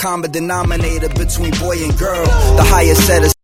common 0.00 0.30
denominator 0.30 1.08
between 1.10 1.52
boy 1.58 1.76
and 1.84 1.96
girl. 1.98 2.24
The 2.56 2.64
highest 2.64 3.06
set 3.06 3.22
of 3.22 3.39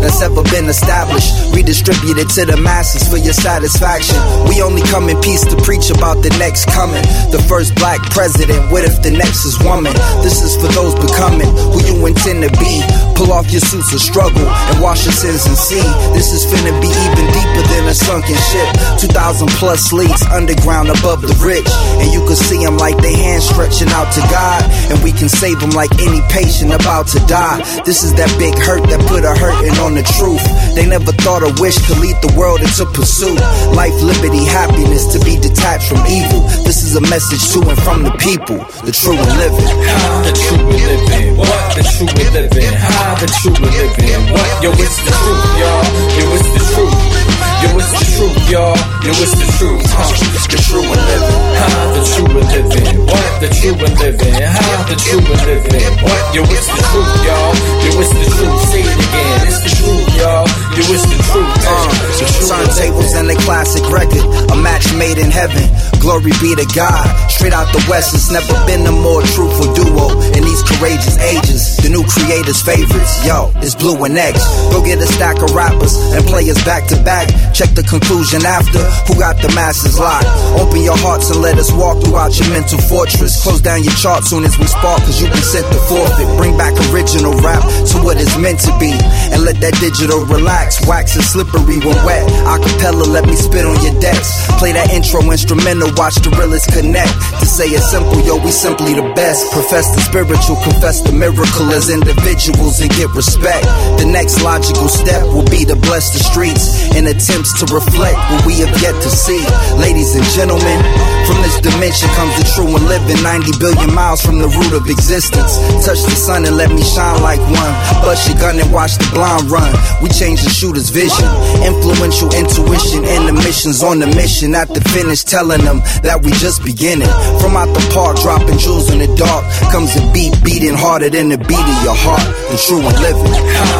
that's 0.00 0.20
ever 0.22 0.42
been 0.50 0.66
established. 0.68 1.30
Redistributed 1.54 2.28
to 2.40 2.44
the 2.44 2.56
masses 2.56 3.06
for 3.08 3.16
your 3.16 3.36
satisfaction. 3.36 4.16
We 4.48 4.62
only 4.62 4.82
come 4.88 5.08
in 5.08 5.20
peace 5.20 5.44
to 5.46 5.56
preach 5.62 5.90
about 5.90 6.24
the 6.24 6.32
next 6.40 6.66
coming. 6.72 7.04
The 7.30 7.40
first 7.46 7.76
black 7.76 8.00
president, 8.10 8.72
what 8.72 8.84
if 8.84 9.02
the 9.02 9.12
next 9.12 9.44
is 9.44 9.60
woman? 9.60 9.92
This 10.24 10.42
is 10.42 10.56
for 10.56 10.68
those 10.72 10.96
becoming 10.96 11.48
who 11.70 11.78
you 11.84 11.96
intend 12.06 12.42
to 12.42 12.50
be. 12.58 12.82
Pull 13.14 13.32
off 13.36 13.52
your 13.52 13.60
suits 13.60 13.92
of 13.92 14.00
struggle 14.00 14.48
and 14.48 14.80
wash 14.80 15.04
your 15.04 15.12
sins 15.12 15.44
and 15.44 15.56
see. 15.56 15.84
This 16.16 16.32
is 16.32 16.48
finna 16.48 16.72
be 16.80 16.88
even 16.88 17.26
deeper 17.36 17.62
than 17.68 17.84
a 17.88 17.94
sunken 17.94 18.36
ship. 18.48 18.68
2,000 19.04 19.48
plus 19.60 19.92
leagues 19.92 20.24
underground 20.32 20.88
above 20.88 21.20
the 21.20 21.36
rich. 21.44 21.68
And 22.00 22.08
you 22.12 22.24
can 22.24 22.36
see 22.36 22.64
them 22.64 22.80
like 22.80 22.96
they 22.98 23.12
hands 23.12 23.44
stretching 23.44 23.92
out 23.92 24.08
to 24.16 24.22
God. 24.32 24.64
And 24.88 24.96
we 25.04 25.12
can 25.12 25.28
save 25.28 25.60
them 25.60 25.70
like 25.76 25.92
any 26.00 26.24
patient 26.32 26.72
about 26.72 27.08
to 27.12 27.20
die. 27.28 27.60
This 27.84 28.02
is 28.02 28.14
that 28.14 28.32
big 28.38 28.56
hurt 28.56 28.88
that 28.88 29.00
put 29.06 29.24
a 29.24 29.36
hurting 29.36 29.76
on 29.84 29.89
the 29.94 30.04
truth. 30.18 30.42
They 30.74 30.86
never 30.86 31.12
thought 31.24 31.42
a 31.42 31.50
wish 31.60 31.78
could 31.86 31.98
lead 31.98 32.16
the 32.22 32.32
world 32.36 32.60
into 32.60 32.86
pursuit. 32.92 33.38
Life, 33.74 33.94
liberty, 34.02 34.44
happiness 34.44 35.06
to 35.14 35.18
be 35.24 35.38
detached 35.38 35.88
from 35.88 36.02
evil. 36.06 36.40
This 36.62 36.82
is 36.82 36.96
a 36.96 37.00
message 37.00 37.42
to 37.54 37.64
and 37.68 37.80
from 37.82 38.02
the 38.04 38.14
people, 38.18 38.58
the 38.86 38.92
true 38.92 39.16
and 39.16 39.34
living. 39.38 39.70
How 39.86 40.22
the 40.22 40.32
true 40.36 40.60
and 40.60 40.82
living, 40.84 41.36
what 41.36 41.76
the 41.76 41.84
true 41.86 42.10
and 42.10 42.30
living, 42.34 42.74
how 42.76 43.14
the 43.18 43.28
true 43.40 43.56
and 43.56 43.74
living, 43.74 44.22
what? 44.32 44.50
Yo, 44.62 44.70
it's 44.74 44.98
the 45.02 45.12
truth, 45.12 45.44
y'all. 45.58 45.84
Yo, 46.18 46.24
it's 46.36 46.50
the 46.54 46.62
truth. 46.74 47.39
Yo, 47.60 47.68
it's 47.76 47.92
the 47.92 48.04
truth, 48.16 48.50
y'all. 48.50 48.76
Yo, 49.04 49.12
it's 49.20 49.36
the 49.36 49.46
truth, 49.60 49.84
huh? 49.92 50.08
The 50.48 50.58
true 50.64 50.80
and 50.80 51.04
living. 51.08 51.40
How 51.60 51.92
the 51.92 52.02
true 52.08 52.32
and 52.32 52.48
living, 52.48 53.06
what? 53.06 53.28
The 53.40 53.48
true 53.52 53.76
and 53.76 53.94
living, 54.00 54.34
how 54.40 54.80
the 54.88 54.96
true 54.96 55.20
and 55.20 55.42
living, 55.44 55.92
what? 56.00 56.22
Yo, 56.34 56.42
it's 56.48 56.68
the 56.68 56.82
truth, 56.88 57.14
y'all. 57.24 57.52
Yo, 57.84 57.90
it's 58.00 58.12
the 58.16 58.24
truth. 58.32 58.60
Say 58.72 58.82
it 58.82 58.96
again, 58.96 59.38
it's 59.44 59.60
the 59.60 59.72
truth, 59.76 60.08
y'all. 60.16 60.46
Yo, 60.76 60.82
it's 60.88 61.04
the 61.04 61.18
truth, 61.30 61.52
uh, 61.68 61.88
the 62.16 62.26
Turntables 62.48 63.12
and 63.14 63.30
a 63.30 63.36
classic 63.44 63.84
record, 63.92 64.24
a 64.50 64.56
match 64.56 64.92
made 64.96 65.18
in 65.18 65.30
heaven. 65.30 65.62
Glory 66.00 66.32
be 66.40 66.56
to 66.56 66.66
God. 66.74 67.04
Straight 67.28 67.52
out 67.52 67.68
the 67.72 67.84
West, 67.88 68.14
it's 68.14 68.32
never 68.32 68.56
been 68.66 68.86
a 68.88 68.92
more 68.92 69.20
truthful 69.36 69.68
duo 69.76 70.16
in 70.32 70.42
these 70.42 70.62
courageous 70.64 71.16
ages. 71.20 71.76
The 71.84 71.92
new 71.92 72.04
creators' 72.08 72.60
favorites, 72.64 73.20
yo, 73.24 73.52
it's 73.60 73.76
Blu 73.76 73.96
and 74.04 74.16
Ex. 74.16 74.40
Go 74.72 74.82
get 74.82 74.98
a 74.98 75.06
stack 75.06 75.40
of 75.42 75.52
rappers 75.54 75.94
and 76.16 76.24
play 76.24 76.48
us 76.48 76.58
back 76.64 76.88
to 76.88 76.96
back. 77.04 77.28
Check 77.52 77.74
the 77.76 77.82
conclusion 77.84 78.46
after 78.46 78.80
who 79.04 79.18
got 79.18 79.36
the 79.42 79.52
masses 79.52 79.98
locked. 79.98 80.26
Open 80.56 80.80
your 80.80 80.96
hearts 80.96 81.28
and 81.28 81.42
let 81.42 81.58
us 81.58 81.68
walk 81.72 82.00
throughout 82.00 82.32
your 82.38 82.48
mental 82.48 82.80
fortress. 82.88 83.42
Close 83.42 83.60
down 83.60 83.84
your 83.84 83.92
chart 84.00 84.24
soon 84.24 84.44
as 84.44 84.56
we 84.56 84.64
spark, 84.64 85.02
cause 85.04 85.20
you've 85.20 85.32
been 85.32 85.44
sent 85.44 85.66
to 85.68 85.80
forfeit. 85.84 86.28
Bring 86.40 86.56
back 86.56 86.72
original 86.88 87.34
rap 87.44 87.60
to 87.92 87.96
what 88.00 88.16
it's 88.16 88.36
meant 88.38 88.60
to 88.64 88.72
be. 88.80 88.92
And 89.34 89.44
let 89.44 89.60
that 89.60 89.76
digital 89.76 90.24
relax. 90.24 90.80
Wax 90.88 91.16
is 91.16 91.28
slippery 91.28 91.78
when 91.84 91.98
wet. 92.06 92.24
Acapella, 92.48 93.04
let 93.04 93.26
me 93.28 93.36
spit 93.36 93.66
on 93.66 93.76
your 93.84 93.94
decks. 94.00 94.30
Play 94.56 94.72
that 94.72 94.88
intro 94.94 95.20
instrumental, 95.28 95.92
watch 96.00 96.16
the 96.24 96.30
realest 96.40 96.72
connect. 96.72 97.12
To 97.40 97.46
say 97.46 97.68
it 97.68 97.82
simple, 97.82 98.20
yo, 98.24 98.40
we 98.40 98.50
simply 98.50 98.94
the 98.94 99.04
best. 99.12 99.52
Profess 99.52 99.90
the 99.92 100.00
spiritual, 100.00 100.56
confess 100.64 101.04
the 101.04 101.12
miracle 101.12 101.68
as 101.76 101.90
individuals 101.90 102.80
and 102.80 102.90
get 102.96 103.12
respect. 103.12 103.68
The 104.00 104.08
next 104.08 104.40
logical 104.40 104.88
step 104.88 105.28
will 105.28 105.46
be 105.50 105.68
to 105.68 105.76
bless 105.76 106.12
the 106.16 106.22
streets 106.24 106.88
in 106.96 107.06
to 107.40 107.64
reflect 107.72 108.20
what 108.28 108.44
we 108.44 108.60
have 108.60 108.74
yet 108.84 108.92
to 109.00 109.08
see. 109.08 109.40
Ladies 109.80 110.12
and 110.12 110.24
gentlemen, 110.36 110.76
from 111.24 111.40
this 111.40 111.56
dimension 111.64 112.08
comes 112.12 112.36
the 112.36 112.44
true 112.52 112.68
and 112.68 112.84
living 112.84 113.16
90 113.24 113.56
billion 113.56 113.88
miles 113.96 114.20
from 114.20 114.36
the 114.36 114.48
root 114.60 114.76
of 114.76 114.84
existence. 114.92 115.56
Touch 115.80 116.04
the 116.04 116.12
sun 116.12 116.44
and 116.44 116.56
let 116.56 116.68
me 116.68 116.84
shine 116.84 117.16
like 117.24 117.40
one. 117.48 117.72
Bust 118.04 118.28
your 118.28 118.36
gun 118.36 118.60
and 118.60 118.68
watch 118.68 119.00
the 119.00 119.08
blind 119.16 119.48
run. 119.48 119.72
We 120.04 120.12
change 120.12 120.44
the 120.44 120.52
shooter's 120.52 120.92
vision. 120.92 121.24
Influential 121.64 122.28
intuition 122.36 123.08
and 123.08 123.32
the 123.32 123.32
missions 123.32 123.80
on 123.80 124.04
the 124.04 124.08
mission. 124.12 124.52
At 124.54 124.68
the 124.68 124.84
finish, 124.92 125.24
telling 125.24 125.64
them 125.64 125.80
that 126.04 126.20
we 126.20 126.36
just 126.36 126.60
beginning. 126.60 127.08
From 127.40 127.56
out 127.56 127.72
the 127.72 127.80
park, 127.96 128.20
dropping 128.20 128.60
jewels 128.60 128.92
in 128.92 129.00
the 129.00 129.08
dark. 129.16 129.48
Comes 129.72 129.96
a 129.96 130.04
beat 130.12 130.36
beating 130.44 130.76
harder 130.76 131.08
than 131.08 131.32
the 131.32 131.38
beat 131.40 131.64
of 131.64 131.78
your 131.88 131.96
heart. 131.96 132.28
True 132.68 132.84
and 132.84 132.98
living. 133.00 133.32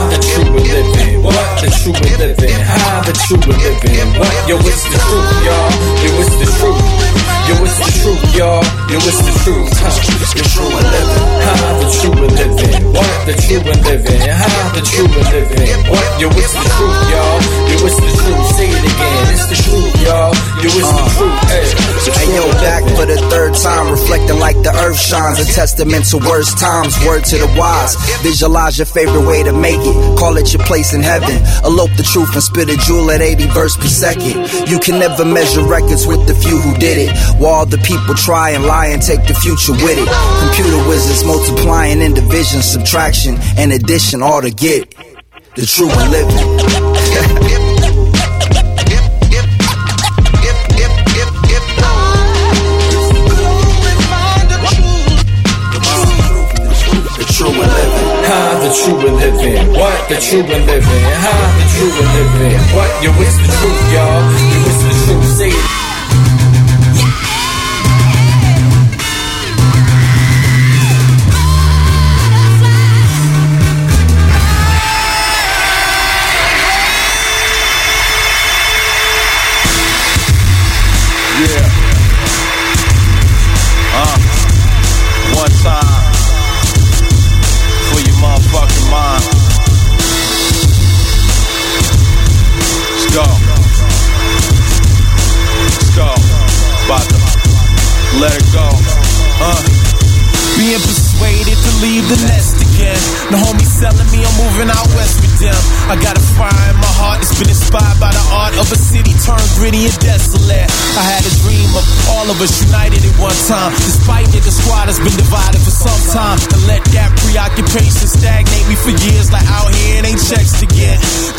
The 0.09 0.19
true 0.25 0.49
and 0.49 0.65
living. 0.65 1.00
What 1.23 1.61
the 1.61 1.69
true 1.69 1.93
and 1.93 2.19
living. 2.19 2.61
How 2.65 3.03
the 3.03 3.13
true 3.13 3.37
and 3.37 3.53
living. 3.53 4.19
What? 4.19 4.49
Yo, 4.49 4.57
it's 4.57 4.85
the 4.85 4.99
truth, 4.99 5.45
y'all. 5.45 5.71
Yo, 6.01 6.11
it's 6.21 6.35
the 6.41 6.47
truth. 6.59 7.30
Yo, 7.49 7.55
it's 7.65 7.79
the 7.79 7.89
truth, 8.03 8.25
y'all. 8.37 8.63
Yo, 8.91 8.99
it's 9.01 9.21
the 9.23 9.33
truth. 9.45 9.71
Huh? 9.81 9.93
The 10.35 10.45
true 10.51 10.69
and 10.69 10.89
living. 10.91 11.25
How 11.47 11.79
the 11.81 11.87
true 11.97 12.17
and 12.21 12.35
living. 12.37 12.77
What 12.93 13.11
the 13.27 13.35
true 13.41 13.65
and 13.65 13.81
living. 13.87 14.21
How 14.29 14.75
the 14.75 14.83
true 14.83 15.09
and 15.09 15.29
living. 15.33 15.79
What? 15.91 16.07
Yo, 16.21 16.29
it's 16.37 16.53
the 16.53 16.65
truth, 16.77 17.01
y'all. 17.11 17.39
Yo, 17.71 17.77
it's 17.87 17.99
the 18.01 18.11
truth. 18.21 18.47
Say 18.57 18.69
it 18.69 18.85
again. 18.85 19.25
It's 19.33 19.47
the 19.49 19.59
truth, 19.65 19.95
y'all. 20.05 20.33
Yo, 20.61 20.69
it's 20.69 20.77
the 20.77 20.85
uh-huh. 20.85 21.17
truth. 21.17 21.51
Hey, 21.51 21.65
the 21.65 22.11
Hey 22.11 22.29
yo, 22.35 22.45
back 22.65 22.83
for 22.97 23.07
the 23.07 23.17
third 23.29 23.55
time, 23.55 23.91
reflecting 23.91 24.39
like 24.39 24.57
the 24.63 24.73
earth 24.85 24.99
shines. 24.99 25.39
A 25.39 25.45
testament 25.45 26.05
to 26.11 26.19
worst 26.19 26.59
times, 26.59 26.97
word 27.05 27.25
to 27.25 27.37
the 27.39 27.47
wise. 27.57 27.97
Visualize 28.23 28.79
your 28.79 28.87
favorite 28.87 29.27
way 29.27 29.43
to 29.43 29.53
make 29.53 29.81
it. 29.81 29.97
Call 30.19 30.37
it 30.37 30.53
your 30.53 30.63
place 30.65 30.93
in 30.93 31.03
heaven. 31.03 31.37
Elope 31.65 31.93
the 31.97 32.03
truth 32.03 32.33
and 32.33 32.43
spit 32.43 32.69
a 32.69 32.77
jewel 32.77 33.11
at 33.11 33.21
80 33.21 33.47
verse 33.53 33.77
per 33.77 33.89
second. 33.89 34.37
You 34.69 34.79
can 34.79 34.99
never 34.99 35.25
measure 35.25 35.63
records 35.63 36.07
with 36.07 36.27
the 36.27 36.35
few 36.35 36.59
who 36.59 36.75
did 36.77 36.99
it. 36.99 37.11
While 37.39 37.67
the 37.67 37.79
people 37.79 38.15
try 38.15 38.51
and 38.51 38.65
lie 38.65 38.87
and 38.89 39.01
take 39.03 39.27
the 39.27 39.35
future 39.35 39.73
with 39.73 39.99
it. 39.99 40.09
Computer 40.41 40.89
wizards 40.89 41.25
multiplying 41.25 42.01
in 42.01 42.15
division, 42.15 42.63
subtraction, 42.63 43.37
and 43.57 43.73
addition, 43.73 44.23
all 44.23 44.43
to 44.43 44.51
get 44.51 44.95
the 45.57 45.67
true 45.67 45.91
and 45.91 46.11
living. 46.11 47.51
The 58.61 58.77
true 58.77 59.01
and 59.01 59.17
living. 59.17 59.73
What 59.75 60.09
the 60.09 60.17
true 60.21 60.43
and 60.45 60.67
living. 60.67 61.03
How 61.19 61.43
the 61.59 61.65
true 61.75 61.91
and 61.91 62.11
living. 62.15 62.55
What? 62.77 62.91
Yo, 63.03 63.11
it's 63.19 63.35
the 63.41 63.49
truth, 63.51 63.83
y'all. 63.91 64.21
Yo, 64.31 64.59
it's 64.69 64.81
the 64.85 64.90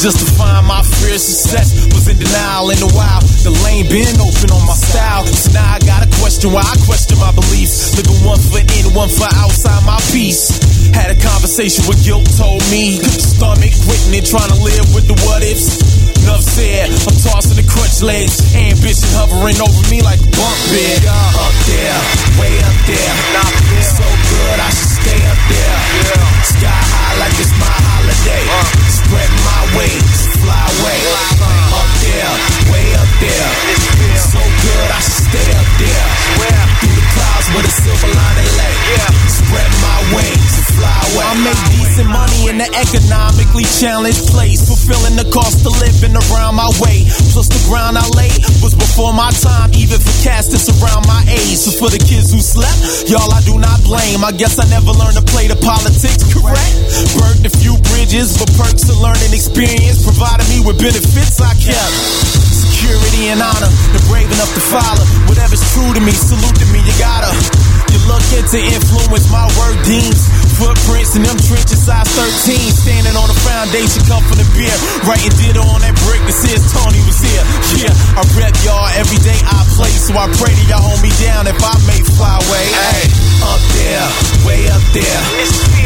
Just 0.02 0.18
to 0.18 0.26
find 0.34 0.66
my 0.66 0.82
fear 0.82 1.14
success 1.22 1.86
was 1.94 2.10
in 2.10 2.18
denial 2.18 2.74
in 2.74 2.82
a 2.82 2.90
while. 2.98 3.22
The 3.46 3.54
lane 3.62 3.86
been 3.86 4.18
open 4.18 4.50
on 4.50 4.66
my 4.66 4.74
style. 4.74 5.30
So 5.30 5.54
now 5.54 5.62
I 5.62 5.78
got 5.86 6.02
a 6.02 6.10
question 6.18 6.50
why 6.50 6.66
I 6.66 6.74
question 6.90 7.22
my 7.22 7.30
beliefs. 7.30 7.94
Living 7.94 8.18
one 8.26 8.42
foot 8.42 8.66
in, 8.66 8.90
one 8.98 9.14
foot 9.14 9.30
outside 9.38 9.78
my 9.86 10.02
peace. 10.10 10.58
Had 10.98 11.14
a 11.14 11.18
conversation 11.22 11.86
with 11.86 12.02
guilt, 12.02 12.26
told 12.34 12.66
me 12.74 12.98
couldn't 12.98 13.30
stomach 13.30 13.70
quitting 13.86 14.18
and 14.18 14.26
trying 14.26 14.50
to 14.50 14.58
live 14.66 14.90
with 14.98 15.06
the 15.06 15.14
what 15.22 15.46
ifs. 15.46 15.78
Enough 16.26 16.50
said, 16.50 16.90
I'm 16.90 17.18
tossing 17.22 17.62
the 17.62 17.66
crutch 17.70 18.02
legs, 18.02 18.42
ambition 18.58 19.06
hovering 19.14 19.62
over 19.62 19.86
me 19.94 20.02
like 20.02 20.18
a 20.18 20.30
bunk 20.34 20.58
bed. 20.74 21.06
Up 21.14 21.54
there, 21.70 21.98
way 22.42 22.58
up 22.58 22.78
there, 22.90 23.14
so 23.86 24.02
good 24.02 24.58
I 24.66 24.70
should 24.74 24.94
stay 24.98 25.22
up 25.30 25.42
there. 25.46 25.78
Sky 26.58 26.74
high 26.90 27.22
like 27.22 27.38
it's 27.38 27.54
my 27.54 27.70
holiday, 27.70 28.46
uh. 28.50 28.91
Spread 29.12 29.32
my 29.44 29.62
wings, 29.76 30.20
fly 30.40 30.56
away. 30.56 31.00
Up 31.76 31.90
there, 32.00 32.32
way 32.72 32.88
up 32.96 33.12
there, 33.20 33.52
so 34.16 34.40
good 34.40 34.88
I 34.88 35.00
should 35.04 35.28
stay 35.28 35.52
up 35.52 35.68
there. 35.84 36.08
Through 36.80 36.96
the 36.96 37.06
clouds 37.12 37.48
with 37.52 37.68
a 37.68 37.74
silver 37.76 38.08
lining 38.08 38.52
lay, 38.56 38.76
spread 39.28 39.68
my 39.84 40.00
wings, 40.16 40.41
money 42.12 42.52
in 42.52 42.60
an 42.60 42.72
economically 42.76 43.66
challenged 43.80 44.28
place. 44.30 44.64
Fulfilling 44.68 45.16
the 45.16 45.28
cost 45.32 45.64
of 45.66 45.74
living 45.80 46.16
around 46.16 46.56
my 46.56 46.68
way. 46.84 47.08
Plus 47.32 47.48
the 47.48 47.62
ground 47.72 47.98
I 47.98 48.06
laid 48.16 48.38
was 48.60 48.76
before 48.76 49.16
my 49.16 49.32
time, 49.40 49.72
even 49.74 49.98
for 49.98 50.14
cats 50.24 50.52
that's 50.52 50.68
around 50.68 51.08
my 51.08 51.24
age. 51.32 51.58
So 51.58 51.72
for 51.72 51.90
the 51.90 52.00
kids 52.00 52.32
who 52.32 52.40
slept, 52.44 53.10
y'all 53.10 53.32
I 53.32 53.42
do 53.48 53.58
not 53.58 53.80
blame. 53.84 54.24
I 54.24 54.32
guess 54.36 54.60
I 54.60 54.68
never 54.70 54.92
learned 54.92 55.18
to 55.18 55.26
play 55.26 55.48
the 55.48 55.60
politics 55.60 56.24
correct. 56.32 56.76
Burned 57.18 57.44
a 57.48 57.52
few 57.52 57.80
bridges, 57.92 58.38
but 58.38 58.52
perks 58.60 58.88
of 58.92 59.00
learning 59.00 59.32
experience 59.32 60.04
provided 60.04 60.48
me 60.52 60.64
with 60.64 60.78
benefits 60.78 61.40
I 61.42 61.56
kept. 61.58 61.96
Security 62.52 63.32
and 63.32 63.42
honor, 63.42 63.70
and 63.70 64.04
brave 64.10 64.30
enough 64.32 64.52
to 64.58 64.64
follow. 64.64 65.06
Whatever's 65.30 65.64
true 65.74 65.92
to 65.94 66.02
me, 66.02 66.12
salute 66.12 66.58
to 66.60 66.68
me, 66.74 66.82
you 66.84 66.96
gotta. 66.98 67.32
You 67.92 68.00
look 68.08 68.24
into 68.36 68.58
influence 68.58 69.28
my 69.30 69.46
word 69.60 69.78
deems. 69.86 70.51
Footprints 70.62 71.18
in 71.18 71.26
them 71.26 71.42
trenches, 71.42 71.82
size 71.82 72.06
13. 72.14 72.54
Standing 72.70 73.18
on 73.18 73.26
the 73.26 73.34
foundation, 73.42 74.06
come 74.06 74.22
from 74.30 74.38
the 74.38 74.46
beer. 74.54 74.70
Writing 75.10 75.34
ditto 75.42 75.66
on 75.66 75.82
that 75.82 75.98
brick 76.06 76.22
that 76.30 76.38
says 76.38 76.62
Tony 76.70 77.02
was 77.10 77.18
here. 77.18 77.42
Yeah, 77.82 77.90
I 78.14 78.22
rep 78.38 78.54
y'all 78.62 78.86
every 78.94 79.18
day 79.26 79.42
I 79.42 79.66
play, 79.74 79.90
so 79.90 80.14
I 80.14 80.30
pray 80.38 80.54
to 80.54 80.64
y'all 80.70 80.86
hold 80.86 81.02
me 81.02 81.10
down 81.18 81.50
if 81.50 81.58
I 81.58 81.74
may 81.90 81.98
fly 82.14 82.38
away. 82.38 82.66
Hey, 82.78 83.10
up 83.42 83.62
there, 83.74 84.06
way 84.46 84.62
up 84.70 84.86
there. 84.94 85.22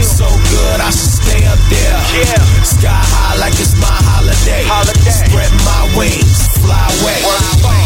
So 0.03 0.27
good, 0.27 0.79
I 0.83 0.91
should 0.91 1.14
stay 1.35 1.47
up 1.47 1.59
there. 1.69 1.99
Yeah, 2.15 2.63
sky 2.63 2.89
high 2.91 3.37
like 3.39 3.53
it's 3.59 3.75
my 3.79 3.91
holiday. 4.07 4.63
holiday. 4.67 5.11
Spread 5.11 5.51
my 5.67 5.83
wings, 5.97 6.47
fly 6.63 6.87
away. 7.01 7.19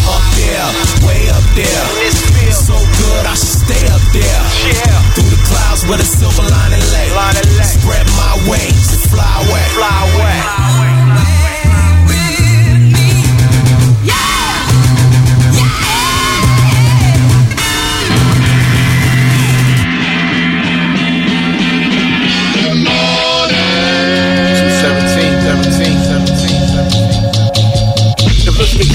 Up 0.09 0.25
there, 0.37 0.69
way 1.05 1.29
up 1.29 1.45
there. 1.53 1.85
This 2.01 2.17
feels 2.33 2.65
so 2.65 2.77
good, 2.77 3.23
I 3.25 3.33
should 3.33 3.61
stay 3.65 3.83
up 3.89 4.01
there. 4.13 4.41
Yeah, 4.69 4.97
through 5.13 5.29
the 5.33 5.41
clouds 5.45 5.85
where 5.87 5.97
the 5.97 6.05
silver 6.05 6.45
lining 6.45 6.83
lay. 6.93 7.09
Spread 7.63 8.05
my 8.17 8.33
wings, 8.49 9.05
fly 9.07 9.25
away. 9.25 9.65
Fly 9.73 9.97
away. 10.13 11.38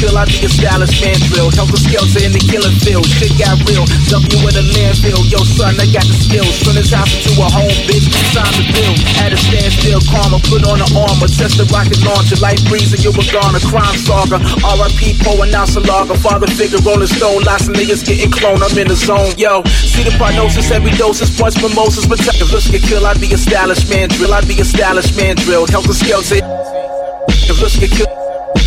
Kill 0.05 0.21
out 0.21 0.29
the 0.29 0.45
establishment 0.45 1.17
drill. 1.33 1.49
The 1.49 1.81
skeleton 1.81 2.29
in 2.29 2.33
the 2.37 2.45
killing 2.45 2.77
field. 2.85 3.09
Shit 3.09 3.33
got 3.41 3.57
real. 3.65 3.89
W 4.13 4.37
in 4.45 4.53
the 4.53 4.65
landfill. 4.77 5.17
Yo, 5.33 5.41
son, 5.49 5.81
I 5.81 5.89
got 5.89 6.05
the 6.05 6.13
skills. 6.13 6.61
Turn 6.61 6.77
this 6.77 6.93
house 6.93 7.09
into 7.09 7.33
a 7.41 7.49
home, 7.49 7.73
bitch. 7.89 8.05
Time 8.37 8.53
to 8.53 8.65
build. 8.69 9.01
At 9.25 9.33
a 9.33 9.41
standstill, 9.41 10.05
karma. 10.05 10.45
Put 10.45 10.69
on 10.69 10.85
the 10.85 10.89
armor. 10.93 11.25
Test 11.25 11.57
the 11.57 11.65
rocket 11.73 12.05
launcher. 12.05 12.37
Light 12.45 12.61
breeze 12.69 12.93
you 13.01 13.17
were 13.17 13.25
gone. 13.33 13.57
A 13.57 13.63
crime 13.65 13.97
saga. 13.97 14.45
RIP, 14.45 15.25
Poe, 15.25 15.41
announce 15.41 15.73
a 15.73 15.81
logger. 15.81 16.21
Father 16.21 16.53
figure, 16.53 16.85
rolling 16.85 17.09
stone. 17.09 17.41
Lots 17.41 17.73
of 17.73 17.73
niggas 17.73 18.05
getting 18.05 18.29
cloned. 18.29 18.61
I'm 18.61 18.77
in 18.77 18.93
the 18.93 19.01
zone. 19.01 19.33
Yo, 19.41 19.65
see 19.89 20.05
the 20.05 20.13
prognosis. 20.21 20.69
Every 20.69 20.93
doses. 21.01 21.33
Punch 21.33 21.57
mimosas. 21.65 22.05
But 22.05 22.21
if 22.21 22.53
looks 22.53 22.69
get 22.69 22.85
killed, 22.85 23.09
I'd 23.09 23.25
be 23.25 23.33
establishment 23.33 24.13
drill. 24.21 24.37
I'd 24.37 24.45
be 24.45 24.61
establishment 24.61 25.41
drill. 25.49 25.65
Help 25.65 25.89
the 25.89 25.97
skeleton. 25.97 26.45
If 27.49 27.57
looks 27.57 27.81
get 27.81 27.89
killed. 27.89 28.13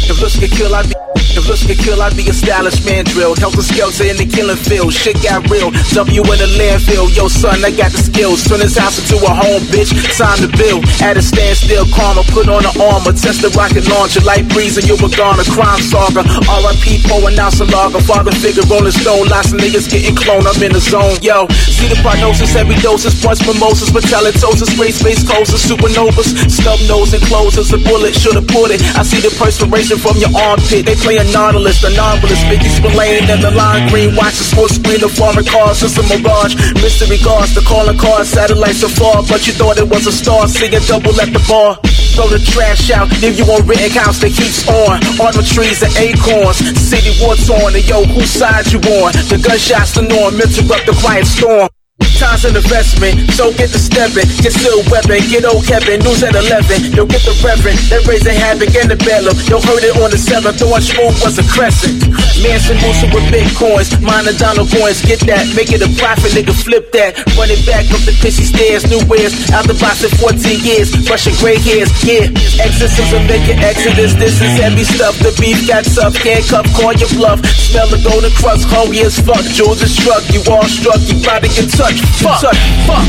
If 0.10 0.18
looks 0.18 0.42
get 0.42 0.50
I'd 0.74 0.90
be. 0.90 1.17
If 1.38 1.46
looks 1.46 1.62
get 1.70 1.78
killed, 1.78 2.02
I'd 2.02 2.18
be 2.18 2.26
establishment 2.26 3.14
drill. 3.14 3.38
Help 3.38 3.54
the 3.54 3.62
skeleton 3.62 4.10
in 4.10 4.18
the 4.18 4.26
killing 4.26 4.58
field. 4.58 4.90
Shit 4.90 5.22
got 5.22 5.46
real. 5.54 5.70
W 5.94 6.22
in 6.26 6.38
the 6.42 6.50
landfill. 6.58 7.14
Yo, 7.14 7.30
son, 7.30 7.62
I 7.62 7.70
got 7.70 7.94
the 7.94 8.02
skills. 8.02 8.42
Turn 8.50 8.58
this 8.58 8.74
house 8.74 8.98
into 8.98 9.22
a 9.22 9.30
home, 9.30 9.62
bitch. 9.70 9.94
Time 10.18 10.42
to 10.42 10.50
build. 10.58 10.82
At 10.98 11.14
a 11.14 11.22
standstill, 11.22 11.86
karma. 11.94 12.26
Put 12.34 12.50
on 12.50 12.66
the 12.66 12.74
armor. 12.82 13.14
Test 13.14 13.46
the 13.46 13.54
rocket 13.54 13.86
launcher. 13.86 14.26
Light 14.26 14.50
breeze 14.50 14.82
and 14.82 14.90
you 14.90 14.98
were 14.98 15.14
gone. 15.14 15.38
A 15.38 15.46
crime 15.54 15.78
saga. 15.86 16.26
RIP, 16.26 17.06
Poe, 17.06 17.22
announce 17.30 17.62
a 17.62 17.70
logger. 17.70 18.02
Father 18.02 18.34
figure, 18.42 18.66
rolling 18.66 18.98
stone. 18.98 19.30
Lots 19.30 19.54
of 19.54 19.62
niggas 19.62 19.94
getting 19.94 20.18
cloned. 20.18 20.50
I'm 20.50 20.58
in 20.58 20.74
the 20.74 20.82
zone. 20.82 21.22
Yo, 21.22 21.46
see 21.70 21.86
the 21.86 22.02
prognosis. 22.02 22.58
Every 22.58 22.82
doses. 22.82 23.14
Punch 23.22 23.46
mimosas. 23.46 23.94
Metallitosis. 23.94 24.74
Space, 24.74 24.98
space 24.98 25.22
closers. 25.22 25.62
Supernovas. 25.62 26.34
Stub 26.50 26.82
nose 26.90 27.14
and 27.14 27.22
closers. 27.30 27.70
A 27.70 27.78
bullet 27.78 28.18
should've 28.18 28.50
put 28.50 28.74
it. 28.74 28.82
I 28.98 29.06
see 29.06 29.22
the 29.22 29.30
perspiration 29.38 30.02
from 30.02 30.18
your 30.18 30.34
armpit. 30.34 30.90
They 30.90 30.98
play 30.98 31.22
a 31.22 31.27
Nautilus, 31.34 31.82
the 31.82 31.92
novelist, 31.96 32.44
Mickey 32.48 32.70
Spillane, 32.70 33.30
and 33.30 33.42
the 33.44 33.52
line 33.52 33.90
green. 33.90 34.16
Watch 34.16 34.38
the 34.38 34.48
sports 34.48 34.76
screen 34.76 35.04
of 35.04 35.12
foreign 35.12 35.46
cars, 35.46 35.84
it's 35.84 35.98
a 35.98 36.04
mirage. 36.08 36.56
Mystery 36.80 37.18
guards, 37.24 37.54
the 37.56 37.62
calling 37.62 37.98
cards, 37.98 38.30
satellites 38.30 38.84
are 38.84 38.94
far, 38.94 39.24
but 39.28 39.46
you 39.48 39.54
thought 39.54 39.78
it 39.78 39.88
was 39.88 40.08
a 40.08 40.12
star. 40.12 40.48
Singing 40.48 40.84
double 40.88 41.16
at 41.20 41.32
the 41.34 41.44
bar. 41.48 41.80
Throw 42.18 42.28
the 42.28 42.40
trash 42.40 42.90
out, 42.90 43.10
leave 43.22 43.38
you 43.38 43.46
on 43.46 43.62
written 43.68 43.92
house 43.92 44.18
that 44.20 44.34
keeps 44.34 44.66
on. 44.68 44.98
Autumn 45.22 45.46
trees 45.46 45.84
and 45.86 45.94
acorns, 46.02 46.58
city 46.74 47.14
war 47.22 47.36
torn, 47.46 47.76
and 47.78 47.86
yo, 47.88 48.04
whose 48.06 48.32
side 48.32 48.66
you 48.74 48.80
on? 49.02 49.14
The 49.30 49.38
gunshots 49.38 49.94
the 49.94 50.02
norm, 50.02 50.34
interrupt 50.42 50.86
the 50.88 50.98
quiet 50.98 51.28
storm. 51.28 51.70
Time's 52.18 52.50
an 52.50 52.58
investment, 52.58 53.30
so 53.38 53.54
get 53.54 53.70
the 53.70 53.78
stepping. 53.78 54.26
Get 54.42 54.50
still 54.50 54.82
weapon, 54.90 55.22
get 55.30 55.46
old 55.46 55.62
Kevin. 55.70 56.02
News 56.02 56.26
at 56.26 56.34
11, 56.34 56.98
you'll 56.98 57.06
get 57.06 57.22
the 57.22 57.38
reverend. 57.46 57.78
Then 57.94 58.02
raise 58.10 58.26
a 58.26 58.34
havoc 58.34 58.74
in 58.74 58.90
the 58.90 58.98
bellum. 58.98 59.38
You'll 59.46 59.62
heard 59.62 59.86
it 59.86 59.94
on 60.02 60.10
the 60.10 60.18
7th, 60.18 60.58
throwing 60.58 60.82
smooth 60.82 61.14
was 61.22 61.38
a 61.38 61.46
crescent. 61.46 62.10
Mansa 62.42 62.74
Musa 62.82 63.06
with 63.14 63.26
bitcoins, 63.30 63.94
mine 64.02 64.26
a 64.26 64.34
Donald 64.34 64.66
coins. 64.74 65.06
Get 65.06 65.22
that, 65.30 65.46
make 65.54 65.70
it 65.70 65.86
a 65.86 65.90
profit, 66.02 66.34
nigga, 66.34 66.58
flip 66.58 66.90
that. 66.98 67.22
Run 67.38 67.54
it 67.54 67.62
back 67.70 67.86
up 67.94 68.02
the 68.02 68.14
pissy 68.18 68.50
stairs, 68.50 68.90
new 68.90 69.02
wares. 69.06 69.38
Out 69.54 69.70
the 69.70 69.78
box 69.78 70.02
in 70.02 70.10
14 70.18 70.42
years, 70.66 70.90
brushing 71.06 71.38
gray 71.38 71.62
hairs, 71.62 71.94
yeah. 72.02 72.26
Exorcism, 72.66 73.30
make 73.30 73.46
an 73.46 73.62
exodus. 73.62 74.18
This 74.18 74.42
is 74.42 74.58
heavy 74.58 74.90
stuff. 74.90 75.14
The 75.22 75.34
beef 75.38 75.70
got 75.70 75.86
tough, 75.86 76.18
can't 76.18 76.42
cup, 76.50 76.66
call 76.74 76.98
your 76.98 77.14
bluff. 77.14 77.46
Smell 77.46 77.90
the 77.94 78.02
golden 78.02 78.34
crust, 78.42 78.66
hungry 78.66 79.06
as 79.06 79.22
fuck. 79.22 79.46
Jules 79.54 79.86
is 79.86 79.94
struck, 79.94 80.26
you 80.34 80.42
all 80.50 80.66
struck, 80.66 80.98
you 81.06 81.22
about 81.22 81.46
to 81.46 81.50
get 81.54 81.70
touched. 81.78 82.07
Fuck, 82.16 82.42
touch, 82.42 82.58
fuck. 82.88 83.06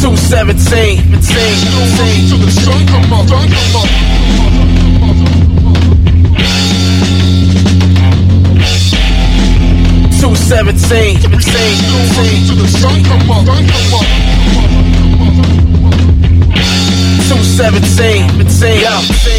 217, 0.00 1.20
17, 1.20 2.28
To 2.28 2.36
the 2.38 2.50
sun 2.50 2.86
come 2.86 3.12
up, 3.12 3.28
sun 3.28 3.48
come 3.48 3.76
up. 3.76 3.88
217, 10.20 11.20
17, 11.20 11.80
217, 17.30 18.26
17. 18.50 18.82
Yo, 18.82 18.90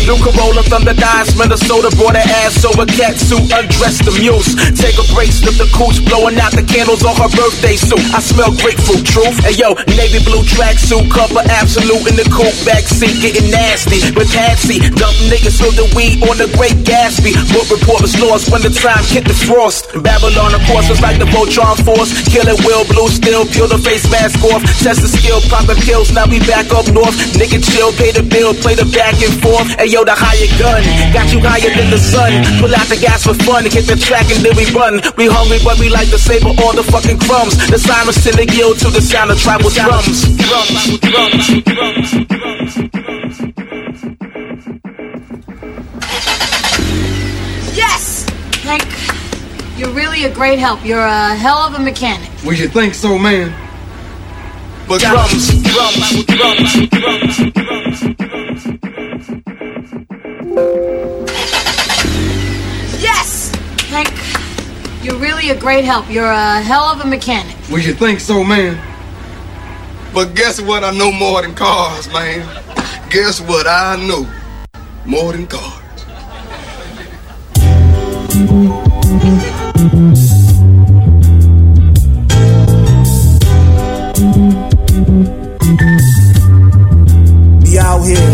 New 0.07 0.15
Corolla, 0.23 0.63
Thunder 0.63 0.95
Dice, 0.95 1.35
Minnesota 1.35 1.91
brought 1.99 2.15
her 2.15 2.27
ass 2.47 2.63
over 2.63 2.87
cat 2.87 3.19
suit, 3.19 3.43
undressed 3.51 4.07
the 4.07 4.15
muse. 4.15 4.55
Take 4.79 4.95
a 4.95 5.03
break, 5.11 5.27
slip 5.27 5.59
the 5.59 5.67
cooch, 5.75 5.99
blowing 6.07 6.39
out 6.39 6.55
the 6.55 6.63
candles 6.63 7.03
on 7.03 7.11
her 7.19 7.27
birthday 7.35 7.75
suit. 7.75 7.99
I 8.15 8.23
smell 8.23 8.55
grapefruit, 8.63 9.03
truth. 9.03 9.43
And 9.43 9.59
yo, 9.59 9.75
navy 9.99 10.23
blue 10.23 10.39
tracksuit, 10.47 11.11
cover 11.11 11.43
absolute 11.51 12.07
in 12.07 12.15
the 12.15 12.23
coupe 12.31 12.55
backseat, 12.63 13.19
getting 13.19 13.51
nasty 13.51 13.99
with 14.15 14.31
Patsy. 14.31 14.79
Dumb 14.95 15.17
niggas 15.27 15.59
fill 15.59 15.75
the 15.75 15.91
weed 15.91 16.23
on 16.31 16.39
the 16.39 16.47
Great 16.55 16.87
Gatsby. 16.87 17.35
Book 17.51 17.67
report 17.75 17.99
was 17.99 18.15
lost 18.23 18.47
when 18.55 18.63
the 18.63 18.71
time 18.71 19.03
hit 19.11 19.27
the 19.27 19.35
frost. 19.35 19.91
Babylon, 19.99 20.55
of 20.55 20.63
course, 20.71 20.87
was 20.87 21.03
like 21.03 21.19
the 21.19 21.27
Voltron 21.27 21.75
Force. 21.83 22.15
Killing 22.31 22.55
Will 22.63 22.87
Blue 22.87 23.11
still, 23.11 23.43
peel 23.51 23.67
the 23.67 23.81
face 23.83 24.07
mask 24.07 24.39
off. 24.47 24.63
Test 24.79 25.03
the 25.03 25.11
skill, 25.11 25.43
popping 25.51 25.81
pills, 25.83 26.15
now 26.15 26.23
we 26.29 26.39
back 26.47 26.71
up 26.71 26.87
north. 26.95 27.17
Nigga 27.35 27.59
chill, 27.59 27.80
pay 27.89 28.13
the 28.13 28.21
bill, 28.21 28.53
play 28.53 28.77
the 28.77 28.85
back 28.93 29.17
and 29.17 29.33
forth. 29.41 29.73
Hey 29.81 29.89
yo, 29.89 30.05
the 30.05 30.13
higher 30.13 30.45
gun, 30.61 30.85
got 31.09 31.33
you 31.33 31.41
higher 31.41 31.73
than 31.73 31.89
the 31.89 31.97
sun. 31.97 32.29
Pull 32.61 32.69
out 32.69 32.85
the 32.85 33.01
gas 33.01 33.25
for 33.25 33.33
fun, 33.33 33.65
hit 33.65 33.89
the 33.89 33.97
track 33.97 34.29
and 34.29 34.45
then 34.45 34.53
we 34.53 34.69
run. 34.77 35.01
We 35.17 35.25
hungry, 35.25 35.57
but 35.65 35.81
we 35.81 35.89
like 35.89 36.13
to 36.13 36.19
savor 36.21 36.53
all 36.61 36.77
the 36.77 36.85
fucking 36.85 37.17
crumbs. 37.25 37.57
The 37.73 37.81
sirens 37.81 38.21
send 38.21 38.37
the 38.37 38.45
yield 38.45 38.77
to 38.85 38.93
the 38.93 39.01
sound 39.01 39.33
of 39.33 39.41
tribal 39.41 39.73
drums. 39.73 40.29
Drums, 40.37 41.01
drums, 41.01 41.47
drums, 41.65 42.11
drums. 42.29 42.77
Yes! 47.73 48.27
Hank, 48.61 48.85
you're 49.79 49.89
really 49.95 50.25
a 50.25 50.33
great 50.33 50.59
help. 50.59 50.85
You're 50.85 50.99
a 50.99 51.33
hell 51.35 51.57
of 51.57 51.73
a 51.73 51.79
mechanic. 51.79 52.29
Well, 52.45 52.53
you 52.53 52.67
think 52.67 52.93
so, 52.93 53.17
man? 53.17 53.53
But 54.91 54.99
Drums, 54.99 55.47
drums, 55.63 56.25
drums, 56.25 56.89
drums. 56.89 57.39
Yes! 62.99 63.55
Hank, 63.87 64.11
you're 65.01 65.15
really 65.15 65.51
a 65.51 65.57
great 65.57 65.85
help. 65.85 66.09
You're 66.09 66.25
a 66.25 66.59
hell 66.59 66.83
of 66.83 66.99
a 66.99 67.07
mechanic. 67.07 67.55
well, 67.69 67.79
you 67.79 67.93
think 67.93 68.19
so, 68.19 68.43
man? 68.43 68.77
But 70.13 70.35
guess 70.35 70.59
what? 70.59 70.83
I 70.83 70.91
know 70.91 71.13
more 71.13 71.41
than 71.41 71.55
cars, 71.55 72.11
man. 72.11 72.45
Guess 73.09 73.39
what? 73.39 73.67
I 73.67 73.95
know 73.95 74.27
more 75.05 75.31
than 75.31 75.47
cars. 75.47 75.81
Out 87.91 88.03
here. 88.05 88.31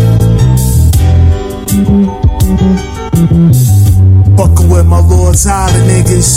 Fucking 4.36 4.68
with 4.70 4.86
my 4.86 5.00
Lord's 5.00 5.46
Island 5.46 5.90
niggas. 5.90 6.30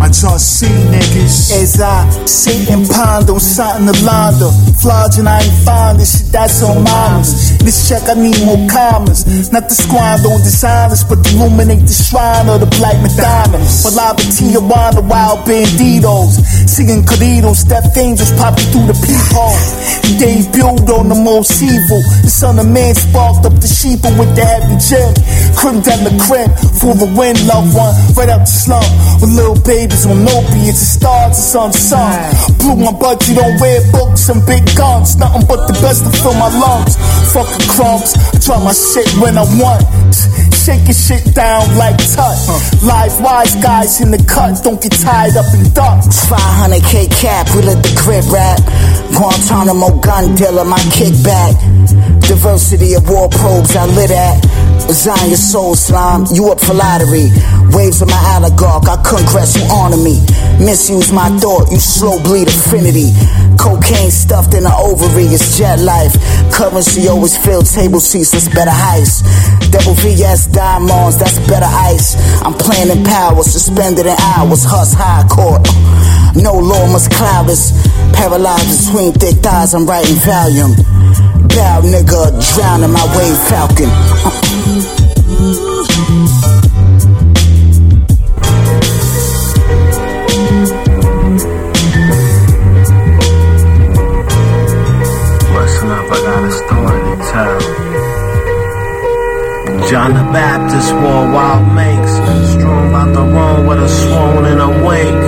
I 0.00 0.08
just 0.08 0.58
see 0.58 0.66
niggas. 0.66 1.52
As 1.62 1.80
I 1.80 2.10
sit 2.26 2.70
and 2.70 2.86
ponder 2.88 3.32
on 3.32 3.40
something 3.40 3.86
to 3.92 4.04
launder. 4.04 4.50
Flogging, 4.80 5.26
I 5.26 5.40
ain't 5.42 5.64
find 5.64 5.98
this 5.98 6.18
shit, 6.18 6.32
that's 6.32 6.62
on 6.62 6.82
mamas. 6.84 7.57
This 7.64 7.88
check, 7.88 8.02
I 8.08 8.14
need 8.14 8.38
more 8.44 8.60
commas. 8.68 9.52
Not 9.52 9.68
to 9.68 9.74
squander 9.74 10.28
on 10.28 10.40
designers, 10.40 11.04
but 11.04 11.22
to 11.24 11.30
illuminate 11.36 11.84
the 11.84 11.92
shrine 11.92 12.48
of 12.48 12.60
the 12.60 12.70
Black 12.80 12.96
Madonna. 13.02 13.58
Malava 13.84 14.22
Tijuana, 14.32 14.94
the 14.96 15.02
wild 15.02 15.44
banditos. 15.44 16.40
Singing 16.68 17.02
corridos, 17.02 17.66
step 17.66 17.84
angels 17.96 18.32
popping 18.38 18.64
through 18.72 18.86
the 18.88 18.96
peephole. 19.04 19.56
Build 20.18 20.90
on 20.90 21.08
the 21.08 21.14
most 21.14 21.62
evil. 21.62 22.02
The 22.24 22.32
son 22.32 22.58
of 22.58 22.66
man 22.66 22.94
sparked 22.94 23.46
up 23.46 23.54
the 23.60 23.68
sheeple 23.68 24.10
with 24.18 24.34
the 24.34 24.42
heavy 24.42 24.74
gem. 24.82 25.14
Crim 25.54 25.78
down 25.84 26.02
the 26.02 26.14
crim 26.26 26.50
for 26.80 26.96
the 26.98 27.06
win, 27.14 27.38
loved 27.46 27.76
one. 27.76 27.94
Right 28.18 28.26
out 28.26 28.42
the 28.42 28.50
slump 28.50 28.88
with 29.22 29.30
little 29.30 29.58
babies 29.62 30.06
on 30.08 30.26
opiates 30.26 30.82
and 30.82 30.92
stars 30.98 31.36
and 31.38 31.70
sun 31.72 31.72
sun. 31.72 32.58
Blew 32.58 32.76
my 32.80 32.90
budget 32.96 33.38
on 33.38 33.60
red 33.62 33.84
books 33.92 34.26
and 34.28 34.42
big 34.48 34.64
guns. 34.74 35.14
Nothing 35.20 35.46
but 35.46 35.70
the 35.70 35.76
best 35.78 36.02
to 36.02 36.10
fill 36.18 36.34
my 36.34 36.50
lungs. 36.50 36.98
Fucking 37.48 37.68
crumbs. 37.68 38.12
Drop 38.44 38.62
my 38.62 38.72
shit 38.72 39.08
when 39.20 39.38
I 39.38 39.44
want. 39.56 39.84
Shaking 40.52 40.92
shit 40.92 41.34
down 41.34 41.64
like 41.78 41.96
tut. 42.12 42.36
Live 42.84 43.20
wise 43.20 43.54
guys 43.56 44.00
in 44.00 44.10
the 44.10 44.20
cut. 44.28 44.62
Don't 44.62 44.80
get 44.80 44.92
tied 44.92 45.36
up 45.36 45.48
in 45.54 45.72
ducks. 45.72 46.28
500k 46.28 47.08
cap, 47.20 47.48
we 47.56 47.62
let 47.62 47.82
the 47.82 47.92
crib 47.96 48.24
rap. 48.28 48.60
Guantanamo 49.16 49.98
gun 50.00 50.34
dealer, 50.34 50.64
my 50.64 50.78
kickback. 50.92 51.56
Diversity 52.28 52.92
of 52.92 53.08
war 53.08 53.28
probes, 53.30 53.74
I 53.74 53.86
lit 53.86 54.10
at. 54.10 54.44
Your 55.28 55.36
soul, 55.36 55.74
slime, 55.74 56.26
you 56.32 56.52
up 56.52 56.60
for 56.60 56.74
lottery. 56.74 57.32
Waves 57.72 58.02
of 58.02 58.08
my 58.08 58.20
oligarch, 58.36 58.84
I 58.84 59.00
congress 59.02 59.56
you 59.56 59.64
honor 59.72 59.96
me. 59.96 60.20
Misuse 60.60 61.10
my 61.10 61.28
thought, 61.40 61.72
you 61.72 61.78
slow 61.78 62.20
bleed 62.22 62.48
affinity. 62.48 63.12
Cocaine 63.56 64.10
stuffed 64.10 64.52
in 64.52 64.64
the 64.64 64.74
ovary, 64.76 65.24
it's 65.24 65.56
jet 65.56 65.80
life. 65.80 66.12
Currency 66.52 67.08
always 67.08 67.36
fill 67.36 67.62
table 67.62 68.00
seats, 68.00 68.32
that's 68.32 68.48
better 68.48 68.72
heist. 68.72 69.24
Double 69.72 69.94
VS 69.94 70.48
diamonds, 70.48 71.18
that's 71.18 71.38
better 71.48 71.68
ice. 71.68 72.16
I'm 72.44 72.52
playing 72.52 72.90
in 72.90 73.04
power, 73.04 73.42
suspended 73.42 74.04
in 74.04 74.16
hours, 74.36 74.64
Hus 74.64 74.92
high 74.92 75.24
court. 75.28 75.64
No 76.36 76.52
law 76.52 76.92
must 76.92 77.10
cloud 77.10 77.48
us. 77.48 77.72
Paralyzed 78.12 78.86
between 78.86 79.12
thick 79.12 79.36
thighs, 79.40 79.72
I'm 79.72 79.86
writing 79.86 80.16
volume. 80.16 80.76
Bow 81.54 81.80
nigga, 81.82 82.22
drowning 82.54 82.92
my 82.92 83.04
wave 83.16 83.38
falcon. 83.48 83.90
Listen 95.54 95.88
up, 95.90 96.10
I 96.10 96.18
got 96.26 96.44
a 96.44 96.50
story 96.50 97.00
to 97.06 97.16
tell. 97.30 97.58
John 99.88 100.10
the 100.12 100.26
Baptist 100.32 100.92
wore 100.92 101.26
wild 101.32 101.66
makes, 101.74 102.12
strung 102.52 102.94
out 102.94 103.12
the 103.14 103.22
room 103.22 103.66
with 103.66 103.78
a 103.78 103.88
swoon 103.88 104.44
and 104.44 104.60
a 104.60 104.68
wink. 104.86 105.27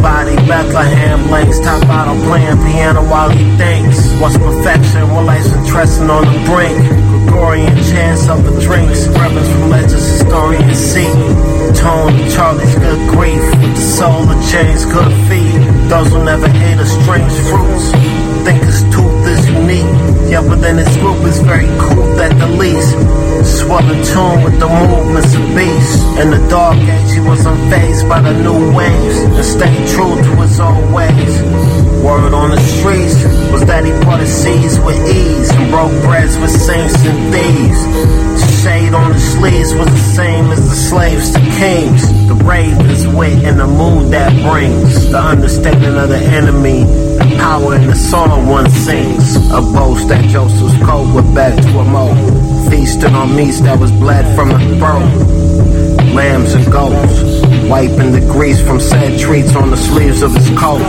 Body 0.00 0.36
Bethlehem 0.46 1.30
links, 1.30 1.60
top 1.60 1.80
bottle 1.86 2.16
playing 2.24 2.58
piano 2.64 3.02
while 3.02 3.30
he 3.30 3.44
thinks. 3.56 3.98
What's 4.20 4.38
perfection? 4.38 5.02
Well, 5.10 5.24
life's 5.24 5.52
interesting 5.52 6.10
on 6.10 6.24
the 6.24 6.40
brink. 6.48 6.78
Gregorian 7.24 7.76
chants 7.90 8.28
of 8.28 8.44
the 8.44 8.60
drinks, 8.60 9.08
rebels 9.08 9.48
from 9.48 9.70
legends, 9.70 10.06
historians 10.06 10.78
see. 10.78 11.10
Tone, 11.80 12.14
Charlie's 12.30 12.74
good 12.76 13.00
grief, 13.10 13.44
the 13.60 13.76
soul 13.76 14.28
of 14.28 14.38
James 14.50 14.84
good 14.86 15.12
feed. 15.28 15.60
Those 15.90 16.08
who 16.12 16.24
never 16.24 16.46
ate 16.46 16.78
a 16.78 16.86
strange 16.86 17.32
fruits, 17.48 17.90
think 18.44 18.62
it's 18.62 18.82
is 18.82 19.23
unique. 19.54 19.92
Yeah, 20.30 20.42
but 20.42 20.60
then 20.60 20.78
his 20.78 20.90
group 20.98 21.20
is 21.24 21.38
very 21.40 21.68
cool 21.78 22.18
at 22.20 22.34
the 22.38 22.48
least. 22.58 22.92
Swell 23.44 23.84
in 23.92 24.00
tune 24.04 24.42
with 24.42 24.58
the 24.58 24.68
movements 24.68 25.34
of 25.34 25.44
beasts. 25.54 26.02
In 26.22 26.30
the 26.30 26.42
dark 26.48 26.76
age, 26.76 27.12
he 27.12 27.20
was 27.20 27.44
unfazed 27.44 28.08
by 28.08 28.20
the 28.20 28.32
new 28.32 28.60
waves 28.74 29.18
and 29.36 29.44
stayed 29.44 29.84
true 29.94 30.16
to 30.16 30.32
his 30.42 30.58
old 30.60 30.92
ways. 30.92 31.34
Word 32.02 32.32
on 32.34 32.50
the 32.50 32.60
streets 32.60 33.16
was 33.52 33.64
that 33.66 33.84
he 33.84 33.92
parted 34.04 34.28
seas 34.28 34.78
with 34.80 34.98
ease 35.08 35.50
and 35.50 35.70
broke 35.70 35.94
breads 36.02 36.36
with 36.38 36.50
saints 36.50 36.96
and 37.04 37.18
thieves. 37.32 38.33
Shade 38.64 38.94
on 38.94 39.12
the 39.12 39.20
sleeves 39.20 39.74
was 39.74 39.88
the 39.88 40.14
same 40.16 40.46
as 40.50 40.66
the 40.66 40.74
slaves 40.74 41.32
to 41.32 41.38
kings. 41.60 42.02
The 42.28 42.34
ravens 42.48 43.06
wit 43.08 43.44
and 43.44 43.60
the 43.60 43.66
mood 43.66 44.10
that 44.12 44.32
brings 44.40 45.10
the 45.10 45.18
understanding 45.18 45.98
of 45.98 46.08
the 46.08 46.16
enemy 46.16 46.84
the 46.84 47.36
power 47.36 47.74
in 47.74 47.86
the 47.86 47.94
song 47.94 48.46
one 48.46 48.70
sings. 48.70 49.36
A 49.52 49.60
boast 49.60 50.08
that 50.08 50.24
Joseph's 50.30 50.82
coat 50.82 51.14
would 51.14 51.34
back 51.34 51.54
to 51.54 51.72
emote. 51.84 52.70
Feasting 52.70 53.14
on 53.14 53.36
meats 53.36 53.60
that 53.60 53.78
was 53.78 53.92
bled 53.92 54.24
from 54.34 54.48
the 54.48 54.58
throat. 54.78 55.12
Lambs 56.14 56.54
and 56.54 56.64
goats, 56.72 57.43
wiping 57.68 58.12
the 58.12 58.20
grease 58.20 58.60
from 58.60 58.80
sad 58.80 59.18
treats 59.18 59.54
on 59.56 59.70
the 59.70 59.76
sleeves 59.76 60.22
of 60.22 60.34
his 60.34 60.48
coat. 60.58 60.80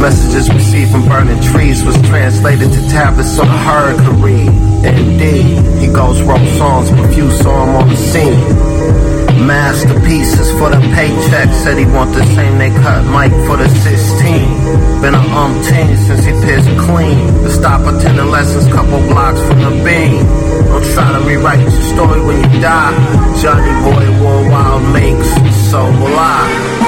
Messages 0.00 0.52
received 0.52 0.90
from 0.90 1.06
burning 1.08 1.40
trees 1.42 1.84
was 1.84 1.96
translated 2.02 2.72
to 2.72 2.80
tablets 2.88 3.36
so 3.36 3.42
the 3.42 3.48
herd 3.48 3.96
could 3.98 4.16
read. 4.22 4.48
And 4.84 4.98
indeed, 4.98 5.80
he 5.80 5.86
ghost 5.92 6.22
wrote 6.24 6.46
songs, 6.56 6.90
but 6.90 7.12
few 7.12 7.30
saw 7.30 7.64
him 7.64 7.76
on 7.76 7.88
the 7.88 7.96
scene. 7.96 9.29
Masterpieces 9.46 10.50
for 10.58 10.70
the 10.70 10.80
paycheck, 10.94 11.48
said 11.62 11.78
he 11.78 11.86
want 11.86 12.12
the 12.12 12.24
same 12.34 12.58
they 12.58 12.70
cut 12.70 13.04
Mike 13.06 13.32
for 13.46 13.56
the 13.56 13.68
16. 13.68 15.00
Been 15.00 15.14
a 15.14 15.24
umpteen 15.32 15.96
since 15.96 16.24
he 16.24 16.32
pissed 16.44 16.68
clean. 16.84 17.18
To 17.44 17.50
stop 17.50 17.80
attending 17.82 18.30
lessons, 18.30 18.66
couple 18.72 19.00
blocks 19.08 19.40
from 19.48 19.60
the 19.60 19.70
beam. 19.84 20.26
Don't 20.68 20.84
try 20.94 21.18
to 21.18 21.26
rewrite 21.26 21.60
your 21.60 21.70
story 21.92 22.20
when 22.20 22.36
you 22.38 22.60
die. 22.60 22.92
Johnny 23.40 23.74
Boy 23.84 24.22
wore 24.22 24.50
wild 24.50 24.82
makes, 24.92 25.28
so 25.70 25.84
will 25.84 26.18
I. 26.18 26.80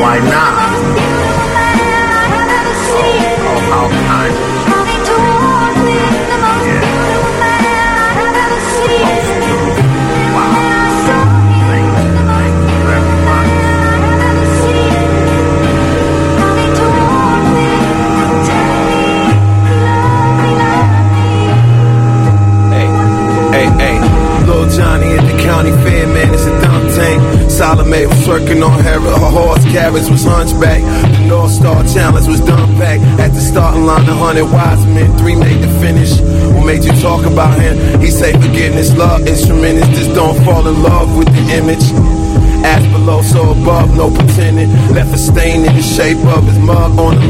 Why 0.00 0.18
not? 0.18 1.19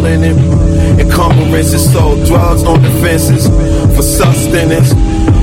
The 0.02 0.08
linen. 0.08 1.00
Encumbrances 1.00 1.92
sold 1.92 2.26
drugs 2.26 2.64
on 2.64 2.82
the 2.82 2.90
fences 3.00 3.46
for 3.94 4.02
sustenance. 4.02 4.92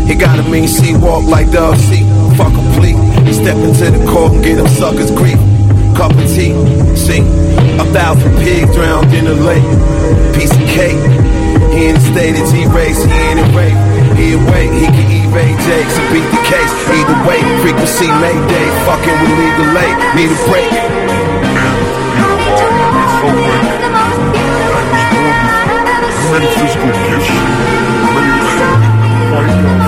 He 0.07 0.15
got 0.15 0.39
a 0.39 0.43
mean 0.49 0.67
sea 0.67 0.95
walk 0.95 1.23
like 1.25 1.51
Dove 1.51 1.79
C. 1.79 2.03
Fuck 2.37 2.53
plea. 2.77 2.95
Step 3.33 3.57
into 3.57 3.91
the 3.91 4.05
court 4.09 4.33
and 4.33 4.43
get 4.43 4.55
them 4.55 4.67
suckers 4.67 5.11
grief. 5.11 5.37
Cup 5.95 6.11
of 6.11 6.27
tea. 6.29 6.53
See, 6.95 7.21
a 7.81 7.85
thousand 7.91 8.37
pigs 8.37 8.73
drowned 8.75 9.13
in 9.13 9.25
the 9.25 9.35
lake. 9.35 9.65
Piece 10.35 10.51
of 10.51 10.67
cake. 10.69 11.01
He 11.73 11.89
in 11.89 11.95
the 11.95 12.01
state 12.01 12.39
of 12.39 12.49
T-race, 12.49 13.03
he 13.03 13.19
in 13.31 13.37
rape. 13.53 13.77
He 14.17 14.33
away, 14.33 14.65
he 14.79 14.85
can 14.87 15.31
Ray 15.33 15.53
Jakes 15.67 15.97
and 15.99 16.07
beat 16.13 16.25
the 16.33 16.41
case. 16.49 16.71
Either 16.89 17.27
way, 17.27 17.41
frequency 17.61 18.07
Mayday. 18.07 18.67
Fucking 18.85 19.17
with 19.21 19.37
legal 19.37 19.73
late. 19.73 19.97
Need 20.15 20.31
a 20.31 20.39
break. 20.49 21.16
Many 26.39 26.53
physical 26.53 26.91
gifts. 26.91 29.86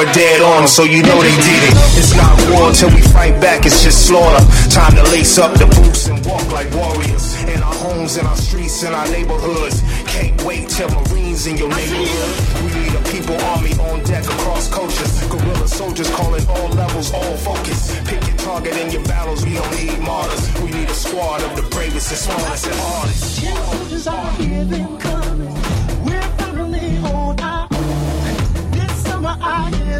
Camera 0.00 0.14
dead 0.14 0.40
on, 0.42 0.68
so 0.68 0.84
you 0.84 1.02
know 1.02 1.22
they 1.22 1.34
did 1.36 1.62
it. 1.68 1.74
It's 1.98 2.14
not 2.14 2.36
war 2.50 2.72
till 2.72 2.90
we 2.90 3.02
fight 3.02 3.40
back, 3.40 3.66
it's 3.66 3.82
just 3.82 4.06
slaughter. 4.06 4.44
Time 4.70 4.94
to 4.96 5.02
lace 5.10 5.38
up 5.38 5.52
the 5.58 5.66
boots 5.66 6.06
and 6.08 6.24
walk 6.26 6.46
like 6.52 6.70
warriors. 6.74 7.34
In 7.44 7.62
our 7.62 7.74
homes, 7.74 8.16
in 8.16 8.26
our 8.26 8.36
streets, 8.36 8.82
in 8.82 8.92
our 8.92 9.06
neighborhoods. 9.08 9.82
Can't 10.06 10.42
wait 10.44 10.68
till 10.68 10.88
Marines 10.88 11.46
in 11.46 11.56
your 11.56 11.68
neighborhood. 11.68 12.64
We 12.64 12.80
need 12.80 12.94
a 12.94 13.02
people 13.10 13.36
army 13.52 13.72
on 13.90 14.02
deck 14.04 14.24
across 14.24 14.72
cultures. 14.72 15.20
Guerrilla 15.28 15.68
soldiers 15.68 16.10
calling 16.10 16.46
all 16.48 16.68
levels, 16.70 17.12
all 17.12 17.36
focus. 17.36 17.98
Pick 18.04 18.26
your 18.26 18.36
target 18.36 18.76
in 18.76 18.90
your 18.90 19.04
battles, 19.04 19.44
we 19.44 19.54
don't 19.54 19.70
need 19.76 19.98
martyrs. 20.00 20.62
We 20.62 20.70
need 20.70 20.88
a 20.88 20.94
squad 20.94 21.42
of 21.42 21.56
the 21.56 21.62
bravest 21.74 22.10
and 22.10 22.18
smartest 22.18 22.66
and 22.66 22.76
hardest. 22.76 23.40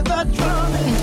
I 0.09 0.25
hear 0.25 0.25
the 0.25 1.00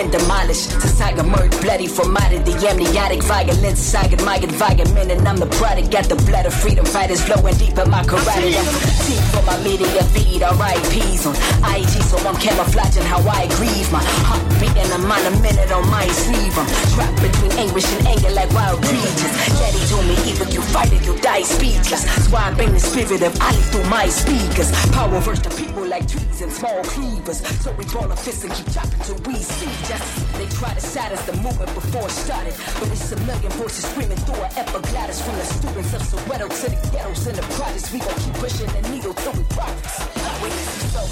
been 0.00 0.10
demolished. 0.10 0.70
Society 0.80 1.20
emerged 1.20 1.60
bloody 1.60 1.86
from 1.86 2.16
out 2.16 2.32
of 2.32 2.44
the 2.44 2.54
amniotic 2.68 3.22
violence. 3.22 3.80
Sagged 3.80 4.24
my 4.24 4.36
environment, 4.36 5.10
and 5.12 5.26
I'm 5.28 5.36
the 5.36 5.50
product. 5.60 5.90
Got 5.90 6.08
the 6.08 6.16
blood 6.28 6.46
of 6.46 6.54
freedom 6.54 6.84
fighters 6.84 7.20
flowing 7.20 7.56
deep 7.56 7.76
in 7.76 7.90
my 7.90 8.02
carotid. 8.04 8.56
I'm 8.56 8.68
deep 9.04 9.24
for 9.32 9.42
my 9.44 9.56
media 9.62 10.02
feed. 10.12 10.40
RIPs 10.40 11.26
on 11.28 11.36
IG, 11.76 11.92
so 12.08 12.16
I'm 12.24 12.36
camouflaging 12.36 13.04
how 13.04 13.20
I 13.28 13.46
grieve. 13.58 13.88
My 13.92 14.02
heart 14.24 14.42
beating, 14.60 14.90
I'm 14.92 15.04
on 15.04 15.24
a 15.28 15.32
minute 15.44 15.70
on 15.72 15.84
my 15.90 16.06
sleeve. 16.08 16.56
I'm 16.56 16.68
trapped 16.94 17.20
between 17.20 17.52
anguish 17.60 17.88
and 17.92 18.06
anger 18.06 18.30
like 18.30 18.50
wild 18.56 18.80
creatures. 18.82 19.34
Daddy 19.60 19.82
told 19.90 20.06
me 20.08 20.16
either 20.28 20.48
you 20.48 20.62
fight 20.72 20.92
or 20.92 21.02
you 21.04 21.14
die 21.20 21.42
speechless. 21.42 22.04
That's 22.04 22.28
why 22.32 22.48
I 22.48 22.54
bring 22.54 22.72
the 22.72 22.80
spirit 22.80 23.22
of 23.22 23.36
Ali 23.40 23.60
through 23.70 23.88
my 23.90 24.08
speakers. 24.08 24.70
Power 24.96 25.20
versus 25.20 25.44
the 25.44 25.50
people 25.50 25.69
like 25.90 26.06
trees 26.06 26.40
and 26.40 26.52
small 26.52 26.82
cleavers. 26.84 27.38
So 27.62 27.72
we 27.72 27.84
ball 27.86 28.10
a 28.10 28.16
fist 28.16 28.44
and 28.44 28.52
keep 28.54 28.70
chopping 28.72 29.00
till 29.00 29.18
we 29.26 29.34
see 29.34 29.66
justice. 29.88 30.24
They 30.38 30.46
try 30.46 30.72
to 30.72 30.80
silence 30.80 31.22
the 31.26 31.32
movement 31.42 31.74
before 31.74 32.06
it 32.06 32.12
started. 32.12 32.54
But 32.78 32.88
it's 32.88 33.10
a 33.10 33.16
million 33.26 33.50
voices 33.58 33.84
screaming 33.90 34.16
through 34.18 34.40
an 34.40 34.52
epiglottis 34.56 35.20
from 35.20 35.34
the 35.36 35.44
students 35.44 35.92
of 35.92 36.02
Soweto 36.02 36.48
to 36.48 36.70
the 36.70 36.78
ghettos 36.92 37.26
and 37.26 37.36
the 37.36 37.42
projects. 37.58 37.92
We 37.92 37.98
gon' 37.98 38.14
keep 38.22 38.34
pushing 38.34 38.68
the 38.68 38.88
needle 38.88 39.14
till 39.14 39.32
we 39.32 39.42
progress. 39.50 39.94
We 40.42 40.48
need 40.48 40.70
some. 40.94 41.10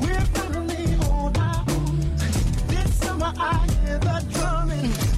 We're 0.00 0.26
finally 0.32 0.94
on 1.12 1.36
our 1.36 1.64
own. 1.68 2.00
This 2.68 2.94
summer 2.94 3.32
I 3.36 3.66
hear 3.84 3.98
the 3.98 4.24
drumming. 4.32 5.17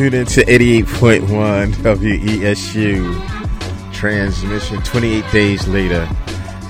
Tuned 0.00 0.14
into 0.14 0.40
88.1 0.40 1.74
WESU 1.74 3.92
transmission 3.92 4.82
28 4.82 5.30
days 5.30 5.68
later. 5.68 6.06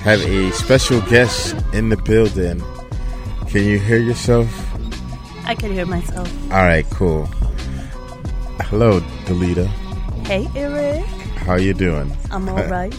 Have 0.03 0.19
a 0.23 0.51
special 0.51 0.99
guest 1.03 1.55
in 1.71 1.87
the 1.87 1.95
building. 1.95 2.61
Can 3.47 3.63
you 3.63 3.79
hear 3.79 3.99
yourself? 3.99 4.49
I 5.45 5.55
can 5.55 5.71
hear 5.71 5.85
myself. 5.85 6.29
All 6.51 6.63
right, 6.63 6.85
cool. 6.89 7.25
Hello, 8.63 8.99
Delita. 9.23 9.67
Hey, 10.27 10.49
Eric. 10.53 11.05
How 11.45 11.55
you 11.55 11.73
doing? 11.73 12.11
I'm 12.31 12.49
all 12.49 12.65
right. 12.65 12.93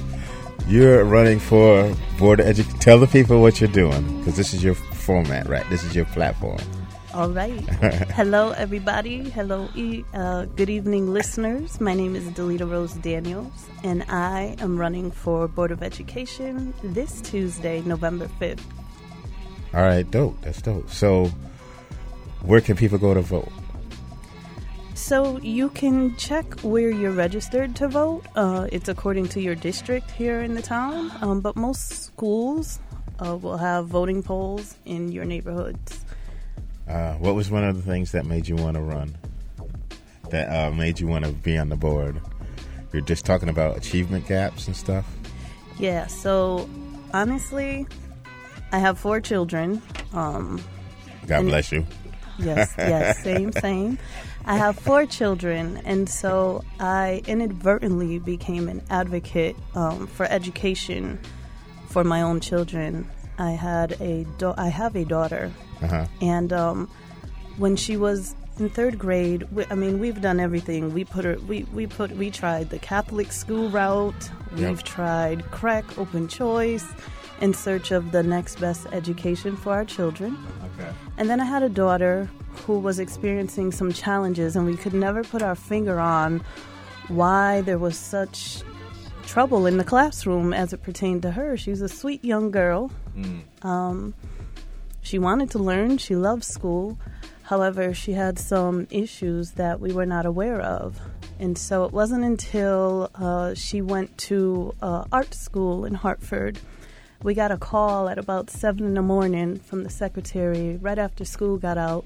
You're 0.67 1.05
running 1.05 1.41
for 1.41 1.95
board 2.19 2.41
of 2.41 2.47
education. 2.47 2.79
Tell 2.79 2.99
the 2.99 3.07
people 3.07 3.43
what 3.43 3.61
you're 3.61 3.69
doing 3.69 4.21
because 4.21 4.39
this 4.39 4.55
is 4.55 4.65
your 4.65 4.77
format, 4.77 5.47
right? 5.47 5.69
This 5.69 5.85
is 5.85 5.95
your 5.95 6.07
platform. 6.07 6.57
All 7.15 7.29
right. 7.29 7.61
Hello, 8.17 8.53
everybody. 8.53 9.29
Hello, 9.29 9.69
uh, 10.15 10.47
good 10.47 10.71
evening, 10.71 11.13
listeners. 11.13 11.79
My 11.79 11.93
name 11.93 12.17
is 12.17 12.25
Delita 12.31 12.69
Rose 12.71 12.95
Daniels, 12.95 13.69
and 13.85 14.03
I 14.09 14.57
am 14.61 14.79
running 14.79 15.11
for 15.11 15.47
Board 15.47 15.73
of 15.73 15.83
Education 15.83 16.73
this 16.83 17.21
Tuesday, 17.21 17.83
November 17.83 18.29
5th. 18.41 18.61
All 19.75 19.83
right, 19.83 20.11
dope. 20.11 20.41
That's 20.41 20.63
dope. 20.63 20.89
So, 20.89 21.27
where 22.41 22.63
can 22.63 22.77
people 22.77 22.97
go 22.97 23.13
to 23.13 23.21
vote? 23.21 23.53
So 24.95 25.39
you 25.41 25.69
can 25.69 26.17
check 26.17 26.61
where 26.61 26.89
you're 26.89 27.13
registered 27.13 27.77
to 27.77 27.89
vote. 27.89 28.25
Uh, 28.35 28.69
it's 28.73 28.89
according 28.89 29.29
to 29.31 29.41
your 29.41 29.55
district 29.55 30.11
here 30.13 30.41
in 30.41 30.55
the 30.55 30.63
town, 30.63 31.13
um, 31.21 31.41
but 31.43 31.57
most 31.57 31.91
schools 32.05 32.79
uh, 33.19 33.37
will 33.37 33.59
have 33.59 33.87
voting 33.87 34.23
polls 34.23 34.77
in 34.87 35.13
your 35.13 35.27
neighborhoods. 35.27 36.02
Uh, 36.89 37.15
what 37.15 37.35
was 37.35 37.51
one 37.51 37.65
of 37.65 37.77
the 37.77 37.83
things 37.83 38.13
that 38.13 38.27
made 38.27 38.49
you 38.49 38.57
want 38.57 38.77
to 38.77 38.83
run? 38.83 39.17
That 40.31 40.49
uh, 40.49 40.71
made 40.71 41.01
you 41.01 41.07
want 41.07 41.25
to 41.25 41.33
be 41.33 41.59
on 41.59 41.69
the 41.69 41.77
board? 41.77 42.21
You're 42.93 43.03
just 43.03 43.25
talking 43.25 43.49
about 43.49 43.77
achievement 43.77 44.27
gaps 44.27 44.67
and 44.67 44.77
stuff. 44.77 45.07
Yeah. 45.79 46.07
So 46.07 46.69
honestly, 47.15 47.87
I 48.73 48.79
have 48.79 48.99
four 48.99 49.21
children. 49.21 49.83
Um, 50.13 50.63
God 51.27 51.43
bless 51.43 51.73
you. 51.73 51.87
Yes, 52.39 52.75
yes, 52.79 53.19
same, 53.23 53.53
same. 53.53 53.99
I 54.45 54.57
have 54.57 54.79
four 54.79 55.07
children, 55.07 55.81
and 55.85 56.09
so 56.09 56.65
I 56.81 57.23
inadvertently 57.27 58.19
became 58.19 58.69
an 58.69 58.83
advocate 58.91 59.57
um, 59.75 60.07
for 60.07 60.27
education 60.27 61.21
for 61.89 62.03
my 62.03 62.23
own 62.23 62.41
children. 62.41 63.09
I 63.39 63.53
had 63.53 63.93
a 64.01 64.25
da- 64.39 64.55
I 64.57 64.69
have 64.69 64.95
a 64.97 65.05
daughter, 65.05 65.51
Uh-huh. 65.83 66.07
and 66.21 66.53
um, 66.53 66.89
when 67.57 67.77
she 67.77 67.97
was 67.97 68.35
in 68.59 68.69
third 68.69 68.99
grade, 68.99 69.47
we, 69.53 69.65
I 69.71 69.75
mean, 69.75 69.99
we've 69.99 70.21
done 70.21 70.39
everything. 70.39 70.93
We 70.93 71.05
put 71.05 71.25
her, 71.25 71.37
we, 71.49 71.65
we 71.73 71.87
put, 71.87 72.13
we 72.13 72.31
tried 72.31 72.71
the 72.71 72.79
Catholic 72.79 73.33
school 73.33 73.71
route. 73.71 74.31
We've 74.57 74.83
tried 74.85 75.43
CREC 75.51 75.99
open 75.99 76.29
choice, 76.29 76.87
in 77.41 77.55
search 77.55 77.91
of 77.91 78.13
the 78.13 78.23
next 78.23 78.61
best 78.61 78.87
education 78.93 79.57
for 79.57 79.73
our 79.73 79.85
children. 79.85 80.37
Okay. 80.79 80.91
And 81.17 81.29
then 81.31 81.41
I 81.41 81.45
had 81.45 81.63
a 81.63 81.69
daughter 81.69 82.29
who 82.67 82.79
was 82.79 82.99
experiencing 82.99 83.73
some 83.73 83.93
challenges, 83.93 84.55
and 84.55 84.67
we 84.67 84.77
could 84.77 84.93
never 84.95 85.25
put 85.25 85.43
our 85.43 85.55
finger 85.57 85.99
on 85.99 86.43
why 87.09 87.63
there 87.63 87.79
was 87.79 87.97
such 87.99 88.63
trouble 89.27 89.67
in 89.67 89.79
the 89.79 89.85
classroom 89.85 90.53
as 90.53 90.73
it 90.75 90.83
pertained 90.83 91.23
to 91.23 91.31
her. 91.33 91.57
She 91.57 91.71
was 91.71 91.81
a 91.81 91.89
sweet 91.89 92.23
young 92.25 92.51
girl. 92.51 92.91
Um, 93.63 94.15
she 95.03 95.19
wanted 95.19 95.51
to 95.51 95.59
learn, 95.59 95.99
she 95.99 96.17
loved 96.17 96.45
school. 96.45 96.99
However, 97.43 97.93
she 97.93 98.13
had 98.13 98.39
some 98.39 98.87
issues 98.91 99.53
that 99.53 99.81
we 99.81 99.93
were 99.93 100.07
not 100.07 100.27
aware 100.27 100.61
of. 100.61 101.01
And 101.39 101.59
so 101.59 101.85
it 101.85 101.93
wasn't 101.93 102.25
until 102.25 103.11
uh, 103.15 103.55
she 103.55 103.83
went 103.83 104.17
to 104.29 104.75
uh, 104.81 105.05
art 105.13 105.35
school 105.35 105.85
in 105.85 105.95
Hartford. 105.95 106.59
We 107.23 107.35
got 107.35 107.51
a 107.51 107.57
call 107.57 108.09
at 108.09 108.19
about 108.19 108.49
7 108.49 108.85
in 108.85 108.95
the 108.95 109.03
morning 109.03 109.59
from 109.59 109.83
the 109.83 109.91
secretary 109.91 110.77
right 110.77 110.99
after 110.99 111.25
school 111.25 111.57
got 111.57 111.79
out 111.79 112.05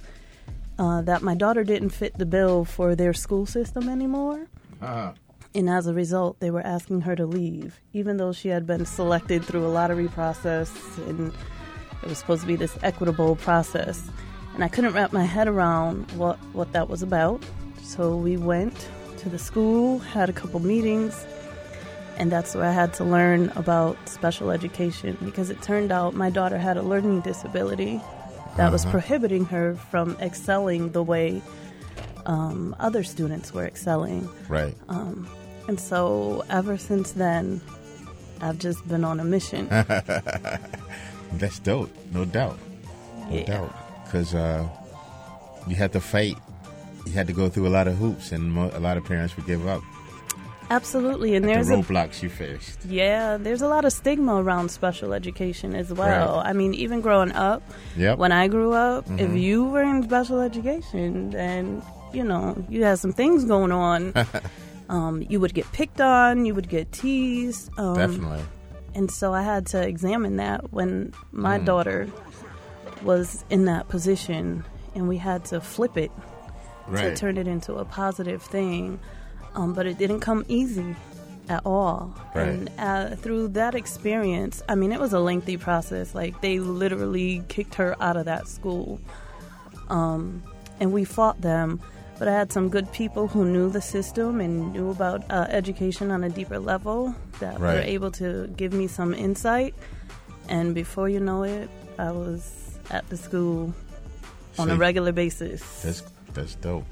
uh, 0.79 1.03
that 1.03 1.23
my 1.23 1.35
daughter 1.35 1.65
didn't 1.65 1.91
fit 1.91 2.19
the 2.19 2.27
bill 2.27 2.65
for 2.65 2.95
their 2.95 3.13
school 3.13 3.47
system 3.47 3.89
anymore. 3.89 4.47
Uh-huh. 4.81 5.13
And 5.57 5.71
as 5.71 5.87
a 5.87 5.95
result, 5.95 6.39
they 6.41 6.51
were 6.51 6.61
asking 6.61 7.01
her 7.03 7.17
to 7.17 7.25
leave, 7.25 7.81
even 7.95 8.19
though 8.19 8.33
she 8.33 8.49
had 8.51 8.67
been 8.67 8.85
selected 8.85 9.43
through 9.43 9.65
a 9.67 9.73
lottery 9.79 10.07
process 10.09 10.71
and 11.09 11.33
it 12.03 12.09
was 12.09 12.19
supposed 12.19 12.43
to 12.43 12.47
be 12.47 12.57
this 12.57 12.77
equitable 12.83 13.37
process. 13.37 14.03
And 14.55 14.63
I 14.63 14.69
couldn't 14.69 14.93
wrap 14.93 15.13
my 15.15 15.25
head 15.25 15.49
around 15.49 16.11
what, 16.13 16.37
what 16.53 16.73
that 16.73 16.89
was 16.91 17.03
about. 17.03 17.43
So 17.83 18.15
we 18.17 18.37
went 18.37 18.89
to 19.19 19.31
the 19.31 19.39
school, 19.39 19.99
had 19.99 20.29
a 20.29 20.33
couple 20.33 20.61
meetings, 20.61 21.27
and 22.19 22.31
that's 22.31 22.55
where 22.55 22.65
I 22.65 22.73
had 22.73 22.93
to 22.95 23.05
learn 23.05 23.51
about 23.57 23.97
special 24.09 24.51
education 24.51 25.17
because 25.25 25.49
it 25.49 25.63
turned 25.63 25.91
out 25.91 26.13
my 26.15 26.29
daughter 26.29 26.59
had 26.59 26.77
a 26.77 26.83
learning 26.83 27.23
disability 27.23 28.01
that 28.59 28.71
was 28.71 28.83
Uh-huh. 28.85 28.93
prohibiting 28.93 29.47
her 29.47 29.75
from 29.91 30.17
excelling 30.21 30.93
the 30.93 31.03
way 31.03 31.41
um, 32.27 32.75
other 32.81 33.05
students 33.05 33.55
were 33.55 33.65
excelling. 33.65 34.29
Right. 34.49 34.75
Um, 34.89 35.29
and 35.69 35.79
so 35.81 36.45
ever 36.51 36.77
since 36.79 37.13
then, 37.13 37.61
I've 38.41 38.59
just 38.59 38.87
been 38.89 39.05
on 39.05 39.21
a 39.21 39.25
mission. 39.25 39.69
That's 41.33 41.59
dope, 41.59 41.91
no 42.13 42.25
doubt, 42.25 42.59
no 43.31 43.37
Yeah. 43.37 43.45
doubt. 43.45 43.75
Because 44.05 44.35
uh, 44.35 44.67
you 45.67 45.75
had 45.77 45.93
to 45.93 46.01
fight, 46.01 46.37
you 47.07 47.13
had 47.13 47.27
to 47.27 47.33
go 47.33 47.49
through 47.49 47.67
a 47.67 47.75
lot 47.75 47.89
of 47.89 47.97
hoops, 47.97 48.33
and 48.33 48.53
mo- 48.53 48.71
a 48.73 48.81
lot 48.81 48.97
of 48.97 49.05
parents 49.05 49.37
would 49.37 49.47
give 49.47 49.67
up. 49.67 49.83
Absolutely, 50.71 51.35
and 51.37 51.45
the 51.45 51.49
there's 51.53 51.71
a 51.71 51.75
roadblocks 51.75 52.23
you 52.23 52.29
faced. 52.29 52.85
yeah, 52.87 53.37
there's 53.37 53.63
a 53.63 53.69
lot 53.69 53.85
of 53.85 53.93
stigma 53.93 54.35
around 54.43 54.69
special 54.71 55.13
education 55.13 55.75
as 55.77 55.93
well. 55.93 56.41
I 56.45 56.53
mean, 56.53 56.75
even 56.75 57.01
growing 57.01 57.31
up, 57.33 57.63
Yep. 57.97 58.19
when 58.19 58.33
I 58.33 58.49
grew 58.49 58.73
up, 58.73 59.05
if 59.19 59.31
Mhm. 59.31 59.41
you 59.41 59.65
were 59.65 59.83
in 59.83 60.03
special 60.03 60.41
education, 60.41 61.31
then 61.31 61.83
you 62.13 62.25
know 62.25 62.57
you 62.69 62.83
had 62.83 62.99
some 62.99 63.13
things 63.13 63.45
going 63.45 63.71
on. 63.73 64.13
um, 64.89 65.23
you 65.29 65.41
would 65.41 65.55
get 65.55 65.71
picked 65.73 66.01
on, 66.01 66.45
you 66.47 66.55
would 66.55 66.69
get 66.69 66.93
teased. 66.93 67.71
Um, 67.79 67.95
Definitely. 67.95 68.43
And 68.95 69.11
so 69.11 69.35
I 69.35 69.43
had 69.43 69.67
to 69.69 69.87
examine 69.87 70.37
that 70.37 70.73
when 70.73 71.13
my 71.33 71.59
Mm. 71.59 71.65
daughter 71.67 72.09
was 73.03 73.45
in 73.51 73.67
that 73.67 73.89
position, 73.89 74.65
and 74.95 75.09
we 75.09 75.19
had 75.19 75.45
to 75.47 75.61
flip 75.61 75.97
it 75.97 76.11
to 76.95 77.15
turn 77.17 77.37
it 77.37 77.47
into 77.49 77.75
a 77.75 77.85
positive 77.85 78.43
thing. 78.43 78.99
Um, 79.55 79.73
but 79.75 79.87
it 79.87 79.99
didn't 79.99 80.21
come 80.21 80.45
easy 80.49 80.95
at 81.49 81.65
all. 81.65 82.15
Right. 82.35 82.49
And 82.49 82.71
uh, 82.79 83.17
through 83.17 83.49
that 83.49 83.75
experience, 83.75 84.63
I 84.69 84.75
mean, 84.75 84.93
it 84.93 85.01
was 85.01 85.13
a 85.13 85.19
lengthy 85.21 85.57
process. 85.57 86.15
Like 86.15 86.41
they 86.41 86.59
literally 86.61 87.43
kicked 87.49 87.75
her 87.77 87.97
out 88.01 88.17
of 88.17 88.25
that 88.27 88.49
school, 88.49 89.01
um, 89.89 90.43
and 90.81 90.93
we 90.93 91.05
fought 91.05 91.41
them. 91.41 91.81
But 92.19 92.29
I 92.29 92.33
had 92.33 92.51
some 92.51 92.71
good 92.71 92.91
people 92.93 93.29
who 93.29 93.45
knew 93.45 93.69
the 93.69 93.83
system 93.83 94.41
and 94.41 94.73
knew 94.73 94.91
about 94.91 95.31
uh, 95.31 95.47
education 95.51 96.11
on 96.11 96.25
a 96.25 96.31
deeper 96.31 96.59
level 96.59 97.15
that 97.41 97.61
were 97.61 97.73
able 97.73 98.11
to 98.13 98.47
give 98.57 98.73
me 98.73 98.87
some 98.87 99.13
insight. 99.13 99.75
And 100.49 100.75
before 100.75 101.09
you 101.09 101.21
know 101.21 101.43
it, 101.43 101.69
I 101.99 102.13
was 102.13 102.79
at 102.91 103.09
the 103.11 103.17
school 103.17 103.75
on 104.59 104.71
a 104.71 104.77
regular 104.77 105.13
basis. 105.13 105.83
That's 105.83 106.03
that's 106.33 106.55
dope. 106.57 106.87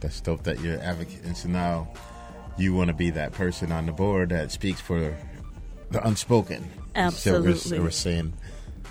That's 0.00 0.20
dope 0.20 0.42
that 0.44 0.60
you're 0.60 0.78
advocate, 0.80 1.24
and 1.24 1.36
so 1.36 1.48
now 1.48 1.88
you 2.58 2.74
want 2.74 2.88
to 2.88 2.94
be 2.94 3.10
that 3.10 3.32
person 3.32 3.72
on 3.72 3.86
the 3.86 3.92
board 3.92 4.30
that 4.30 4.50
speaks 4.50 4.80
for 4.80 5.16
the 5.90 6.06
unspoken. 6.06 6.62
So 7.10 7.40
we're, 7.40 7.50
Absolutely. 7.50 7.80
we're 7.80 7.90
saying 7.90 8.32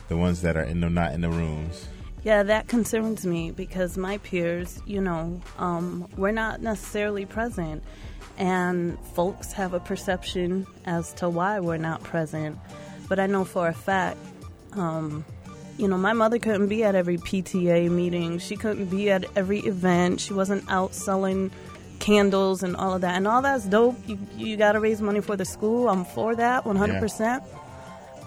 the 0.07 0.17
ones 0.17 0.41
that 0.43 0.55
are 0.55 0.63
in 0.63 0.79
the 0.79 0.89
not 0.89 1.13
in 1.13 1.21
the 1.21 1.29
rooms. 1.29 1.87
Yeah, 2.25 2.41
that 2.41 2.67
concerns 2.67 3.23
me 3.23 3.51
because 3.51 3.99
my 3.99 4.17
peers, 4.17 4.81
you 4.87 4.99
know, 4.99 5.39
um, 5.59 6.09
we're 6.17 6.31
not 6.31 6.59
necessarily 6.59 7.23
present, 7.27 7.83
and 8.39 8.99
folks 9.13 9.53
have 9.53 9.75
a 9.75 9.79
perception 9.79 10.65
as 10.85 11.13
to 11.13 11.29
why 11.29 11.59
we're 11.59 11.77
not 11.77 12.01
present. 12.01 12.57
But 13.07 13.19
I 13.19 13.27
know 13.27 13.45
for 13.45 13.67
a 13.67 13.75
fact, 13.75 14.17
um, 14.73 15.23
you 15.77 15.87
know, 15.87 15.99
my 15.99 16.13
mother 16.13 16.39
couldn't 16.39 16.67
be 16.67 16.83
at 16.83 16.95
every 16.95 17.19
PTA 17.19 17.91
meeting. 17.91 18.39
She 18.39 18.55
couldn't 18.55 18.87
be 18.87 19.11
at 19.11 19.25
every 19.35 19.59
event. 19.59 20.19
She 20.19 20.33
wasn't 20.33 20.63
out 20.67 20.95
selling 20.95 21.51
candles 21.99 22.63
and 22.63 22.75
all 22.75 22.95
of 22.95 23.01
that. 23.01 23.17
And 23.17 23.27
all 23.27 23.43
that's 23.43 23.65
dope. 23.65 23.97
You, 24.07 24.17
you 24.35 24.57
got 24.57 24.71
to 24.71 24.79
raise 24.79 24.99
money 24.99 25.21
for 25.21 25.35
the 25.35 25.45
school. 25.45 25.89
I'm 25.89 26.05
for 26.05 26.35
that 26.35 26.63
100%. 26.63 27.45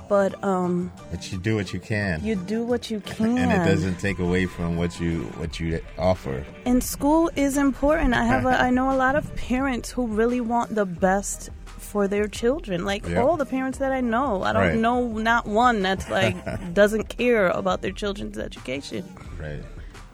But 0.09 0.43
um, 0.43 0.91
But 1.11 1.31
you 1.31 1.39
do 1.39 1.55
what 1.55 1.73
you 1.75 1.81
can, 1.81 2.25
you 2.25 2.35
do 2.35 2.63
what 2.65 2.91
you 2.91 3.01
can. 3.01 3.37
and 3.39 3.53
it 3.53 3.65
doesn't 3.71 3.97
take 4.01 4.19
away 4.19 4.47
from 4.47 4.77
what 4.77 4.99
you 4.99 5.25
what 5.37 5.61
you 5.61 5.81
offer. 5.99 6.45
And 6.65 6.83
school 6.83 7.31
is 7.37 7.57
important. 7.59 8.15
I 8.15 8.25
have 8.25 8.47
a, 8.47 8.59
I 8.61 8.71
know 8.71 8.91
a 8.91 8.97
lot 8.97 9.17
of 9.17 9.35
parents 9.37 9.91
who 9.91 10.07
really 10.07 10.41
want 10.41 10.75
the 10.75 10.87
best 10.87 11.51
for 11.67 12.09
their 12.09 12.27
children. 12.27 12.85
Like 12.87 13.07
Yeah. 13.07 13.23
all 13.23 13.37
the 13.37 13.47
parents 13.47 13.79
that 13.79 13.93
I 13.93 14.01
know, 14.01 14.43
I 14.43 14.53
don't 14.55 14.63
Right. 14.63 14.79
know 14.79 15.09
not 15.09 15.47
one 15.47 15.83
that's 15.83 16.09
like 16.21 16.37
doesn't 16.75 17.09
care 17.11 17.49
about 17.49 17.83
their 17.83 17.93
children's 17.93 18.39
education. 18.39 19.05
Right. 19.39 19.63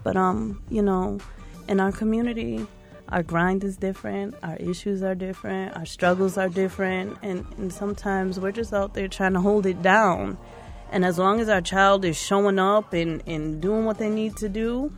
But 0.03 0.17
um, 0.17 0.61
you 0.69 0.81
know, 0.81 1.19
in 1.69 1.79
our 1.79 1.91
community, 1.91 2.67
our 3.15 3.23
grind 3.23 3.63
is 3.63 3.77
different, 3.77 4.35
our 4.43 4.57
issues 4.57 5.01
are 5.01 5.15
different, 5.15 5.73
our 5.77 5.85
struggles 5.85 6.37
are 6.37 6.49
different, 6.49 7.17
and, 7.23 7.45
and 7.57 7.71
sometimes 7.71 8.37
we're 8.41 8.51
just 8.51 8.73
out 8.73 8.93
there 8.93 9.07
trying 9.07 9.31
to 9.31 9.39
hold 9.39 9.65
it 9.65 9.81
down. 9.81 10.37
And 10.91 11.05
as 11.05 11.17
long 11.17 11.39
as 11.39 11.47
our 11.47 11.61
child 11.61 12.03
is 12.03 12.17
showing 12.17 12.59
up 12.59 12.91
and, 12.91 13.23
and 13.25 13.61
doing 13.61 13.85
what 13.85 13.99
they 13.99 14.09
need 14.09 14.35
to 14.37 14.49
do, 14.49 14.91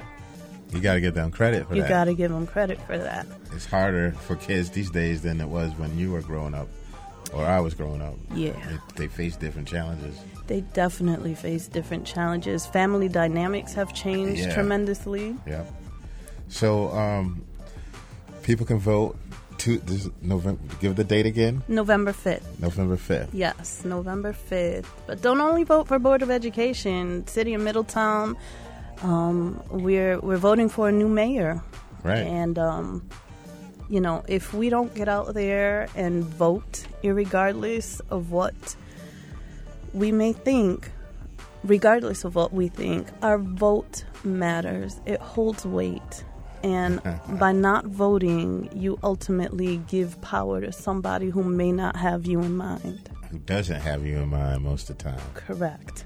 You 0.71 0.81
got 0.81 0.95
to 0.95 1.01
give 1.01 1.13
them 1.13 1.29
credit 1.29 1.67
for 1.67 1.75
you 1.75 1.81
that. 1.83 1.87
You 1.87 1.93
got 1.93 2.03
to 2.05 2.15
give 2.15 2.31
them 2.31 2.47
credit 2.47 2.81
for 2.87 2.97
that. 2.97 3.27
It's 3.53 3.67
harder 3.67 4.13
for 4.13 4.35
kids 4.35 4.71
these 4.71 4.89
days 4.89 5.21
than 5.21 5.39
it 5.39 5.47
was 5.47 5.71
when 5.77 5.95
you 5.95 6.11
were 6.11 6.21
growing 6.23 6.55
up, 6.55 6.67
or 7.33 7.45
I 7.45 7.59
was 7.59 7.75
growing 7.75 8.01
up. 8.01 8.15
Yeah. 8.33 8.53
They, 8.95 9.03
they 9.03 9.07
face 9.09 9.35
different 9.37 9.67
challenges. 9.67 10.17
They 10.47 10.61
definitely 10.61 11.35
face 11.35 11.67
different 11.67 12.07
challenges. 12.07 12.65
Family 12.65 13.09
dynamics 13.09 13.73
have 13.75 13.93
changed 13.93 14.41
Yeah. 14.41 14.53
tremendously. 14.55 15.35
Yeah. 15.45 15.65
So 16.49 16.89
um, 16.89 17.43
people 18.47 18.65
can 18.65 18.79
vote. 18.79 19.15
To 19.65 19.79
this 19.79 20.07
November. 20.21 20.61
Give 20.79 20.95
the 20.95 21.03
date 21.03 21.25
again. 21.25 21.63
November 21.67 22.13
5th. 22.13 22.59
November 22.59 22.95
fifth. 22.95 23.33
Yes, 23.33 23.83
November 23.83 24.31
5th. 24.31 24.85
But 25.07 25.23
don't 25.23 25.41
only 25.41 25.63
vote 25.63 25.87
for 25.87 25.97
Board 25.97 26.21
of 26.21 26.29
Education. 26.29 27.25
City 27.25 27.55
of 27.55 27.61
Middletown, 27.61 28.37
um, 29.01 29.59
we're, 29.71 30.19
we're 30.19 30.37
voting 30.37 30.69
for 30.69 30.89
a 30.89 30.91
new 30.91 31.07
mayor. 31.07 31.63
Right. 32.03 32.19
And, 32.19 32.59
um, 32.59 33.09
you 33.89 33.99
know, 33.99 34.23
if 34.27 34.53
we 34.53 34.69
don't 34.69 34.93
get 34.93 35.09
out 35.09 35.33
there 35.33 35.87
and 35.95 36.23
vote, 36.23 36.85
irregardless 37.03 37.99
of 38.11 38.29
what 38.29 38.75
we 39.91 40.11
may 40.11 40.33
think, 40.33 40.91
regardless 41.63 42.23
of 42.23 42.35
what 42.35 42.53
we 42.53 42.67
think, 42.67 43.07
our 43.23 43.39
vote 43.39 44.05
matters. 44.23 45.01
It 45.07 45.19
holds 45.19 45.65
weight. 45.65 46.23
And 46.67 47.01
by 47.39 47.53
not 47.53 47.85
voting, 47.85 48.69
you 48.75 48.99
ultimately 49.01 49.77
give 49.87 50.19
power 50.21 50.59
to 50.59 50.73
somebody 50.73 51.29
who 51.29 51.41
may 51.41 51.71
not 51.71 51.95
have 51.95 52.25
you 52.25 52.41
in 52.41 52.57
mind. 52.57 53.09
Who 53.31 53.39
doesn't 53.39 53.79
have 53.79 54.05
you 54.05 54.17
in 54.17 54.27
mind 54.27 54.63
most 54.63 54.89
of 54.89 54.97
the 54.97 55.03
time? 55.05 55.21
Correct. 55.33 56.03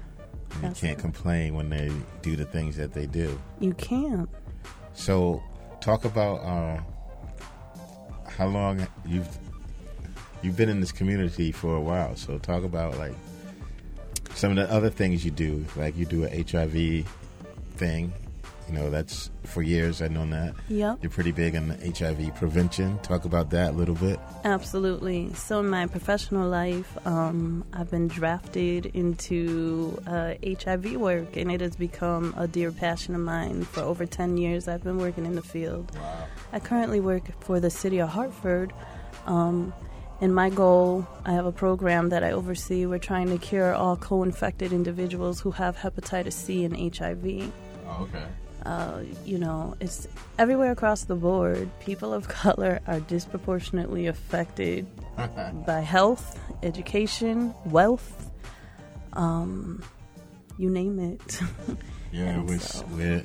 You 0.54 0.62
That's 0.62 0.80
can't 0.80 0.98
complain 0.98 1.54
when 1.54 1.68
they 1.68 1.90
do 2.20 2.36
the 2.36 2.44
things 2.44 2.76
that 2.76 2.92
they 2.92 3.06
do. 3.06 3.40
You 3.58 3.74
can't. 3.74 4.28
So, 4.94 5.42
talk 5.80 6.04
about 6.04 6.36
uh, 6.44 6.80
how 8.28 8.46
long 8.46 8.86
you've 9.04 9.38
you've 10.42 10.56
been 10.56 10.68
in 10.68 10.80
this 10.80 10.92
community 10.92 11.50
for 11.50 11.74
a 11.74 11.80
while. 11.80 12.14
So, 12.14 12.38
talk 12.38 12.62
about 12.62 12.98
like 12.98 13.14
some 14.34 14.50
of 14.50 14.56
the 14.56 14.72
other 14.72 14.90
things 14.90 15.24
you 15.24 15.32
do. 15.32 15.64
Like 15.74 15.96
you 15.96 16.06
do 16.06 16.24
a 16.24 16.28
HIV 16.28 17.06
thing. 17.76 18.12
You 18.68 18.74
know, 18.74 18.90
that's 18.90 19.30
for 19.44 19.62
years 19.62 20.00
I've 20.00 20.12
known 20.12 20.30
that. 20.30 20.54
Yep. 20.68 20.98
You're 21.02 21.10
pretty 21.10 21.32
big 21.32 21.56
on 21.56 21.70
HIV 21.70 22.34
prevention. 22.36 22.98
Talk 23.00 23.24
about 23.24 23.50
that 23.50 23.70
a 23.70 23.76
little 23.76 23.94
bit. 23.94 24.18
Absolutely. 24.44 25.32
So, 25.34 25.60
in 25.60 25.68
my 25.68 25.86
professional 25.86 26.48
life, 26.48 26.96
um, 27.06 27.64
I've 27.72 27.90
been 27.90 28.08
drafted 28.08 28.86
into 28.86 30.00
uh, 30.06 30.34
HIV 30.44 30.96
work, 30.96 31.36
and 31.36 31.50
it 31.50 31.60
has 31.60 31.76
become 31.76 32.34
a 32.36 32.46
dear 32.46 32.72
passion 32.72 33.14
of 33.14 33.20
mine. 33.20 33.64
For 33.64 33.80
over 33.80 34.06
10 34.06 34.36
years, 34.36 34.68
I've 34.68 34.84
been 34.84 34.98
working 34.98 35.26
in 35.26 35.34
the 35.34 35.42
field. 35.42 35.94
Wow. 35.94 36.26
I 36.52 36.60
currently 36.60 37.00
work 37.00 37.24
for 37.40 37.60
the 37.60 37.70
city 37.70 38.00
of 38.00 38.10
Hartford. 38.10 38.72
Um, 39.26 39.72
and 40.22 40.32
my 40.32 40.50
goal, 40.50 41.06
I 41.24 41.32
have 41.32 41.46
a 41.46 41.52
program 41.52 42.10
that 42.10 42.22
I 42.22 42.30
oversee. 42.30 42.86
We're 42.86 42.98
trying 42.98 43.28
to 43.30 43.38
cure 43.38 43.74
all 43.74 43.96
co 43.96 44.22
infected 44.22 44.72
individuals 44.72 45.40
who 45.40 45.50
have 45.50 45.76
hepatitis 45.76 46.34
C 46.34 46.64
and 46.64 46.76
HIV. 46.96 47.52
Oh, 47.88 48.02
okay. 48.02 48.24
Uh, 48.64 49.02
you 49.24 49.38
know, 49.38 49.74
it's 49.80 50.06
everywhere 50.38 50.70
across 50.72 51.04
the 51.04 51.14
board. 51.16 51.68
People 51.80 52.12
of 52.14 52.28
color 52.42 52.80
are 52.86 53.00
disproportionately 53.00 54.06
affected 54.06 54.86
by 55.66 55.80
health, 55.80 56.38
education, 56.62 57.54
wealth, 57.66 58.30
um, 59.14 59.82
you 60.58 60.70
name 60.70 60.98
it. 60.98 61.40
Yeah, 62.14 62.42
we're, 62.42 62.58
so- 62.58 62.84
we're 62.90 63.22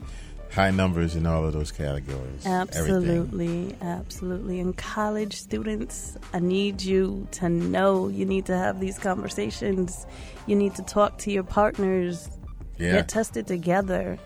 high 0.50 0.72
numbers 0.72 1.18
in 1.18 1.26
all 1.26 1.46
of 1.46 1.52
those 1.52 1.74
categories. 1.74 2.46
Everything. 2.46 2.72
Absolutely, 2.72 3.76
absolutely. 3.82 4.60
And 4.62 4.78
college 4.78 5.36
students, 5.36 6.18
I 6.34 6.40
need 6.40 6.82
you 6.82 7.28
to 7.32 7.50
know 7.50 8.08
you 8.08 8.26
need 8.26 8.46
to 8.46 8.56
have 8.56 8.80
these 8.80 8.98
conversations. 8.98 10.06
You 10.46 10.56
need 10.56 10.74
to 10.76 10.84
talk 10.84 11.18
to 11.20 11.32
your 11.34 11.44
partners. 11.44 12.30
Yeah. 12.78 12.94
Get 12.94 13.10
tested 13.10 13.46
together. 13.46 14.18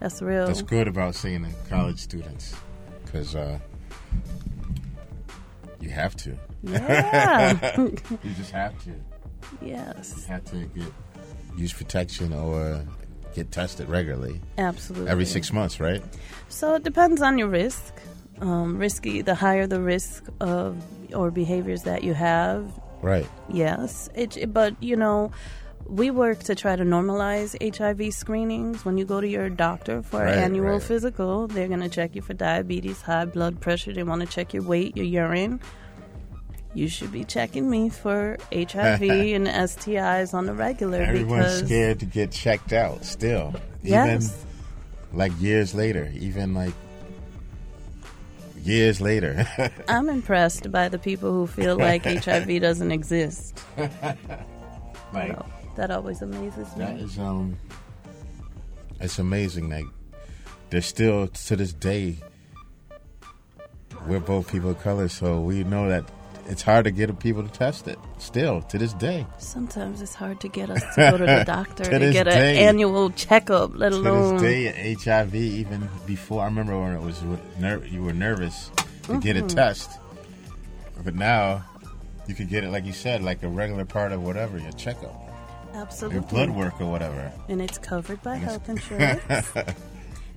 That's 0.00 0.20
real. 0.20 0.46
That's 0.46 0.62
good 0.62 0.88
about 0.88 1.14
seeing 1.14 1.42
the 1.42 1.52
college 1.68 1.98
students 1.98 2.54
because 3.04 3.34
uh, 3.34 3.58
you 5.80 5.90
have 5.90 6.16
to. 6.16 6.36
Yeah. 6.62 7.76
you 7.78 8.34
just 8.36 8.50
have 8.50 8.82
to. 8.84 8.92
Yes. 9.62 10.14
You 10.16 10.32
have 10.32 10.44
to 10.46 10.64
get 10.64 10.92
use 11.56 11.72
protection 11.72 12.32
or 12.32 12.84
get 13.34 13.50
tested 13.50 13.88
regularly. 13.88 14.40
Absolutely. 14.58 15.10
Every 15.10 15.26
six 15.26 15.52
months, 15.52 15.80
right? 15.80 16.02
So 16.48 16.74
it 16.74 16.82
depends 16.82 17.22
on 17.22 17.38
your 17.38 17.48
risk. 17.48 17.94
Um, 18.40 18.78
risky, 18.78 19.22
the 19.22 19.34
higher 19.34 19.66
the 19.66 19.80
risk 19.80 20.24
of 20.40 20.82
or 21.14 21.30
behaviors 21.30 21.84
that 21.84 22.02
you 22.02 22.14
have. 22.14 22.66
Right. 23.00 23.28
Yes, 23.48 24.08
it, 24.14 24.52
but 24.52 24.74
you 24.82 24.96
know, 24.96 25.30
we 25.86 26.10
work 26.10 26.40
to 26.44 26.54
try 26.54 26.76
to 26.76 26.84
normalize 26.84 27.54
HIV 27.76 28.12
screenings. 28.14 28.84
When 28.84 28.96
you 28.98 29.04
go 29.04 29.20
to 29.20 29.28
your 29.28 29.50
doctor 29.50 30.02
for 30.02 30.20
Right, 30.20 30.34
an 30.34 30.38
annual 30.44 30.74
right. 30.74 30.82
physical, 30.82 31.46
they're 31.46 31.68
going 31.68 31.80
to 31.80 31.88
check 31.88 32.14
you 32.14 32.22
for 32.22 32.34
diabetes, 32.34 33.02
high 33.02 33.24
blood 33.26 33.60
pressure. 33.60 33.92
They 33.92 34.02
want 34.02 34.22
to 34.22 34.26
check 34.26 34.54
your 34.54 34.62
weight, 34.62 34.96
your 34.96 35.06
urine. 35.06 35.60
You 36.72 36.88
should 36.88 37.12
be 37.12 37.24
checking 37.24 37.70
me 37.70 37.88
for 37.88 38.36
HIV 38.52 39.02
and 39.02 39.46
STIs 39.46 40.34
on 40.34 40.46
the 40.46 40.54
regular 40.54 40.98
basis. 40.98 41.20
Everyone's 41.20 41.44
because 41.44 41.66
scared 41.66 42.00
to 42.00 42.06
get 42.06 42.32
checked 42.32 42.72
out 42.72 43.04
still. 43.04 43.54
Yes. 43.82 44.24
Even 44.24 45.18
like 45.18 45.32
years 45.40 45.74
later, 45.74 46.10
even 46.18 46.54
like 46.54 46.74
years 48.62 49.00
later. 49.00 49.46
I'm 49.88 50.08
impressed 50.08 50.72
by 50.72 50.88
the 50.88 50.98
people 50.98 51.30
who 51.32 51.46
feel 51.46 51.76
like 51.76 52.04
HIV 52.24 52.60
doesn't 52.60 52.90
exist. 52.90 53.62
like 55.12 55.30
So, 55.32 55.46
that 55.76 55.90
always 55.90 56.22
amazes 56.22 56.74
me. 56.76 56.84
That 56.84 56.96
is 56.98 57.18
um, 57.18 57.56
it's 59.00 59.18
amazing. 59.18 59.70
Like 59.70 59.86
there's 60.70 60.86
still 60.86 61.28
to 61.28 61.56
this 61.56 61.72
day, 61.72 62.16
we're 64.06 64.20
both 64.20 64.50
people 64.50 64.70
of 64.70 64.80
color, 64.80 65.08
so 65.08 65.40
we 65.40 65.64
know 65.64 65.88
that 65.88 66.04
it's 66.46 66.60
hard 66.62 66.84
to 66.84 66.90
get 66.90 67.16
people 67.20 67.42
to 67.42 67.48
test 67.48 67.88
it. 67.88 67.98
Still 68.18 68.60
to 68.62 68.76
this 68.78 68.92
day, 68.94 69.26
Sometimes 69.38 70.02
it's 70.02 70.14
hard 70.14 70.40
to 70.40 70.48
get 70.48 70.68
us 70.70 70.82
to 70.94 71.10
go 71.10 71.16
to 71.18 71.24
the 71.26 71.44
doctor 71.46 71.84
To 71.84 71.98
to, 71.98 72.12
get 72.12 72.28
an 72.28 72.56
annual 72.56 73.10
checkup, 73.10 73.70
let 73.74 73.90
to 73.90 73.96
alone 73.96 74.34
to 74.38 74.40
this 74.46 74.74
day, 74.74 74.94
HIV 75.12 75.34
even 75.34 75.88
before. 76.06 76.42
I 76.42 76.46
remember 76.46 76.78
when 76.78 76.92
it 76.94 77.00
was 77.00 77.22
ner- 77.58 77.84
you 77.86 78.02
were 78.02 78.12
nervous 78.12 78.70
to 79.04 79.18
get 79.20 79.36
a 79.36 79.42
Mhm. 79.42 79.54
test, 79.54 79.90
but 81.02 81.14
now 81.14 81.64
you 82.26 82.34
could 82.34 82.48
get 82.48 82.62
it 82.64 82.70
like 82.70 82.84
you 82.84 82.92
said, 82.92 83.22
like 83.22 83.42
a 83.42 83.48
regular 83.48 83.84
part 83.86 84.12
of 84.12 84.22
whatever 84.22 84.58
your 84.58 84.72
checkup, 84.72 85.14
absolutely 85.74 86.20
your 86.20 86.28
blood 86.28 86.50
work 86.50 86.80
or 86.80 86.90
whatever. 86.90 87.32
and 87.48 87.60
it's 87.60 87.78
covered 87.78 88.22
by 88.22 88.34
And 88.36 88.44
health 88.44 88.68
insurance. 88.74 89.24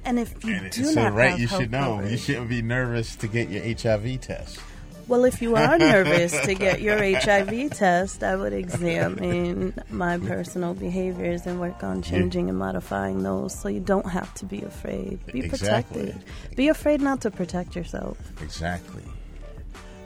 and 0.06 0.20
if 0.20 0.44
you 0.44 0.54
And 0.56 0.72
do 0.72 0.84
so 0.86 1.04
not 1.04 1.14
right, 1.14 1.32
have 1.32 1.40
you 1.40 1.48
should 1.48 1.72
know. 1.72 2.02
You 2.04 2.18
shouldn't 2.18 2.50
be 2.50 2.62
nervous 2.62 3.16
to 3.18 3.28
get 3.28 3.50
your 3.50 3.64
HIV 3.64 4.22
test. 4.22 4.60
Well, 5.08 5.24
if 5.24 5.42
you 5.42 5.56
are 5.56 5.78
nervous 5.94 6.38
to 6.42 6.54
get 6.54 6.82
your 6.82 6.98
HIV 7.02 7.72
test, 7.72 8.24
I 8.24 8.36
would 8.36 8.52
examine 8.52 9.74
my 9.90 10.18
personal 10.18 10.74
behaviors 10.74 11.46
and 11.46 11.62
work 11.62 11.82
on 11.82 12.02
changing 12.02 12.50
and 12.50 12.58
modifying 12.60 13.24
those 13.24 13.58
so 13.58 13.70
you 13.70 13.80
don't 13.80 14.10
have 14.10 14.34
to 14.36 14.46
be 14.46 14.62
afraid. 14.64 15.26
Be 15.28 15.40
Exactly. 15.46 16.08
protected. 16.08 16.56
Be 16.58 16.68
afraid 16.68 17.00
not 17.00 17.22
to 17.22 17.32
protect 17.32 17.74
yourself. 17.74 18.18
Exactly. 18.42 19.04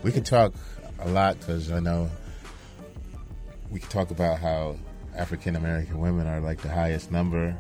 We 0.04 0.12
could 0.12 0.26
talk 0.26 0.54
a 1.00 1.10
lot 1.10 1.40
because 1.40 1.72
I 1.72 1.80
know 1.80 2.08
we 3.72 3.80
could 3.80 3.90
talk 3.90 4.12
about 4.12 4.38
how 4.38 4.76
African 5.16 5.56
American 5.56 6.00
women 6.00 6.28
are 6.28 6.40
like 6.40 6.62
the 6.62 6.70
highest 6.70 7.12
number 7.12 7.56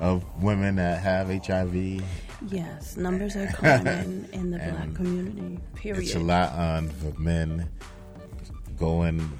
of 0.00 0.24
women 0.42 0.76
that 0.76 1.00
have 1.00 1.28
HIV. 1.28 2.02
Yes, 2.48 2.96
numbers 2.96 3.34
are 3.36 3.46
common 3.48 4.28
in 4.32 4.50
the 4.50 4.58
black 4.58 4.94
community, 4.94 5.58
period. 5.74 6.04
It's 6.04 6.14
a 6.14 6.20
lot 6.20 6.52
on 6.52 6.90
the 7.02 7.18
men 7.18 7.68
going 8.78 9.38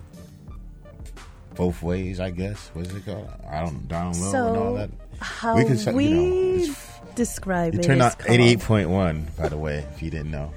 both 1.54 1.82
ways, 1.82 2.18
I 2.20 2.30
guess. 2.30 2.70
What's 2.74 2.92
it 2.92 3.04
called? 3.04 3.28
I 3.48 3.60
don't 3.64 3.86
down 3.88 4.18
low 4.20 4.26
and 4.28 4.36
all 4.36 4.72
So, 4.72 4.76
that. 4.78 4.90
how 5.20 5.56
We 5.56 5.64
we, 5.92 6.08
you 6.08 6.66
know, 6.68 6.74
describe 7.14 7.74
You 7.74 7.80
it 7.80 7.84
turned 7.84 8.02
out 8.02 8.16
eighty-eight 8.28 8.60
point 8.60 8.90
one, 8.90 9.28
by 9.38 9.48
the 9.48 9.58
way, 9.58 9.86
if 9.94 10.02
you 10.02 10.10
didn't 10.10 10.30
know. 10.32 10.52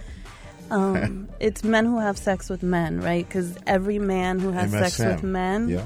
Um, 0.71 1.29
it's 1.39 1.63
men 1.63 1.85
who 1.85 1.99
have 1.99 2.17
sex 2.17 2.49
with 2.49 2.63
men, 2.63 3.01
right? 3.01 3.27
Because 3.27 3.57
every 3.67 3.99
man 3.99 4.39
who 4.39 4.51
has 4.51 4.71
sex 4.71 4.97
with 4.99 5.21
men 5.23 5.69
yeah. 5.69 5.83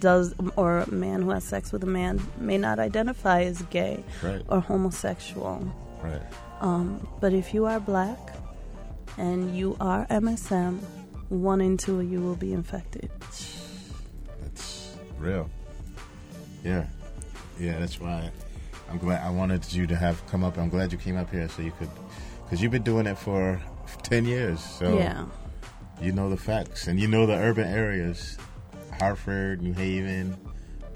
does, 0.00 0.34
or 0.56 0.78
a 0.78 0.90
man 0.90 1.22
who 1.22 1.30
has 1.30 1.42
sex 1.44 1.72
with 1.72 1.82
a 1.82 1.86
man 1.88 2.20
may 2.38 2.58
not 2.58 2.78
identify 2.78 3.42
as 3.42 3.62
gay 3.62 4.04
Right. 4.22 4.42
or 4.48 4.60
homosexual. 4.60 5.72
Right. 6.02 6.22
Um, 6.60 7.06
but 7.20 7.32
if 7.32 7.52
you 7.52 7.64
are 7.66 7.80
black, 7.80 8.18
and 9.18 9.56
you 9.56 9.76
are 9.80 10.06
MSM, 10.06 10.78
one 11.30 11.60
in 11.60 11.76
two 11.76 12.00
of 12.00 12.10
you 12.10 12.20
will 12.20 12.36
be 12.36 12.52
infected. 12.52 13.10
That's 14.42 14.96
real. 15.18 15.48
Yeah, 16.62 16.84
yeah. 17.58 17.78
That's 17.78 18.00
why 18.00 18.30
I'm 18.90 18.98
glad 18.98 19.24
I 19.24 19.30
wanted 19.30 19.72
you 19.72 19.86
to 19.86 19.96
have 19.96 20.24
come 20.26 20.44
up. 20.44 20.58
I'm 20.58 20.68
glad 20.68 20.92
you 20.92 20.98
came 20.98 21.16
up 21.16 21.30
here 21.30 21.48
so 21.48 21.62
you 21.62 21.72
could, 21.78 21.88
because 22.44 22.60
you've 22.62 22.72
been 22.72 22.82
doing 22.82 23.06
it 23.06 23.16
for 23.18 23.60
ten 24.06 24.24
years. 24.24 24.60
So 24.60 24.96
Yeah. 24.98 25.24
you 26.00 26.12
know 26.12 26.30
the 26.30 26.36
facts 26.36 26.86
and 26.86 26.98
you 27.00 27.08
know 27.08 27.26
the 27.26 27.34
urban 27.34 27.66
areas, 27.66 28.36
Hartford, 28.98 29.62
New 29.62 29.72
Haven, 29.72 30.36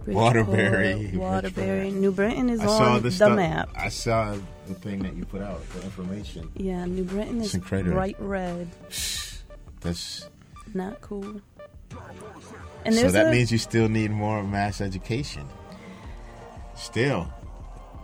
Waterbury, 0.06 0.94
Bridgeport, 0.94 1.20
Waterbury, 1.20 1.90
New 1.90 2.12
Britain 2.12 2.48
is 2.48 2.60
I 2.60 2.66
on 2.66 2.94
the, 2.94 3.00
the 3.00 3.10
stuff- 3.10 3.36
map. 3.36 3.68
I 3.76 3.88
saw 3.90 4.34
the 4.66 4.74
thing 4.74 5.00
that 5.02 5.14
you 5.14 5.24
put 5.24 5.42
out, 5.42 5.60
the 5.70 5.82
information. 5.82 6.50
Yeah, 6.56 6.84
New 6.86 7.04
Britain 7.04 7.38
It's 7.38 7.48
is 7.48 7.54
incredible. 7.56 7.92
bright 7.94 8.16
red. 8.18 8.68
That's 9.80 10.28
Not 10.74 11.00
cool. 11.00 11.40
And 12.84 12.94
so 12.94 13.10
that 13.10 13.26
a, 13.26 13.30
means 13.30 13.50
you 13.52 13.58
still 13.58 13.88
need 13.88 14.10
more 14.10 14.42
mass 14.42 14.80
education. 14.80 15.46
Still, 16.76 17.30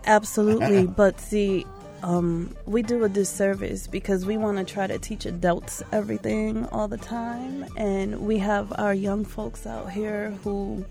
Absolutely, 0.05 0.85
but 1.01 1.19
see, 1.19 1.65
um, 2.03 2.55
we 2.65 2.81
do 2.81 3.03
a 3.03 3.09
disservice 3.09 3.87
because 3.87 4.25
we 4.25 4.37
want 4.37 4.57
to 4.57 4.63
try 4.63 4.87
to 4.87 4.99
teach 4.99 5.25
adults 5.25 5.81
everything 5.91 6.65
all 6.67 6.87
the 6.87 6.97
time, 6.97 7.65
and 7.75 8.21
we 8.21 8.37
have 8.37 8.71
our 8.77 8.93
young 8.93 9.25
folks 9.25 9.65
out 9.65 9.91
here 9.91 10.31
who 10.43 10.85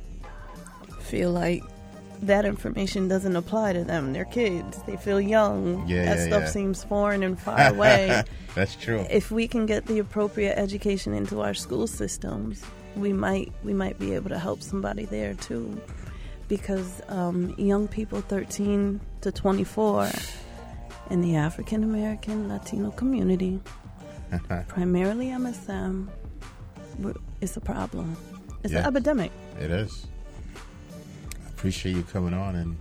feel 1.01 1.31
like 1.31 1.62
that 2.23 2.45
information 2.45 3.09
doesn't 3.09 3.37
apply 3.37 3.73
to 3.75 3.85
them. 3.85 4.12
They're 4.12 4.25
kids; 4.25 4.83
they 4.83 4.97
feel 4.97 5.21
young. 5.21 5.87
Yeah, 5.87 6.05
that 6.05 6.19
yeah, 6.19 6.27
stuff 6.27 6.42
yeah. 6.42 6.49
seems 6.49 6.85
foreign 6.85 7.23
and 7.23 7.38
far 7.38 7.69
away. 7.75 8.25
That's 8.55 8.75
true. 8.75 9.07
If 9.11 9.31
we 9.31 9.47
can 9.47 9.66
get 9.66 9.87
the 9.87 9.99
appropriate 9.99 10.59
education 10.59 11.12
into 11.14 11.40
our 11.40 11.55
school 11.55 11.87
systems, 11.87 12.62
we 12.97 13.12
might 13.12 13.53
we 13.62 13.73
might 13.73 13.99
be 13.99 14.14
able 14.14 14.31
to 14.31 14.38
help 14.38 14.62
somebody 14.62 15.05
there 15.05 15.35
too. 15.35 15.81
Because 16.49 17.03
um, 17.09 17.55
young 17.59 17.88
people 17.88 18.21
13 18.21 19.01
to 19.23 19.33
24 19.33 20.11
in 21.11 21.21
the 21.21 21.37
African 21.37 21.85
American 21.85 22.49
Latino 22.49 22.90
community, 22.92 23.61
primarily 24.69 25.27
MSM, 25.27 26.09
it's 27.40 27.57
a 27.57 27.61
problem. 27.61 28.16
It's 28.62 28.73
Yeah. 28.73 28.81
an 28.81 28.87
epidemic. 28.87 29.31
It 29.61 29.71
is. 29.71 30.07
I 31.45 31.49
appreciate 31.49 31.95
you 31.97 32.03
coming 32.03 32.35
on 32.35 32.57
and 32.57 32.77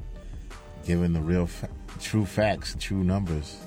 giving 0.86 1.14
the 1.14 1.22
real, 1.22 1.46
fa- 1.48 1.70
true 2.02 2.26
facts, 2.26 2.76
true 2.80 3.04
numbers. 3.04 3.58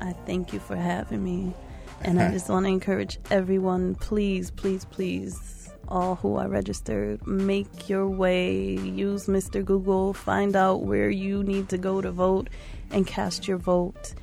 I 0.00 0.12
thank 0.26 0.52
you 0.52 0.58
for 0.60 0.76
having 0.76 1.22
me. 1.24 1.54
And 2.02 2.20
I 2.20 2.30
just 2.32 2.48
want 2.48 2.66
to 2.66 2.70
encourage 2.70 3.18
everyone 3.30 3.94
please, 3.94 4.50
please, 4.50 4.84
please, 4.86 5.70
all 5.88 6.16
who 6.16 6.36
are 6.36 6.48
registered, 6.48 7.26
make 7.26 7.88
your 7.88 8.08
way, 8.08 8.76
use 8.76 9.26
Mr. 9.26 9.64
Google, 9.64 10.12
find 10.14 10.56
out 10.56 10.82
where 10.82 11.10
you 11.10 11.42
need 11.42 11.68
to 11.70 11.78
go 11.78 12.00
to 12.00 12.10
vote, 12.12 12.48
and 12.90 13.06
cast 13.06 13.48
your 13.48 13.58
vote. 13.58 14.14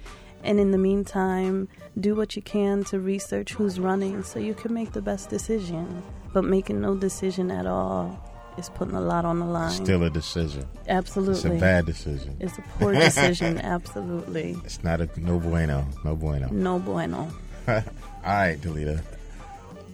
And 0.44 0.60
in 0.60 0.72
the 0.72 0.78
meantime, 0.78 1.68
do 2.00 2.16
what 2.16 2.36
you 2.36 2.42
can 2.42 2.84
to 2.86 3.00
research 3.00 3.54
who's 3.54 3.80
running 3.80 4.24
so 4.24 4.40
you 4.40 4.54
can 4.54 4.74
make 4.74 4.94
the 4.94 5.02
best 5.02 5.30
decision. 5.30 6.04
But 6.34 6.44
making 6.44 6.82
no 6.82 6.96
decision 6.96 7.52
at 7.52 7.66
all 7.66 8.24
is 8.58 8.70
putting 8.70 8.96
a 8.96 9.02
lot 9.02 9.26
on 9.26 9.40
the 9.40 9.46
line. 9.46 9.72
Still 9.72 10.04
a 10.04 10.10
decision. 10.10 10.68
Absolutely. 10.88 11.34
It's 11.36 11.46
a 11.46 11.60
bad 11.60 11.86
decision. 11.86 12.38
It's 12.40 12.58
a 12.58 12.62
poor 12.80 12.94
decision, 12.94 13.58
absolutely. 13.64 14.58
It's 14.64 14.84
not 14.84 15.02
a 15.02 15.10
no 15.20 15.40
bueno. 15.40 15.86
No 16.04 16.16
bueno. 16.16 16.50
No 16.52 16.80
bueno. 16.80 17.32
All 17.68 17.84
right, 18.24 18.60
Delita. 18.60 19.02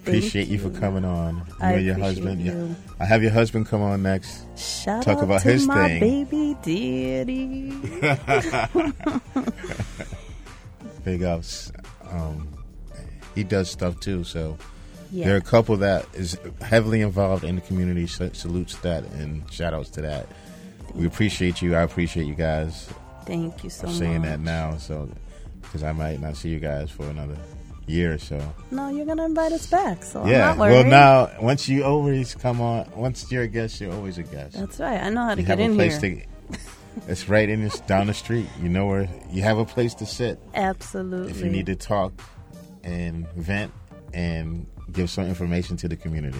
Appreciate 0.07 0.47
you. 0.49 0.59
for 0.59 0.69
coming 0.69 1.05
on. 1.05 1.37
You 1.37 1.43
I 1.61 1.71
and 1.73 1.85
your 1.85 1.95
husband. 1.97 2.41
Yeah. 2.41 2.51
you. 2.53 2.75
I 2.99 3.05
have 3.05 3.23
your 3.23 3.31
husband 3.31 3.67
come 3.67 3.81
on 3.81 4.03
next. 4.03 4.45
Shout 4.59 5.03
Talk 5.03 5.17
out 5.19 5.23
about 5.23 5.41
to 5.41 5.51
his 5.51 5.65
my 5.67 5.87
thing. 5.99 6.25
baby 6.25 6.57
daddy. 6.61 7.71
Big 11.03 11.23
ups. 11.23 11.71
Um, 12.09 12.47
he 13.35 13.43
does 13.43 13.69
stuff 13.69 13.99
too. 13.99 14.23
So 14.23 14.57
Yeah. 15.11 15.25
there 15.25 15.35
are 15.35 15.39
a 15.39 15.41
couple 15.41 15.75
that 15.77 16.05
is 16.13 16.37
heavily 16.61 17.01
involved 17.01 17.43
in 17.43 17.55
the 17.55 17.61
community. 17.61 18.07
So 18.07 18.29
salutes 18.33 18.75
that 18.77 19.03
and 19.13 19.49
shout 19.51 19.73
outs 19.73 19.89
to 19.91 20.01
that. 20.01 20.27
We 20.95 21.05
appreciate 21.05 21.61
you. 21.61 21.75
I 21.75 21.81
appreciate 21.81 22.25
you 22.27 22.35
guys. 22.35 22.87
Thank 23.25 23.63
you 23.63 23.69
so 23.69 23.87
I'm 23.87 23.93
saying 23.93 24.21
that 24.23 24.41
now, 24.41 24.75
so 24.77 25.09
because 25.61 25.81
I 25.81 25.93
might 25.93 26.19
not 26.19 26.35
see 26.35 26.49
you 26.49 26.59
guys 26.59 26.91
for 26.91 27.07
another 27.07 27.37
year 27.87 28.13
or 28.13 28.17
so. 28.17 28.39
No, 28.71 28.89
you're 28.89 29.05
gonna 29.05 29.25
invite 29.25 29.51
us 29.51 29.65
back, 29.67 30.03
so 30.03 30.25
yeah. 30.25 30.51
I'm 30.51 30.57
not 30.57 30.69
worried. 30.69 30.73
Well, 30.73 30.85
now 30.85 31.41
once 31.41 31.67
you 31.69 31.83
always 31.83 32.35
come 32.35 32.61
on, 32.61 32.89
once 32.95 33.31
you're 33.31 33.43
a 33.43 33.47
guest, 33.47 33.79
you're 33.81 33.93
always 33.93 34.17
a 34.17 34.23
guest. 34.23 34.57
That's 34.59 34.79
right. 34.79 35.01
I 35.01 35.09
know 35.09 35.25
how 35.25 35.35
to 35.35 35.41
you 35.41 35.47
get 35.47 35.59
in 35.59 35.73
a 35.73 35.75
place 35.75 35.99
here. 36.01 36.15
to. 36.51 36.59
It's 37.07 37.27
right 37.27 37.49
in 37.49 37.63
this 37.63 37.79
down 37.81 38.07
the 38.07 38.13
street. 38.13 38.47
You 38.61 38.69
know 38.69 38.85
where 38.85 39.09
you 39.31 39.41
have 39.41 39.57
a 39.57 39.65
place 39.65 39.95
to 39.95 40.05
sit. 40.05 40.39
Absolutely. 40.53 41.31
If 41.31 41.39
you 41.41 41.49
need 41.49 41.65
to 41.65 41.75
talk 41.75 42.13
and 42.83 43.27
vent 43.33 43.71
and 44.13 44.67
give 44.91 45.09
some 45.09 45.25
information 45.25 45.75
to 45.77 45.87
the 45.87 45.95
community, 45.95 46.37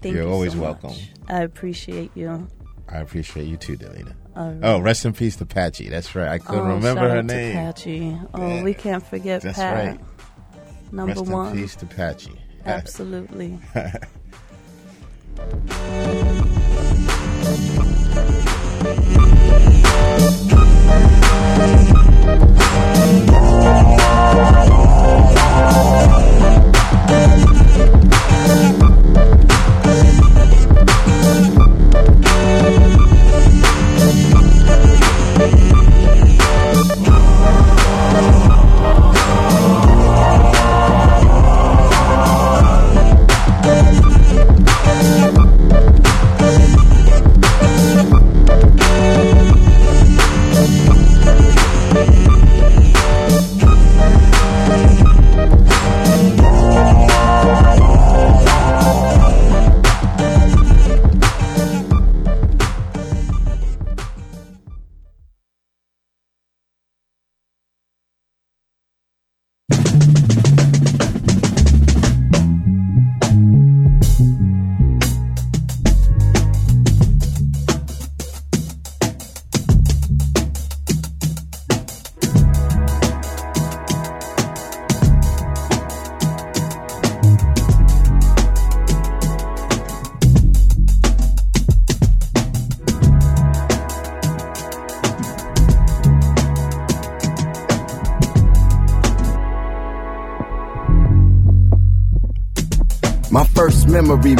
Thank 0.00 0.14
you're 0.14 0.24
you 0.24 0.30
always 0.30 0.52
so 0.54 0.60
welcome. 0.60 0.92
I 1.28 1.42
appreciate 1.42 2.10
you. 2.14 2.48
I 2.88 2.98
appreciate 2.98 3.44
you 3.46 3.56
too, 3.58 3.76
Delina. 3.76 4.14
Right. 4.34 4.58
Oh, 4.62 4.80
rest 4.80 5.04
in 5.04 5.12
peace 5.12 5.36
to 5.36 5.46
Patchy. 5.46 5.88
That's 5.90 6.14
right. 6.14 6.28
I 6.28 6.38
couldn't 6.38 6.60
Oh, 6.66 6.74
remember 6.74 7.00
shout 7.00 7.10
her 7.10 7.16
out 7.18 7.28
to 7.28 7.34
name. 7.34 7.52
Patchy. 7.54 8.18
Oh, 8.34 8.46
Yeah. 8.48 8.62
we 8.62 8.74
can't 8.74 9.04
forget 9.06 9.42
That's 9.42 9.58
Pat. 9.58 9.86
right. 9.88 10.00
Number 10.92 11.14
Rest 11.20 11.26
one. 11.26 11.52
in 11.52 11.62
peace 11.62 11.76
to 11.76 11.86
Patchy. 11.86 12.40
Absolutely. 12.64 13.58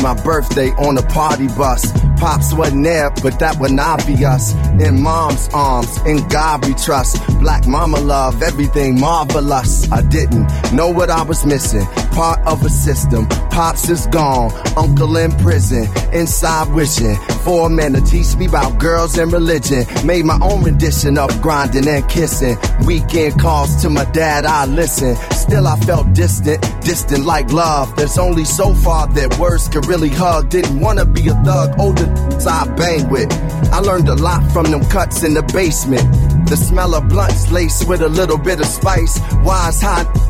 My 0.06 0.14
birthday 0.14 0.70
on 0.74 0.96
a 0.98 1.02
party 1.02 1.48
bus. 1.48 1.90
Pops 2.20 2.54
wasn't 2.54 2.84
there, 2.84 3.10
but 3.24 3.40
that 3.40 3.58
wasn't 3.58 3.78
be 3.78 3.82
obvious. 3.82 4.52
In 4.80 5.02
mom's 5.02 5.48
arms, 5.52 5.98
in 6.06 6.18
God 6.28 6.64
we 6.64 6.74
trust. 6.74 7.16
Black 7.40 7.66
mama 7.66 7.98
love, 7.98 8.40
everything 8.40 9.00
marvelous. 9.00 9.90
I 9.90 10.02
didn't 10.02 10.46
know 10.72 10.90
what 10.90 11.10
I 11.10 11.24
was 11.24 11.44
missing. 11.44 11.84
Part 12.12 12.38
of 12.46 12.64
a 12.64 12.70
system. 12.70 13.26
Pops 13.50 13.88
is 13.88 14.06
gone, 14.06 14.52
uncle 14.76 15.16
in 15.16 15.32
prison. 15.38 15.88
Inside 16.12 16.72
wishing 16.72 17.16
for 17.46 17.68
a 17.68 17.70
man 17.70 17.92
to 17.92 18.00
teach 18.00 18.34
me 18.34 18.46
about 18.46 18.76
girls 18.80 19.16
and 19.16 19.32
religion. 19.32 19.86
Made 20.04 20.24
my 20.24 20.36
own 20.42 20.64
rendition 20.64 21.16
of 21.16 21.30
grinding 21.40 21.86
and 21.86 22.06
kissing. 22.10 22.56
Weekend 22.84 23.40
calls 23.40 23.82
to 23.82 23.88
my 23.88 24.04
dad, 24.06 24.44
I 24.44 24.66
listen. 24.66 25.14
Still 25.30 25.68
I 25.68 25.78
felt 25.78 26.12
distant, 26.12 26.60
distant 26.82 27.24
like 27.24 27.52
love. 27.52 27.94
There's 27.94 28.18
only 28.18 28.44
so 28.44 28.74
far 28.74 29.06
that 29.06 29.38
words 29.38 29.68
could 29.68 29.86
really 29.86 30.08
hug. 30.08 30.50
Didn't 30.50 30.80
wanna 30.80 31.04
be 31.04 31.28
a 31.28 31.34
thug, 31.44 31.78
older 31.78 32.12
I 32.48 32.66
bang 32.76 33.08
with. 33.08 33.32
I 33.72 33.78
learned 33.78 34.08
a 34.08 34.16
lot 34.16 34.42
from 34.50 34.64
them 34.72 34.84
cuts 34.86 35.22
in 35.22 35.34
the 35.34 35.42
basement. 35.42 36.02
The 36.48 36.56
smell 36.56 36.96
of 36.96 37.08
blunts 37.08 37.52
laced 37.52 37.88
with 37.88 38.02
a 38.02 38.08
little 38.08 38.38
bit 38.38 38.58
of 38.58 38.66
spice. 38.66 39.20
Wise 39.44 39.80
hot 39.80 40.25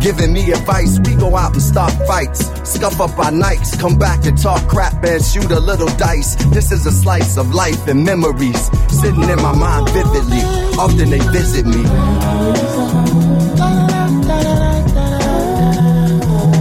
giving 0.00 0.32
me 0.32 0.50
advice. 0.52 0.98
We 1.00 1.14
go 1.14 1.36
out 1.36 1.52
and 1.52 1.62
start 1.62 1.92
fights, 2.06 2.46
scuff 2.68 3.00
up 3.00 3.18
our 3.18 3.30
nights, 3.30 3.76
come 3.76 3.98
back 3.98 4.24
and 4.26 4.36
talk 4.36 4.66
crap 4.68 5.04
and 5.04 5.22
shoot 5.24 5.50
a 5.50 5.60
little 5.60 5.88
dice. 5.96 6.34
This 6.46 6.72
is 6.72 6.86
a 6.86 6.92
slice 6.92 7.36
of 7.36 7.54
life 7.54 7.86
and 7.86 8.04
memories 8.04 8.70
sitting 8.88 9.28
in 9.28 9.42
my 9.42 9.54
mind 9.54 9.88
vividly. 9.90 10.42
Often 10.78 11.10
they 11.10 11.18
visit 11.30 11.66
me. 11.66 11.84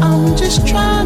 I'm 0.02 0.36
just 0.36 0.68
trying 0.68 0.99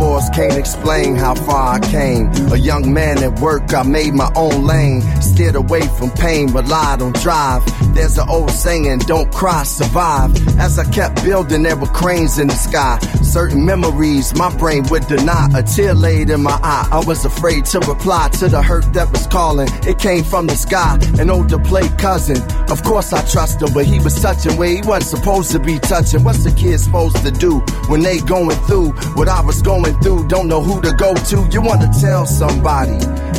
Metaphors 0.00 0.30
can't 0.30 0.58
explain 0.58 1.14
how 1.14 1.34
far 1.34 1.74
I 1.74 1.78
came. 1.78 2.30
A 2.52 2.56
young 2.56 2.90
man 2.90 3.22
at 3.22 3.38
work, 3.38 3.74
I 3.74 3.82
made 3.82 4.14
my 4.14 4.32
own 4.34 4.64
lane. 4.64 5.02
Steered 5.20 5.56
away 5.56 5.82
from 5.98 6.10
pain, 6.12 6.50
relied 6.52 7.02
on 7.02 7.12
drive. 7.12 7.62
There's 7.94 8.16
an 8.16 8.26
old 8.26 8.50
saying, 8.50 9.00
don't 9.00 9.30
cry, 9.30 9.62
survive. 9.64 10.30
As 10.58 10.78
I 10.78 10.90
kept 10.90 11.22
building, 11.22 11.64
there 11.64 11.76
were 11.76 11.86
cranes 11.88 12.38
in 12.38 12.48
the 12.48 12.54
sky. 12.54 12.98
Certain 13.30 13.64
memories 13.64 14.34
my 14.34 14.52
brain 14.56 14.82
would 14.90 15.06
deny. 15.06 15.48
A 15.54 15.62
tear 15.62 15.94
laid 15.94 16.30
in 16.30 16.42
my 16.42 16.58
eye. 16.64 16.88
I 16.90 16.98
was 17.06 17.24
afraid 17.24 17.64
to 17.66 17.78
reply 17.78 18.28
to 18.40 18.48
the 18.48 18.60
hurt 18.60 18.92
that 18.94 19.12
was 19.12 19.28
calling. 19.28 19.68
It 19.86 20.00
came 20.00 20.24
from 20.24 20.48
the 20.48 20.56
sky, 20.56 20.98
an 21.16 21.30
older 21.30 21.60
play 21.60 21.88
cousin. 21.90 22.42
Of 22.68 22.82
course 22.82 23.12
I 23.12 23.24
trust 23.26 23.62
him, 23.62 23.72
but 23.72 23.86
he 23.86 24.00
was 24.00 24.20
touching 24.20 24.56
where 24.56 24.70
he 24.70 24.82
wasn't 24.82 25.16
supposed 25.16 25.52
to 25.52 25.60
be 25.60 25.78
touching. 25.78 26.24
What's 26.24 26.44
a 26.44 26.52
kid 26.52 26.80
supposed 26.80 27.18
to 27.18 27.30
do 27.30 27.60
when 27.86 28.00
they 28.00 28.18
going 28.18 28.56
through 28.66 28.90
what 29.14 29.28
I 29.28 29.40
was 29.42 29.62
going 29.62 29.96
through? 30.00 30.26
Don't 30.26 30.48
know 30.48 30.60
who 30.60 30.80
to 30.82 30.92
go 30.92 31.14
to. 31.14 31.48
You 31.52 31.62
want 31.62 31.82
to 31.82 32.00
tell 32.00 32.26
somebody. 32.26 32.98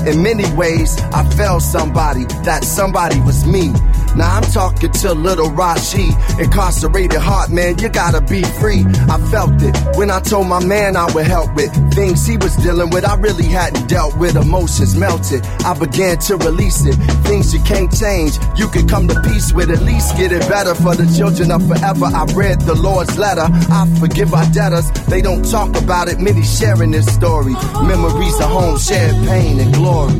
In 0.10 0.24
many 0.24 0.50
ways, 0.56 0.98
I 1.12 1.30
felt 1.32 1.64
somebody. 1.64 2.24
That 2.46 2.64
somebody 2.64 3.20
was 3.20 3.46
me. 3.46 3.74
Now 4.16 4.38
I'm 4.38 4.44
talking 4.52 4.92
to 4.92 5.14
little 5.14 5.50
Rashi, 5.50 6.12
incarcerated 6.40 7.20
heart, 7.20 7.50
man, 7.50 7.78
you 7.80 7.90
gotta 7.90 8.22
be 8.22 8.44
free. 8.60 8.84
I 9.10 9.18
felt 9.32 9.62
it 9.62 9.76
when 9.98 10.12
I 10.12 10.20
told 10.20 10.48
my 10.48 10.64
man 10.64 10.96
I 10.96 11.12
would 11.14 11.26
help 11.26 11.54
with 11.56 11.72
things 11.94 12.26
he 12.26 12.38
was 12.38 12.56
dealing 12.58 12.90
with. 12.90 13.06
I 13.06 13.16
really 13.16 13.46
hadn't 13.46 13.88
dealt 13.88 14.18
with 14.18 14.36
emotions 14.36 14.96
melted. 14.96 15.46
I 15.66 15.78
began 15.78 16.18
to 16.20 16.38
release 16.38 16.86
it. 16.86 16.96
Things 17.26 17.54
you 17.54 17.62
can't 17.62 17.92
change, 17.96 18.38
you 18.58 18.68
can 18.68 18.88
come 18.88 19.08
to 19.08 19.20
peace 19.22 19.54
with. 19.54 19.70
At 19.70 19.82
least 19.82 20.18
get 20.18 20.32
it 20.32 20.48
better 20.50 20.76
for 20.76 20.96
the 20.96 21.06
children 21.18 21.52
of 21.52 21.66
forever. 21.68 22.06
I 22.06 22.26
read 22.34 22.62
the 22.62 22.76
Lord's 22.76 23.18
letter. 23.18 23.48
I 23.48 23.88
forgive 24.00 24.34
our 24.34 24.46
debtors. 24.52 24.90
They 25.08 25.22
don't 25.22 25.44
talk 25.50 25.76
about 25.78 26.08
it. 26.10 26.20
Many 26.20 26.44
sharing 26.44 26.92
this 26.92 27.06
story. 27.14 27.54
Memories 27.84 28.36
of 28.40 28.50
home, 28.50 28.78
shared 28.78 29.16
pain 29.28 29.60
and 29.60 29.74
glory. 29.74 30.20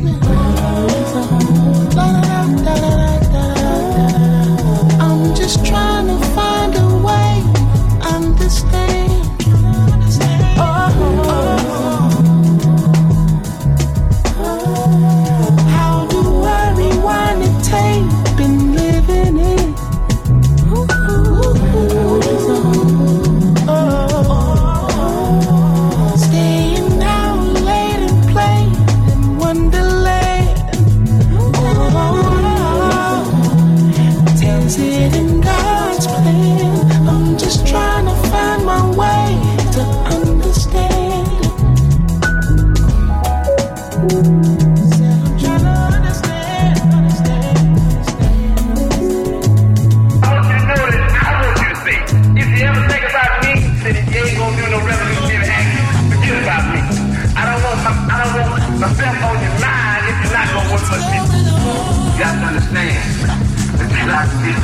Peace. 64.42 64.58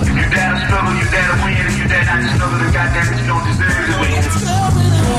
If 0.00 0.16
you 0.16 0.26
dare 0.30 0.54
to 0.54 0.60
struggle, 0.66 0.94
you 0.94 1.06
dare 1.10 1.28
to 1.28 1.36
win. 1.44 1.66
If 1.66 1.78
you 1.78 1.88
dare 1.88 2.04
not 2.04 2.22
to 2.22 2.28
struggle, 2.34 2.58
then 2.58 2.72
goddamn 2.72 3.12
it, 3.12 3.20
you 3.20 3.26
don't 3.26 3.44
deserve 3.44 3.84
to 3.86 3.94
win. 4.00 4.20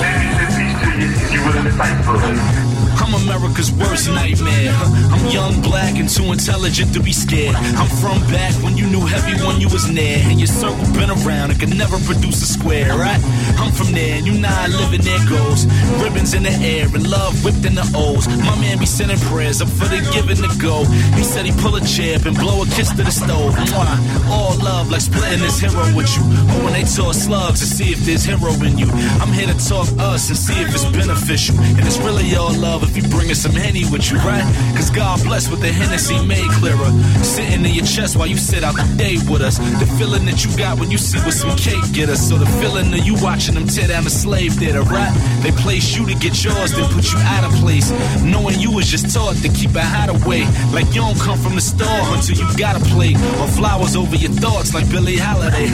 Let 0.02 0.14
me 0.20 0.28
say 0.34 0.48
peace 0.58 0.78
to 0.82 0.90
you 0.98 1.10
if 1.14 1.32
you're 1.34 1.46
willing 1.46 1.66
to 1.66 1.72
fight 1.78 1.98
for 2.06 2.16
it. 2.18 2.71
I'm 3.02 3.14
America's 3.14 3.72
worst 3.72 4.08
nightmare. 4.10 4.74
I'm 5.12 5.26
young, 5.28 5.62
black, 5.62 5.98
and 5.98 6.08
too 6.08 6.32
intelligent 6.32 6.94
to 6.94 7.02
be 7.02 7.12
scared. 7.12 7.56
I'm 7.56 7.90
from 8.02 8.22
back 8.32 8.54
when 8.64 8.78
you 8.78 8.86
knew 8.88 9.06
heavy 9.06 9.34
when 9.44 9.60
you 9.60 9.68
was 9.70 9.90
near. 9.90 10.20
And 10.30 10.40
your 10.40 10.48
circle 10.48 10.86
been 10.94 11.10
around 11.10 11.52
and 11.52 11.60
could 11.60 11.76
never 11.76 11.98
produce 12.06 12.42
a 12.42 12.46
square, 12.46 12.96
right? 12.98 13.22
I'm 13.58 13.72
from 13.72 13.92
there, 13.92 14.18
and 14.18 14.26
you 14.26 14.34
live 14.34 14.94
in 14.94 15.02
there 15.02 15.20
goes. 15.28 15.66
Ribbons 16.02 16.34
in 16.34 16.44
the 16.44 16.54
air 16.62 16.86
and 16.86 17.10
love 17.10 17.34
whipped 17.44 17.66
in 17.66 17.76
the 17.76 17.86
O's. 17.96 18.28
My 18.28 18.56
man 18.60 18.78
be 18.78 18.86
sending 18.86 19.18
prayers 19.32 19.62
up 19.62 19.70
for 19.70 19.88
the 19.90 20.00
giving 20.14 20.38
to 20.38 20.52
go. 20.62 20.86
He 21.18 21.24
said 21.24 21.46
he 21.46 21.52
pull 21.62 21.76
a 21.76 21.82
chair 21.82 22.18
and 22.26 22.36
blow 22.38 22.62
a 22.62 22.66
kiss 22.78 22.90
to 22.92 23.04
the 23.04 23.12
stove. 23.12 23.56
Mwah. 23.56 24.30
All 24.30 24.56
love 24.64 24.92
like 24.92 25.02
splitting 25.02 25.40
this 25.40 25.60
hero 25.60 25.84
with 25.96 26.10
you. 26.16 26.24
But 26.48 26.64
when 26.64 26.74
they 26.74 26.84
talk 26.84 27.14
slugs 27.14 27.60
to 27.60 27.66
see 27.66 27.92
if 27.92 28.00
there's 28.06 28.24
hero 28.24 28.54
in 28.64 28.78
you, 28.78 28.88
I'm 29.22 29.32
here 29.34 29.48
to 29.48 29.58
talk 29.58 29.88
us 30.00 30.30
and 30.30 30.38
see 30.38 30.60
if 30.62 30.74
it's 30.74 30.86
beneficial. 30.86 31.58
And 31.60 31.84
it's 31.86 31.98
really 32.00 32.36
all 32.36 32.54
love 32.54 32.84
if 32.84 32.96
you 32.96 33.01
bringing 33.10 33.36
some 33.36 33.54
Henny 33.54 33.84
with 33.90 34.12
you, 34.12 34.18
right? 34.20 34.44
Cause 34.76 34.90
God 34.90 35.24
bless 35.24 35.50
with 35.50 35.62
the 35.62 35.72
Hennessy 35.72 36.24
made 36.26 36.50
clearer. 36.60 36.92
Sitting 37.24 37.66
in 37.66 37.74
your 37.74 37.86
chest 37.86 38.16
while 38.16 38.28
you 38.28 38.38
sit 38.38 38.64
out 38.64 38.76
the 38.76 38.86
day 38.98 39.18
with 39.30 39.42
us. 39.42 39.58
The 39.58 39.88
feeling 39.98 40.26
that 40.26 40.44
you 40.46 40.56
got 40.58 40.80
when 40.80 40.92
you 40.92 40.98
see 40.98 41.20
what 41.20 41.34
some 41.34 41.56
cake 41.58 41.82
get 41.94 42.10
us. 42.10 42.28
So 42.28 42.38
the 42.38 42.46
feeling 42.60 42.94
of 42.94 43.06
you 43.06 43.16
watching 43.22 43.56
them 43.56 43.68
tear 43.68 43.88
down 43.88 44.04
the 44.04 44.10
slave 44.10 44.54
theater, 44.54 44.82
right? 44.84 45.12
They 45.42 45.52
place 45.52 45.96
you 45.96 46.06
to 46.06 46.16
get 46.16 46.44
yours, 46.44 46.72
then 46.74 46.90
put 46.92 47.12
you 47.12 47.20
out 47.20 47.44
of 47.44 47.52
place. 47.60 47.92
Knowing 48.22 48.60
you 48.60 48.72
was 48.72 48.88
just 48.88 49.14
taught 49.14 49.36
to 49.38 49.50
keep 49.50 49.76
a 49.76 49.82
hideaway. 49.82 50.46
Like 50.72 50.88
you 50.94 51.02
don't 51.02 51.20
come 51.20 51.38
from 51.38 51.56
the 51.56 51.62
store 51.62 52.02
until 52.14 52.38
you 52.38 52.48
got 52.58 52.76
a 52.76 52.84
plate. 52.94 53.18
Or 53.40 53.48
flowers 53.48 53.96
over 53.96 54.16
your 54.16 54.32
thoughts 54.32 54.74
like 54.74 54.90
Billie 54.90 55.18
Holiday. 55.18 55.68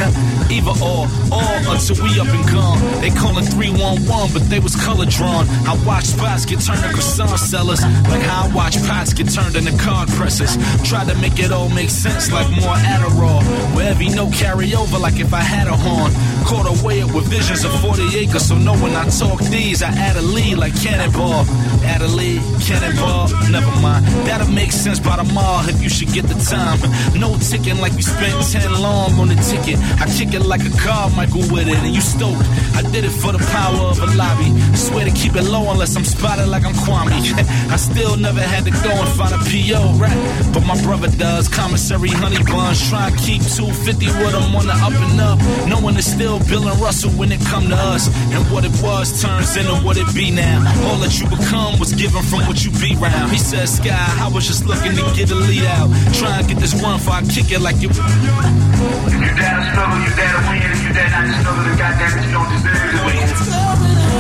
Either 0.54 0.76
or, 0.84 1.08
or 1.32 1.54
until 1.74 1.98
we 2.04 2.20
up 2.20 2.28
and 2.28 2.46
gone. 2.52 2.80
They 3.02 3.10
callin' 3.10 3.46
311, 3.46 4.34
but 4.34 4.50
they 4.50 4.60
was 4.60 4.76
color 4.76 5.06
drawn. 5.06 5.48
I 5.68 5.76
watch 5.86 6.06
spots 6.06 6.46
get 6.46 6.60
turned 6.62 6.82
to 6.82 6.94
croissant 7.08 7.40
sellers. 7.40 7.82
Like 7.82 8.22
how 8.22 8.48
I 8.48 8.54
watch 8.54 8.78
pots 8.86 9.14
get 9.14 9.30
turned 9.32 9.56
into 9.56 9.76
card 9.78 10.10
presses. 10.10 10.58
Try 10.88 11.06
to 11.06 11.16
make 11.20 11.40
it 11.40 11.52
all 11.52 11.70
make 11.70 11.90
sense 11.90 12.32
like 12.32 12.50
more 12.50 12.76
Adderall. 12.76 13.42
Where 13.76 13.86
Where 13.86 13.86
heavy 13.86 14.10
no 14.10 14.28
carryover 14.28 15.00
like 15.00 15.20
if 15.20 15.34
I 15.34 15.42
had 15.42 15.68
a 15.68 15.76
horn. 15.76 16.12
Caught 16.48 16.80
away 16.80 17.00
it 17.00 17.12
with 17.14 17.28
visions 17.28 17.66
of 17.66 17.78
40 17.82 18.20
acres, 18.20 18.48
so 18.48 18.56
know 18.56 18.76
when 18.78 18.96
I 18.96 19.04
talk 19.10 19.42
these, 19.52 19.84
I 19.84 19.90
add 19.90 20.16
a 20.16 20.22
lead 20.22 20.58
like 20.58 20.74
cannonball. 20.82 21.44
Add 21.84 22.02
a 22.02 22.08
lead, 22.08 22.42
cannonball, 22.64 23.28
never 23.52 23.70
mind. 23.82 24.06
That'll 24.24 24.48
make 24.48 24.72
sense 24.72 24.98
by 24.98 25.18
tomorrow 25.18 25.68
if 25.68 25.84
you 25.84 25.90
should 25.90 26.14
get 26.14 26.26
the 26.26 26.40
time. 26.40 26.80
No 27.20 27.36
ticking 27.38 27.80
like 27.84 27.92
we 28.00 28.02
spent 28.02 28.32
10 28.48 28.82
long 28.82 29.20
on 29.20 29.28
the 29.28 29.36
ticket. 29.36 29.78
I 30.00 30.08
kick 30.08 30.34
it 30.34 30.46
like 30.46 30.64
a 30.64 30.72
car, 30.80 31.10
Michael 31.12 31.44
with 31.52 31.68
it, 31.68 31.76
and 31.84 31.94
you 31.94 32.00
stoked. 32.00 32.40
I 32.80 32.82
did 32.96 33.04
it 33.04 33.12
for 33.12 33.34
the 33.34 33.44
power 33.52 33.92
of 33.92 34.00
a 34.00 34.08
lobby. 34.16 34.48
Swear 34.74 35.04
to 35.04 35.12
keep 35.12 35.36
it 35.36 35.44
low 35.44 35.70
unless 35.72 35.98
I'm 35.98 36.06
spotted 36.06 36.48
like 36.48 36.64
I'm 36.64 36.76
Kwame. 36.76 37.12
I 37.76 37.76
still 37.76 38.16
never 38.16 38.40
had 38.40 38.64
to 38.64 38.72
go 38.72 38.92
and 38.96 39.12
find 39.20 39.36
a 39.36 39.42
PO, 39.52 40.00
right? 40.00 40.16
But 40.54 40.64
my 40.64 40.80
brother 40.84 41.12
does. 41.12 41.50
Commissary 41.50 42.10
honey 42.10 42.42
buns. 42.44 42.88
Try 42.88 43.10
and 43.10 43.18
keep 43.20 43.42
250 43.44 44.06
with 44.24 44.32
them 44.32 44.56
on 44.56 44.66
the 44.66 44.78
up 44.80 44.96
and 44.96 45.20
up. 45.20 45.40
Knowing 45.68 45.98
it's 45.98 46.08
still 46.08 46.37
Bill 46.40 46.68
and 46.68 46.80
Russell 46.80 47.12
when 47.12 47.32
it 47.32 47.42
come 47.42 47.70
to 47.70 47.76
us. 47.76 48.08
And 48.34 48.44
what 48.52 48.66
it 48.66 48.74
was 48.82 49.22
turns 49.22 49.56
into 49.58 49.76
what 49.86 49.98
it 49.98 50.08
be 50.14 50.32
now. 50.32 50.62
All 50.88 50.98
that 51.02 51.20
you 51.20 51.28
become 51.28 51.80
was 51.80 51.94
given 51.94 52.24
from 52.24 52.46
what 52.46 52.64
you 52.64 52.72
be 52.78 52.96
round. 52.96 53.32
He 53.32 53.38
said, 53.38 53.68
Sky, 53.68 53.94
I 54.20 54.30
was 54.30 54.48
just 54.48 54.66
looking 54.66 54.94
to 54.96 55.04
get 55.16 55.32
a 55.32 55.36
lead 55.36 55.66
out. 55.66 55.90
Try 56.14 56.40
and 56.40 56.48
get 56.48 56.58
this 56.58 56.74
run 56.82 57.00
for 57.00 57.12
I 57.12 57.22
kick 57.24 57.52
it 57.52 57.62
like 57.62 57.82
you. 57.82 57.90
If 57.90 57.98
you 57.98 59.20
to 59.20 59.64
struggle, 59.72 59.98
you 60.00 60.12
to 60.14 60.42
win. 60.48 60.62
If 60.62 60.84
you 60.84 60.94
dare 60.94 61.10
not 61.10 61.26
to 61.26 61.34
struggle, 61.42 61.64
then 61.66 61.78
goddamn 61.78 62.18
it, 62.18 62.26
you 62.26 62.32
don't 62.34 62.50
deserve 62.52 62.92
to 62.94 63.00
win. 63.08 63.26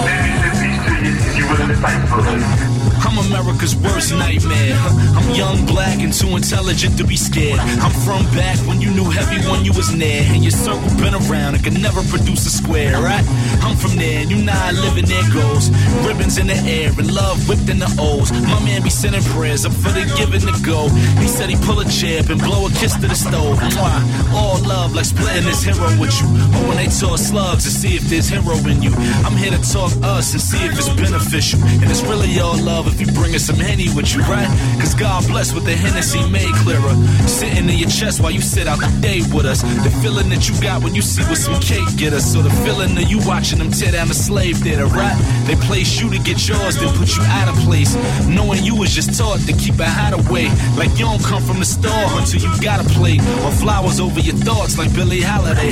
Let 0.07 0.19
me 0.23 0.31
say 0.41 0.51
peace 0.61 0.81
to 0.85 0.93
you 1.03 1.13
if 1.13 1.37
you're 1.37 1.49
willing 1.49 1.69
to 1.69 1.77
fight 1.77 2.01
for 2.09 2.19
it. 2.25 2.96
I'm 3.07 3.17
America's 3.31 3.73
worst 3.73 4.11
nightmare. 4.11 4.75
I'm 5.15 5.33
young, 5.33 5.65
black, 5.65 5.99
and 6.03 6.11
too 6.11 6.35
intelligent 6.35 6.97
to 6.97 7.05
be 7.05 7.15
scared. 7.15 7.57
I'm 7.59 7.95
from 8.03 8.27
back 8.35 8.59
when 8.67 8.81
you 8.81 8.91
knew 8.91 9.09
heavy 9.09 9.39
when 9.47 9.63
you 9.63 9.71
was 9.71 9.95
near. 9.95 10.23
And 10.27 10.43
your 10.43 10.51
circle 10.51 10.91
been 10.99 11.15
around 11.15 11.55
and 11.55 11.63
could 11.63 11.79
never 11.81 12.03
produce 12.11 12.45
a 12.45 12.51
square, 12.51 12.99
right? 12.99 13.23
I'm 13.63 13.77
from 13.77 13.95
there, 13.95 14.19
and 14.19 14.29
you 14.29 14.43
know 14.43 14.51
I 14.51 14.73
live 14.73 14.97
in 14.97 15.05
there 15.05 15.23
goes. 15.31 15.71
Ribbons 16.05 16.37
in 16.37 16.47
the 16.47 16.59
air 16.67 16.91
and 16.91 17.07
love 17.07 17.47
whipped 17.47 17.69
in 17.69 17.79
the 17.79 17.87
O's. 17.97 18.29
My 18.31 18.59
man 18.67 18.83
be 18.83 18.89
sending 18.89 19.23
prayers 19.31 19.65
up 19.65 19.71
for 19.71 19.89
the 19.95 20.03
giving 20.19 20.43
to 20.43 20.55
go. 20.59 20.89
He 21.23 21.27
said 21.27 21.49
he 21.49 21.55
pull 21.63 21.79
a 21.79 21.85
chair 21.87 22.21
and 22.27 22.39
blow 22.43 22.67
a 22.67 22.71
kiss 22.75 22.93
to 22.99 23.07
the 23.07 23.15
stove. 23.15 23.55
Mwah. 23.55 24.35
All 24.35 24.59
love 24.67 24.93
like 24.93 25.05
splitting 25.05 25.47
this 25.47 25.63
hero 25.63 25.87
with 25.95 26.11
you. 26.19 26.27
But 26.51 26.61
when 26.67 26.75
they 26.75 26.91
toss 26.91 27.31
slugs 27.31 27.63
to 27.63 27.71
see 27.71 27.95
if 27.95 28.03
there's 28.11 28.27
hero 28.27 28.59
in 28.67 28.83
you. 28.83 28.91
I'm 29.23 29.37
here 29.39 29.51
to 29.55 29.61
talk 29.63 29.95
us 30.03 30.33
and 30.33 30.41
see 30.41 30.59
if 30.67 30.75
it's 30.75 30.89
beneficial. 30.89 31.63
And 31.63 31.87
it's 31.89 32.03
really 32.03 32.37
all 32.39 32.59
love 32.59 32.96
if 32.99 33.07
you 33.07 33.13
bringing 33.13 33.39
some 33.39 33.57
Henny 33.57 33.93
with 33.93 34.15
you, 34.15 34.21
right? 34.23 34.47
Cause 34.79 34.95
God 34.95 35.25
bless 35.27 35.53
with 35.53 35.65
the 35.65 35.75
Hennessy 35.75 36.17
made 36.29 36.53
clearer. 36.65 36.93
Sitting 37.27 37.69
in 37.69 37.77
your 37.77 37.89
chest 37.89 38.21
while 38.21 38.31
you 38.31 38.41
sit 38.41 38.67
out 38.67 38.79
the 38.79 38.89
day 39.01 39.21
with 39.33 39.45
us. 39.45 39.61
The 39.61 39.93
feeling 40.01 40.29
that 40.29 40.49
you 40.49 40.59
got 40.61 40.81
when 40.81 40.95
you 40.95 41.01
see 41.01 41.21
what 41.29 41.37
some 41.37 41.59
cake 41.61 41.85
get 41.97 42.13
us. 42.13 42.33
So 42.33 42.41
the 42.41 42.49
feeling 42.65 42.95
that 42.95 43.09
you 43.09 43.19
watching 43.27 43.59
them 43.59 43.69
tear 43.69 43.91
down 43.91 44.07
the 44.07 44.15
slave 44.15 44.57
theater, 44.57 44.85
right? 44.87 45.15
They 45.45 45.55
place 45.67 46.01
you 46.01 46.09
to 46.09 46.17
get 46.17 46.47
yours, 46.47 46.77
then 46.77 46.89
put 46.97 47.15
you 47.15 47.21
out 47.23 47.49
of 47.49 47.55
place. 47.61 47.93
Knowing 48.25 48.63
you 48.63 48.75
was 48.75 48.89
just 48.89 49.17
taught 49.17 49.39
to 49.45 49.53
keep 49.53 49.77
a 49.79 49.85
hideaway. 49.85 50.49
Like 50.73 50.89
you 50.97 51.05
don't 51.05 51.23
come 51.23 51.43
from 51.43 51.59
the 51.59 51.69
store 51.69 52.07
until 52.17 52.41
you 52.41 52.49
got 52.61 52.81
a 52.81 52.87
plate. 52.97 53.21
Or 53.45 53.51
flowers 53.51 53.99
over 53.99 54.19
your 54.19 54.35
thoughts 54.41 54.77
like 54.77 54.93
Billie 54.93 55.21
Holiday. 55.21 55.69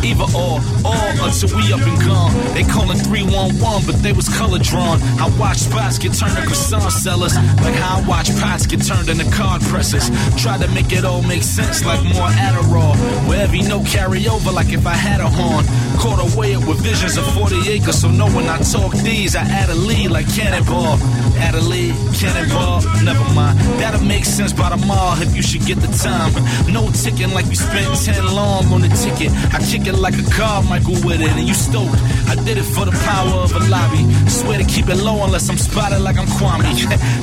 Either 0.00 0.28
or, 0.32 0.56
all 0.88 1.12
until 1.20 1.52
we 1.52 1.68
up 1.72 1.84
and 1.84 2.00
gone. 2.00 2.32
They 2.54 2.64
callin' 2.64 2.96
311, 2.96 3.84
but 3.84 4.00
they 4.00 4.12
was 4.12 4.28
color 4.28 4.58
drawn. 4.58 5.02
I 5.20 5.28
watched 5.38 5.68
spots 5.68 5.98
get 5.98 6.16
turned 6.16 6.36
to 6.36 6.51
croissant 6.52 6.92
sellers. 6.92 7.34
Like 7.64 7.74
how 7.74 8.00
I 8.00 8.06
watch 8.06 8.28
pots 8.40 8.66
get 8.66 8.84
turned 8.84 9.08
into 9.08 9.28
card 9.30 9.62
presses. 9.62 10.10
Try 10.36 10.58
to 10.58 10.68
make 10.72 10.92
it 10.92 11.04
all 11.04 11.22
make 11.22 11.42
sense 11.42 11.84
like 11.84 12.02
more 12.04 12.28
Adderall. 12.28 12.94
where 13.28 13.48
Wherever 13.48 13.68
no 13.68 13.80
carryover 13.80 14.52
like 14.52 14.72
if 14.72 14.86
I 14.86 14.94
had 14.94 15.20
a 15.20 15.28
horn. 15.28 15.64
Caught 15.98 16.34
away 16.34 16.52
it 16.52 16.66
with 16.66 16.78
visions 16.80 17.16
of 17.16 17.24
40 17.34 17.68
acres, 17.70 18.00
so 18.00 18.10
know 18.10 18.28
when 18.30 18.46
I 18.48 18.58
talk 18.58 18.92
these, 18.92 19.36
I 19.36 19.42
add 19.42 19.70
a 19.70 19.74
lead 19.74 20.10
like 20.10 20.26
cannonball. 20.34 20.98
Add 21.38 21.54
a 21.54 21.60
lead, 21.60 21.94
cannonball, 22.14 22.82
never 23.04 23.24
mind. 23.34 23.58
That'll 23.80 24.04
make 24.04 24.24
sense 24.24 24.52
by 24.52 24.70
tomorrow 24.70 25.20
if 25.22 25.34
you 25.36 25.42
should 25.42 25.64
get 25.64 25.78
the 25.78 25.92
time. 26.02 26.32
No 26.72 26.90
ticking 26.90 27.32
like 27.32 27.46
we 27.46 27.54
spent 27.54 27.86
10 27.96 28.34
long 28.34 28.66
on 28.72 28.80
the 28.80 28.88
ticket. 28.88 29.30
I 29.54 29.58
kick 29.70 29.86
it 29.86 29.94
like 29.94 30.18
a 30.18 30.26
car, 30.30 30.62
Michael 30.64 30.98
with 31.06 31.20
it, 31.20 31.30
and 31.30 31.46
you 31.46 31.54
stoked. 31.54 31.96
I 32.28 32.34
did 32.44 32.58
it 32.58 32.68
for 32.74 32.84
the 32.84 32.96
power 33.06 33.42
of 33.46 33.54
a 33.54 33.62
lobby. 33.70 34.02
Swear 34.28 34.58
to 34.58 34.64
keep 34.64 34.88
it 34.88 34.96
low 34.96 35.22
unless 35.24 35.48
I'm 35.48 35.58
spotted 35.58 36.00
like 36.00 36.18
I'm 36.18 36.26
Kwame. 36.42 36.66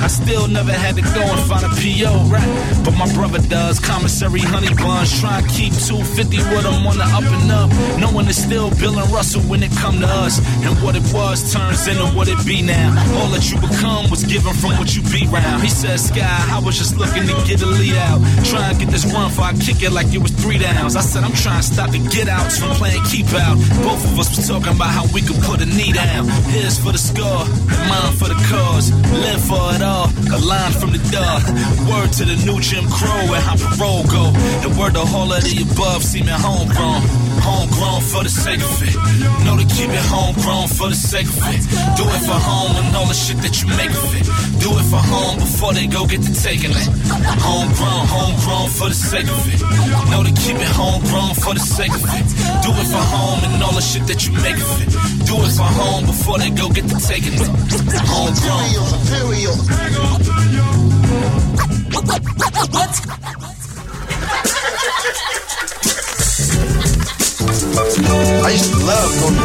I 0.00 0.08
still 0.08 0.48
never 0.48 0.72
had 0.72 0.96
to 0.96 1.02
go 1.02 1.20
and 1.20 1.40
find 1.44 1.64
a 1.64 1.72
PO, 1.76 2.24
right? 2.32 2.48
But 2.84 2.96
my 2.96 3.08
brother 3.12 3.38
does. 3.38 3.78
Commissary 3.78 4.40
honey 4.40 4.72
buns. 4.74 5.20
Try 5.20 5.38
and 5.38 5.48
keep 5.48 5.72
250 5.76 6.38
with 6.48 6.64
them 6.64 6.86
on 6.88 6.96
the 6.96 7.04
up 7.04 7.28
and 7.28 7.50
up. 7.52 7.68
Knowing 8.00 8.26
it's 8.26 8.38
still 8.40 8.70
Bill 8.80 8.98
and 8.98 9.10
Russell 9.12 9.42
when 9.42 9.62
it 9.62 9.72
come 9.76 10.00
to 10.00 10.08
us. 10.08 10.40
And 10.64 10.72
what 10.82 10.96
it 10.96 11.04
was 11.12 11.52
turns 11.52 11.86
into 11.86 12.06
what 12.16 12.28
it 12.28 12.40
be 12.46 12.62
now. 12.62 12.96
All 13.20 13.28
that 13.36 13.44
you 13.52 13.60
become 13.60 14.08
was 14.08 14.24
given 14.24 14.54
from 14.54 14.72
what 14.80 14.96
you 14.96 15.02
be 15.12 15.28
round. 15.28 15.62
He 15.62 15.68
said, 15.68 16.00
Sky, 16.00 16.24
I 16.24 16.58
was 16.64 16.78
just 16.78 16.96
looking 16.96 17.28
to 17.28 17.34
get 17.44 17.60
a 17.62 17.66
lead 17.66 17.96
out. 18.08 18.20
Try 18.44 18.70
and 18.70 18.78
get 18.78 18.88
this 18.88 19.04
run 19.12 19.30
for 19.30 19.42
I 19.42 19.52
kick 19.54 19.82
it 19.82 19.92
like 19.92 20.08
it 20.14 20.18
was 20.18 20.32
three 20.32 20.58
downs. 20.58 20.96
I 20.96 21.00
said, 21.00 21.24
I'm 21.24 21.36
trying 21.36 21.60
to 21.60 21.66
stop 21.66 21.90
the 21.90 21.98
get 22.08 22.28
outs 22.28 22.58
from 22.58 22.70
playing 22.80 23.04
keep 23.04 23.28
out. 23.34 23.56
Both 23.84 24.04
of 24.04 24.18
us 24.18 24.36
was 24.36 24.48
talking 24.48 24.72
about 24.72 24.90
how 24.90 25.04
we 25.12 25.20
could 25.20 25.40
put 25.42 25.60
a 25.60 25.66
knee 25.66 25.92
down. 25.92 26.28
His 26.48 26.78
for 26.78 26.92
the 26.92 26.98
score, 26.98 27.44
mine 27.88 28.12
for 28.16 28.28
the 28.28 28.38
cause. 28.48 28.90
Live 29.12 29.42
for 29.44 29.74
it 29.74 29.82
all, 29.82 30.06
a 30.30 30.38
line 30.38 30.72
from 30.72 30.92
the 30.92 31.02
door. 31.10 31.36
Word 31.90 32.12
to 32.14 32.24
the 32.24 32.36
new 32.46 32.60
Jim 32.60 32.86
Crow 32.88 33.34
and 33.34 33.42
how 33.42 33.56
parole 33.56 34.04
go. 34.04 34.30
And 34.62 34.78
word 34.78 34.94
to 34.94 35.00
all 35.00 35.32
of 35.32 35.42
the 35.42 35.66
above, 35.66 36.04
seeming 36.04 36.34
homegrown. 36.34 37.02
Homegrown 37.40 38.02
for 38.12 38.22
the 38.22 38.28
sake 38.28 38.60
of 38.60 38.82
it. 38.84 38.94
Know 39.44 39.56
to 39.56 39.64
keep 39.64 39.90
it 39.90 40.06
homegrown 40.12 40.68
for 40.68 40.88
the 40.88 40.94
sake 40.94 41.26
of 41.26 41.40
it. 41.48 41.62
Do 41.96 42.04
it 42.04 42.22
for 42.28 42.36
home 42.36 42.76
and 42.76 42.94
all 42.96 43.06
the 43.06 43.14
shit 43.14 43.38
that 43.40 43.54
you 43.60 43.68
make 43.80 43.90
of 43.90 44.10
it. 44.14 44.26
Do 44.60 44.68
it 44.76 44.86
for 44.92 45.00
home 45.00 45.38
before 45.38 45.72
they 45.72 45.86
go 45.86 46.06
get 46.06 46.22
to 46.22 46.32
taking 46.36 46.70
it. 46.70 46.88
Homegrown, 47.40 48.04
homegrown 48.12 48.68
for 48.76 48.88
the 48.92 48.94
sake 48.94 49.28
of 49.28 49.40
it. 49.48 49.60
Know 50.12 50.22
to 50.22 50.32
keep 50.36 50.56
it 50.60 50.72
homegrown 50.76 51.34
for 51.40 51.54
the 51.54 51.64
sake 51.64 51.94
of 51.96 52.04
it. 52.04 52.26
Do 52.60 52.70
it 52.76 52.88
for 52.92 53.04
home 53.14 53.40
and 53.48 53.62
all 53.62 53.72
the 53.72 53.80
shit 53.80 54.06
that 54.06 54.20
you 54.26 54.32
make 54.44 54.60
of 54.60 54.70
it. 54.84 54.90
Do 55.24 55.40
it 55.40 55.52
for 55.56 55.70
home 55.80 56.04
before 56.06 56.38
they 56.38 56.50
go 56.50 56.68
get 56.68 56.88
to 56.88 56.98
taking 57.00 57.34
it. 57.34 57.48
Homegrown. 58.04 58.70
I 67.42 68.50
used 68.50 68.70
to 68.70 68.78
love 68.84 69.20
going. 69.20 69.36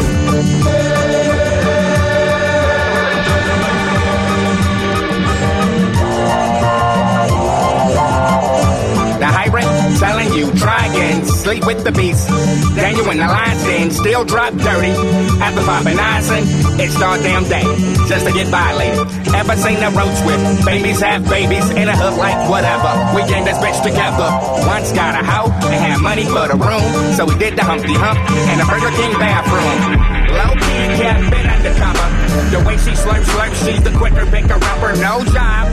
The 9.18 9.26
rate 9.48 9.98
telling 9.98 10.34
you 10.34 10.50
again, 10.90 11.24
sleep 11.46 11.64
with 11.64 11.84
the 11.84 11.92
beast. 11.92 12.26
You 12.26 13.06
in 13.06 13.18
the 13.22 13.28
lion's 13.30 13.62
den, 13.62 13.90
still 13.90 14.24
drop 14.24 14.50
dirty. 14.54 14.90
After 15.38 15.62
popping 15.62 15.94
icing, 15.94 16.42
it's 16.82 16.98
our 16.98 17.18
damn 17.22 17.44
day 17.46 17.62
just 18.10 18.26
to 18.26 18.32
get 18.32 18.48
violated. 18.48 19.06
Ever 19.30 19.54
seen 19.54 19.78
the 19.78 19.94
roach 19.94 20.18
with 20.26 20.42
babies 20.66 20.98
have 21.06 21.22
babies 21.30 21.70
in 21.70 21.86
a 21.86 21.94
hood 21.94 22.18
like 22.18 22.34
whatever? 22.50 22.90
We 23.14 23.22
gang 23.30 23.44
this 23.44 23.58
bitch 23.62 23.78
together. 23.86 24.26
Once 24.66 24.90
got 24.90 25.14
a 25.14 25.22
hoe 25.22 25.54
and 25.70 25.78
had 25.78 26.02
money 26.02 26.26
for 26.26 26.50
the 26.50 26.58
room, 26.58 26.82
so 27.14 27.22
we 27.26 27.38
did 27.38 27.54
the 27.54 27.62
Humpty 27.62 27.94
Hump 27.94 28.18
and 28.50 28.58
the 28.58 28.66
Burger 28.66 28.90
King 28.98 29.14
bathroom. 29.14 30.26
Low 30.34 30.50
key, 30.58 30.98
kept 30.98 31.30
been 31.30 31.46
undercover. 31.46 31.66
The 31.66 31.72
cover. 31.78 32.06
The 32.50 32.60
way 32.66 32.76
she 32.78 32.92
slurp 32.98 33.22
slurp, 33.22 33.52
she's 33.62 33.82
the 33.86 33.94
quicker 33.94 34.26
picker 34.26 34.58
upper, 34.58 34.98
no 34.98 35.22
job. 35.30 35.70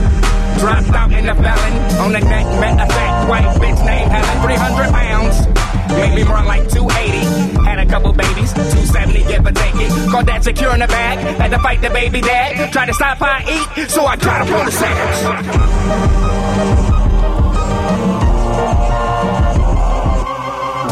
Dropped 0.58 0.94
out 0.94 1.10
in 1.12 1.26
the 1.26 1.34
felon. 1.34 1.72
On 1.98 2.10
the 2.14 2.20
neck, 2.20 2.46
met 2.62 2.78
a 2.78 2.86
fat 2.86 3.28
white 3.28 3.50
bitch 3.58 3.78
named 3.84 4.10
Helen. 4.10 4.38
300 4.42 4.73
babies. 8.14 8.52
270, 8.52 9.24
give 9.24 9.46
or 9.46 9.52
take 9.52 9.74
it. 9.76 10.10
Caught 10.10 10.26
that 10.26 10.44
secure 10.44 10.72
in 10.72 10.80
the 10.80 10.86
bag. 10.86 11.18
Had 11.38 11.50
to 11.50 11.58
fight 11.58 11.80
the 11.80 11.90
baby 11.90 12.20
dad. 12.20 12.72
Tried 12.72 12.86
to 12.86 12.94
stop 12.94 13.20
I 13.20 13.44
eat, 13.76 13.90
so 13.90 14.04
I 14.04 14.16
got 14.16 14.46
him 14.46 14.54
on 14.54 14.66
the 14.66 14.72
sandwich. 14.72 16.34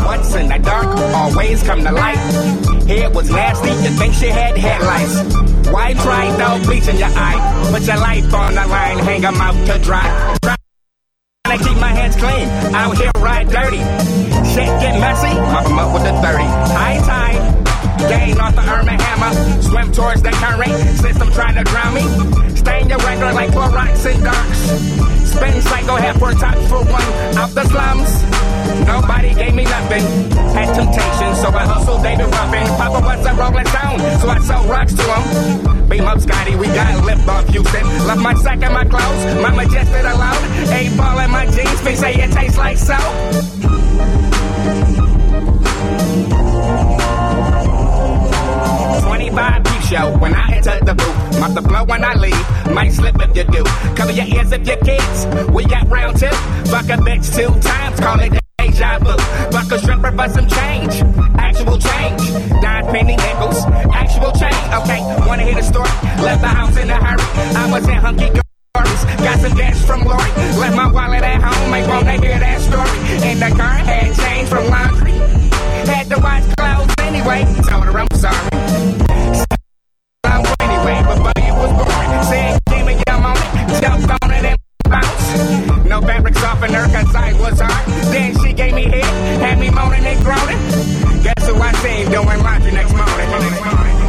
What's 0.06 0.34
in 0.34 0.48
the 0.48 0.58
dark 0.58 0.86
always 1.14 1.62
come 1.62 1.82
to 1.84 1.92
light. 1.92 2.18
Head 2.86 3.14
was 3.14 3.30
nasty, 3.30 3.70
you 3.70 3.96
think 3.96 4.14
she 4.14 4.26
had 4.26 4.56
headlights. 4.56 5.70
Why 5.70 5.94
try 5.94 6.30
though, 6.36 6.64
bleaching 6.66 6.98
your 6.98 7.08
eye? 7.08 7.68
Put 7.70 7.82
your 7.82 7.96
life 7.96 8.34
on 8.34 8.54
the 8.54 8.66
line, 8.66 8.98
hang 8.98 9.24
'em 9.24 9.40
out 9.40 9.54
to 9.66 9.78
dry. 9.78 10.36
I 11.44 11.58
keep 11.58 11.76
my 11.78 11.88
hands 11.88 12.16
clean, 12.16 12.48
out 12.74 12.96
here 12.96 13.10
ride 13.18 13.48
dirty. 13.50 14.21
Shit 14.52 14.70
get 14.80 14.98
messy, 15.00 15.34
mop 15.52 15.66
'em 15.66 15.78
up 15.78 15.94
with 15.94 16.04
the 16.04 16.14
30. 16.20 16.44
High 16.76 16.98
tide, 17.08 17.42
gain 18.08 18.40
off 18.40 18.54
the 18.54 18.62
Irma 18.62 18.94
hammer. 19.02 19.32
Swim 19.62 19.92
towards 19.92 20.22
the 20.22 20.30
current, 20.30 20.74
system 20.98 21.30
trying 21.32 21.56
to 21.56 21.64
drown 21.64 21.94
me. 21.94 22.04
Stain 22.56 22.88
your 22.88 22.98
record 22.98 23.34
like 23.34 23.50
Clorox 23.50 24.04
and 24.06 24.22
darks. 24.24 24.60
Spin 25.32 25.62
cycle, 25.62 25.96
half 25.96 26.18
for 26.18 26.32
top 26.32 26.56
for 26.68 26.84
one 26.84 27.38
out 27.38 27.50
the 27.54 27.64
slums. 27.72 28.10
Nobody 28.86 29.34
gave 29.34 29.54
me 29.54 29.64
nothing. 29.64 30.04
Had 30.54 30.74
temptation, 30.74 31.34
so 31.36 31.48
I 31.48 31.64
hustled 31.66 32.02
David 32.02 32.26
Ruffin. 32.26 32.66
Papa 32.76 33.00
was 33.00 33.26
a 33.26 33.32
Rolling 33.34 33.66
Stone, 33.66 34.00
so 34.20 34.28
I 34.28 34.38
sold 34.40 34.68
rocks 34.68 34.94
to 34.94 35.02
him. 35.02 35.88
Beam 35.88 36.04
up 36.04 36.20
Scotty, 36.20 36.54
we 36.56 36.66
got 36.68 37.04
lip 37.04 37.26
off 37.26 37.48
Houston. 37.48 37.84
Love 38.06 38.18
my 38.18 38.34
sack 38.34 38.62
and 38.62 38.74
my 38.74 38.84
clothes, 38.84 39.42
my 39.42 39.50
majestic 39.50 40.04
alone. 40.04 40.42
Eight 40.72 40.96
ball 40.96 41.18
in 41.18 41.30
my 41.30 41.46
jeans, 41.46 41.80
they 41.82 41.94
say 41.94 42.14
it 42.14 42.30
tastes 42.32 42.58
like 42.58 42.76
soap. 42.76 43.51
Show 49.92 50.16
when 50.18 50.34
I 50.34 50.56
enter 50.56 50.78
the 50.80 50.94
booth. 50.94 51.40
Mouth 51.40 51.54
the 51.54 51.62
flow 51.62 51.84
when 51.84 52.02
I 52.04 52.14
leave. 52.14 52.46
Might 52.72 52.92
slip 52.92 53.16
if 53.20 53.36
you 53.36 53.44
do. 53.44 53.62
Cover 53.98 54.12
your 54.12 54.26
ears 54.26 54.50
if 54.52 54.66
you 54.66 54.76
kids. 54.88 55.18
We 55.52 55.64
got 55.66 55.84
round 55.88 56.18
two. 56.18 56.36
Fuck 56.72 56.88
a 56.88 56.96
bitch 57.04 57.26
two 57.36 57.52
times. 57.60 58.00
Call 58.00 58.20
it 58.20 58.32
deja 58.58 58.98
vu. 59.04 59.14
Fuck 59.52 59.70
a 59.72 59.78
stripper 59.78 60.12
for 60.18 60.28
some 60.36 60.48
change. 60.48 60.94
Actual 61.36 61.76
change. 61.76 62.22
Nine 62.64 62.84
penny 62.92 63.16
nickels. 63.16 63.60
Actual 63.92 64.32
change. 64.32 64.64
Okay, 64.80 65.00
wanna 65.28 65.44
hear 65.44 65.56
the 65.60 65.66
story? 65.72 65.92
Left 66.24 66.40
the 66.40 66.52
house 66.60 66.76
in 66.78 66.88
a 66.88 66.98
hurry. 67.06 67.26
I 67.60 67.70
was 67.70 67.86
in 67.86 67.98
hunky 68.06 68.28
dories. 68.32 69.02
Got 69.26 69.38
some 69.44 69.54
gas 69.60 69.84
from 69.84 70.00
Lori. 70.08 70.30
Left 70.62 70.74
my 70.74 70.88
wallet 70.90 71.22
at 71.22 71.40
home. 71.42 71.74
Ain't 71.74 71.88
wanna 71.88 72.16
hear 72.24 72.38
that 72.38 72.58
story. 72.68 72.98
And 73.28 73.38
the 73.44 73.50
car 73.60 73.76
had 73.90 74.08
change 74.22 74.48
from 74.48 74.64
laundry. 74.72 75.16
Had 75.92 76.08
to 76.08 76.18
wash 76.26 76.46
clothes 76.56 76.94
anyway. 77.08 77.44
Told 77.68 77.84
her 77.84 77.98
I'm 77.98 78.08
sorry. 78.16 79.51
Bounce. 86.22 86.34
No 86.34 86.42
fabric 86.42 86.70
softener, 86.70 86.86
cause 86.88 87.14
I 87.14 87.32
was 87.34 87.60
hard. 87.60 87.88
Then 88.12 88.38
she 88.40 88.52
gave 88.52 88.74
me 88.74 88.84
head, 88.84 89.40
had 89.40 89.58
me 89.58 89.70
moaning 89.70 90.04
and 90.04 90.24
groaning. 90.24 90.58
Guess 91.22 91.48
who 91.48 91.54
I 91.56 91.72
seen 91.74 92.10
doing 92.10 92.42
laundry 92.42 92.72
next 92.72 92.92
morning? 92.92 93.30
Next 93.30 93.64
morning. 93.64 94.01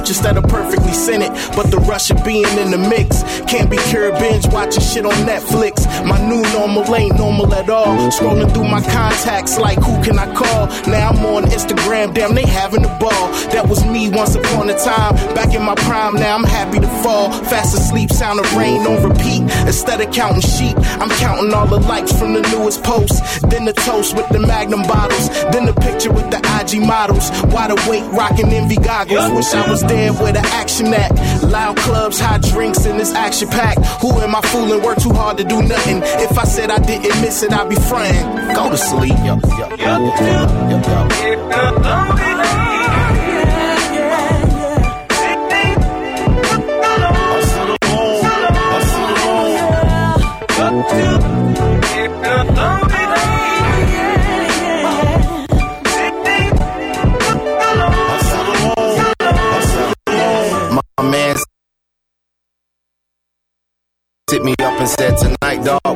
Purchased 0.00 0.22
that 0.22 0.34
are 0.34 0.48
perfectly 0.48 0.94
scented. 0.94 1.30
But 1.54 1.70
the 1.70 1.76
rush 1.76 2.10
of 2.10 2.24
being 2.24 2.48
in 2.56 2.70
the 2.70 2.78
mix 2.78 3.20
can't 3.50 3.68
be 3.68 3.78
cured. 3.90 4.14
Binge 4.20 4.46
watching 4.52 4.80
shit 4.80 5.04
on 5.04 5.12
Netflix. 5.26 5.82
My 6.06 6.18
new 6.28 6.40
normal 6.52 6.94
ain't 6.94 7.16
normal 7.18 7.52
at 7.52 7.68
all. 7.68 7.96
Scrolling 8.10 8.52
through 8.54 8.68
my 8.68 8.80
contacts 8.80 9.58
like 9.58 9.78
who 9.78 10.00
can 10.04 10.18
I 10.18 10.32
call? 10.32 10.68
Now 10.86 11.10
I'm 11.10 11.24
on 11.26 11.44
Instagram. 11.50 12.14
Damn, 12.14 12.34
they 12.36 12.46
having 12.46 12.84
a 12.84 12.98
ball. 13.00 13.26
That 13.50 13.68
was 13.68 13.84
me 13.84 14.08
once 14.08 14.36
upon 14.36 14.70
a 14.70 14.78
time. 14.78 15.14
Back 15.34 15.52
in 15.52 15.62
my 15.62 15.74
prime. 15.74 16.14
Now 16.14 16.36
I'm 16.36 16.44
happy 16.44 16.78
to 16.78 16.86
fall. 17.02 17.32
Fast 17.50 17.76
asleep, 17.76 18.10
sound 18.10 18.38
of 18.38 18.46
rain 18.54 18.86
on 18.86 19.02
repeat. 19.02 19.42
Instead 19.66 20.00
of 20.00 20.12
counting 20.12 20.42
sheep, 20.42 20.76
I'm 21.02 21.10
counting 21.18 21.52
all 21.52 21.66
the 21.66 21.80
likes 21.80 22.12
from 22.16 22.34
the 22.34 22.42
newest 22.52 22.84
post. 22.84 23.18
Then 23.50 23.64
the 23.64 23.72
toast 23.72 24.14
with 24.14 24.28
the 24.28 24.38
magnum 24.38 24.82
bottles. 24.82 25.28
Then 25.50 25.66
the 25.66 25.74
picture 25.74 26.12
with 26.12 26.30
the 26.30 26.38
IG 26.38 26.86
models. 26.86 27.30
Wide 27.50 27.72
awake, 27.72 28.06
rocking 28.12 28.52
envy 28.52 28.76
goggles. 28.76 29.28
Wish 29.32 29.52
I 29.54 29.68
was 29.68 29.82
there 29.82 30.12
where 30.12 30.32
the 30.32 30.46
action 30.54 30.94
at. 30.94 31.10
Loud 31.42 31.76
clubs, 31.78 32.20
hot 32.20 32.42
drinks 32.42 32.86
in 32.86 32.96
this 32.96 33.12
action 33.12 33.39
pack. 33.46 33.78
Who 34.00 34.10
am 34.20 34.34
I 34.34 34.40
fooling? 34.42 34.82
Work 34.82 34.98
too 34.98 35.12
hard 35.12 35.38
to 35.38 35.44
do 35.44 35.62
nothing. 35.62 36.00
If 36.02 36.38
I 36.38 36.44
said 36.44 36.70
I 36.70 36.78
didn't 36.78 37.20
miss 37.20 37.42
it, 37.42 37.52
I'd 37.52 37.68
be 37.68 37.76
frontin'. 37.76 38.54
Go 38.54 38.70
to 38.70 38.76
sleep. 38.76 39.14
Yo, 39.24 39.38
yo, 39.58 39.68
yo, 39.76 39.78
yo, 39.78 40.70
yo, 40.70 40.80
yo. 40.80 41.08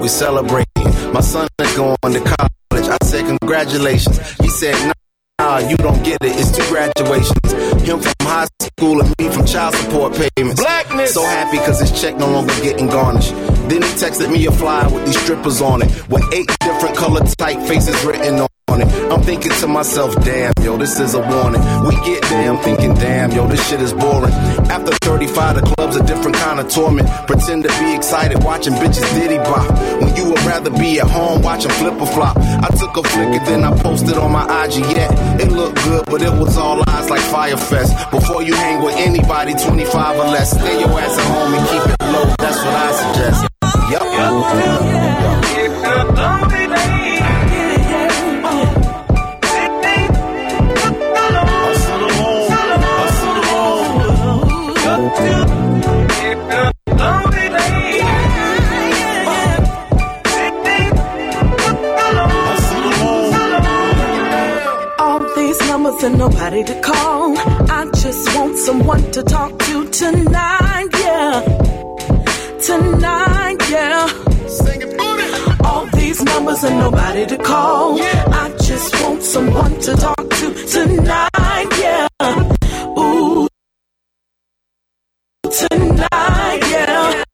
We 0.05 0.09
celebrating. 0.09 1.13
My 1.15 1.23
son 1.23 1.49
is 1.61 1.77
going 1.77 1.97
to 2.03 2.21
college. 2.21 2.89
I 2.89 2.99
said, 3.03 3.25
Congratulations. 3.39 4.19
He 4.37 4.49
said, 4.49 4.93
Nah, 5.39 5.59
you 5.59 5.79
don't 5.79 6.03
get 6.05 6.19
it. 6.23 6.37
It's 6.37 6.55
two 6.55 6.63
graduations. 6.69 7.53
Him 7.83 8.01
from 8.01 8.13
high 8.21 8.47
school 8.61 9.01
and 9.01 9.15
me 9.19 9.31
from 9.31 9.47
child 9.47 9.75
support 9.75 10.13
payments. 10.13 10.61
Blackness. 10.61 11.15
So 11.15 11.23
happy 11.23 11.59
because 11.59 11.81
his 11.81 11.99
check 11.99 12.17
no 12.19 12.31
longer 12.31 12.53
getting 12.61 12.89
garnished. 12.89 13.31
Then 13.71 13.81
he 13.81 13.89
texted 13.97 14.31
me 14.31 14.45
a 14.47 14.53
flyer 14.53 14.93
with 14.93 15.07
these 15.07 15.19
strippers 15.21 15.63
on 15.63 15.81
it, 15.81 15.89
with 16.11 16.23
eight 16.35 16.51
different 16.61 16.97
color 16.97 17.23
typefaces 17.23 18.07
written 18.07 18.41
on. 18.41 18.54
I'm 18.69 19.23
thinking 19.23 19.53
to 19.53 19.67
myself, 19.69 20.15
damn, 20.25 20.53
yo, 20.63 20.77
this 20.77 20.99
is 20.99 21.15
a 21.15 21.21
warning. 21.21 21.61
We 21.87 21.95
get 22.05 22.23
damn 22.23 22.59
thinking, 22.59 22.95
damn, 22.95 23.31
yo, 23.31 23.47
this 23.47 23.65
shit 23.69 23.81
is 23.81 23.93
boring. 23.93 24.33
After 24.73 24.93
35, 25.03 25.55
the 25.57 25.63
club's 25.75 25.95
a 25.97 26.03
different 26.05 26.37
kind 26.37 26.59
of 26.59 26.69
torment. 26.69 27.09
Pretend 27.27 27.63
to 27.65 27.69
be 27.79 27.95
excited 27.95 28.43
watching 28.43 28.73
bitches 28.75 29.09
diddy 29.15 29.39
bop. 29.39 29.71
When 30.01 30.15
you 30.17 30.25
would 30.31 30.43
rather 30.45 30.71
be 30.71 30.99
at 30.99 31.09
home 31.09 31.43
watching 31.43 31.71
flip 31.73 32.01
or 32.01 32.07
flop. 32.07 32.37
I 32.39 32.69
took 32.77 32.97
a 32.97 33.03
flick 33.03 33.29
and 33.39 33.47
then 33.47 33.65
I 33.65 33.77
posted 33.81 34.17
on 34.17 34.33
my 34.33 34.45
IG. 34.65 34.81
Yeah, 34.97 35.13
it 35.39 35.53
looked 35.53 35.77
good, 35.85 36.07
but 36.07 36.23
it 36.23 36.33
was 36.33 36.57
all 36.57 36.83
eyes 36.89 37.11
like 37.11 37.21
Fyre 37.21 37.57
Fest. 37.57 37.93
Before 38.11 38.43
you 38.43 38.55
hang 38.55 38.83
with 38.83 38.97
anybody 38.97 39.55
25 39.55 40.19
or 40.19 40.25
less, 40.25 40.51
stay 40.51 40.81
your 40.81 40.89
ass 40.89 41.19
at 41.19 41.25
home 41.25 41.55
and 41.55 41.69
keep 41.69 41.83
it 41.93 42.01
low. 42.13 42.25
That's 42.39 42.59
what 42.65 42.75
I 42.75 42.93
suggest. 42.93 43.47
Yup. 43.93 44.03
All 44.03 44.43
and 66.05 66.19
nobody 66.19 66.63
to 66.63 66.81
call. 66.83 67.35
I 67.39 67.89
just 67.95 68.37
want 68.37 68.59
someone 68.59 69.11
to 69.13 69.23
talk 69.23 69.59
to 69.59 69.89
tonight, 69.89 70.89
yeah. 70.93 71.41
Tonight, 72.61 73.57
yeah. 73.71 74.09
All 75.65 75.87
these 75.87 76.23
numbers 76.23 76.63
and 76.65 76.79
nobody 76.79 77.25
to 77.27 77.39
call. 77.39 77.99
I 78.01 78.55
just 78.63 79.03
want 79.03 79.23
someone 79.23 79.81
to 79.81 79.95
talk 79.97 80.29
to 80.31 80.55
tonight, 80.75 81.69
yeah. 81.81 82.09
Ooh, 82.99 83.49
tonight, 85.51 86.61
yeah. 86.71 87.25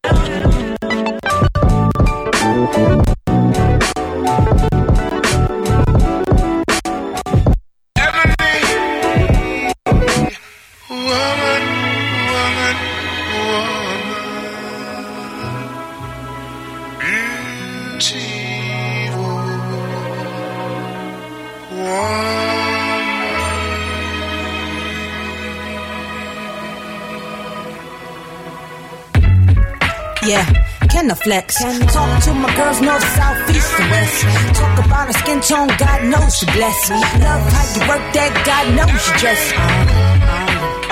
Yeah, 30.23 30.45
Can 30.93 31.11
I 31.11 31.15
flex? 31.15 31.57
Talk 31.59 32.23
to 32.25 32.35
my 32.35 32.55
girls 32.55 32.81
north, 32.83 33.03
south, 33.17 33.51
east, 33.51 33.73
and 33.81 33.91
west. 33.91 34.17
Talk 34.59 34.85
about 34.85 35.07
her 35.09 35.13
skin 35.15 35.41
tone, 35.41 35.69
God 35.79 36.01
knows 36.13 36.37
she 36.37 36.47
blessed. 36.47 36.91
Love 36.91 37.45
how 37.57 37.65
you 37.75 37.83
work 37.89 38.05
that, 38.15 38.33
God 38.45 38.65
knows 38.77 39.03
you 39.09 39.15
dress. 39.19 39.43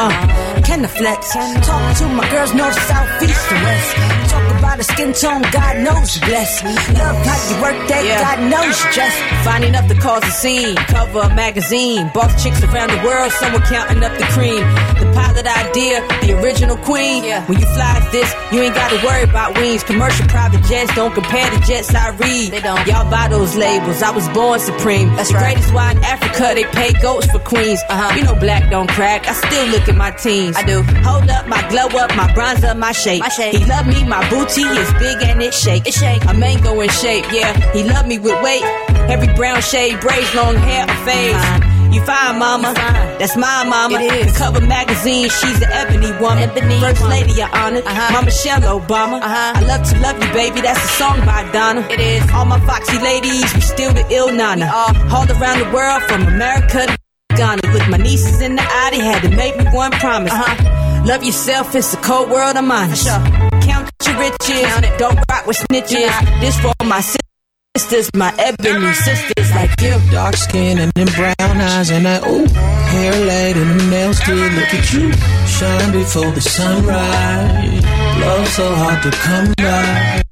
Uh, 0.01 0.63
can 0.65 0.85
I 0.85 0.89
flex? 0.89 1.21
Talk 1.35 1.97
to 1.99 2.09
my 2.09 2.25
girls 2.31 2.55
north, 2.55 2.79
south, 2.89 3.23
east, 3.23 3.53
and 3.53 3.63
west. 3.67 4.31
Talk 4.33 4.48
about 4.69 4.77
her 4.77 4.93
skin 4.93 5.13
tone, 5.13 5.43
God 5.51 5.81
knows 5.81 6.17
you 6.17 6.21
blessed. 6.29 6.65
Love 6.93 7.17
how 7.25 7.39
you 7.49 7.57
work 7.63 7.79
that, 7.89 8.05
God 8.21 8.39
knows 8.53 8.77
you 8.85 8.89
dress. 8.93 9.17
Finding 9.45 9.75
up 9.75 9.87
to 9.89 9.97
cause 9.97 10.23
a 10.25 10.31
scene, 10.31 10.77
cover 10.93 11.21
a 11.21 11.35
magazine. 11.35 12.11
Boss 12.13 12.37
chicks 12.43 12.63
around 12.63 12.91
the 12.93 13.01
world, 13.01 13.33
someone 13.33 13.63
counting 13.63 14.05
up 14.05 14.13
the 14.19 14.29
cream. 14.37 14.61
The 15.01 15.09
pilot 15.17 15.49
idea, 15.49 16.05
the 16.21 16.37
original 16.41 16.77
queen. 16.85 17.25
Yeah. 17.25 17.47
When 17.49 17.59
you 17.59 17.67
fly 17.73 17.97
this, 18.13 18.29
you 18.53 18.61
ain't 18.61 18.75
gotta 18.75 19.01
worry 19.07 19.25
about 19.25 19.57
wings. 19.57 19.83
Commercial 19.83 20.27
private 20.29 20.63
jets 20.65 20.95
don't 20.95 21.15
compare 21.15 21.49
to 21.49 21.61
jets 21.65 21.95
I 21.95 22.11
read. 22.21 22.53
They 22.53 22.61
don't. 22.61 22.85
Y'all 22.87 23.09
buy 23.11 23.29
those 23.29 23.57
labels. 23.57 24.03
I 24.03 24.11
was 24.11 24.29
born 24.37 24.61
supreme. 24.61 25.09
That's 25.17 25.33
the 25.33 25.39
greatest 25.39 25.73
why 25.73 25.93
in 25.93 26.05
Africa 26.05 26.53
they 26.53 26.65
pay 26.77 26.93
goats 27.01 27.27
for 27.33 27.39
queens. 27.39 27.81
Uh-huh. 27.89 28.15
You 28.17 28.25
know 28.25 28.35
black 28.35 28.71
don't 28.71 28.91
crack. 28.91 29.27
I 29.27 29.33
still 29.33 29.67
look 29.69 29.89
at 29.89 29.97
my 29.97 30.11
teens. 30.11 30.57
I 30.57 30.63
do. 30.63 30.83
Hold 31.09 31.31
up, 31.31 31.49
my 31.49 31.63
glow 31.71 31.89
up, 31.99 32.15
my 32.17 32.33
bronze 32.35 32.65
up, 32.65 32.77
my 32.77 32.93
shape. 32.93 33.23
My 33.23 33.29
shape. 33.29 33.55
He 33.55 33.65
love 33.65 33.87
me, 33.87 34.05
my 34.05 34.29
booty 34.29 34.58
is 34.63 34.93
big 34.95 35.23
and 35.23 35.43
it 35.43 35.55
shake. 35.55 35.87
It 35.87 35.95
shake. 35.95 36.25
A 36.27 36.35
mango 36.35 36.81
in 36.81 36.89
shape, 36.91 37.25
yeah. 37.33 37.53
He 37.73 37.85
love 37.85 38.07
me 38.07 38.19
with 38.19 38.41
weight. 38.43 38.63
Every 39.09 39.33
brown 39.35 39.61
shade, 39.63 40.01
braids, 40.01 40.35
long 40.35 40.57
hair, 40.57 40.85
a 40.89 40.97
fade. 41.05 41.95
You 41.95 42.03
fine, 42.05 42.39
mama. 42.39 42.75
That's 43.19 43.37
my 43.37 43.65
mama. 43.65 43.99
It 43.99 44.27
is. 44.27 44.37
Cover 44.37 44.61
magazine, 44.61 45.31
she's 45.31 45.59
the 45.61 45.69
ebony 45.75 46.13
woman. 46.21 46.51
Ebony 46.51 46.79
First 46.81 47.03
lady, 47.09 47.33
your 47.33 47.49
honor. 47.57 47.81
Uh-huh. 47.81 48.13
Mama 48.13 48.27
Michelle 48.27 48.61
Obama. 48.61 49.23
Uh-huh. 49.23 49.53
I 49.57 49.61
love 49.65 49.83
to 49.89 49.99
love 50.01 50.23
you, 50.23 50.31
baby. 50.33 50.61
That's 50.61 50.85
a 50.85 50.89
song 51.01 51.25
by 51.25 51.51
Donna. 51.53 51.81
It 51.91 52.01
is. 52.01 52.31
All 52.33 52.45
my 52.45 52.61
foxy 52.61 52.99
ladies, 52.99 53.53
we 53.55 53.61
still 53.63 53.93
the 53.95 54.05
ill 54.11 54.31
nana. 54.33 54.71
All 54.75 55.25
around 55.31 55.61
the 55.61 55.71
world, 55.73 56.03
from 56.03 56.27
America 56.27 56.87
to 56.87 56.97
Ghana. 57.37 57.63
Look 57.73 57.89
my 57.89 57.97
nieces 57.97 58.43
in 58.43 58.57
the 58.57 58.63
eye, 58.63 58.91
they 58.91 59.01
had 59.01 59.23
to 59.23 59.31
make 59.35 59.57
me 59.57 59.65
one 59.73 59.93
promise. 59.93 60.33
Uh-huh. 60.33 60.88
Love 61.09 61.25
yourself, 61.25 61.75
it's 61.75 61.95
a 61.95 61.97
cold 61.97 62.29
world, 62.29 62.55
I'm 62.55 62.71
honest. 62.71 63.07
Count 63.07 63.91
your 64.05 64.19
riches, 64.19 64.61
Count 64.61 64.85
it. 64.85 64.99
don't 64.99 65.19
rock 65.31 65.47
with 65.47 65.57
snitches. 65.57 66.41
This 66.43 66.61
for 66.61 66.75
my 66.85 67.01
sisters, 67.01 68.11
my 68.13 68.31
ebony 68.39 68.93
sisters 68.93 69.51
like 69.53 69.71
you. 69.81 69.97
Dark 70.11 70.37
skin 70.37 70.79
and 70.79 70.93
them 70.93 71.09
brown 71.17 71.57
eyes 71.63 71.91
and 71.91 72.05
that 72.05 72.27
ooh 72.27 72.47
hair 72.93 73.13
laid 73.25 73.57
and 73.57 73.81
them 73.81 73.89
nails 73.89 74.21
did. 74.21 74.53
Look 74.53 74.75
at 74.75 74.93
you 74.93 75.11
shine 75.49 75.93
before 75.93 76.31
the 76.31 76.43
sunrise. 76.43 77.85
Love 78.21 78.49
so 78.49 78.75
hard 78.75 79.03
to 79.03 79.11
come 79.11 79.55
by. 79.57 80.23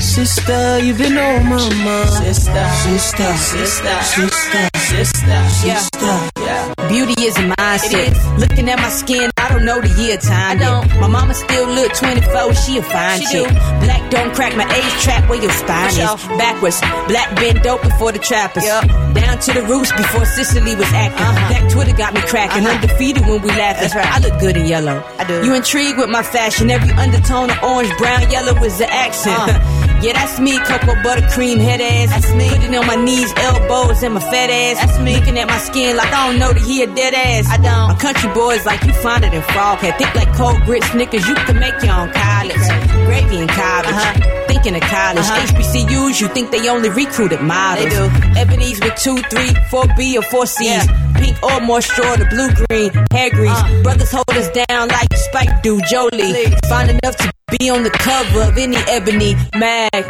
Sister, 0.00 0.80
you've 0.80 0.98
been 0.98 1.16
on 1.16 1.44
my 1.44 1.62
mind. 1.84 2.10
Sister, 2.10 2.66
sister, 2.82 3.32
sister, 3.36 4.02
sister, 4.02 4.68
sister, 4.78 5.48
sister. 5.62 6.30
Yeah. 6.40 6.47
Beauty 6.88 7.16
is 7.24 7.36
a 7.36 7.42
mindset. 7.58 8.12
Looking 8.38 8.68
at 8.70 8.78
my 8.78 8.88
skin, 8.88 9.30
I 9.36 9.48
don't 9.50 9.64
know 9.64 9.80
the 9.80 9.88
year 10.02 10.16
time. 10.16 10.56
I 10.56 10.60
don't. 10.60 10.88
My 11.00 11.06
mama 11.08 11.34
still 11.34 11.68
look 11.68 11.92
24, 11.94 12.54
she 12.54 12.78
a 12.78 12.82
fine 12.82 13.20
She 13.20 13.26
chick. 13.44 13.48
do. 13.48 13.54
Black 13.84 14.10
don't 14.10 14.34
crack 14.34 14.56
my 14.56 14.64
age 14.72 14.92
trap 15.02 15.28
where 15.28 15.40
your 15.40 15.52
spine 15.52 15.90
is. 15.90 15.98
Backwards, 16.38 16.80
black 17.08 17.28
been 17.36 17.60
dope 17.62 17.82
before 17.82 18.12
the 18.12 18.18
trappers. 18.18 18.64
Yep. 18.64 18.88
Down 19.14 19.38
to 19.38 19.52
the 19.52 19.62
roots 19.68 19.92
before 19.92 20.24
Cicely 20.24 20.74
was 20.76 20.88
acting. 20.92 21.20
Uh-huh. 21.26 21.48
Black 21.48 21.70
Twitter 21.72 21.96
got 21.96 22.14
me 22.14 22.20
cracking. 22.22 22.64
Uh-huh. 22.64 22.74
Undefeated 22.74 23.26
when 23.26 23.42
we 23.42 23.48
laughing. 23.50 23.82
That's 23.88 23.94
right. 23.94 24.06
I 24.08 24.18
look 24.20 24.40
good 24.40 24.56
in 24.56 24.66
yellow. 24.66 25.02
I 25.18 25.24
do. 25.24 25.44
You 25.44 25.54
intrigued 25.54 25.98
with 25.98 26.08
my 26.10 26.22
fashion? 26.22 26.70
Every 26.70 26.90
undertone 26.92 27.50
of 27.50 27.62
orange, 27.62 27.94
brown, 27.98 28.30
yellow 28.30 28.54
is 28.64 28.78
the 28.78 28.88
accent. 28.90 29.36
Uh-huh. 29.38 29.77
Yeah, 30.00 30.12
that's 30.12 30.38
me, 30.38 30.58
cocoa 30.58 30.94
buttercream 31.02 31.58
head 31.58 31.80
ass. 31.80 32.10
That's 32.10 32.32
me. 32.34 32.48
Putting 32.48 32.74
on 32.76 32.86
my 32.86 32.94
knees, 32.94 33.32
elbows, 33.36 34.02
and 34.02 34.14
my 34.14 34.20
fat 34.20 34.48
ass. 34.48 34.78
That's 34.78 34.98
me. 35.00 35.16
Looking 35.16 35.38
at 35.38 35.48
my 35.48 35.58
skin 35.58 35.96
like 35.96 36.12
I 36.12 36.30
don't 36.30 36.38
know 36.38 36.52
that 36.52 36.62
he 36.62 36.82
a 36.82 36.86
dead 36.86 37.14
ass. 37.14 37.50
I 37.50 37.56
don't. 37.56 37.88
My 37.88 37.98
country 37.98 38.32
boys 38.32 38.64
like 38.64 38.84
you 38.84 38.92
fonder 39.02 39.28
than 39.28 39.42
frog 39.42 39.78
head. 39.78 39.98
Thick 39.98 40.14
like 40.14 40.32
cold 40.34 40.62
grits, 40.62 40.86
Snickers. 40.90 41.26
You 41.26 41.34
can 41.34 41.58
make 41.58 41.74
your 41.82 41.94
own 41.98 42.12
college. 42.12 42.64
Gravy 43.06 43.42
and 43.42 43.50
cabbage. 43.50 43.90
Uh-huh. 43.90 44.46
Thinking 44.46 44.76
of 44.76 44.82
college. 44.82 45.26
Uh-huh. 45.26 45.46
HBCUs, 45.58 46.20
you 46.20 46.28
think 46.28 46.52
they 46.52 46.68
only 46.68 46.90
recruited 46.90 47.40
models. 47.42 47.90
They 47.90 47.98
do. 47.98 48.38
Ebony's 48.38 48.78
with 48.80 48.94
two, 48.96 49.18
three, 49.28 49.50
four 49.70 49.84
B 49.96 50.16
or 50.16 50.22
four 50.22 50.46
C's. 50.46 50.86
Pink 51.16 51.42
or 51.42 51.60
more 51.60 51.82
straw, 51.82 52.14
the 52.14 52.26
blue 52.30 52.50
green, 52.54 52.94
hair 53.10 53.30
grease. 53.30 53.50
Uh. 53.50 53.82
Brothers 53.82 54.12
hold 54.12 54.30
us 54.30 54.48
down 54.50 54.88
like 54.88 55.12
Spike 55.14 55.62
do, 55.62 55.80
Jolie. 55.90 56.54
Fine 56.70 56.90
enough 56.90 57.16
to 57.16 57.32
be 57.56 57.70
on 57.70 57.82
the 57.82 57.90
cover 57.90 58.42
of 58.42 58.58
any 58.58 58.76
ebony 58.88 59.34
mag. 59.56 60.04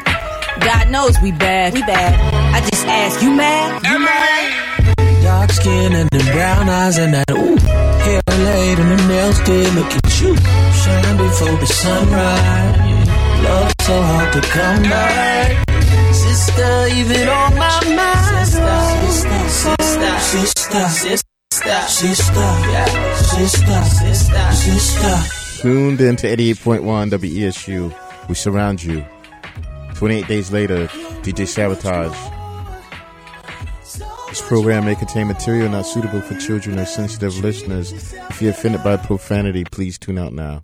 God 0.60 0.90
knows 0.90 1.16
we 1.22 1.30
bad. 1.32 1.72
We 1.72 1.82
bad. 1.82 2.14
I 2.54 2.60
just 2.60 2.84
ask, 2.86 3.22
you 3.22 3.30
mad? 3.30 3.82
You 3.86 3.98
mad? 3.98 5.22
Dark 5.22 5.50
skin 5.52 5.92
and 5.94 6.08
them 6.10 6.26
brown 6.32 6.68
eyes 6.68 6.98
and 6.98 7.14
that 7.14 7.30
ooh 7.30 7.56
hair 8.04 8.22
laid 8.44 8.78
and 8.78 8.90
them 8.98 9.08
nails 9.08 9.38
did. 9.42 9.74
Look 9.74 9.92
at 9.92 10.20
you 10.20 10.34
shine 10.80 11.16
before 11.16 11.56
the 11.62 11.66
sunrise. 11.66 13.08
Love 13.44 13.72
so 13.82 14.02
hard 14.02 14.32
to 14.32 14.40
come 14.40 14.82
by. 14.82 15.64
Sister, 16.12 16.88
you've 16.88 17.28
on 17.28 17.54
my 17.56 17.78
mind. 17.98 18.48
Sister, 18.48 19.38
sister, 19.68 20.18
sister, 20.32 20.88
sister, 20.88 21.80
sister, 21.88 22.48
yeah, 22.72 23.14
sister, 23.14 23.80
sister, 24.00 24.52
sister. 24.52 25.47
Tuned 25.58 26.00
into 26.00 26.28
88.1 26.28 27.10
WESU. 27.10 28.28
We 28.28 28.36
surround 28.36 28.80
you. 28.80 29.04
28 29.96 30.28
days 30.28 30.52
later, 30.52 30.86
DJ 31.24 31.48
Sabotage. 31.48 32.16
This 34.28 34.40
program 34.46 34.84
may 34.84 34.94
contain 34.94 35.26
material 35.26 35.68
not 35.68 35.84
suitable 35.84 36.20
for 36.20 36.38
children 36.38 36.78
or 36.78 36.84
sensitive 36.84 37.36
listeners. 37.38 37.92
If 38.30 38.40
you're 38.40 38.52
offended 38.52 38.84
by 38.84 38.98
profanity, 38.98 39.64
please 39.64 39.98
tune 39.98 40.16
out 40.16 40.32
now. 40.32 40.62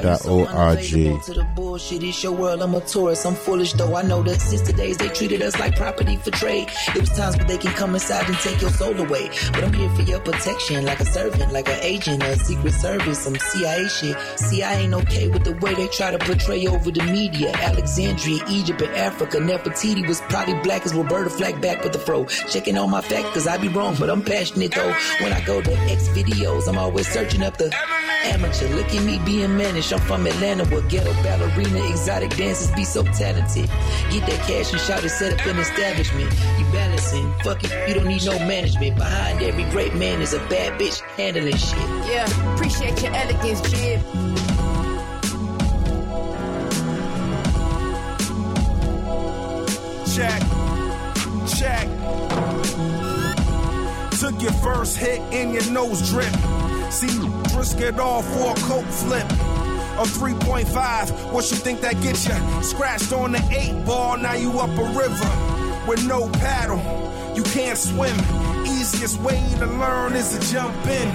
I'm 2.63 2.75
a 2.75 2.81
tourist. 2.81 3.27
I'm 3.27 3.35
foolish 3.35 3.75
though. 3.75 3.95
I 3.95 4.01
know 4.01 4.23
that 4.23 4.41
since 4.41 4.63
the 4.63 4.73
days 4.73 4.97
they 4.97 5.09
treated 5.09 5.43
us 5.43 5.59
like 5.59 5.77
property 5.77 6.17
for 6.17 6.31
trade. 6.31 6.71
It 6.95 7.01
was 7.01 7.11
times 7.11 7.37
where 7.37 7.47
they 7.47 7.59
can 7.59 7.73
come 7.73 7.93
inside 7.93 8.27
and 8.27 8.39
take 8.39 8.63
your 8.63 8.71
soul 8.71 8.99
away. 8.99 9.29
But 9.53 9.65
I'm 9.65 9.75
here 9.75 9.91
for 9.91 10.01
your 10.01 10.21
protection, 10.21 10.87
like 10.87 11.01
a 11.01 11.05
servant, 11.05 11.53
like 11.53 11.69
an 11.69 11.81
agent, 11.83 12.23
a 12.23 12.39
secret 12.39 12.73
service, 12.73 13.19
some 13.19 13.37
CIA 13.37 13.87
shit. 13.89 14.17
See, 14.39 14.63
I 14.63 14.77
ain't 14.77 14.95
okay 14.95 15.29
with 15.29 15.45
the 15.45 15.53
way 15.53 15.75
they 15.75 15.89
try 15.89 16.11
to 16.11 16.19
portray 16.19 16.67
over 16.69 16.91
the 16.91 17.05
media. 17.05 17.53
Alexandria, 17.57 18.43
Egypt, 18.49 18.81
and 18.81 18.97
Africa. 18.97 19.41
Nefertiti 19.75 20.07
was 20.07 20.21
probably 20.23 20.55
black 20.63 20.87
as 20.87 20.95
Roberta 20.95 21.29
Flack 21.29 21.61
back 21.61 21.83
with 21.83 21.93
the 21.93 21.99
fro. 21.99 22.25
Checking 22.25 22.79
on 22.79 22.91
my 22.91 23.01
facts, 23.01 23.31
cause 23.31 23.47
I 23.47 23.57
be 23.57 23.69
wrong, 23.69 23.97
but 23.99 24.09
I'm 24.09 24.23
passionate 24.23 24.73
though. 24.73 24.95
When 25.21 25.33
I 25.33 25.45
go 25.45 25.61
to 25.61 25.73
X 25.91 26.09
videos, 26.09 26.69
I'm 26.69 26.79
always 26.79 27.09
searching 27.09 27.43
up 27.43 27.57
the 27.57 27.75
amateur. 28.25 28.69
Look 28.69 28.95
at 28.95 29.05
me 29.05 29.19
being 29.25 29.57
managed. 29.57 29.93
I'm 29.93 30.01
from 30.01 30.27
Atlanta 30.27 30.65
where 30.67 30.83
ghetto 30.83 31.13
ballerina, 31.23 31.91
exotic 31.91 32.37
dancers 32.37 32.71
be 32.73 32.85
so 32.85 33.03
talented. 33.03 33.69
Get 34.11 34.27
that 34.29 34.41
cash 34.47 34.73
and 34.73 34.81
shout 34.81 35.05
it, 35.05 35.11
set 35.11 35.39
up 35.39 35.47
an 35.47 35.59
establishment. 35.59 36.33
You 36.59 36.65
balancing, 36.73 37.33
fuck 37.43 37.65
it, 37.65 37.89
you 37.89 37.95
don't 37.95 38.07
need 38.07 38.25
no 38.25 38.39
management. 38.47 38.97
Behind 38.97 39.43
every 39.43 39.65
great 39.71 39.95
man 39.95 40.23
is 40.23 40.35
a 40.35 40.39
bad 40.49 40.81
bitch 40.81 41.01
handling 41.17 41.57
shit. 41.57 41.79
Yeah, 42.07 42.55
appreciate 42.55 43.03
your 43.03 43.15
elegance, 43.15 43.61
Jib. 43.71 44.01
Check, 50.15 50.43
check. 51.59 51.89
Took 54.21 54.41
your 54.41 54.53
first 54.63 54.97
hit 54.97 55.19
and 55.33 55.53
your 55.53 55.69
nose 55.73 56.09
drip. 56.09 56.33
See, 56.93 57.19
risk 57.57 57.81
it 57.81 57.99
all 57.99 58.23
for 58.23 58.53
a 58.53 58.55
coke 58.61 58.87
flip. 58.87 59.25
A 59.25 60.05
3.5, 60.07 61.33
what 61.33 61.51
you 61.51 61.57
think 61.57 61.81
that 61.81 62.01
gets 62.01 62.29
you? 62.29 62.63
Scratched 62.63 63.13
on 63.13 63.33
the 63.33 63.43
8 63.51 63.85
ball, 63.85 64.17
now 64.17 64.35
you 64.35 64.57
up 64.61 64.71
a 64.79 64.85
river. 64.97 65.89
With 65.89 66.07
no 66.07 66.29
paddle, 66.29 66.79
you 67.35 67.43
can't 67.43 67.77
swim. 67.77 68.17
Easiest 68.67 69.21
way 69.21 69.43
to 69.59 69.67
learn 69.67 70.13
is 70.13 70.39
to 70.39 70.53
jump 70.53 70.77
in. 70.87 71.09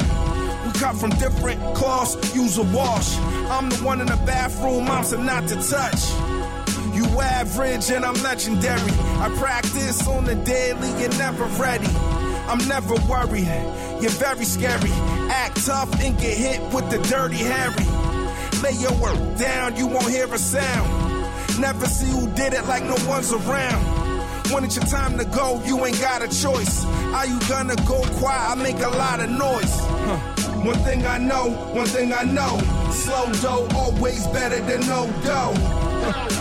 We 0.66 0.74
cut 0.74 0.98
from 0.98 1.12
different 1.12 1.62
cloths, 1.74 2.36
use 2.36 2.58
a 2.58 2.64
wash. 2.64 3.18
I'm 3.50 3.70
the 3.70 3.78
one 3.78 4.02
in 4.02 4.08
the 4.08 4.22
bathroom, 4.26 4.92
I'm 4.92 5.06
so 5.06 5.22
not 5.22 5.48
to 5.48 5.56
touch. 5.56 6.39
You 7.00 7.06
average 7.22 7.92
and 7.92 8.04
I'm 8.04 8.22
legendary. 8.24 8.92
I 9.24 9.34
practice 9.40 10.06
on 10.06 10.26
the 10.26 10.36
daily, 10.36 10.90
you're 11.00 11.18
never 11.18 11.46
ready. 11.46 11.88
I'm 12.46 12.58
never 12.68 12.96
worried, 13.08 13.48
you're 14.02 14.12
very 14.20 14.44
scary. 14.44 14.92
Act 15.32 15.66
tough 15.66 15.90
and 16.02 16.20
get 16.20 16.38
hit 16.38 16.60
with 16.74 16.90
the 16.90 16.98
dirty 17.08 17.38
Harry. 17.38 17.86
lay 18.62 18.74
your 18.82 18.92
work 19.00 19.38
down, 19.38 19.78
you 19.78 19.88
won't 19.88 20.10
hear 20.10 20.26
a 20.26 20.38
sound. 20.38 20.90
Never 21.58 21.86
see 21.86 22.12
who 22.12 22.28
did 22.34 22.52
it 22.52 22.66
like 22.66 22.84
no 22.84 22.98
one's 23.08 23.32
around. 23.32 23.82
When 24.52 24.66
it's 24.66 24.76
your 24.76 24.86
time 24.88 25.18
to 25.20 25.24
go, 25.24 25.64
you 25.64 25.86
ain't 25.86 26.02
got 26.02 26.22
a 26.22 26.28
choice. 26.28 26.84
Are 27.16 27.26
you 27.26 27.40
gonna 27.48 27.78
go 27.88 28.02
quiet? 28.20 28.50
I 28.52 28.56
make 28.56 28.80
a 28.82 28.90
lot 28.90 29.22
of 29.22 29.30
noise. 29.30 29.74
Huh. 29.80 30.18
One 30.66 30.80
thing 30.80 31.06
I 31.06 31.18
know, 31.18 31.52
one 31.72 31.86
thing 31.86 32.12
I 32.12 32.24
know. 32.24 32.60
Slow 32.92 33.32
dough, 33.42 33.70
always 33.74 34.28
better 34.28 34.60
than 34.60 34.82
no 34.82 35.10
dough. 35.24 35.79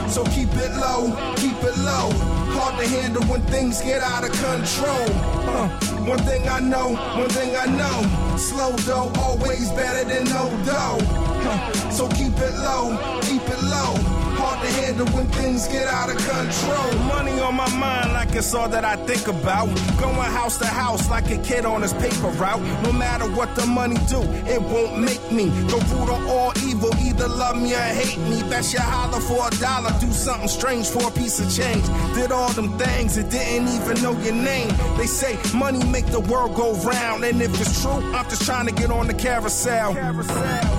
So 0.09 0.25
keep 0.25 0.53
it 0.55 0.73
low, 0.77 1.15
keep 1.37 1.59
it 1.63 1.77
low. 1.79 2.11
Hard 2.57 2.81
to 2.81 2.89
handle 2.89 3.23
when 3.25 3.43
things 3.43 3.81
get 3.83 4.03
out 4.03 4.25
of 4.25 4.33
control. 4.33 5.09
Huh. 5.45 5.69
One 6.05 6.19
thing 6.21 6.49
I 6.49 6.61
know, 6.61 6.95
one 7.17 7.29
thing 7.29 7.55
I 7.57 7.67
know. 7.67 8.37
Slow 8.37 8.77
dough, 8.89 9.13
always 9.21 9.71
better 9.73 10.05
than 10.09 10.25
no 10.25 10.49
dough. 10.65 10.99
Huh. 11.45 11.91
So 11.91 12.09
keep 12.09 12.37
it 12.39 12.55
low, 12.59 12.97
keep 13.23 13.43
it 13.43 13.63
low. 13.63 14.28
Hard 14.49 14.65
to 14.65 14.73
handle 14.81 15.07
when 15.09 15.27
things 15.27 15.69
get 15.69 15.87
out 15.87 16.09
of 16.09 16.17
control. 16.17 17.05
Money 17.05 17.39
on 17.39 17.55
my 17.55 17.69
mind 17.77 18.15
like 18.15 18.35
it's 18.35 18.55
all 18.55 18.67
that 18.71 18.83
I 18.83 18.97
think 19.05 19.29
about. 19.29 19.67
Going 20.01 20.15
house 20.15 20.57
to 20.57 20.67
house 20.67 21.11
like 21.11 21.31
a 21.31 21.37
kid 21.37 21.67
on 21.67 21.83
his 21.83 21.93
paper 21.93 22.29
route. 22.41 22.63
No 22.83 22.91
matter 22.91 23.27
what 23.27 23.55
the 23.55 23.67
money 23.67 23.97
do, 24.09 24.23
it 24.49 24.63
won't 24.63 25.01
make 25.01 25.21
me 25.31 25.51
the 25.69 25.77
root 25.93 26.09
of 26.09 26.27
all 26.29 26.53
evil. 26.65 26.91
Either 26.97 27.29
love 27.29 27.61
me 27.61 27.75
or 27.75 27.89
hate 28.01 28.17
me. 28.31 28.41
Bet 28.49 28.73
you 28.73 28.81
holler 28.81 29.21
for 29.21 29.47
a 29.47 29.51
dollar, 29.61 29.93
do 30.01 30.11
something 30.11 30.49
strange 30.49 30.89
for 30.89 31.07
a 31.07 31.11
piece 31.11 31.39
of 31.41 31.55
change. 31.55 31.85
Did 32.15 32.33
all 32.33 32.49
them 32.55 32.79
things 32.79 33.19
and 33.19 33.31
didn't 33.31 33.69
even 33.69 34.03
know 34.03 34.19
your 34.23 34.35
name. 34.35 34.73
They 34.97 35.07
say 35.07 35.37
money 35.53 35.85
make 35.93 36.07
the 36.07 36.21
world 36.21 36.55
go 36.55 36.73
round, 36.89 37.23
and 37.23 37.43
if 37.43 37.61
it's 37.61 37.83
true, 37.83 38.01
I'm 38.17 38.25
just 38.31 38.47
trying 38.47 38.67
to 38.67 38.73
get 38.73 38.91
on 38.91 39.09
the 39.09 39.15
carousel. 39.15 39.93
carousel. 39.93 40.78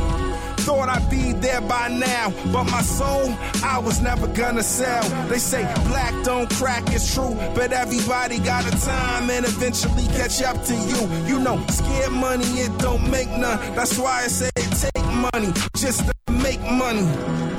Thought 0.66 0.90
I'd 0.90 1.10
be 1.10 1.34
there 1.34 1.62
by 1.62 1.88
now, 1.88 2.32
but 2.52 2.66
my 2.66 2.82
soul, 2.82 3.34
I 3.64 3.80
was 3.80 4.02
never 4.02 4.28
gonna 4.28 4.64
sell. 4.64 5.04
They 5.28 5.40
say 5.40 5.64
black 5.88 6.14
don't 6.24 6.50
crack, 6.52 6.84
it's 6.88 7.14
true, 7.14 7.36
but 7.56 7.72
everybody 7.72 8.40
got 8.40 8.66
a 8.68 8.86
time 8.86 9.30
and 9.30 9.46
eventually 9.46 10.06
catch 10.18 10.42
up 10.44 10.62
to 10.66 10.76
you. 10.76 11.02
You 11.26 11.40
know, 11.40 11.58
scared 11.70 12.12
money, 12.12 12.46
it 12.60 12.78
don't 12.80 13.10
make 13.10 13.30
none. 13.30 13.58
That's 13.76 13.98
why 13.98 14.24
I 14.24 14.28
say 14.28 14.52
take 14.56 15.06
money 15.34 15.52
just 15.76 16.06
to 16.06 16.14
make 16.32 16.62
money, 16.62 17.08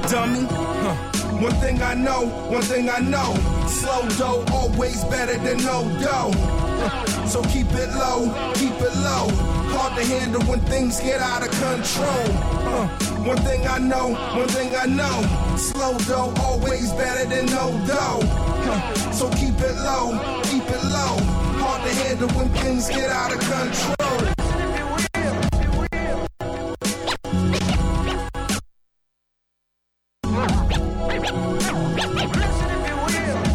dummy. 0.08 0.46
Huh. 0.50 0.94
One 1.40 1.54
thing 1.54 1.82
I 1.82 1.94
know, 1.94 2.26
one 2.50 2.62
thing 2.62 2.90
I 2.90 2.98
know. 2.98 3.34
Slow 3.66 4.08
dough, 4.18 4.44
always 4.52 5.02
better 5.04 5.38
than 5.38 5.56
no 5.64 5.88
dough. 6.02 6.69
So 7.26 7.42
keep 7.42 7.70
it 7.72 7.90
low, 7.94 8.32
keep 8.54 8.74
it 8.80 8.94
low. 8.96 9.28
Hard 9.72 9.96
to 9.98 10.04
handle 10.04 10.42
when 10.42 10.60
things 10.60 11.00
get 11.00 11.20
out 11.20 11.42
of 11.42 11.50
control. 11.50 12.26
Uh, 12.66 12.88
one 13.24 13.36
thing 13.38 13.66
I 13.66 13.78
know, 13.78 14.14
one 14.36 14.48
thing 14.48 14.74
I 14.74 14.86
know. 14.86 15.56
Slow 15.56 15.96
dough, 15.98 16.34
always 16.40 16.92
better 16.92 17.28
than 17.28 17.46
no 17.46 17.70
dough. 17.86 18.20
Huh. 18.66 19.12
So 19.12 19.30
keep 19.30 19.58
it 19.60 19.76
low, 19.84 20.42
keep 20.44 20.64
it 20.64 20.84
low. 20.84 21.16
Hard 21.62 21.82
to 21.86 21.94
handle 22.02 22.28
when 22.30 22.48
things 22.60 22.88
get 22.88 23.10
out 23.10 23.32
of 23.32 23.40
control. 23.40 24.00
Eric? 33.12 33.49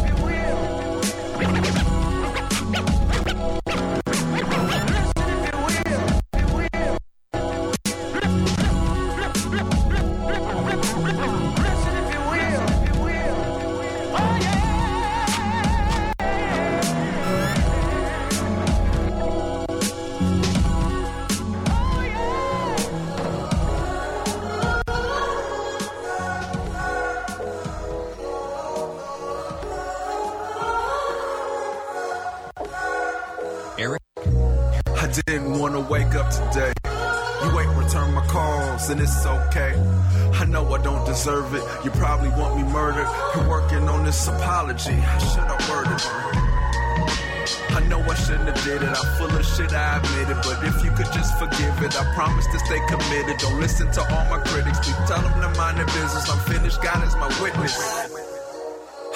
Deserve 41.26 41.54
it. 41.54 41.84
You 41.84 41.90
probably 41.90 42.28
want 42.38 42.56
me 42.56 42.62
murdered. 42.62 43.08
You're 43.34 43.48
working 43.48 43.88
on 43.88 44.04
this 44.04 44.28
apology. 44.28 44.92
I 44.94 45.18
should 45.18 45.42
have 45.42 45.58
it? 45.90 47.74
I 47.74 47.80
know 47.88 47.98
I 48.00 48.14
shouldn't 48.14 48.46
have 48.46 48.62
did 48.62 48.80
it. 48.80 48.88
I'm 48.88 49.18
full 49.18 49.36
of 49.36 49.44
shit, 49.44 49.72
I 49.72 49.98
admit 49.98 50.30
it. 50.30 50.38
But 50.44 50.62
if 50.62 50.84
you 50.84 50.92
could 50.92 51.10
just 51.12 51.36
forgive 51.36 51.82
it, 51.82 52.00
I 52.00 52.04
promise 52.14 52.46
to 52.46 52.60
stay 52.60 52.78
committed. 52.86 53.38
Don't 53.38 53.58
listen 53.58 53.90
to 53.90 54.02
all 54.02 54.24
my 54.30 54.38
critics. 54.46 54.78
Please 54.78 55.08
tell 55.08 55.20
them 55.20 55.34
to 55.42 55.58
mind 55.58 55.78
their 55.78 55.86
business. 55.86 56.30
I'm 56.30 56.38
finished. 56.46 56.80
God 56.80 57.04
is 57.04 57.16
my 57.16 57.28
witness. 57.42 57.74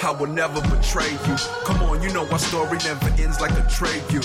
I 0.03 0.11
will 0.11 0.27
never 0.27 0.59
betray 0.67 1.11
you. 1.11 1.35
Come 1.63 1.81
on, 1.83 2.03
you 2.03 2.11
know 2.11 2.27
our 2.27 2.39
story 2.39 2.77
never 2.83 3.07
ends 3.23 3.39
like 3.39 3.51
a 3.51 3.63
trade 3.69 4.03
you. 4.11 4.21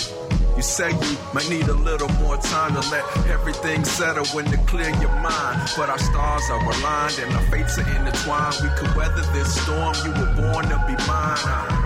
You 0.56 0.62
say 0.62 0.90
you 0.90 1.16
might 1.34 1.50
need 1.50 1.68
a 1.68 1.74
little 1.74 2.08
more 2.24 2.38
time 2.38 2.72
to 2.72 2.90
let 2.90 3.04
everything 3.28 3.84
settle 3.84 4.24
when 4.28 4.46
to 4.46 4.56
clear 4.64 4.88
your 5.00 5.14
mind. 5.20 5.70
But 5.76 5.90
our 5.90 5.98
stars 5.98 6.44
are 6.50 6.62
aligned 6.62 7.18
and 7.18 7.30
our 7.34 7.42
fates 7.50 7.78
are 7.78 7.88
intertwined. 7.96 8.56
We 8.62 8.70
could 8.78 8.96
weather 8.96 9.20
this 9.34 9.54
storm. 9.62 9.94
You 10.04 10.12
were 10.12 10.32
born 10.34 10.64
to 10.70 10.82
be 10.86 10.96
mine. 11.06 11.85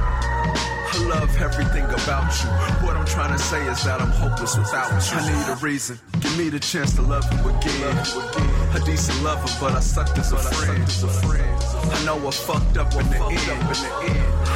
I 1.01 1.21
love 1.21 1.35
everything 1.41 1.85
about 1.85 2.29
you. 2.45 2.51
What 2.85 2.95
I'm 2.95 3.07
trying 3.07 3.33
to 3.33 3.39
say 3.39 3.67
is 3.69 3.83
that 3.85 4.03
I'm 4.03 4.11
hopeless 4.11 4.57
without 4.59 4.91
you. 4.93 5.17
I 5.17 5.25
need 5.33 5.49
a 5.49 5.57
reason. 5.57 5.99
Give 6.21 6.37
me 6.37 6.51
the 6.51 6.61
chance 6.61 6.95
to 6.97 7.03
love 7.03 7.25
you 7.33 7.41
again. 7.49 7.97
A 8.77 8.81
decent 8.85 9.23
lover, 9.23 9.49
but 9.59 9.73
I 9.73 9.81
sucked 9.81 10.19
as 10.19 10.33
a 10.33 10.37
friend. 10.37 10.85
I 10.85 12.05
know 12.05 12.17
I 12.29 12.31
fucked 12.31 12.77
up 12.77 12.93
in 12.93 13.09
the 13.09 13.17
end. 13.17 13.65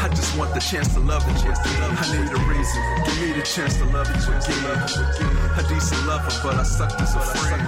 I 0.05 0.09
just 0.11 0.37
want 0.37 0.53
the 0.53 0.61
chance 0.61 0.93
to 0.93 1.01
love 1.01 1.25
you 1.27 1.51
again. 1.51 1.97
I 1.97 2.05
need 2.13 2.29
a 2.29 2.41
reason. 2.45 2.83
Give 3.07 3.19
me 3.25 3.33
the 3.41 3.47
chance 3.47 3.79
to 3.79 3.85
love 3.87 4.09
you 4.13 4.21
again. 4.37 4.77
A 5.57 5.63
decent 5.67 6.07
lover, 6.07 6.31
but 6.43 6.57
I 6.57 6.63
sucked 6.63 7.01
as 7.01 7.15
a 7.17 7.21
friend. 7.21 7.65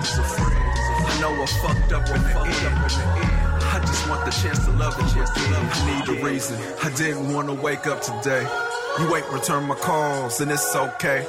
I 1.09 1.21
know 1.21 1.33
I 1.33 1.47
fucked 1.65 1.93
up 1.93 2.07
in 2.13 2.23
the 2.23 2.41
end. 2.45 3.47
I 3.73 3.81
just 3.81 4.09
want 4.09 4.25
the 4.25 4.31
chance 4.31 4.65
to 4.67 4.71
love 4.73 4.97
you 5.01 5.23
again. 5.23 5.55
I 5.73 6.09
need 6.09 6.19
a 6.21 6.25
reason. 6.25 6.59
I 6.83 6.91
didn't 6.91 7.33
want 7.33 7.49
to 7.49 7.55
wake 7.55 7.87
up 7.87 8.03
today. 8.03 8.47
You 8.99 9.15
ain't 9.15 9.31
return 9.31 9.65
my 9.65 9.75
calls, 9.75 10.41
and 10.41 10.51
it's 10.51 10.75
okay. 10.75 11.27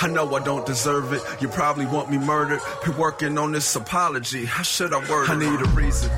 I 0.00 0.08
know 0.08 0.34
I 0.34 0.42
don't 0.42 0.66
deserve 0.66 1.12
it. 1.12 1.22
You 1.40 1.48
probably 1.48 1.86
want 1.86 2.10
me 2.10 2.18
murdered. 2.18 2.60
Been 2.84 2.96
working 2.96 3.38
on 3.38 3.52
this 3.52 3.76
apology. 3.76 4.44
How 4.44 4.64
should 4.64 4.92
I 4.92 4.98
word 5.08 5.24
it? 5.24 5.30
I 5.30 5.36
need 5.36 5.60
a 5.60 5.68
reason 5.70 6.10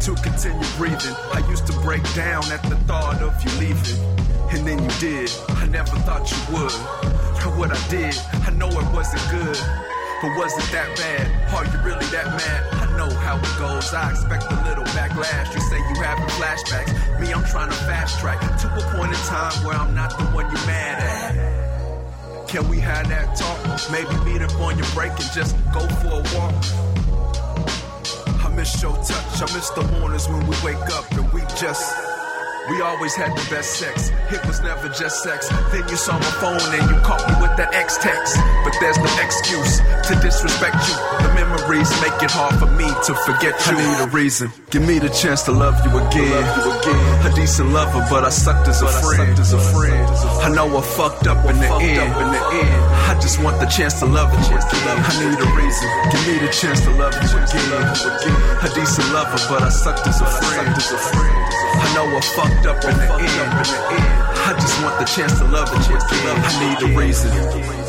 to 0.00 0.14
continue 0.22 0.66
breathing. 0.76 1.14
I 1.32 1.44
used 1.50 1.66
to 1.66 1.72
break 1.80 2.02
down 2.14 2.44
at 2.52 2.62
the 2.64 2.76
thought 2.86 3.20
of 3.20 3.34
you 3.42 3.50
leaving. 3.58 4.00
And 4.50 4.66
then 4.66 4.82
you 4.82 4.90
did. 5.00 5.32
I 5.48 5.66
never 5.66 5.96
thought 6.06 6.30
you 6.30 6.38
would. 6.54 6.72
But 7.42 7.58
what 7.58 7.70
I 7.72 7.88
did, 7.88 8.16
I 8.46 8.50
know 8.50 8.68
it 8.68 8.94
wasn't 8.94 9.22
good. 9.30 9.58
But 10.22 10.36
was 10.38 10.56
it 10.56 10.72
that 10.72 10.96
bad? 10.96 11.52
Are 11.54 11.64
you 11.64 11.78
really 11.84 12.06
that 12.06 12.26
mad? 12.26 12.74
I 12.74 12.87
know 12.98 13.08
how 13.10 13.38
it 13.38 13.58
goes. 13.58 13.94
I 13.94 14.10
expect 14.10 14.42
a 14.50 14.56
little 14.68 14.84
backlash. 14.86 15.54
You 15.54 15.60
say 15.60 15.78
you 15.78 16.02
having 16.02 16.26
flashbacks. 16.34 17.20
Me, 17.20 17.32
I'm 17.32 17.44
trying 17.44 17.70
to 17.70 17.76
fast 17.86 18.18
track 18.18 18.40
to 18.40 18.66
a 18.66 18.82
point 18.96 19.12
in 19.12 19.20
time 19.30 19.64
where 19.64 19.76
I'm 19.76 19.94
not 19.94 20.18
the 20.18 20.24
one 20.34 20.46
you're 20.50 20.66
mad 20.66 20.98
at. 20.98 22.48
Can 22.48 22.68
we 22.68 22.80
have 22.80 23.08
that 23.08 23.36
talk? 23.36 23.58
Maybe 23.92 24.12
meet 24.24 24.42
up 24.42 24.52
on 24.60 24.76
your 24.76 24.88
break 24.94 25.12
and 25.12 25.30
just 25.32 25.54
go 25.72 25.80
for 26.00 26.08
a 26.08 26.22
walk. 26.34 26.54
I 28.44 28.52
miss 28.56 28.82
your 28.82 28.96
touch. 28.96 29.42
I 29.42 29.54
miss 29.54 29.70
the 29.70 29.84
mornings 30.00 30.28
when 30.28 30.44
we 30.48 30.56
wake 30.64 30.90
up 30.90 31.08
and 31.12 31.32
we 31.32 31.42
just. 31.56 32.07
We 32.68 32.82
always 32.82 33.14
had 33.14 33.32
the 33.32 33.46
best 33.48 33.80
sex. 33.80 34.12
It 34.30 34.44
was 34.44 34.60
never 34.60 34.88
just 34.90 35.22
sex. 35.22 35.48
Then 35.72 35.88
you 35.88 35.96
saw 35.96 36.12
my 36.18 36.32
phone 36.36 36.60
and 36.76 36.84
you 36.90 36.96
caught 37.00 37.24
me 37.24 37.34
with 37.40 37.56
that 37.56 37.72
X 37.72 37.96
text. 37.96 38.36
But 38.62 38.76
there's 38.78 38.98
no 38.98 39.08
excuse 39.24 39.80
to 39.80 40.12
disrespect 40.20 40.76
you. 40.84 40.96
The 41.24 41.32
memories 41.32 41.88
make 42.04 42.20
it 42.20 42.30
hard 42.30 42.60
for 42.60 42.68
me 42.68 42.84
to 43.08 43.12
forget 43.24 43.56
you. 43.64 43.72
I 43.72 43.80
need 43.80 44.00
a 44.04 44.08
reason. 44.12 44.52
Give 44.68 44.84
me 44.84 44.98
the 44.98 45.08
chance 45.08 45.42
to 45.48 45.52
love 45.52 45.80
you 45.80 45.96
again. 45.96 46.44
A 47.24 47.32
decent 47.34 47.72
lover, 47.72 48.04
but 48.10 48.24
I 48.24 48.28
sucked 48.28 48.68
as 48.68 48.82
a 48.82 48.88
friend. 49.00 49.32
I 50.44 50.52
know 50.52 50.68
I 50.76 50.82
fucked 50.82 51.26
up 51.26 51.48
in 51.48 51.56
the 51.56 51.72
end. 51.72 52.12
I 52.12 53.18
just 53.20 53.40
want 53.42 53.60
the 53.60 53.66
chance 53.66 53.98
to 54.00 54.06
love 54.06 54.28
you 54.28 54.44
again. 54.44 54.98
I 55.08 55.12
need 55.24 55.40
a 55.40 55.48
reason. 55.56 55.88
Give 56.12 56.22
me 56.28 56.34
the 56.44 56.52
chance 56.52 56.84
to 56.84 56.92
love 57.00 57.16
you 57.16 57.32
again. 57.32 57.64
A 58.60 58.68
decent 58.76 59.08
lover, 59.16 59.40
but 59.48 59.62
I 59.64 59.70
sucked 59.70 60.06
as 60.06 60.20
a 60.20 60.26
friend. 60.26 60.68
I 61.80 61.94
know 61.94 62.04
I 62.04 62.20
fucked 62.20 62.57
up 62.66 62.82
in 62.84 62.96
the 62.96 63.08
end. 63.14 63.52
I 64.48 64.56
just 64.60 64.82
want 64.82 64.98
the 64.98 65.04
chance 65.04 65.38
to 65.38 65.44
love 65.44 65.68
you 65.68 65.96
again. 65.96 66.42
I 66.44 66.80
need 66.80 66.90
a 66.90 66.98
reason. 66.98 67.87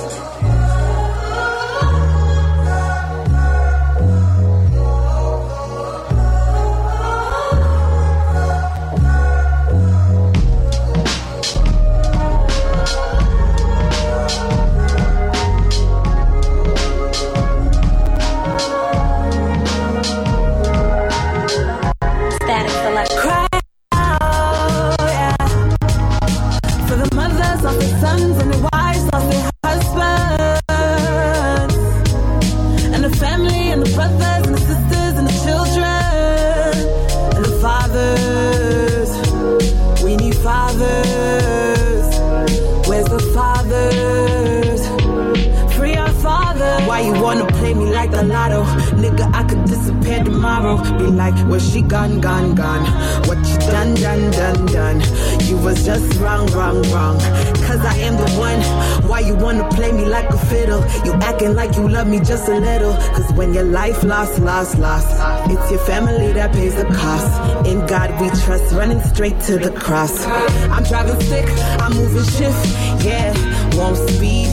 Tomorrow. 50.39 50.77
Be 50.97 51.07
like, 51.07 51.37
where 51.49 51.59
she 51.59 51.81
gone, 51.81 52.21
gone, 52.21 52.55
gone? 52.55 52.85
What 53.27 53.37
you 53.49 53.57
done, 53.73 53.93
done, 53.95 54.31
done, 54.31 54.65
done? 54.67 54.99
You 55.47 55.57
was 55.57 55.85
just 55.85 56.17
wrong, 56.19 56.47
wrong, 56.51 56.81
wrong. 56.91 57.19
Cause 57.67 57.81
I 57.85 57.95
am 58.07 58.15
the 58.15 58.29
one. 58.47 58.61
Why 59.09 59.19
you 59.19 59.35
wanna 59.35 59.67
play 59.69 59.91
me 59.91 60.05
like 60.05 60.29
a 60.29 60.37
fiddle? 60.37 60.81
You 61.05 61.11
acting 61.29 61.55
like 61.55 61.75
you 61.75 61.89
love 61.89 62.07
me 62.07 62.19
just 62.19 62.47
a 62.47 62.57
little. 62.57 62.93
Cause 63.15 63.31
when 63.33 63.53
your 63.53 63.65
life 63.65 64.03
lost, 64.03 64.39
lost, 64.39 64.77
lost, 64.79 65.09
it's 65.51 65.71
your 65.71 65.81
family 65.81 66.31
that 66.33 66.53
pays 66.53 66.75
the 66.75 66.85
cost. 66.85 67.67
In 67.67 67.85
God 67.85 68.09
we 68.21 68.29
trust, 68.41 68.73
running 68.73 69.01
straight 69.01 69.39
to 69.41 69.57
the 69.57 69.71
cross. 69.71 70.25
I'm 70.25 70.83
driving 70.83 71.19
sick, 71.21 71.47
I'm 71.81 71.93
moving 71.95 72.23
shift, 72.23 72.61
yeah. 73.05 73.33
Won't 73.75 73.97
speed, 74.09 74.49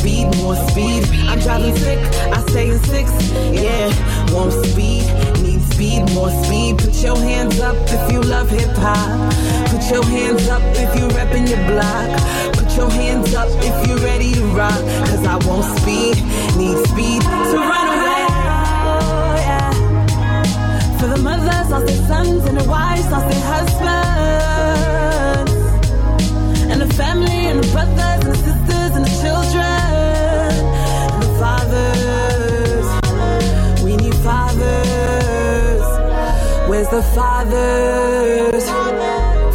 speed, 0.00 0.26
more 0.38 0.56
speed. 0.70 1.04
I'm 1.28 1.38
driving 1.40 1.76
sick, 1.76 1.98
I 2.32 2.40
stay 2.48 2.70
in 2.70 2.78
six, 2.80 3.10
yeah. 3.52 3.88
Won't 4.32 4.52
speed, 4.64 5.04
need 5.42 5.60
speed, 5.72 6.00
more 6.14 6.30
speed. 6.42 6.78
Put 6.78 6.94
your 7.02 7.16
hands 7.16 7.60
up 7.60 7.76
if 7.96 8.12
you 8.12 8.22
love 8.22 8.48
hip 8.48 8.74
hop. 8.76 9.34
Put 9.70 9.82
your 9.90 10.04
hands 10.04 10.48
up 10.48 10.62
if 10.84 10.90
you 10.98 11.06
reppin' 11.16 11.48
your 11.52 11.62
block. 11.70 12.08
Put 12.54 12.76
your 12.76 12.90
hands 12.90 13.34
up 13.34 13.48
if 13.68 13.86
you're 13.86 13.98
ready 13.98 14.32
to 14.32 14.44
rock. 14.60 14.80
Cause 15.08 15.24
I 15.26 15.36
won't 15.46 15.66
speed, 15.78 16.16
need 16.56 16.78
speed 16.88 17.20
to 17.52 17.56
run 17.70 17.86
away. 17.96 18.24
For 20.98 21.08
the 21.14 21.18
mothers 21.22 21.70
lost 21.70 21.86
their 21.86 22.02
sons 22.08 22.44
and 22.46 22.56
the 22.58 22.64
wives 22.68 23.10
lost 23.10 23.28
their 23.30 23.44
husbands. 23.52 23.90
And 26.72 26.80
the 26.80 26.90
family 26.94 27.40
and 27.50 27.62
the 27.62 27.68
brothers 27.72 28.24
and 28.26 28.36
sisters 28.36 28.69
the 36.90 37.02
fathers? 37.14 38.64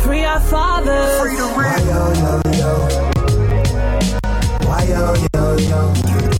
Free 0.04 0.24
our 0.24 0.40
fathers. 0.40 1.20
Free 1.20 1.36
the 1.36 1.48
Why 1.56 1.78
yo 1.90 2.04
yo 2.24 2.34
yo? 2.60 2.72
Why 4.68 4.84
yo 4.84 5.04
yo 5.34 5.46
yo? 5.58 6.35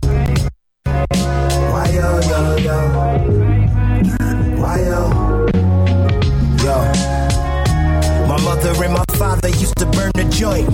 To 9.76 9.86
burn 9.86 10.10
the 10.14 10.24
joint. 10.24 10.68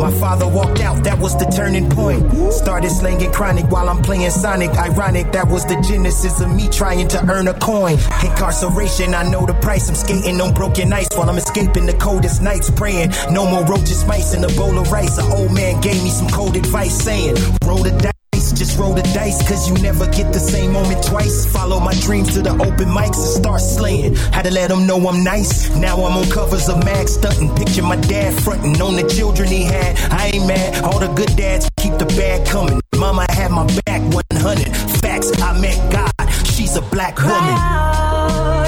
My 0.00 0.10
father 0.10 0.48
walked 0.48 0.80
out, 0.80 1.04
that 1.04 1.18
was 1.18 1.36
the 1.38 1.44
turning 1.46 1.88
point. 1.90 2.52
Started 2.52 2.90
slinging 2.90 3.32
chronic 3.32 3.70
while 3.70 3.88
I'm 3.88 4.02
playing 4.02 4.30
Sonic. 4.30 4.70
Ironic, 4.70 5.32
that 5.32 5.48
was 5.48 5.64
the 5.66 5.80
genesis 5.86 6.40
of 6.40 6.54
me 6.54 6.68
trying 6.68 7.08
to 7.08 7.30
earn 7.30 7.48
a 7.48 7.54
coin. 7.54 7.98
Incarceration, 8.24 9.14
I 9.14 9.28
know 9.30 9.46
the 9.46 9.54
price. 9.54 9.88
I'm 9.88 9.94
skating 9.94 10.40
on 10.40 10.54
broken 10.54 10.92
ice 10.92 11.08
while 11.14 11.28
I'm 11.28 11.38
escaping 11.38 11.86
the 11.86 11.94
coldest 11.94 12.42
nights. 12.42 12.70
Praying, 12.70 13.10
no 13.30 13.46
more 13.46 13.64
roaches, 13.64 14.04
mice, 14.06 14.34
and 14.34 14.44
a 14.44 14.48
bowl 14.54 14.78
of 14.78 14.90
rice. 14.90 15.18
An 15.18 15.30
old 15.32 15.52
man 15.54 15.80
gave 15.80 16.02
me 16.02 16.10
some 16.10 16.28
cold 16.28 16.56
advice 16.56 16.96
saying, 17.02 17.36
roll 17.64 17.82
the 17.82 17.90
dice. 17.90 18.09
Just 18.52 18.78
roll 18.78 18.94
the 18.94 19.02
dice, 19.14 19.40
cause 19.48 19.68
you 19.68 19.74
never 19.82 20.06
get 20.06 20.32
the 20.32 20.40
same 20.40 20.72
moment 20.72 21.02
twice. 21.04 21.46
Follow 21.46 21.80
my 21.80 21.94
dreams 21.94 22.34
to 22.34 22.42
the 22.42 22.50
open 22.50 22.88
mics 22.88 23.16
and 23.16 23.42
start 23.42 23.60
slaying. 23.60 24.14
Had 24.32 24.44
to 24.44 24.50
let 24.50 24.68
them 24.68 24.86
know 24.86 24.98
I'm 25.08 25.22
nice. 25.24 25.74
Now 25.76 25.96
I'm 25.96 26.16
on 26.16 26.28
covers 26.30 26.68
of 26.68 26.84
mag 26.84 27.08
stunting. 27.08 27.54
Picture 27.56 27.82
my 27.82 27.96
dad 27.96 28.34
fronting 28.42 28.80
on 28.80 28.96
the 28.96 29.08
children 29.08 29.48
he 29.48 29.64
had. 29.64 29.98
I 30.10 30.28
ain't 30.34 30.46
mad, 30.46 30.84
all 30.84 30.98
the 30.98 31.08
good 31.08 31.34
dads 31.36 31.68
keep 31.76 31.96
the 31.98 32.06
bad 32.06 32.46
coming. 32.46 32.80
Mama 32.96 33.26
had 33.30 33.50
my 33.50 33.66
back 33.86 34.02
100. 34.12 34.68
Facts, 35.00 35.32
I 35.40 35.58
met 35.60 35.78
God. 35.92 36.12
She's 36.46 36.76
a 36.76 36.82
black 36.82 37.16
woman. 37.18 37.56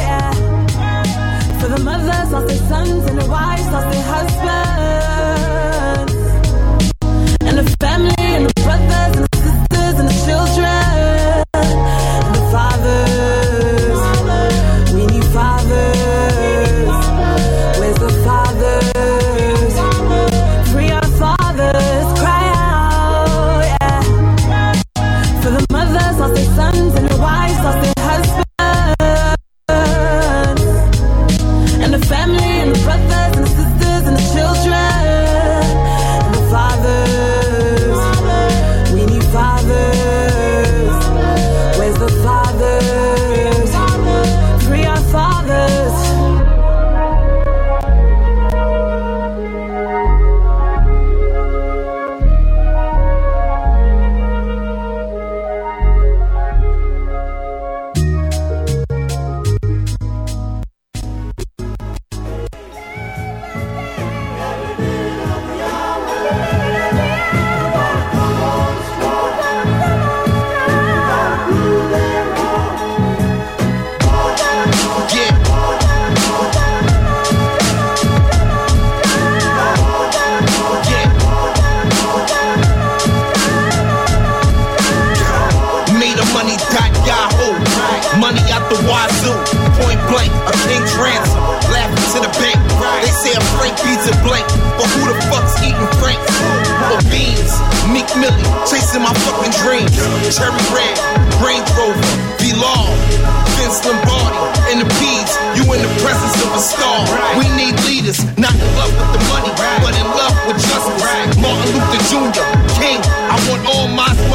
Yeah. 0.00 0.32
For 1.60 1.68
the 1.68 1.78
mothers 1.78 2.32
lost 2.32 2.48
their 2.48 2.56
sons 2.68 3.04
and 3.04 3.18
the 3.20 3.26
wives 3.26 3.66
lost 3.66 3.90
their 3.92 4.02
husbands. 4.14 5.42
And 7.42 7.58
the 7.58 7.76
family 7.78 8.14
and 8.18 8.46
the 8.46 8.51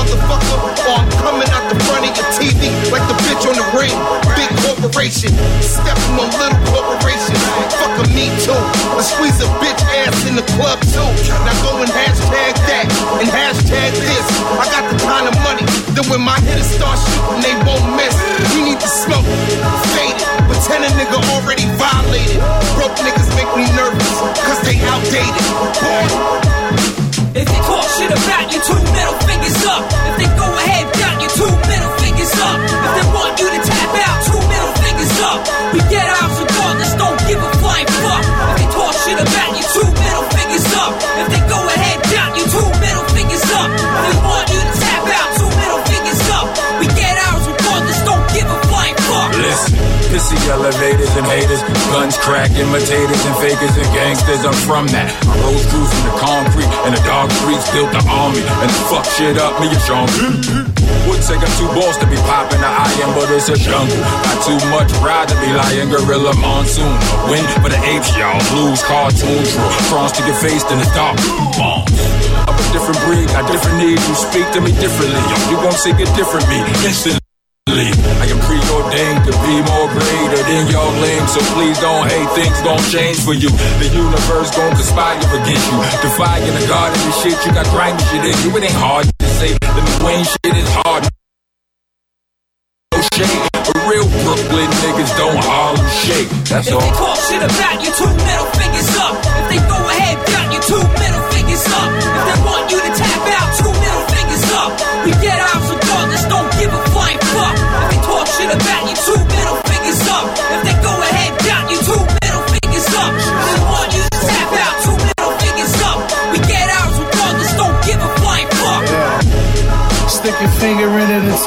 motherfucker, 0.07 0.87
or 0.87 0.95
I'm 0.95 1.09
coming 1.19 1.49
out 1.49 1.69
the 1.69 1.79
front 1.83 2.07
of 2.07 2.15
your 2.15 2.27
TV 2.39 2.91
like 2.91 3.07
the 3.07 3.15
bitch 3.23 3.47
on 3.47 3.55
the 3.55 3.77
ring. 3.77 4.26
Big 4.87 4.93
corporation, 4.95 5.35
stepping 5.59 6.15
on 6.15 6.31
little 6.39 6.55
corporations. 6.71 7.43
Fuck 7.75 7.99
a 7.99 8.07
me 8.15 8.31
too. 8.39 8.55
I 8.55 9.03
squeeze 9.03 9.35
a 9.43 9.47
bitch 9.59 9.83
ass 9.99 10.23
in 10.29 10.35
the 10.39 10.47
club 10.55 10.79
too. 10.87 11.03
Now 11.43 11.51
go 11.59 11.83
and 11.83 11.91
hashtag 11.91 12.55
that 12.71 12.87
and 13.19 13.27
hashtag 13.27 13.91
this. 13.99 14.25
I 14.47 14.63
got 14.71 14.87
the 14.87 14.95
kind 15.03 15.27
of 15.27 15.35
money 15.43 15.67
that 15.91 16.07
when 16.07 16.21
my 16.23 16.39
hitters 16.39 16.71
start 16.71 16.95
shooting, 17.03 17.43
they 17.43 17.55
won't 17.67 17.83
miss. 17.99 18.15
We 18.55 18.63
need 18.63 18.79
to 18.79 18.87
smoke, 18.87 19.27
faded. 19.91 20.23
Pretend 20.47 20.87
a 20.87 20.91
nigga 20.95 21.19
already 21.35 21.67
violated. 21.75 22.39
Broke 22.79 22.95
niggas 23.03 23.27
make 23.35 23.51
me 23.59 23.67
nervous, 23.75 24.13
cause 24.39 24.61
they 24.63 24.79
outdated. 24.87 25.35
If 27.35 27.43
they 27.43 27.59
talk 27.67 27.83
shit 27.99 28.07
about 28.07 28.55
you, 28.55 28.59
two 28.63 28.79
middle 28.95 29.19
fingers 29.27 29.59
up. 29.67 29.83
If 30.09 30.15
they 30.15 30.29
go 30.39 30.47
ahead, 30.47 30.87
got 30.95 31.19
you, 31.19 31.29
two 31.35 31.51
middle 31.67 31.91
fingers 31.99 32.33
up. 32.39 32.55
If 32.63 32.91
they 32.97 33.07
want 33.11 33.35
you 33.35 33.51
to 33.51 33.59
tap 33.67 33.91
out, 34.07 34.17
two 34.25 34.41
middle 34.47 34.66
up. 35.21 35.39
We 35.73 35.79
get 35.89 36.05
out 36.05 36.31
of 36.31 36.47
don't 36.97 37.19
give 37.29 37.41
a 37.41 37.51
flying 37.61 37.89
fuck. 38.01 38.23
If 38.23 38.53
they 38.57 38.67
talk 38.73 38.93
shit 39.05 39.17
about 39.17 39.51
you, 39.57 39.65
two 39.73 39.89
middle 39.89 40.25
fingers 40.33 40.67
up. 40.73 40.91
If 41.21 41.27
they 41.29 41.41
go 41.45 41.59
ahead, 41.61 41.97
you, 42.37 42.45
two 42.49 42.69
middle 42.81 43.07
fingers 43.13 43.45
up. 43.53 43.69
They 43.73 44.17
want 44.25 44.45
you 44.49 44.61
to 44.61 44.73
tap 44.77 45.05
out, 45.05 45.29
two 45.37 45.51
middle 45.57 45.81
fingers 45.85 46.23
up. 46.33 46.45
We 46.81 46.85
get 46.93 47.15
out 47.29 47.41
of 47.41 47.57
don't 48.05 48.25
give 48.33 48.47
a 48.47 48.57
flying 48.69 48.97
fuck. 49.07 49.31
Listen. 49.37 49.77
Pissy 50.07 50.39
elevators 50.47 51.11
and 51.19 51.25
haters, 51.27 51.61
guns, 51.91 52.17
crack, 52.17 52.49
imitators 52.51 53.21
and 53.27 53.35
fakers 53.43 53.75
and 53.75 53.89
gangsters. 53.93 54.45
I'm 54.45 54.55
from 54.65 54.87
that. 54.95 55.11
I 55.27 55.33
rose 55.43 55.65
grew 55.67 55.83
the 55.83 56.15
concrete 56.15 56.71
and 56.87 56.95
the 56.95 57.03
dog 57.03 57.29
streets 57.43 57.67
built 57.75 57.91
the 57.91 58.01
army 58.07 58.39
and 58.39 58.69
the 58.71 58.83
fuck 58.87 59.05
shit 59.19 59.37
up. 59.37 59.59
Me 59.59 59.67
and 59.67 59.81
Sean. 59.83 60.76
Would 61.07 61.23
take 61.23 61.39
a 61.39 61.47
two 61.55 61.71
balls 61.71 61.95
to 62.03 62.07
be 62.11 62.19
popping 62.27 62.59
the 62.59 62.67
iron, 62.67 63.15
but 63.15 63.31
it's 63.31 63.47
a 63.47 63.55
jungle. 63.55 63.95
Got 64.27 64.43
too 64.43 64.59
much 64.67 64.91
ride 64.99 65.31
to 65.31 65.35
be 65.39 65.47
lying, 65.55 65.87
gorilla 65.87 66.35
monsoon. 66.35 66.91
Win 67.31 67.47
for 67.63 67.71
the 67.71 67.79
apes, 67.87 68.11
y'all. 68.19 68.35
Blues, 68.51 68.83
cartoons, 68.83 69.55
cross 69.87 70.11
to 70.19 70.21
get 70.27 70.35
faced 70.43 70.67
in 70.67 70.83
the 70.83 70.89
dark. 70.91 71.15
Bombs. 71.55 71.95
I'm 72.43 72.51
a 72.51 72.65
different 72.75 72.99
breed, 73.07 73.31
got 73.31 73.47
different 73.47 73.79
needs. 73.79 74.03
You 74.03 74.15
speak 74.19 74.51
to 74.51 74.59
me 74.59 74.75
differently, 74.83 75.15
yo. 75.31 75.35
You 75.47 75.57
gon' 75.63 75.79
see 75.79 75.95
a 75.95 76.07
different 76.19 76.43
me 76.51 76.59
instantly. 76.83 77.23
I 77.71 78.27
am 78.27 78.39
preordained 78.43 79.23
to 79.27 79.33
be 79.47 79.63
more 79.63 79.87
greater 79.91 80.43
than 80.43 80.67
your 80.67 80.91
lame, 80.99 81.27
so 81.31 81.39
please 81.55 81.79
don't 81.79 82.03
hate. 82.03 82.27
Things 82.35 82.59
gon' 82.67 82.83
change 82.91 83.23
for 83.23 83.31
you. 83.31 83.47
The 83.79 83.87
universe 83.95 84.51
gon' 84.51 84.75
conspire 84.75 85.23
against 85.23 85.71
you. 85.71 85.79
Defying 86.03 86.51
the 86.51 86.67
God 86.67 86.91
of 86.91 86.99
this 86.99 87.15
shit, 87.23 87.37
you 87.47 87.55
got 87.55 87.67
grimy 87.71 87.99
shit 88.11 88.27
in 88.27 88.35
you. 88.43 88.51
It 88.59 88.67
ain't 88.67 88.75
hard 88.75 89.16
say. 89.39 89.53
The 89.53 89.83
Wayne 90.05 90.25
shit 90.25 90.55
is 90.57 90.69
hard. 90.81 91.03
No 92.93 92.99
shade, 93.13 93.41
real 93.85 94.07
Brooklyn 94.25 94.69
niggas 94.81 95.11
don't 95.17 95.37
Harlem 95.37 95.87
shake. 96.01 96.29
That's 96.49 96.67
if 96.67 96.73
all. 96.73 96.81
they 96.81 96.93
talk 96.97 97.17
shit 97.29 97.43
about 97.45 97.77
you, 97.83 97.91
two 97.93 98.11
middle 98.25 98.49
fingers 98.57 98.91
up. 98.97 99.13
If 99.39 99.45
they 99.53 99.61
go 99.61 99.79
ahead, 99.93 100.15
got 100.33 100.45
you, 100.53 100.61
two 100.65 100.83
middle 101.01 101.25
fingers 101.33 101.65
up. 101.69 102.16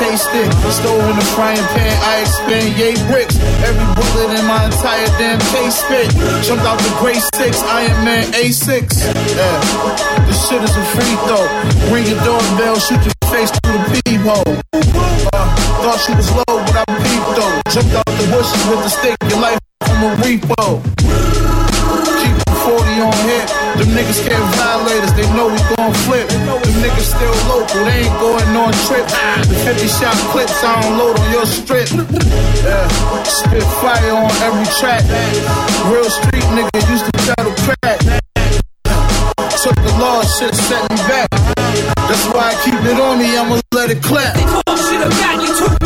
Taste 0.01 0.32
it. 0.32 0.48
Stove 0.72 1.05
in 1.05 1.16
the 1.16 1.28
frying 1.36 1.66
pan, 1.76 1.92
I 2.01 2.24
expand 2.24 2.72
yay 2.80 2.96
bricks. 3.12 3.36
Every 3.61 3.88
bullet 3.92 4.32
in 4.32 4.44
my 4.48 4.64
entire 4.64 5.07
damn 5.20 5.38
case 5.53 5.76
spit. 5.84 6.09
Jumped 6.42 6.64
out 6.64 6.80
the 6.80 6.92
gray 6.98 7.20
six, 7.36 7.61
Iron 7.68 8.01
Man 8.05 8.24
A6. 8.32 8.72
Yeah, 9.36 9.61
this 10.24 10.40
shit 10.48 10.62
is 10.64 10.72
a 10.72 10.84
free 10.96 11.14
throw. 11.28 11.44
Ring 11.92 12.09
your 12.09 12.20
doorbell, 12.24 12.80
shoot 12.80 13.03
your 13.05 13.16
face 13.28 13.53
through 13.61 13.76
the 13.76 14.01
peephole. 14.01 14.57
Uh, 15.32 15.46
thought 15.84 16.01
she 16.01 16.12
was 16.16 16.28
low, 16.32 16.57
but 16.64 16.76
I 16.80 16.84
peeped 17.05 17.32
though. 17.36 17.55
Jumped 17.68 17.94
out 18.01 18.11
the 18.16 18.26
bushes 18.32 18.62
with 18.72 18.80
the 18.80 18.90
stick, 18.90 19.16
your 19.28 19.40
life 19.40 19.61
from 19.84 19.98
a 20.09 20.11
repo. 20.24 20.80
Keep 22.20 22.49
40 22.71 23.03
on 23.03 23.18
hip. 23.27 23.47
Them 23.83 23.91
niggas 23.99 24.23
can't 24.23 24.47
violate 24.55 25.03
us, 25.03 25.12
they 25.18 25.27
know 25.35 25.51
we 25.51 25.59
gon' 25.75 25.95
flip. 26.07 26.29
Them 26.31 26.77
niggas 26.79 27.11
still 27.11 27.37
local, 27.51 27.83
they 27.83 28.07
ain't 28.07 28.18
going 28.23 28.51
on 28.55 28.71
trips. 28.87 29.11
The 29.51 29.57
50 29.75 29.89
shot 29.99 30.14
clips 30.31 30.62
I 30.62 30.81
don't 30.81 30.99
load 30.99 31.18
on 31.18 31.29
your 31.35 31.47
strip. 31.47 31.91
Yeah, 31.91 32.87
spit 33.27 33.66
fire 33.83 34.14
on 34.14 34.31
every 34.47 34.68
track. 34.79 35.03
Real 35.91 36.11
street 36.11 36.47
nigga 36.55 36.79
used 36.87 37.07
to 37.11 37.14
pedal 37.27 37.55
crack. 37.66 37.99
Took 39.62 39.77
the 39.83 39.93
law, 39.99 40.23
shit 40.23 40.55
set 40.55 40.83
me 40.91 40.97
back. 41.11 41.29
That's 42.07 42.25
why 42.33 42.55
I 42.55 42.64
keep 42.64 42.81
it 42.87 42.99
on 43.01 43.18
me, 43.18 43.37
I'ma 43.37 43.61
let 43.75 43.91
it 43.91 44.03
clap. 44.03 44.35
They 44.35 44.47
talk 44.47 44.79
shit 44.79 45.03
about 45.03 45.43
you, 45.43 45.80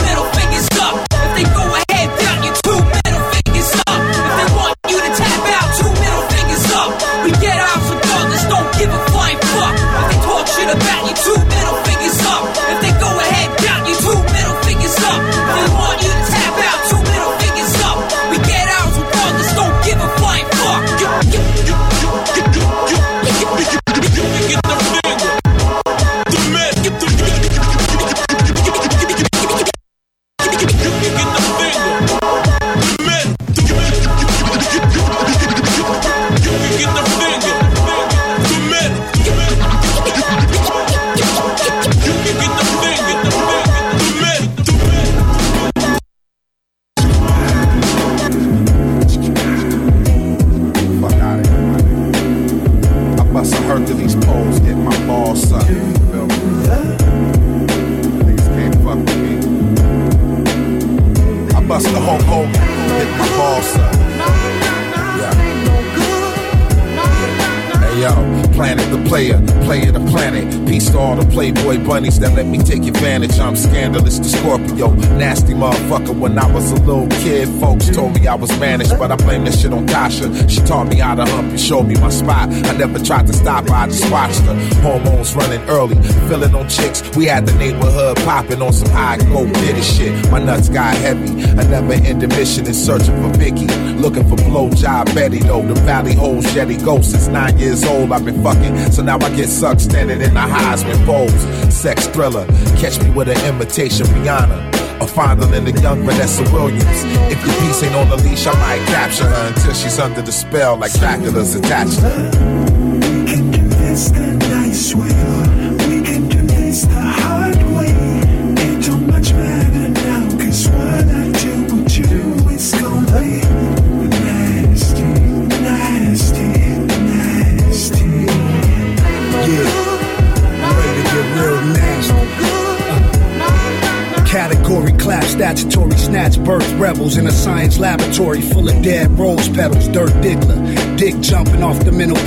When 76.18 76.38
I 76.38 76.50
was 76.52 76.70
a 76.70 76.76
little 76.76 77.08
kid, 77.22 77.48
folks 77.60 77.88
told 77.90 78.14
me 78.14 78.26
I 78.26 78.34
was 78.34 78.50
managed, 78.58 78.98
but 78.98 79.12
I 79.12 79.16
blame 79.16 79.44
this 79.44 79.60
shit 79.60 79.72
on 79.72 79.86
Tasha. 79.86 80.48
She 80.48 80.60
taught 80.62 80.88
me 80.88 80.96
how 80.96 81.14
to 81.14 81.24
hump 81.24 81.50
and 81.50 81.60
showed 81.60 81.84
me 81.84 81.94
my 81.96 82.08
spot. 82.08 82.48
I 82.48 82.76
never 82.76 82.98
tried 82.98 83.26
to 83.26 83.32
stop 83.32 83.68
her, 83.68 83.74
I 83.74 83.86
just 83.86 84.10
watched 84.10 84.40
her. 84.40 84.54
Hormones 84.80 85.34
running 85.34 85.60
early, 85.68 85.96
feeling 86.28 86.54
on 86.54 86.68
chicks. 86.68 87.02
We 87.16 87.26
had 87.26 87.46
the 87.46 87.54
neighborhood 87.54 88.16
popping 88.18 88.62
on 88.62 88.72
some 88.72 88.90
high 88.90 89.18
go 89.18 89.44
bitty 89.44 89.82
shit. 89.82 90.30
My 90.30 90.38
nuts 90.38 90.68
got 90.68 90.96
heavy. 90.96 91.44
I 91.44 91.64
never 91.68 91.92
ended 91.92 92.30
mission 92.30 92.66
in 92.66 92.74
searching 92.74 93.20
for 93.22 93.36
Vicky. 93.38 93.66
Looking 93.94 94.26
for 94.28 94.36
blowjob 94.36 95.14
Betty 95.14 95.40
though. 95.40 95.62
The 95.62 95.74
valley 95.80 96.14
holes, 96.14 96.44
Jetty 96.54 96.76
ghost. 96.78 97.10
Since 97.10 97.28
nine 97.28 97.58
years 97.58 97.84
old, 97.84 98.12
I've 98.12 98.24
been 98.24 98.42
fucking. 98.42 98.92
So 98.92 99.02
now 99.02 99.16
I 99.16 99.34
get 99.36 99.48
sucked 99.48 99.82
standing 99.82 100.20
in 100.20 100.34
the 100.34 100.40
Heisman 100.40 101.04
bowls. 101.06 101.74
Sex 101.74 102.06
thriller. 102.08 102.46
Catch 102.78 103.02
me 103.02 103.10
with 103.10 103.28
an 103.28 103.38
imitation 103.46 104.06
Rihanna. 104.06 104.73
A 105.04 105.06
fondle 105.06 105.52
in 105.52 105.66
the 105.66 105.80
young 105.82 106.02
Vanessa 106.02 106.42
Williams. 106.44 107.04
If 107.30 107.44
your 107.44 107.54
piece 107.60 107.82
ain't 107.82 107.94
on 107.94 108.08
the 108.08 108.16
leash, 108.16 108.46
I 108.46 108.54
might 108.54 108.86
capture 108.86 109.26
her 109.26 109.48
until 109.48 109.74
she's 109.74 109.98
under 109.98 110.22
the 110.22 110.32
spell 110.32 110.78
like 110.78 110.92
Dracula's 110.92 111.54
attached. 111.54 112.00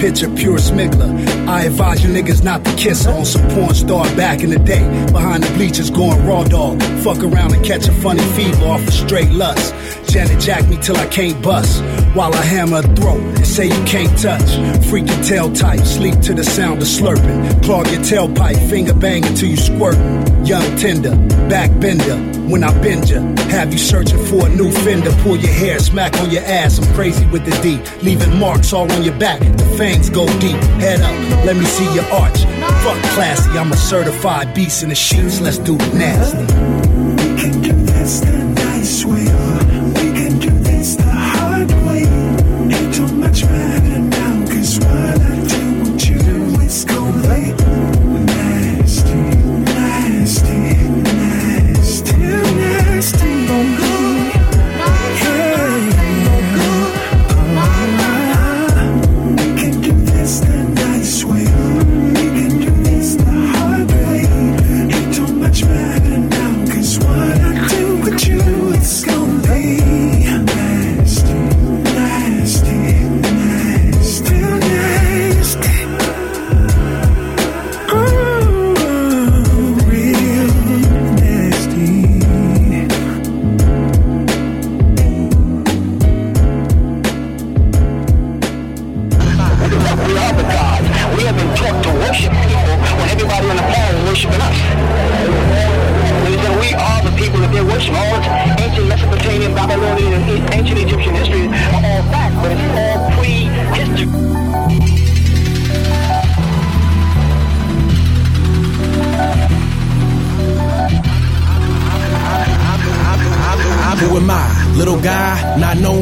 Picture, 0.07 0.29
pure 0.29 0.57
smiggler. 0.57 1.11
I 1.47 1.63
advise 1.63 2.01
you 2.01 2.09
niggas 2.09 2.41
not 2.41 2.63
to 2.63 2.73
kiss 2.75 3.05
on 3.05 3.25
some 3.25 3.45
porn 3.49 3.75
star 3.75 4.05
back 4.15 4.41
in 4.41 4.49
the 4.49 4.59
day. 4.59 4.85
Behind 5.11 5.43
the 5.43 5.53
bleachers 5.55 5.89
going 5.89 6.25
raw 6.25 6.43
dog. 6.45 6.81
Fuck 7.03 7.23
around 7.23 7.53
and 7.53 7.65
catch 7.65 7.87
a 7.87 7.91
funny 7.91 8.23
fever 8.35 8.65
off 8.65 8.87
of 8.87 8.93
straight 8.93 9.31
lust. 9.31 9.73
Janet 10.07 10.39
jack 10.39 10.67
me 10.69 10.77
till 10.77 10.95
I 10.95 11.07
can't 11.07 11.41
bust. 11.43 11.83
While 12.15 12.33
I 12.33 12.41
hammer 12.41 12.81
her 12.81 12.95
throat 12.95 13.19
and 13.19 13.45
say 13.45 13.65
you 13.65 13.83
can't 13.83 14.17
touch. 14.17 14.49
Freak 14.85 15.07
your 15.07 15.23
tail 15.23 15.51
tight, 15.51 15.83
sleep 15.83 16.19
to 16.21 16.33
the 16.33 16.43
sound 16.43 16.81
of 16.81 16.87
slurping. 16.87 17.61
Clog 17.63 17.87
your 17.87 18.01
tailpipe, 18.01 18.69
finger 18.69 18.93
bang 18.93 19.25
until 19.25 19.49
you 19.49 19.57
squirtin'. 19.57 20.47
Young 20.47 20.77
tender, 20.77 21.15
back 21.49 21.69
bender. 21.81 22.36
When 22.47 22.63
I 22.63 22.71
bend 22.81 23.09
ya, 23.09 23.19
have 23.49 23.73
you 23.73 23.77
searching 23.77 24.23
for 24.25 24.47
a 24.47 24.49
new 24.49 24.71
fender. 24.71 25.11
Pull 25.21 25.35
your 25.35 25.51
hair, 25.51 25.79
smack 25.79 26.15
on 26.21 26.31
your 26.31 26.43
ass. 26.43 26.79
I'm 26.79 26.87
crazy 26.93 27.25
with 27.27 27.43
the 27.43 27.51
D, 27.61 27.81
leaving 28.01 28.39
marks 28.39 28.71
all 28.71 28.89
on 28.89 29.03
your 29.03 29.17
back. 29.19 29.41
The 29.41 29.75
fangs 29.77 30.09
go 30.09 30.25
deep. 30.39 30.55
Head 30.79 31.01
up, 31.01 31.45
let 31.45 31.57
me 31.57 31.65
see 31.65 31.93
your 31.93 32.05
arch. 32.05 32.39
Fuck 32.83 33.03
classy, 33.15 33.49
I'm 33.51 33.71
a 33.73 33.77
certified 33.77 34.53
beast 34.55 34.81
in 34.81 34.89
the 34.89 34.95
sheets. 34.95 35.41
Let's 35.41 35.57
do 35.57 35.75
it 35.77 35.93
nasty. 35.93 36.45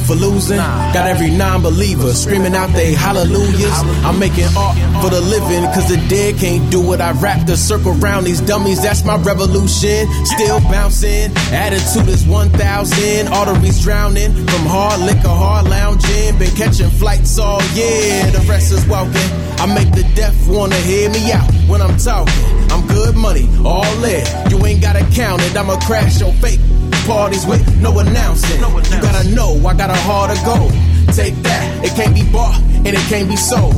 For 0.05 0.15
losing. 0.15 0.57
Got 0.57 1.07
every 1.07 1.29
non 1.29 1.61
believer 1.61 2.13
screaming 2.13 2.55
out 2.55 2.69
they 2.73 2.93
hallelujahs. 2.93 3.79
I'm 4.05 4.19
making 4.19 4.47
art 4.55 4.77
for 5.01 5.09
the 5.09 5.21
living, 5.21 5.63
cause 5.73 5.89
the 5.89 5.97
dead 6.07 6.37
can't 6.37 6.69
do 6.71 6.93
it. 6.93 7.01
I 7.01 7.11
wrap 7.11 7.45
the 7.45 7.57
circle 7.57 7.91
around 8.01 8.25
these 8.25 8.41
dummies, 8.41 8.81
that's 8.81 9.03
my 9.03 9.17
revolution. 9.17 10.07
Still 10.25 10.59
bouncing, 10.71 11.35
attitude 11.51 12.07
is 12.09 12.25
1,000. 12.25 13.27
Arteries 13.29 13.81
drowning 13.81 14.33
from 14.33 14.65
hard 14.65 15.01
liquor, 15.01 15.27
hard 15.27 15.67
lounging. 15.67 16.37
Been 16.37 16.55
catching 16.55 16.89
flights 16.89 17.39
all 17.39 17.61
year, 17.73 18.25
the 18.31 18.45
rest 18.47 18.71
is 18.71 18.85
walking. 18.87 19.29
I 19.57 19.65
make 19.73 19.91
the 19.91 20.03
deaf 20.15 20.35
wanna 20.47 20.75
hear 20.75 21.09
me 21.09 21.31
out 21.31 21.49
when 21.67 21.81
I'm 21.81 21.97
talking. 21.97 22.33
I'm 22.69 22.85
good 22.87 23.15
money, 23.15 23.49
all 23.63 24.03
in. 24.03 24.25
You 24.51 24.63
ain't 24.65 24.81
gotta 24.81 25.05
count 25.15 25.41
it, 25.41 25.55
I'ma 25.55 25.79
crash 25.79 26.19
your 26.19 26.33
fake 26.33 26.59
parties 27.05 27.45
with 27.45 27.61
no 27.81 27.97
announcing. 27.99 28.59
You 28.59 29.01
gotta 29.01 29.27
know 29.29 29.55
I 29.65 29.73
got 29.75 29.89
a 29.89 29.95
heart 29.95 30.31
of 30.31 30.43
gold. 30.43 30.71
Take 31.15 31.35
that, 31.43 31.85
it 31.85 31.91
can't 31.95 32.15
be 32.15 32.23
bought 32.31 32.59
and 32.59 32.87
it 32.87 33.05
can't 33.07 33.29
be 33.29 33.35
sold. 33.35 33.75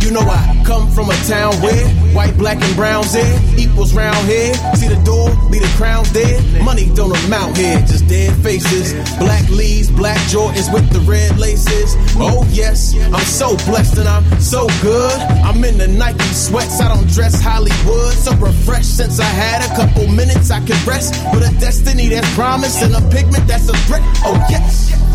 You 0.00 0.12
know 0.12 0.20
I 0.20 0.62
come 0.64 0.88
from 0.90 1.10
a 1.10 1.16
town 1.26 1.54
where 1.60 1.86
white, 2.14 2.36
black, 2.38 2.62
and 2.62 2.76
brown's 2.76 3.14
in 3.14 3.58
equals 3.58 3.92
round 3.94 4.16
here. 4.26 4.54
See 4.74 4.88
the 4.88 5.00
door, 5.04 5.28
leave 5.50 5.62
the 5.62 5.72
crowns 5.76 6.10
dead. 6.12 6.62
Money 6.62 6.90
don't 6.94 7.16
amount 7.26 7.56
here, 7.56 7.78
just 7.80 8.06
dead 8.08 8.34
faces. 8.42 8.92
Black 9.18 9.48
leaves, 9.50 9.90
black 9.90 10.18
Jordans 10.30 10.72
with 10.72 10.88
the 10.90 11.00
red 11.00 11.38
laces. 11.38 11.94
Oh 12.16 12.46
yes, 12.52 12.94
I'm 13.12 13.26
so 13.26 13.56
blessed 13.66 13.98
and 13.98 14.08
I'm 14.08 14.24
so 14.40 14.66
good. 14.80 15.18
I'm 15.44 15.62
in 15.64 15.78
the 15.78 15.88
Nike 15.88 16.32
sweats, 16.32 16.80
I 16.80 16.88
don't 16.88 17.08
dress 17.08 17.40
Hollywood. 17.40 18.14
So 18.14 18.34
refreshed 18.36 18.96
since 18.96 19.20
I 19.20 19.24
had 19.24 19.62
a 19.70 19.74
couple 19.76 20.06
minutes 20.08 20.50
I 20.50 20.60
can 20.64 20.78
rest 20.86 21.14
with 21.34 21.42
a 21.42 21.52
destiny 21.60 22.08
that's 22.08 22.32
promised 22.34 22.82
and 22.82 22.94
a 22.94 23.00
pigment 23.10 23.46
that's 23.46 23.68
a 23.68 23.76
threat. 23.88 24.02
Oh 24.24 24.36
yes. 24.48 25.07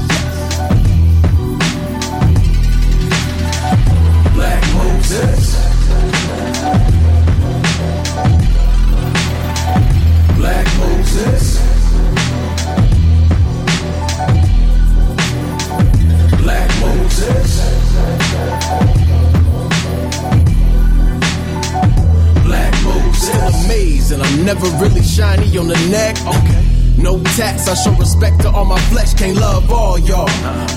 Black 4.32 4.64
Moses. 4.74 5.56
Black 10.38 10.68
Moses. 10.78 11.60
Black 16.42 16.70
Moses. 16.82 17.50
Black 22.44 22.74
Moses. 22.84 23.24
Still 23.24 23.48
amazed, 23.66 24.12
and 24.12 24.22
I'm 24.24 24.46
never 24.46 24.68
really 24.82 25.04
shiny 25.04 25.58
on 25.58 25.68
the 25.68 25.78
neck. 25.90 26.18
Okay. 26.28 26.73
No 27.04 27.22
tats, 27.36 27.68
I 27.68 27.74
show 27.74 27.92
respect 28.00 28.40
to 28.44 28.50
all 28.50 28.64
my 28.64 28.80
flesh, 28.88 29.14
can't 29.14 29.38
love 29.38 29.70
all 29.70 30.00
y'all. 30.00 30.26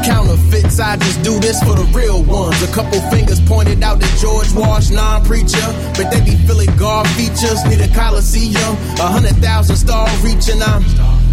Counterfeits, 0.04 0.80
I 0.80 0.96
just 0.96 1.22
do 1.22 1.38
this 1.38 1.62
for 1.62 1.76
the 1.76 1.88
real 1.94 2.20
ones. 2.24 2.60
A 2.62 2.66
couple 2.74 3.00
fingers 3.10 3.40
pointed 3.40 3.80
out 3.84 4.00
to 4.00 4.08
George 4.18 4.52
Wash, 4.52 4.90
non 4.90 5.24
preacher, 5.24 5.66
but 5.94 6.10
they 6.10 6.20
be 6.24 6.34
feeling 6.44 6.74
God 6.76 7.06
features. 7.10 7.64
Need 7.66 7.80
a 7.80 7.94
coliseum, 7.94 8.74
a 8.98 9.06
hundred 9.06 9.36
thousand 9.36 9.76
star 9.76 10.08
reaching. 10.24 10.60
I'm 10.60 10.82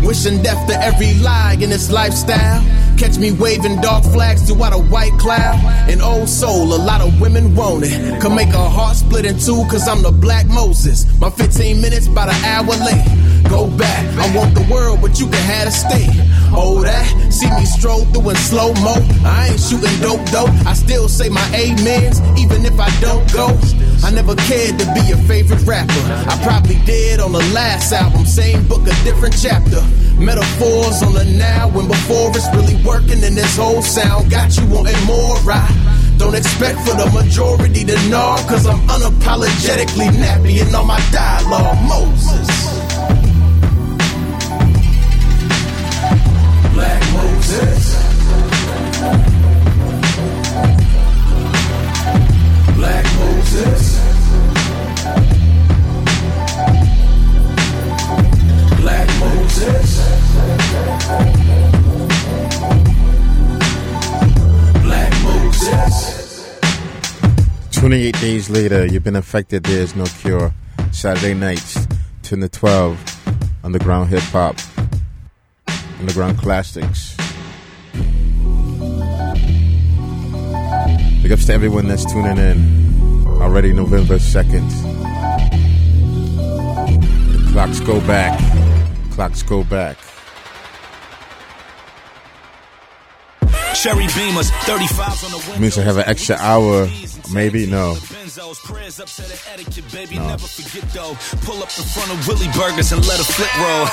wishing 0.05 0.43
death 0.43 0.67
to 0.67 0.79
every 0.79 1.15
lie 1.15 1.57
in 1.59 1.71
this 1.71 1.89
lifestyle. 1.89 2.61
Catch 2.95 3.17
me 3.17 3.31
waving 3.31 3.81
dark 3.81 4.03
flags 4.03 4.43
throughout 4.43 4.73
a 4.73 4.77
white 4.93 5.17
cloud. 5.17 5.57
An 5.89 6.01
old 6.01 6.29
soul, 6.29 6.71
a 6.71 6.77
lot 6.77 7.01
of 7.01 7.19
women 7.19 7.55
want 7.55 7.83
it. 7.83 8.21
Could 8.21 8.33
make 8.33 8.53
a 8.53 8.69
heart 8.69 8.95
split 8.95 9.25
in 9.25 9.39
two, 9.39 9.65
cause 9.71 9.87
I'm 9.87 10.03
the 10.03 10.11
black 10.11 10.45
Moses. 10.45 11.07
My 11.19 11.31
15 11.31 11.81
minutes, 11.81 12.05
about 12.05 12.29
an 12.29 12.45
hour 12.45 12.75
late. 12.85 13.32
Go 13.49 13.69
back, 13.77 14.05
I 14.17 14.35
want 14.35 14.55
the 14.55 14.65
world, 14.71 15.01
but 15.01 15.19
you 15.19 15.27
can 15.27 15.43
have 15.43 15.67
a 15.67 15.71
stay. 15.71 16.07
Oh, 16.55 16.81
that, 16.83 17.07
see 17.31 17.49
me 17.49 17.65
stroll 17.65 18.05
through 18.05 18.29
in 18.29 18.35
slow 18.37 18.73
mo. 18.85 18.95
I 19.25 19.49
ain't 19.51 19.59
shooting 19.59 19.93
dope, 20.01 20.23
dope. 20.31 20.53
I 20.65 20.73
still 20.73 21.07
say 21.09 21.29
my 21.29 21.45
amens, 21.53 22.21
even 22.39 22.65
if 22.65 22.79
I 22.79 22.89
don't 22.99 23.25
go. 23.33 23.49
I 24.03 24.11
never 24.11 24.35
cared 24.35 24.77
to 24.79 24.85
be 24.93 25.01
your 25.07 25.17
favorite 25.29 25.63
rapper. 25.65 26.03
I 26.29 26.39
probably 26.43 26.77
did 26.85 27.19
on 27.19 27.31
the 27.31 27.43
last 27.53 27.91
album, 27.93 28.25
same 28.25 28.67
book, 28.67 28.81
a 28.83 28.95
different 29.03 29.35
chapter. 29.39 29.81
Metaphors 30.19 31.01
on 31.03 31.13
the 31.13 31.25
now 31.37 31.69
when 31.69 31.87
before 31.87 32.29
it's 32.35 32.47
really 32.55 32.75
working 32.83 33.23
in 33.23 33.35
this 33.35 33.57
whole 33.57 33.81
sound. 33.81 34.29
Got 34.29 34.57
you 34.57 34.65
wanting 34.67 34.99
more, 35.05 35.37
I 35.47 36.13
don't 36.17 36.35
expect 36.35 36.79
for 36.87 36.95
the 36.95 37.09
majority 37.13 37.83
to 37.83 37.95
know, 38.09 38.35
cause 38.47 38.67
I'm 38.67 38.79
unapologetically 38.87 40.09
nappy 40.21 40.65
in 40.65 40.73
all 40.75 40.85
my 40.85 40.99
dialogue. 41.11 41.77
Moses. 41.87 42.82
28 67.83 68.21
days 68.21 68.49
later, 68.49 68.85
you've 68.85 69.03
been 69.03 69.17
affected. 69.17 69.61
There's 69.63 69.93
no 69.93 70.05
cure. 70.05 70.53
Saturday 70.91 71.33
nights, 71.33 71.85
10 72.21 72.39
to 72.39 72.47
12. 72.47 72.97
Underground 73.63 74.09
hip 74.09 74.21
hop. 74.21 74.55
Underground 75.99 76.37
classics. 76.37 77.15
Ups 81.33 81.45
to 81.47 81.53
everyone 81.53 81.87
that's 81.87 82.05
tuning 82.11 82.37
in. 82.37 82.57
Already 83.41 83.73
November 83.73 84.15
2nd. 84.15 84.69
The 87.31 87.51
clocks 87.51 87.79
go 87.79 87.99
back. 88.01 88.39
Clocks 89.11 89.41
go 89.41 89.63
back. 89.63 89.97
Cherry 93.83 94.07
Beamers, 94.15 94.49
35s 94.63 95.25
on 95.25 95.31
the 95.31 95.37
window. 95.43 95.59
Means 95.59 95.77
I 95.77 95.83
have 95.83 95.97
an 95.97 96.07
extra 96.07 96.37
hour. 96.37 96.87
Maybe 97.33 97.65
no. 97.67 97.97
Prayers 98.63 98.95
up 99.03 99.11
to 99.19 99.23
the 99.27 99.35
etiquette, 99.51 99.83
baby. 99.91 100.15
Never 100.15 100.47
forget 100.47 100.87
though. 100.95 101.19
Pull 101.43 101.59
up 101.59 101.67
in 101.75 101.83
front 101.83 102.15
of 102.15 102.23
Willie 102.23 102.47
Burgers 102.55 102.95
and 102.95 103.03
let 103.03 103.19
a 103.19 103.27
flip 103.27 103.51
roll. 103.59 103.83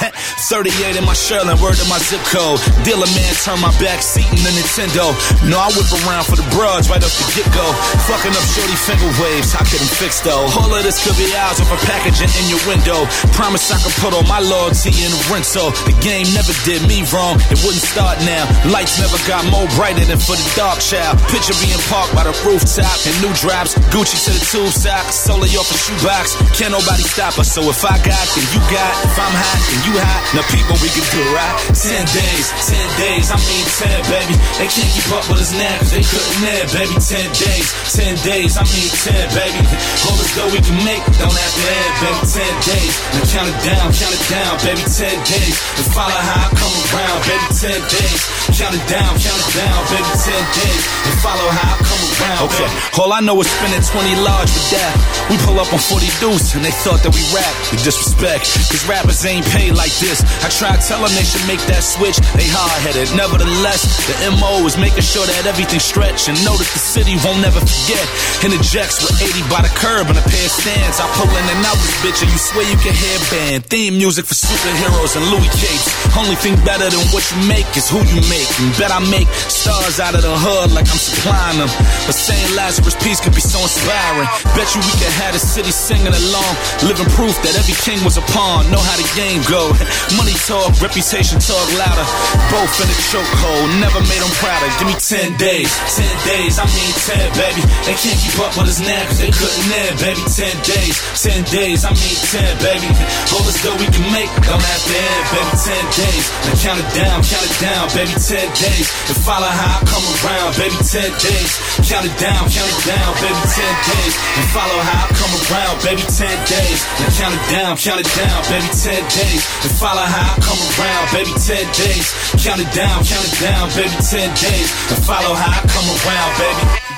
38 0.46 0.94
in 0.94 1.02
my 1.02 1.16
Sherlin, 1.16 1.58
word 1.58 1.74
to 1.74 1.86
my 1.90 1.98
zip 1.98 2.22
code. 2.30 2.62
Dealer 2.86 3.10
man, 3.18 3.34
turn 3.42 3.58
my 3.58 3.74
back 3.82 3.98
seat 3.98 4.28
in 4.30 4.38
the 4.46 4.52
Nintendo. 4.54 5.10
No, 5.50 5.58
I 5.58 5.74
whip 5.74 5.90
around 6.06 6.28
for 6.30 6.38
the 6.38 6.46
broads 6.54 6.86
right 6.86 7.02
off 7.02 7.10
the 7.18 7.26
get 7.34 7.50
go. 7.50 7.66
Fucking 8.06 8.30
up 8.30 8.46
shorty 8.54 8.78
finger 8.78 9.10
waves, 9.18 9.58
I 9.58 9.66
couldn't 9.66 9.90
fix 9.90 10.22
though. 10.22 10.46
All 10.54 10.70
of 10.70 10.82
this 10.86 11.02
could 11.02 11.18
be 11.18 11.26
ours 11.34 11.58
off 11.58 11.74
a 11.74 11.80
packaging 11.90 12.30
in 12.38 12.46
your 12.46 12.62
window. 12.70 13.10
Promise 13.34 13.74
I 13.74 13.78
could 13.82 13.96
put 13.98 14.14
all 14.14 14.26
my 14.30 14.38
loyalty 14.38 14.94
in 15.02 15.10
the 15.10 15.22
rental. 15.34 15.74
The 15.82 15.96
game 15.98 16.30
never 16.30 16.54
did 16.62 16.84
me 16.86 17.02
wrong, 17.10 17.42
it 17.50 17.58
wouldn't 17.66 17.82
start 17.82 18.22
now. 18.22 18.46
Lights 18.70 19.02
never 19.02 19.18
got 19.26 19.42
more 19.50 19.66
brighter 19.80 20.04
than 20.04 20.20
for 20.20 20.36
the 20.36 20.44
dark 20.60 20.76
child. 20.76 21.16
Picture 21.32 21.56
being 21.56 21.80
parked 21.88 22.12
by 22.12 22.20
the 22.20 22.36
rooftop 22.44 23.00
in 23.08 23.16
new 23.24 23.32
drops. 23.40 23.72
Gucci 23.88 24.20
to 24.28 24.30
the 24.36 24.42
tube 24.44 24.68
sock, 24.68 25.08
solely 25.08 25.48
off 25.56 25.72
a 25.72 25.78
shoebox. 25.80 26.36
Can't 26.52 26.76
nobody 26.76 27.00
stop 27.00 27.40
us, 27.40 27.48
so 27.48 27.64
if 27.64 27.80
I 27.80 27.96
got, 28.04 28.20
then 28.36 28.44
you 28.52 28.60
got. 28.68 28.92
If 29.08 29.16
I'm 29.16 29.32
hot, 29.32 29.60
then 29.72 29.80
you 29.88 29.94
hot. 29.96 30.20
Now 30.36 30.44
people, 30.52 30.76
we 30.84 30.92
can 30.92 31.00
do 31.08 31.24
right. 31.32 31.56
Ten 31.72 32.04
days, 32.12 32.46
ten 32.68 32.88
days, 33.00 33.32
I 33.32 33.40
mean 33.40 33.64
ten, 33.80 34.00
baby. 34.12 34.36
They 34.60 34.68
can't 34.68 34.92
keep 34.92 35.08
up 35.16 35.24
with 35.32 35.40
us 35.40 35.56
now, 35.56 35.72
cause 35.80 35.96
they 35.96 36.04
couldn't 36.04 36.38
there, 36.44 36.66
baby. 36.76 36.96
Ten 37.00 37.28
days, 37.40 37.66
ten 37.88 38.14
days, 38.20 38.60
I 38.60 38.68
mean 38.68 38.90
ten, 39.00 39.24
baby. 39.32 39.64
All 40.04 40.20
as 40.20 40.28
though 40.36 40.50
we 40.52 40.60
can 40.60 40.76
make, 40.84 41.00
don't 41.16 41.32
have 41.32 41.54
to 41.56 41.64
end, 41.64 41.92
baby. 42.04 42.20
Ten 42.28 42.52
days, 42.68 42.92
now 43.16 43.24
count 43.32 43.48
it 43.48 43.58
down, 43.64 43.86
count 43.96 44.12
it 44.12 44.24
down, 44.28 44.52
baby. 44.60 44.84
Ten 44.92 45.16
days, 45.24 45.56
and 45.80 45.88
follow 45.96 46.20
how 46.20 46.44
I 46.44 46.48
come 46.52 46.74
around, 46.92 47.20
baby. 47.24 47.48
Ten 47.56 47.80
days, 47.88 48.20
count 48.60 48.76
it 48.76 48.84
down, 48.92 49.16
count 49.16 49.40
it 49.40 49.50
down, 49.56 49.69
baby. 49.90 50.10
Ten 50.20 50.44
days, 50.52 50.84
and 51.08 51.16
follow 51.24 51.48
how 51.48 51.74
I 51.74 51.76
come 51.80 52.02
around. 52.18 52.38
Okay, 52.50 52.68
all 53.00 53.12
I 53.12 53.20
know 53.20 53.38
is 53.40 53.48
spending 53.48 53.80
20 53.80 54.20
large 54.22 54.50
with 54.52 54.68
that. 54.76 54.94
We 55.30 55.36
pull 55.46 55.58
up 55.58 55.70
on 55.72 55.80
40 55.80 56.06
deuce, 56.20 56.54
and 56.54 56.62
they 56.64 56.74
thought 56.84 57.00
that 57.02 57.12
we 57.14 57.22
rap. 57.32 57.54
We 57.72 57.80
disrespect, 57.80 58.50
cause 58.68 58.84
rappers 58.86 59.24
ain't 59.24 59.46
paid 59.54 59.74
like 59.74 59.92
this. 60.02 60.20
I 60.44 60.48
try 60.52 60.76
to 60.76 60.80
tell 60.82 61.00
them 61.00 61.12
they 61.16 61.24
should 61.24 61.44
make 61.48 61.62
that 61.72 61.82
switch, 61.82 62.18
they 62.36 62.46
hard 62.50 62.78
headed. 62.84 63.08
Nevertheless, 63.16 63.86
the 64.06 64.16
MO 64.36 64.66
is 64.68 64.76
making 64.76 65.06
sure 65.06 65.24
that 65.24 65.46
everything 65.46 65.80
stretch 65.80 66.28
and 66.28 66.36
know 66.44 66.54
that 66.54 66.70
the 66.70 66.82
city 66.82 67.16
won't 67.24 67.40
never 67.40 67.60
forget. 67.60 68.04
Interjects 68.44 69.00
with 69.02 69.16
80 69.18 69.46
by 69.48 69.64
the 69.64 69.72
curb 69.76 70.08
and 70.08 70.18
a 70.18 70.24
pair 70.24 70.46
of 70.46 70.52
stands. 70.52 71.00
I 71.00 71.06
pull 71.16 71.30
in 71.30 71.44
and 71.48 71.64
out 71.64 71.78
this 71.80 71.96
bitch 72.04 72.20
and 72.22 72.30
you 72.30 72.40
swear 72.40 72.64
you 72.68 72.78
can 72.78 72.94
hear 72.94 73.16
band. 73.32 73.66
Theme 73.66 73.96
music 73.96 74.26
for 74.26 74.36
superheroes 74.36 75.16
and 75.16 75.24
Louis 75.32 75.50
capes. 75.56 75.88
Only 76.16 76.36
thing 76.36 76.56
better 76.64 76.88
than 76.88 77.02
what 77.14 77.24
you 77.32 77.38
make 77.48 77.68
is 77.76 77.88
who 77.88 78.00
you 78.04 78.20
make. 78.28 78.48
And 78.60 78.70
bet 78.76 78.90
I 78.92 79.00
make 79.10 79.28
stars 79.60 80.00
out 80.00 80.16
of 80.16 80.24
the 80.24 80.32
hood 80.32 80.72
like 80.72 80.88
I'm 80.88 80.96
supplying 80.96 81.60
them. 81.60 81.68
But 82.08 82.16
saying 82.16 82.56
Lazarus 82.56 82.96
Peace 83.04 83.20
could 83.20 83.36
be 83.36 83.44
so 83.44 83.60
inspiring. 83.60 84.24
Bet 84.56 84.72
you 84.72 84.80
we 84.80 84.94
could 84.96 85.12
have 85.20 85.36
the 85.36 85.42
city 85.42 85.68
singing 85.68 86.08
along. 86.08 86.52
Living 86.88 87.04
proof 87.12 87.36
that 87.44 87.52
every 87.60 87.76
king 87.84 88.00
was 88.00 88.16
a 88.16 88.24
pawn. 88.32 88.64
Know 88.72 88.80
how 88.80 88.96
the 88.96 89.04
game 89.12 89.44
go. 89.44 89.68
Money 90.16 90.32
talk, 90.48 90.72
reputation 90.80 91.36
talk 91.44 91.66
louder. 91.76 92.06
Both 92.48 92.72
in 92.80 92.88
a 92.88 92.98
chokehold. 93.12 93.68
Never 93.84 94.00
made 94.08 94.24
them 94.24 94.32
prouder. 94.40 94.68
Give 94.80 94.88
me 94.88 94.96
10 94.96 95.36
days. 95.36 95.68
10 95.92 96.08
days, 96.24 96.56
I 96.56 96.64
mean 96.72 96.92
10, 96.96 97.20
baby. 97.36 97.62
They 97.84 97.96
can't 98.00 98.16
keep 98.16 98.40
up 98.40 98.56
with 98.56 98.72
us 98.72 98.80
now 98.80 99.04
cause 99.12 99.20
they 99.20 99.28
couldn't 99.28 99.68
end, 99.68 99.94
baby. 100.00 100.24
10 100.24 100.56
days. 100.64 100.96
10 101.20 101.44
days, 101.52 101.84
I 101.84 101.92
mean 101.92 102.16
10, 102.32 102.64
baby. 102.64 102.88
All 103.36 103.44
this 103.44 103.60
dough 103.60 103.76
we 103.76 103.88
can 103.92 104.08
make 104.08 104.32
don't 104.40 104.64
have 104.64 104.82
to 104.88 104.94
end, 104.96 105.24
baby. 105.36 105.52
10 105.52 106.00
days. 106.00 106.24
Now 106.48 106.56
count 106.64 106.78
it 106.80 106.90
down, 106.96 107.16
count 107.28 107.44
it 107.44 107.56
down, 107.60 107.84
baby. 107.92 108.14
10 108.16 108.40
days. 108.56 108.88
And 109.12 109.20
follow 109.20 109.49
how 109.50 109.78
I 109.78 109.84
come 109.86 110.06
around, 110.22 110.50
baby. 110.56 110.78
10 110.78 111.10
days. 111.18 111.52
Count 111.86 112.06
it 112.06 112.16
down, 112.18 112.46
count 112.50 112.70
it 112.70 112.82
down, 112.86 113.10
baby. 113.20 113.42
10 113.42 113.90
days. 113.90 114.14
And 114.38 114.46
follow 114.54 114.78
how 114.80 115.06
I 115.06 115.12
come 115.14 115.34
around, 115.46 115.76
baby. 115.82 116.04
10 116.06 116.28
days. 116.46 116.80
Now 116.98 117.10
count 117.18 117.34
it 117.34 117.44
down, 117.50 117.72
count 117.76 118.00
it 118.00 118.10
down, 118.14 118.38
baby. 118.50 118.68
10 118.70 119.02
days. 119.10 119.42
And 119.66 119.72
follow 119.76 120.06
how 120.06 120.34
I 120.34 120.40
come 120.40 120.60
around, 120.76 121.04
baby. 121.14 121.32
10 121.34 121.66
days. 121.74 122.06
Count 122.42 122.60
it 122.62 122.70
down, 122.72 123.02
count 123.04 123.24
it 123.26 123.36
down, 123.38 123.64
baby. 123.74 123.96
10 123.98 124.30
days. 124.34 124.68
And 124.90 125.00
follow 125.04 125.34
how 125.34 125.52
I 125.52 125.60
come 125.68 125.88
around, 125.88 126.32
baby. 126.38 126.89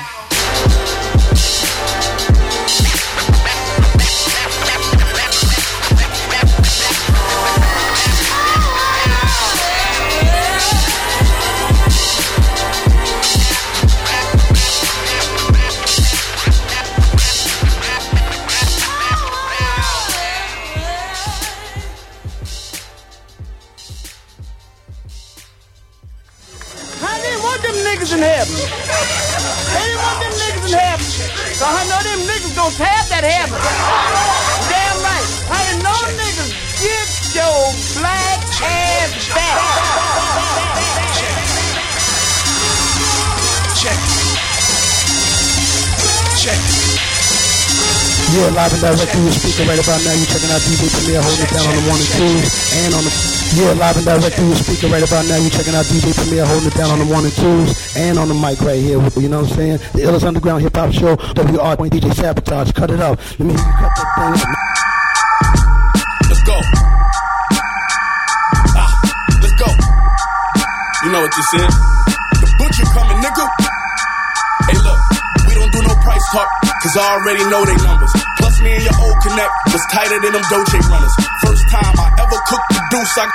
Niggas 28.13 28.17
in 28.17 28.21
heaven. 28.21 28.55
They 29.73 29.85
didn't 29.89 30.01
want 30.01 30.19
them 30.21 30.33
niggas 30.37 30.65
in 30.69 30.77
heaven. 30.77 31.05
So 31.53 31.65
I 31.65 31.81
know 31.89 31.99
them 32.03 32.19
niggas 32.29 32.55
gonna 32.55 32.85
have 32.85 33.09
that 33.09 33.23
heaven. 33.23 33.57
Damn 34.69 34.97
right. 35.01 35.29
I 35.49 35.59
didn't 35.65 35.83
know 35.83 35.97
niggas 36.13 36.51
get 36.77 37.09
your 37.33 37.57
black 37.97 38.41
ass 38.61 39.11
back. 39.33 39.57
Check. 43.73 43.99
Check. 46.37 46.61
You're 48.33 48.51
live 48.51 48.73
and 48.73 48.81
direct 48.81 49.11
through 49.11 49.23
your 49.23 49.33
speaker 49.33 49.69
right 49.69 49.79
about 49.79 50.01
now. 50.05 50.13
You're 50.13 50.25
checking 50.25 50.49
out 50.49 50.61
DJ 50.61 50.89
Premier 50.89 51.21
holding 51.21 51.45
it 51.45 51.51
down 51.53 51.65
on 51.67 51.75
the 51.75 51.89
one 51.89 51.99
and 51.99 52.09
twos 52.09 52.49
and 52.85 52.93
on 52.93 53.03
the. 53.03 53.42
You're 53.53 53.75
live 53.75 53.93
and 53.97 54.05
direct 54.05 54.33
through 54.33 54.47
your 54.49 54.57
speaker 54.57 54.87
right 54.89 55.05
about 55.05 55.29
now. 55.29 55.37
You're 55.37 55.53
checking 55.53 55.77
out 55.77 55.85
DJ 55.85 56.09
Premier 56.17 56.41
holding 56.41 56.69
it 56.69 56.73
down 56.73 56.89
on 56.89 56.97
the 56.97 57.05
one 57.05 57.21
and 57.21 57.33
twos 57.37 57.69
and 57.95 58.17
on 58.17 58.25
the 58.27 58.33
mic 58.33 58.57
right 58.65 58.81
here. 58.81 58.97
You 59.13 59.29
know 59.29 59.45
what 59.45 59.53
I'm 59.53 59.77
saying? 59.77 59.77
The 59.93 60.09
illest 60.09 60.25
underground 60.25 60.65
hip 60.65 60.73
hop 60.73 60.89
show. 60.89 61.13
WR 61.37 61.77
DJ 61.85 62.09
Sabotage. 62.17 62.73
Cut 62.73 62.89
it 62.89 62.97
up. 62.97 63.21
Let 63.37 63.45
me 63.45 63.53
hear 63.53 63.61
you 63.61 63.77
cut 63.77 63.93
that 63.93 64.09
thing 64.17 64.33
up. 64.41 64.49
Let's 66.33 66.41
go. 66.49 66.57
Ah, 68.73 68.89
let's 69.37 69.53
go. 69.61 69.69
You 71.05 71.09
know 71.13 71.21
what 71.21 71.33
this 71.37 71.49
is? 71.53 71.73
The 72.41 72.49
butcher 72.57 72.89
coming, 72.89 73.21
nigga. 73.21 73.45
Hey, 74.65 74.81
look, 74.81 74.97
we 75.45 75.53
don't 75.53 75.69
do 75.69 75.81
no 75.85 75.93
price 76.01 76.25
talk, 76.33 76.49
cause 76.81 76.97
I 76.97 77.21
already 77.21 77.45
know 77.53 77.61
they 77.69 77.77
numbers. 77.85 78.13
Plus, 78.41 78.57
me 78.65 78.73
and 78.73 78.83
your 78.83 78.97
old 78.97 79.17
connect 79.21 79.53
was 79.69 79.85
tighter 79.93 80.17
than 80.25 80.41
them 80.41 80.45
Doje 80.49 80.81
runners. 80.89 81.13
First 81.45 81.69
time 81.69 81.93
I 82.01 82.01
ever 82.01 82.01
cooked 82.01 82.01
the 82.01 82.02
deuce, 82.93 83.17
I. 83.17 83.25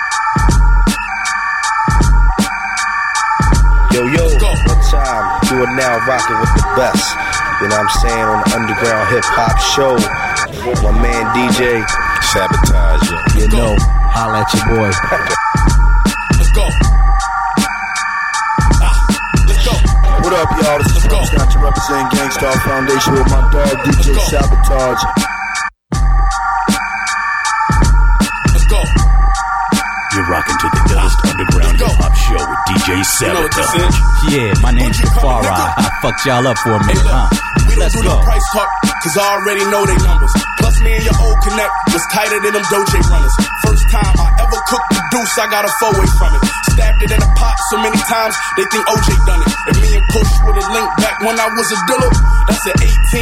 Yo, 3.90 4.06
yo, 4.06 4.22
one 4.38 4.82
time, 4.86 5.26
you 5.50 5.58
are 5.66 5.74
now 5.74 5.98
rocking 6.06 6.38
with 6.38 6.54
the 6.54 6.62
best. 6.78 7.02
You 7.58 7.66
know 7.66 7.82
what 7.82 7.90
I'm 7.90 7.98
saying? 7.98 8.26
On 8.30 8.38
the 8.38 8.48
underground 8.54 9.06
hip 9.10 9.26
hop 9.34 9.58
show. 9.74 9.98
With 10.62 10.78
my 10.86 10.94
man 11.02 11.26
DJ. 11.34 11.82
Sabotage. 12.30 13.02
You 13.34 13.48
know, 13.50 13.74
holla 14.14 14.46
at 14.46 14.54
your 14.54 14.62
boy. 14.78 14.94
Let's 16.38 16.52
go. 16.54 16.62
What 20.22 20.34
up, 20.38 20.50
y'all? 20.62 20.78
This 20.78 20.94
is 20.94 21.06
Prince 21.08 21.30
Got 21.34 21.50
to 21.50 21.58
represent 21.58 22.12
Gang 22.12 22.30
Starr 22.30 22.58
Foundation 22.62 23.12
with 23.14 23.26
my 23.26 23.50
dog 23.50 23.74
DJ 23.82 24.14
Sabotage. 24.30 25.37
Sabotage. 33.04 33.94
Yeah, 34.30 34.52
my 34.62 34.72
name's 34.72 34.98
Jafara. 34.98 35.46
I 35.50 35.86
fucked 36.02 36.26
y'all 36.26 36.46
up 36.46 36.58
for 36.58 36.74
a 36.74 36.82
minute, 36.86 37.06
huh? 37.06 37.28
We 37.68 37.74
don't 37.76 37.84
Let's 37.86 37.94
do 37.94 38.02
go. 38.02 38.16
no 38.16 38.24
price 38.24 38.46
talk, 38.52 38.68
cause 39.04 39.14
I 39.18 39.24
already 39.38 39.64
know 39.70 39.84
they 39.86 39.98
numbers. 40.02 40.32
Plus, 40.58 40.74
me 40.82 40.96
and 40.98 41.04
your 41.04 41.14
old 41.20 41.38
connect 41.44 41.72
was 41.94 42.02
tighter 42.10 42.38
than 42.42 42.52
them 42.58 42.64
Doje 42.72 42.98
runners. 43.06 43.34
First 43.66 43.84
time 43.92 44.14
I 44.18 44.28
ever 44.42 44.58
cooked 44.66 44.88
the 44.94 45.02
deuce, 45.14 45.34
I 45.38 45.46
got 45.52 45.62
a 45.68 45.72
four 45.78 45.92
way 45.94 46.08
from 46.18 46.32
it. 46.34 46.42
Stabbed 46.74 47.00
it 47.04 47.10
in 47.12 47.20
a 47.22 47.30
pot 47.36 47.56
so 47.70 47.76
many 47.82 47.98
times, 48.08 48.34
they 48.56 48.64
think 48.72 48.82
OJ 48.88 49.08
done 49.28 49.42
it. 49.44 49.50
And 49.68 49.76
me 49.84 49.88
and 50.00 50.06
Push 50.10 50.30
would've 50.48 50.68
linked 50.72 50.94
back 51.02 51.16
when 51.22 51.36
I 51.38 51.48
was 51.54 51.68
a 51.70 51.78
dealer, 51.86 52.10
that's 52.48 52.64
an 52.66 52.76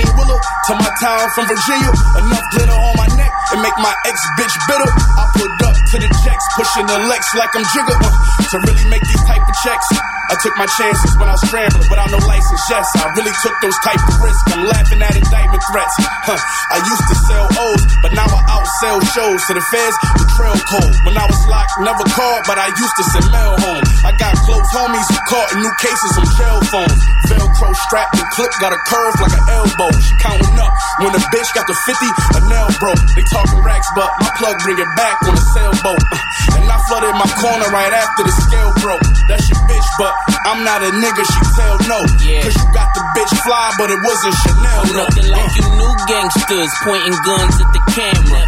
18 0.05 0.07
wheeler 0.17 0.41
to 0.41 0.73
my 0.79 0.91
town 1.03 1.25
from 1.35 1.45
Virginia. 1.51 1.91
Enough 2.23 2.47
glitter 2.55 2.77
on 2.79 2.95
my 2.97 3.09
and 3.53 3.63
make 3.63 3.77
my 3.79 3.95
ex 4.07 4.17
bitch 4.39 4.57
bitter. 4.67 4.91
I 4.91 5.25
put 5.39 5.51
up 5.67 5.77
to 5.77 5.97
the 6.03 6.09
jacks, 6.25 6.47
pushing 6.57 6.87
the 6.87 6.99
Lex 7.07 7.23
like 7.35 7.51
I'm 7.55 7.65
Jigga. 7.71 7.95
Uh, 7.95 8.11
to 8.51 8.57
really 8.67 8.87
make 8.91 9.03
these 9.03 9.23
type 9.27 9.43
of 9.43 9.55
checks, 9.63 9.87
I 10.27 10.35
took 10.43 10.55
my 10.59 10.67
chances 10.67 11.15
when 11.19 11.31
I 11.31 11.35
was 11.39 11.45
scrambling 11.47 11.87
without 11.87 12.11
no 12.11 12.19
license. 12.27 12.63
Yes, 12.67 12.87
I 12.99 13.07
really 13.15 13.35
took 13.43 13.55
those 13.63 13.79
type 13.87 14.03
of 14.03 14.15
risks. 14.19 14.43
I'm 14.51 14.67
laughing 14.67 15.01
at 15.03 15.15
indictment 15.15 15.63
threats. 15.71 15.95
Huh. 16.27 16.39
I 16.75 16.83
used 16.83 17.07
to 17.07 17.17
sell 17.31 17.47
O's, 17.47 17.83
but 18.03 18.11
now 18.11 18.27
I 18.27 18.41
outsell 18.59 18.99
shows 19.15 19.39
to 19.47 19.53
the 19.55 19.65
feds. 19.71 19.97
The 20.19 20.27
trail 20.35 20.59
code. 20.67 20.95
When 21.07 21.15
I 21.15 21.27
was 21.31 21.41
locked, 21.47 21.79
never 21.79 22.03
called, 22.11 22.43
but 22.51 22.59
I 22.59 22.75
used 22.75 22.97
to 22.99 23.05
send 23.15 23.27
mail 23.31 23.55
home. 23.55 23.85
I 24.03 24.11
got 24.19 24.35
close 24.43 24.67
homies 24.75 25.07
who 25.07 25.19
caught 25.31 25.49
in 25.55 25.63
new 25.63 25.75
cases 25.79 26.13
on 26.19 26.27
jail 26.35 26.59
phones. 26.75 27.01
Velcro 27.31 27.71
strapped 27.87 28.19
and 28.19 28.27
clip 28.35 28.51
got 28.59 28.75
a 28.75 28.81
curve 28.91 29.15
like 29.23 29.35
an 29.35 29.45
elbow. 29.47 29.91
Counting 30.27 30.59
up 30.59 30.73
when 31.07 31.13
the 31.15 31.23
bitch 31.31 31.51
got 31.55 31.67
the 31.71 31.77
50, 31.87 32.03
a 32.35 32.41
nail 32.51 32.69
broke. 32.83 33.03
They 33.15 33.23
talking 33.31 33.63
racks, 33.63 33.87
but 33.95 34.11
my 34.19 34.31
plug 34.43 34.59
bring 34.67 34.79
it 34.79 34.91
back 34.99 35.23
on 35.23 35.39
a 35.39 35.45
sailboat. 35.55 36.03
Uh, 36.11 36.59
and 36.59 36.67
I 36.67 36.79
flooded 36.91 37.15
my 37.15 37.31
corner 37.39 37.69
right 37.71 37.95
after 37.95 38.27
the 38.27 38.35
scale 38.49 38.73
broke. 38.83 39.07
That's 39.31 39.47
your 39.47 39.61
bitch, 39.71 39.89
but 39.99 40.16
I'm 40.47 40.63
not 40.63 40.83
a 40.83 40.91
nigga. 40.95 41.23
She 41.27 41.41
tell 41.59 41.77
no. 41.91 41.99
Cause 42.07 42.55
you 42.55 42.67
got 42.73 42.91
the 42.95 43.03
bitch 43.19 43.35
fly, 43.43 43.67
but 43.79 43.91
it 43.91 44.01
wasn't 44.07 44.35
Chanel. 44.47 44.81
I'm 44.87 44.93
No. 44.95 45.03
looking 45.05 45.29
like 45.31 45.43
uh. 45.51 45.57
you 45.59 45.67
new 45.75 45.93
gangsters 46.07 46.73
pointing 46.87 47.17
guns 47.27 47.55
at 47.59 47.71
the 47.75 47.83
camera. 47.93 48.43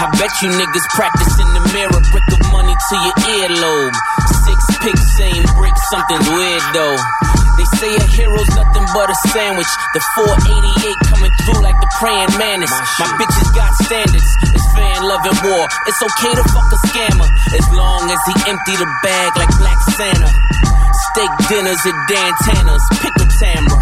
I 0.00 0.08
bet 0.16 0.32
you 0.40 0.48
niggas 0.48 0.86
practice 0.96 1.36
in 1.36 1.48
the 1.52 1.62
mirror, 1.76 2.00
brick 2.08 2.24
of 2.32 2.40
money 2.56 2.72
to 2.72 2.94
your 3.04 3.16
earlobe. 3.44 3.92
Six 4.48 4.58
picks, 4.80 5.04
same 5.20 5.44
brick, 5.60 5.76
something's 5.92 6.24
weird 6.32 6.64
though. 6.72 6.96
They 7.60 7.68
say 7.76 7.92
a 7.92 8.04
hero's 8.08 8.48
nothing 8.56 8.86
but 8.96 9.12
a 9.12 9.16
sandwich. 9.28 9.68
The 9.92 10.00
488 10.16 10.96
coming 11.12 11.19
through 11.46 11.62
like 11.62 11.78
the 11.80 11.90
praying 11.96 12.32
mantis. 12.36 12.70
My, 12.98 13.08
bitches 13.16 13.50
got 13.56 13.72
standards. 13.84 14.30
It's 14.52 14.66
fan 14.76 15.00
love 15.04 15.24
and 15.24 15.38
war. 15.44 15.64
It's 15.88 16.00
okay 16.00 16.32
to 16.36 16.44
fuck 16.52 16.68
a 16.68 16.78
scammer 16.88 17.28
as 17.56 17.66
long 17.72 18.10
as 18.10 18.20
he 18.28 18.34
empty 18.50 18.74
the 18.76 18.88
bag 19.02 19.30
like 19.36 19.52
Black 19.58 19.80
Santa. 19.96 20.30
Steak 21.10 21.32
dinners 21.48 21.82
at 21.84 21.96
Dan 22.08 22.32
Tana's. 22.44 22.84
Pick 23.00 23.14
a 23.18 23.26
Tamra. 23.40 23.78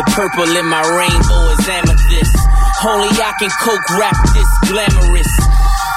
The 0.00 0.04
purple 0.16 0.48
in 0.48 0.66
my 0.66 0.82
rainbow 0.82 1.42
is 1.54 1.64
amethyst. 1.68 2.36
Only 2.82 3.12
I 3.20 3.32
can 3.38 3.52
coke 3.62 3.88
rap 4.00 4.16
this 4.34 4.50
glamorous. 4.66 5.32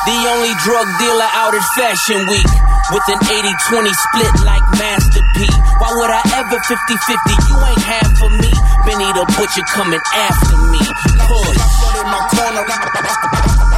The 0.05 0.17
only 0.37 0.53
drug 0.63 0.87
dealer 0.99 1.29
out 1.33 1.55
at 1.55 1.65
Fashion 1.75 2.27
Week. 2.27 2.51
With 2.93 3.03
an 3.11 3.19
80-20 3.19 3.91
split 3.91 4.35
like 4.47 4.63
Master 4.79 5.06
Why 5.45 5.93
would 5.93 6.09
I 6.09 6.21
ever 6.41 6.57
50-50? 6.57 7.49
You 7.49 7.57
ain't 7.69 7.83
half 7.85 8.09
for 8.17 8.29
me. 8.29 8.49
Benny 8.85 9.05
the 9.13 9.25
Butcher 9.37 9.65
coming 9.69 10.01
after 10.15 10.57
me. 10.73 10.81
Push. 11.29 11.61
my 12.09 12.27
corner. 12.33 13.76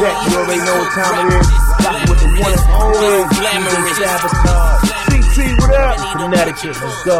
Deck. 0.00 0.16
You 0.28 0.36
already 0.36 0.60
know 0.60 0.76
what 0.78 0.92
time 0.92 1.26
it 1.26 1.32
is. 1.40 1.48
Rocking 1.84 2.08
with 2.10 2.20
the 2.20 2.28
one 2.42 2.52
and 2.52 2.60
only 2.80 3.24
DJ 3.34 3.94
Sabotage. 3.96 4.90
CT, 5.08 5.36
what 5.60 5.72
up? 5.74 5.96
Connecticut, 6.18 6.76
let's 6.82 7.02
go. 7.04 7.18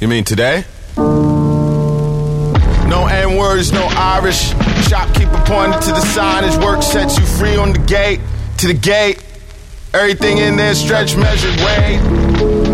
You 0.00 0.08
mean 0.08 0.24
today? 0.24 0.64
No 0.96 3.06
N 3.06 3.36
words, 3.36 3.70
no 3.72 3.86
Irish. 3.90 4.48
Shopkeeper 4.88 5.42
pointed 5.46 5.80
to 5.82 5.90
the 5.90 6.00
signage. 6.14 6.62
Work 6.64 6.82
sets 6.82 7.18
you 7.18 7.24
free 7.24 7.56
on 7.56 7.72
the 7.72 7.78
gate. 7.78 8.20
To 8.58 8.66
the 8.66 8.74
gate. 8.74 9.22
Everything 9.94 10.38
in 10.38 10.56
there 10.56 10.74
stretch 10.74 11.16
measured 11.16 11.54
weight. 11.60 12.00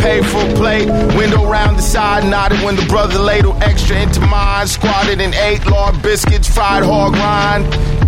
Paid 0.00 0.24
for 0.24 0.44
plate. 0.54 0.86
Window 1.16 1.50
round 1.50 1.76
the 1.76 1.82
side 1.82 2.24
nodded 2.30 2.60
when 2.62 2.76
the 2.76 2.86
brother 2.86 3.18
ladled 3.18 3.60
extra 3.60 4.00
into 4.00 4.20
mine. 4.20 4.68
Squatted 4.68 5.20
and 5.20 5.34
ate 5.34 5.66
lard 5.66 6.00
biscuits, 6.00 6.48
fried 6.48 6.84
hog 6.84 7.14
rind. 7.14 7.64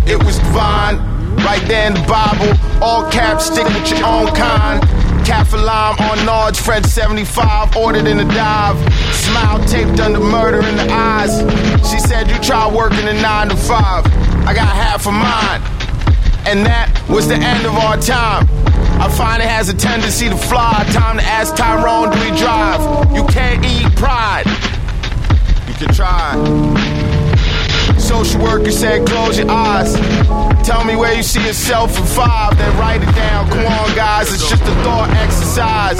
It 0.07 0.17
was 0.23 0.37
divine. 0.37 0.97
Right 1.43 1.61
there 1.67 1.87
in 1.87 1.93
the 1.93 2.07
Bible. 2.07 2.55
All 2.81 3.09
caps, 3.11 3.47
stick 3.47 3.65
with 3.65 3.89
your 3.89 4.05
own 4.05 4.27
kind. 4.33 4.81
Cat 5.25 5.51
lime 5.51 5.99
on 5.99 6.17
Nards, 6.19 6.57
Fred 6.63 6.85
75, 6.85 7.75
ordered 7.75 8.07
in 8.07 8.19
a 8.19 8.25
dive. 8.25 8.77
Smile 9.13 9.59
taped 9.65 9.99
under 9.99 10.21
murder 10.21 10.65
in 10.65 10.77
the 10.77 10.89
eyes. 10.89 11.39
She 11.89 11.99
said, 11.99 12.29
You 12.29 12.39
try 12.39 12.73
working 12.73 13.07
a 13.09 13.13
9 13.13 13.49
to 13.49 13.57
5. 13.57 14.05
I 14.47 14.53
got 14.53 14.73
half 14.73 15.05
of 15.05 15.13
mine. 15.13 15.61
And 16.47 16.65
that 16.65 16.89
was 17.09 17.27
the 17.27 17.35
end 17.35 17.65
of 17.65 17.75
our 17.75 17.97
time. 17.97 18.70
I 19.01 19.09
find 19.09 19.41
it 19.41 19.49
has 19.49 19.67
a 19.67 19.73
tendency 19.73 20.29
to 20.29 20.37
fly. 20.37 20.85
Time 20.93 21.17
to 21.17 21.23
ask 21.23 21.55
Tyrone, 21.55 22.11
do 22.11 22.19
we 22.21 22.37
drive? 22.37 22.79
You 23.15 23.25
can't 23.25 23.65
eat 23.65 23.89
pride. 23.95 24.45
You 25.65 25.73
can 25.73 25.89
try. 25.89 26.37
Social 27.97 28.43
worker 28.43 28.69
said, 28.69 29.07
close 29.07 29.39
your 29.39 29.49
eyes. 29.49 29.95
Tell 30.63 30.85
me 30.85 30.95
where 30.95 31.15
you 31.15 31.23
see 31.23 31.43
yourself 31.43 31.97
in 31.97 32.05
five, 32.05 32.55
then 32.59 32.77
write 32.77 33.01
it 33.01 33.15
down. 33.15 33.49
Come 33.49 33.65
on, 33.65 33.95
guys, 33.95 34.31
it's 34.31 34.47
just 34.47 34.61
a 34.61 34.75
thought 34.85 35.09
exercise. 35.17 35.97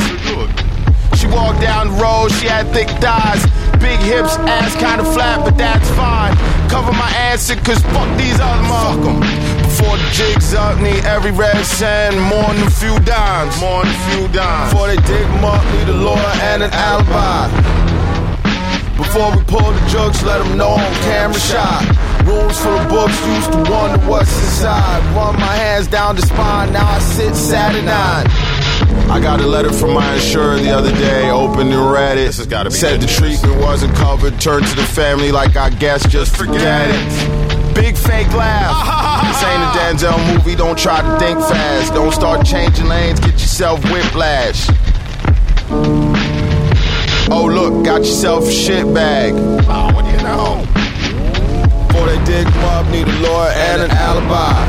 She 1.19 1.26
walked 1.26 1.60
down 1.60 1.90
the 1.90 2.03
road, 2.03 2.32
she 2.32 2.45
had 2.45 2.68
thick 2.69 2.90
thighs. 3.02 3.41
Big 3.82 3.98
hips, 3.99 4.38
ass 4.45 4.76
kinda 4.76 5.03
flat, 5.11 5.44
but 5.44 5.57
that's 5.57 5.90
fine. 5.98 6.38
Cover 6.69 6.91
my 6.94 7.10
answer, 7.32 7.56
cause 7.56 7.82
fuck 7.82 8.15
these 8.15 8.40
other 8.40 8.61
motherfuckers. 8.69 9.60
The 9.81 10.09
jig's 10.13 10.53
up, 10.53 10.79
need 10.79 11.03
every 11.05 11.31
red 11.31 11.65
cent, 11.65 12.15
more 12.29 12.53
than 12.53 12.67
a 12.67 12.71
few 12.71 12.97
dimes. 12.99 13.59
More 13.59 13.83
than 13.83 13.93
a 13.93 13.99
few 14.09 14.27
dimes. 14.29 14.71
Before 14.71 14.87
they 14.87 14.95
dig 14.97 15.25
'em 15.25 15.45
up, 15.45 15.63
need 15.73 15.89
a 15.89 15.93
lawyer 15.93 16.33
and 16.41 16.63
an 16.63 16.71
alibi. 16.71 17.49
Before 18.95 19.31
we 19.35 19.43
pull 19.43 19.71
the 19.71 19.89
jokes, 19.89 20.23
let 20.23 20.37
them 20.43 20.57
know 20.57 20.69
on 20.69 20.93
camera 21.03 21.39
shot. 21.39 21.83
Rooms 22.25 22.57
full 22.59 22.77
of 22.77 22.87
books, 22.87 23.17
used 23.27 23.51
to 23.51 23.57
wonder 23.71 23.99
what's 24.05 24.31
inside. 24.43 25.03
Run 25.15 25.35
my 25.35 25.55
hands 25.65 25.87
down 25.87 26.15
the 26.15 26.21
spine, 26.21 26.71
now 26.71 26.87
I 26.87 26.99
sit 26.99 27.35
sad 27.35 27.75
at 27.75 27.83
nine. 27.83 28.27
I 29.09 29.19
got 29.19 29.41
a 29.41 29.47
letter 29.47 29.73
from 29.73 29.93
my 29.93 30.13
insurer 30.13 30.57
the 30.57 30.71
other 30.71 30.91
day, 30.91 31.29
opened 31.29 31.73
and 31.73 31.91
read 31.91 32.17
it. 32.17 32.27
This 32.27 32.37
has 32.37 32.47
gotta 32.47 32.69
be 32.69 32.75
Said 32.75 33.01
the 33.01 33.07
treatment 33.07 33.59
wasn't 33.59 33.93
covered, 33.95 34.39
turned 34.39 34.67
to 34.67 34.75
the 34.75 34.83
family 34.83 35.31
like 35.31 35.57
I 35.57 35.69
guess 35.69 36.05
just 36.07 36.37
forget 36.37 36.89
it. 36.89 37.40
Big 37.81 37.97
fake 37.97 38.31
laugh. 38.33 39.09
This 39.31 39.43
ain't 39.43 39.63
a 39.63 40.05
Denzel 40.05 40.33
movie, 40.33 40.55
don't 40.55 40.77
try 40.77 41.01
to 41.01 41.19
think 41.19 41.39
fast. 41.39 41.93
Don't 41.93 42.11
start 42.11 42.45
changing 42.45 42.85
lanes, 42.85 43.19
get 43.19 43.33
yourself 43.33 43.83
whiplash. 43.85 44.67
Oh, 47.31 47.49
look, 47.51 47.83
got 47.83 48.01
yourself 48.01 48.47
a 48.47 48.51
shit 48.51 48.85
bag. 48.93 49.33
Oh, 49.67 49.89
what 49.95 50.05
do 50.05 50.11
you 50.11 50.21
know? 50.21 50.61
Before 51.87 52.05
they 52.05 52.23
dig 52.25 52.45
up, 52.69 52.85
need 52.91 53.07
a 53.07 53.17
lawyer 53.25 53.49
and 53.49 53.81
an 53.83 53.91
alibi. 53.91 54.61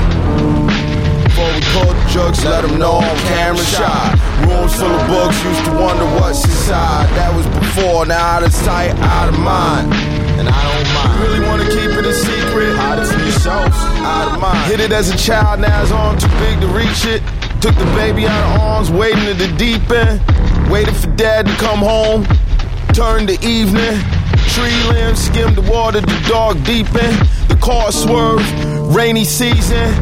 Before 1.24 1.52
we 1.52 1.60
pull 1.74 1.92
the 1.92 2.10
drugs, 2.12 2.44
let 2.44 2.62
them 2.62 2.78
know 2.78 2.98
I'm 2.98 3.18
camera 3.28 3.64
shot. 3.64 4.16
Rooms 4.48 4.74
full 4.78 4.88
of 4.88 5.06
books, 5.08 5.42
used 5.44 5.64
to 5.66 5.72
wonder 5.72 6.06
what's 6.16 6.44
inside. 6.44 7.08
That 7.16 7.34
was 7.36 7.46
before, 7.58 8.06
now 8.06 8.24
out 8.24 8.42
of 8.42 8.54
sight, 8.54 8.92
out 9.00 9.28
of 9.28 9.38
mind. 9.38 9.92
And 10.38 10.48
I 10.48 10.60
don't 10.72 10.94
mind. 10.94 11.01
Really 11.22 11.40
wanna 11.46 11.64
keep 11.64 11.90
it 11.98 12.04
a 12.04 12.12
secret? 12.12 12.74
It 12.98 13.06
from 13.06 13.24
yourself, 13.24 13.72
out 14.02 14.34
of 14.34 14.40
mind. 14.40 14.70
Hit 14.70 14.80
it 14.80 14.92
as 14.92 15.08
a 15.08 15.16
child, 15.16 15.60
now 15.60 15.80
his 15.80 15.92
arm 15.92 16.18
too 16.18 16.28
big 16.38 16.60
to 16.60 16.66
reach 16.68 17.06
it. 17.06 17.22
Took 17.60 17.76
the 17.76 17.84
baby 17.96 18.26
out 18.26 18.42
of 18.54 18.60
arms, 18.60 18.90
waiting 18.90 19.24
at 19.24 19.38
the 19.38 19.48
deep 19.56 19.88
end. 19.90 20.20
Waited 20.68 20.96
for 20.96 21.06
dad 21.14 21.46
to 21.46 21.52
come 21.56 21.78
home. 21.78 22.26
Turned 22.92 23.28
the 23.28 23.38
evening. 23.46 23.98
Tree 24.48 24.82
limbs 24.92 25.24
skimmed 25.24 25.56
the 25.56 25.62
water, 25.62 26.00
the 26.00 26.26
dark 26.28 26.60
deepened. 26.64 27.16
The 27.48 27.56
car 27.60 27.92
swerved, 27.92 28.44
rainy 28.94 29.24
season. 29.24 29.94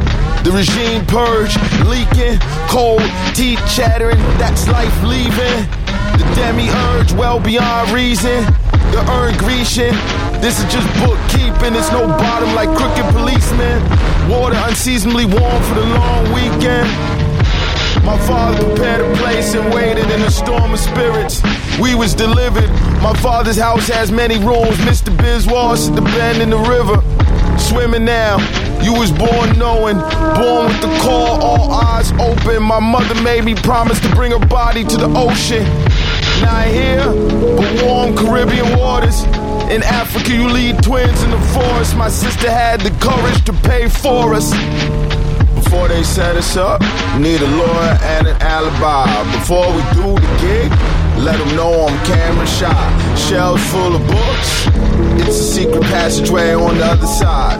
The 0.43 0.51
regime 0.51 1.05
purge, 1.05 1.55
leaking, 1.85 2.39
cold, 2.67 3.03
teeth 3.35 3.61
chattering, 3.69 4.17
that's 4.37 4.67
life 4.67 5.03
leaving. 5.03 5.69
The 6.17 6.25
demiurge, 6.35 7.13
well 7.13 7.39
beyond 7.39 7.91
reason. 7.91 8.43
The 8.89 9.05
urn 9.11 9.37
Grecian, 9.37 9.93
this 10.41 10.59
is 10.59 10.65
just 10.73 10.87
bookkeeping, 10.99 11.75
it's 11.75 11.91
no 11.91 12.07
bottom 12.07 12.53
like 12.55 12.69
crooked 12.75 13.05
policemen. 13.13 13.81
Water 14.29 14.57
unseasonably 14.67 15.25
warm 15.25 15.63
for 15.63 15.75
the 15.75 15.85
long 15.85 16.33
weekend. 16.33 16.89
My 18.03 18.17
father 18.27 18.57
prepared 18.65 19.01
a 19.01 19.15
place 19.17 19.53
and 19.53 19.71
waited 19.73 20.09
in 20.09 20.21
a 20.21 20.31
storm 20.31 20.73
of 20.73 20.79
spirits. 20.79 21.41
We 21.79 21.93
was 21.93 22.15
delivered. 22.15 22.69
My 23.01 23.13
father's 23.13 23.57
house 23.57 23.87
has 23.87 24.11
many 24.11 24.37
rooms. 24.39 24.75
Mr. 24.89 25.15
Biswas 25.15 25.89
at 25.89 25.95
the 25.95 26.01
bend 26.01 26.41
in 26.41 26.49
the 26.49 26.57
river. 26.57 26.97
Swimming 27.59 28.05
now. 28.05 28.37
You 28.81 28.93
was 28.93 29.11
born 29.11 29.57
knowing, 29.59 29.97
born 29.97 30.65
with 30.65 30.81
the 30.81 30.97
call, 31.03 31.39
all 31.39 31.71
eyes 31.71 32.11
open. 32.13 32.63
My 32.63 32.79
mother 32.79 33.13
made 33.21 33.43
me 33.43 33.53
promise 33.53 33.99
to 33.99 34.09
bring 34.15 34.31
her 34.31 34.43
body 34.47 34.83
to 34.83 34.97
the 34.97 35.07
ocean. 35.15 35.63
Not 36.41 36.67
here, 36.67 37.05
but 37.55 37.83
warm 37.83 38.15
Caribbean 38.15 38.77
waters. 38.77 39.23
In 39.71 39.83
Africa, 39.83 40.33
you 40.33 40.49
lead 40.49 40.83
twins 40.83 41.23
in 41.23 41.31
the 41.31 41.39
forest. 41.53 41.95
My 41.95 42.09
sister 42.09 42.49
had 42.49 42.81
the 42.81 42.91
courage 42.99 43.43
to 43.45 43.53
pay 43.53 43.87
for 43.87 44.33
us. 44.33 44.51
Before 45.55 45.87
they 45.87 46.03
set 46.03 46.35
us 46.35 46.57
up, 46.57 46.81
need 47.17 47.41
a 47.41 47.47
lawyer 47.47 47.97
and 48.01 48.27
an 48.27 48.41
alibi. 48.41 49.07
Before 49.39 49.67
we 49.67 49.81
do 49.93 50.15
the 50.19 50.31
gig, 50.41 50.71
let 51.23 51.37
them 51.37 51.55
know 51.55 51.87
I'm 51.87 52.05
camera 52.05 52.47
shot. 52.47 53.17
Shelves 53.17 53.63
full 53.71 53.95
of 53.95 54.05
books, 54.07 54.67
it's 55.21 55.39
a 55.39 55.53
secret 55.53 55.83
passageway 55.83 56.53
on 56.53 56.77
the 56.77 56.83
other 56.83 57.07
side. 57.07 57.59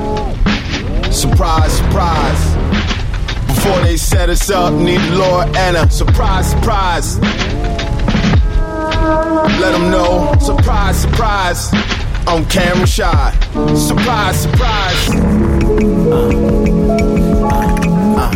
Surprise, 1.14 1.72
surprise. 1.72 2.56
Before 3.48 3.80
they 3.82 3.96
set 3.96 4.30
us 4.30 4.50
up, 4.50 4.74
need 4.74 5.00
a 5.00 5.16
lawyer 5.16 5.52
and 5.56 5.78
a 5.78 5.90
surprise, 5.90 6.50
surprise. 6.50 7.20
Let 9.44 9.72
them 9.72 9.90
know, 9.90 10.34
surprise, 10.40 11.02
surprise. 11.02 11.70
I'm 12.28 12.46
camera 12.46 12.86
shot. 12.86 13.34
Surprise, 13.76 14.42
surprise. 14.42 15.10
Uh, 16.12 16.32
uh, 17.44 17.62
uh, 18.18 18.32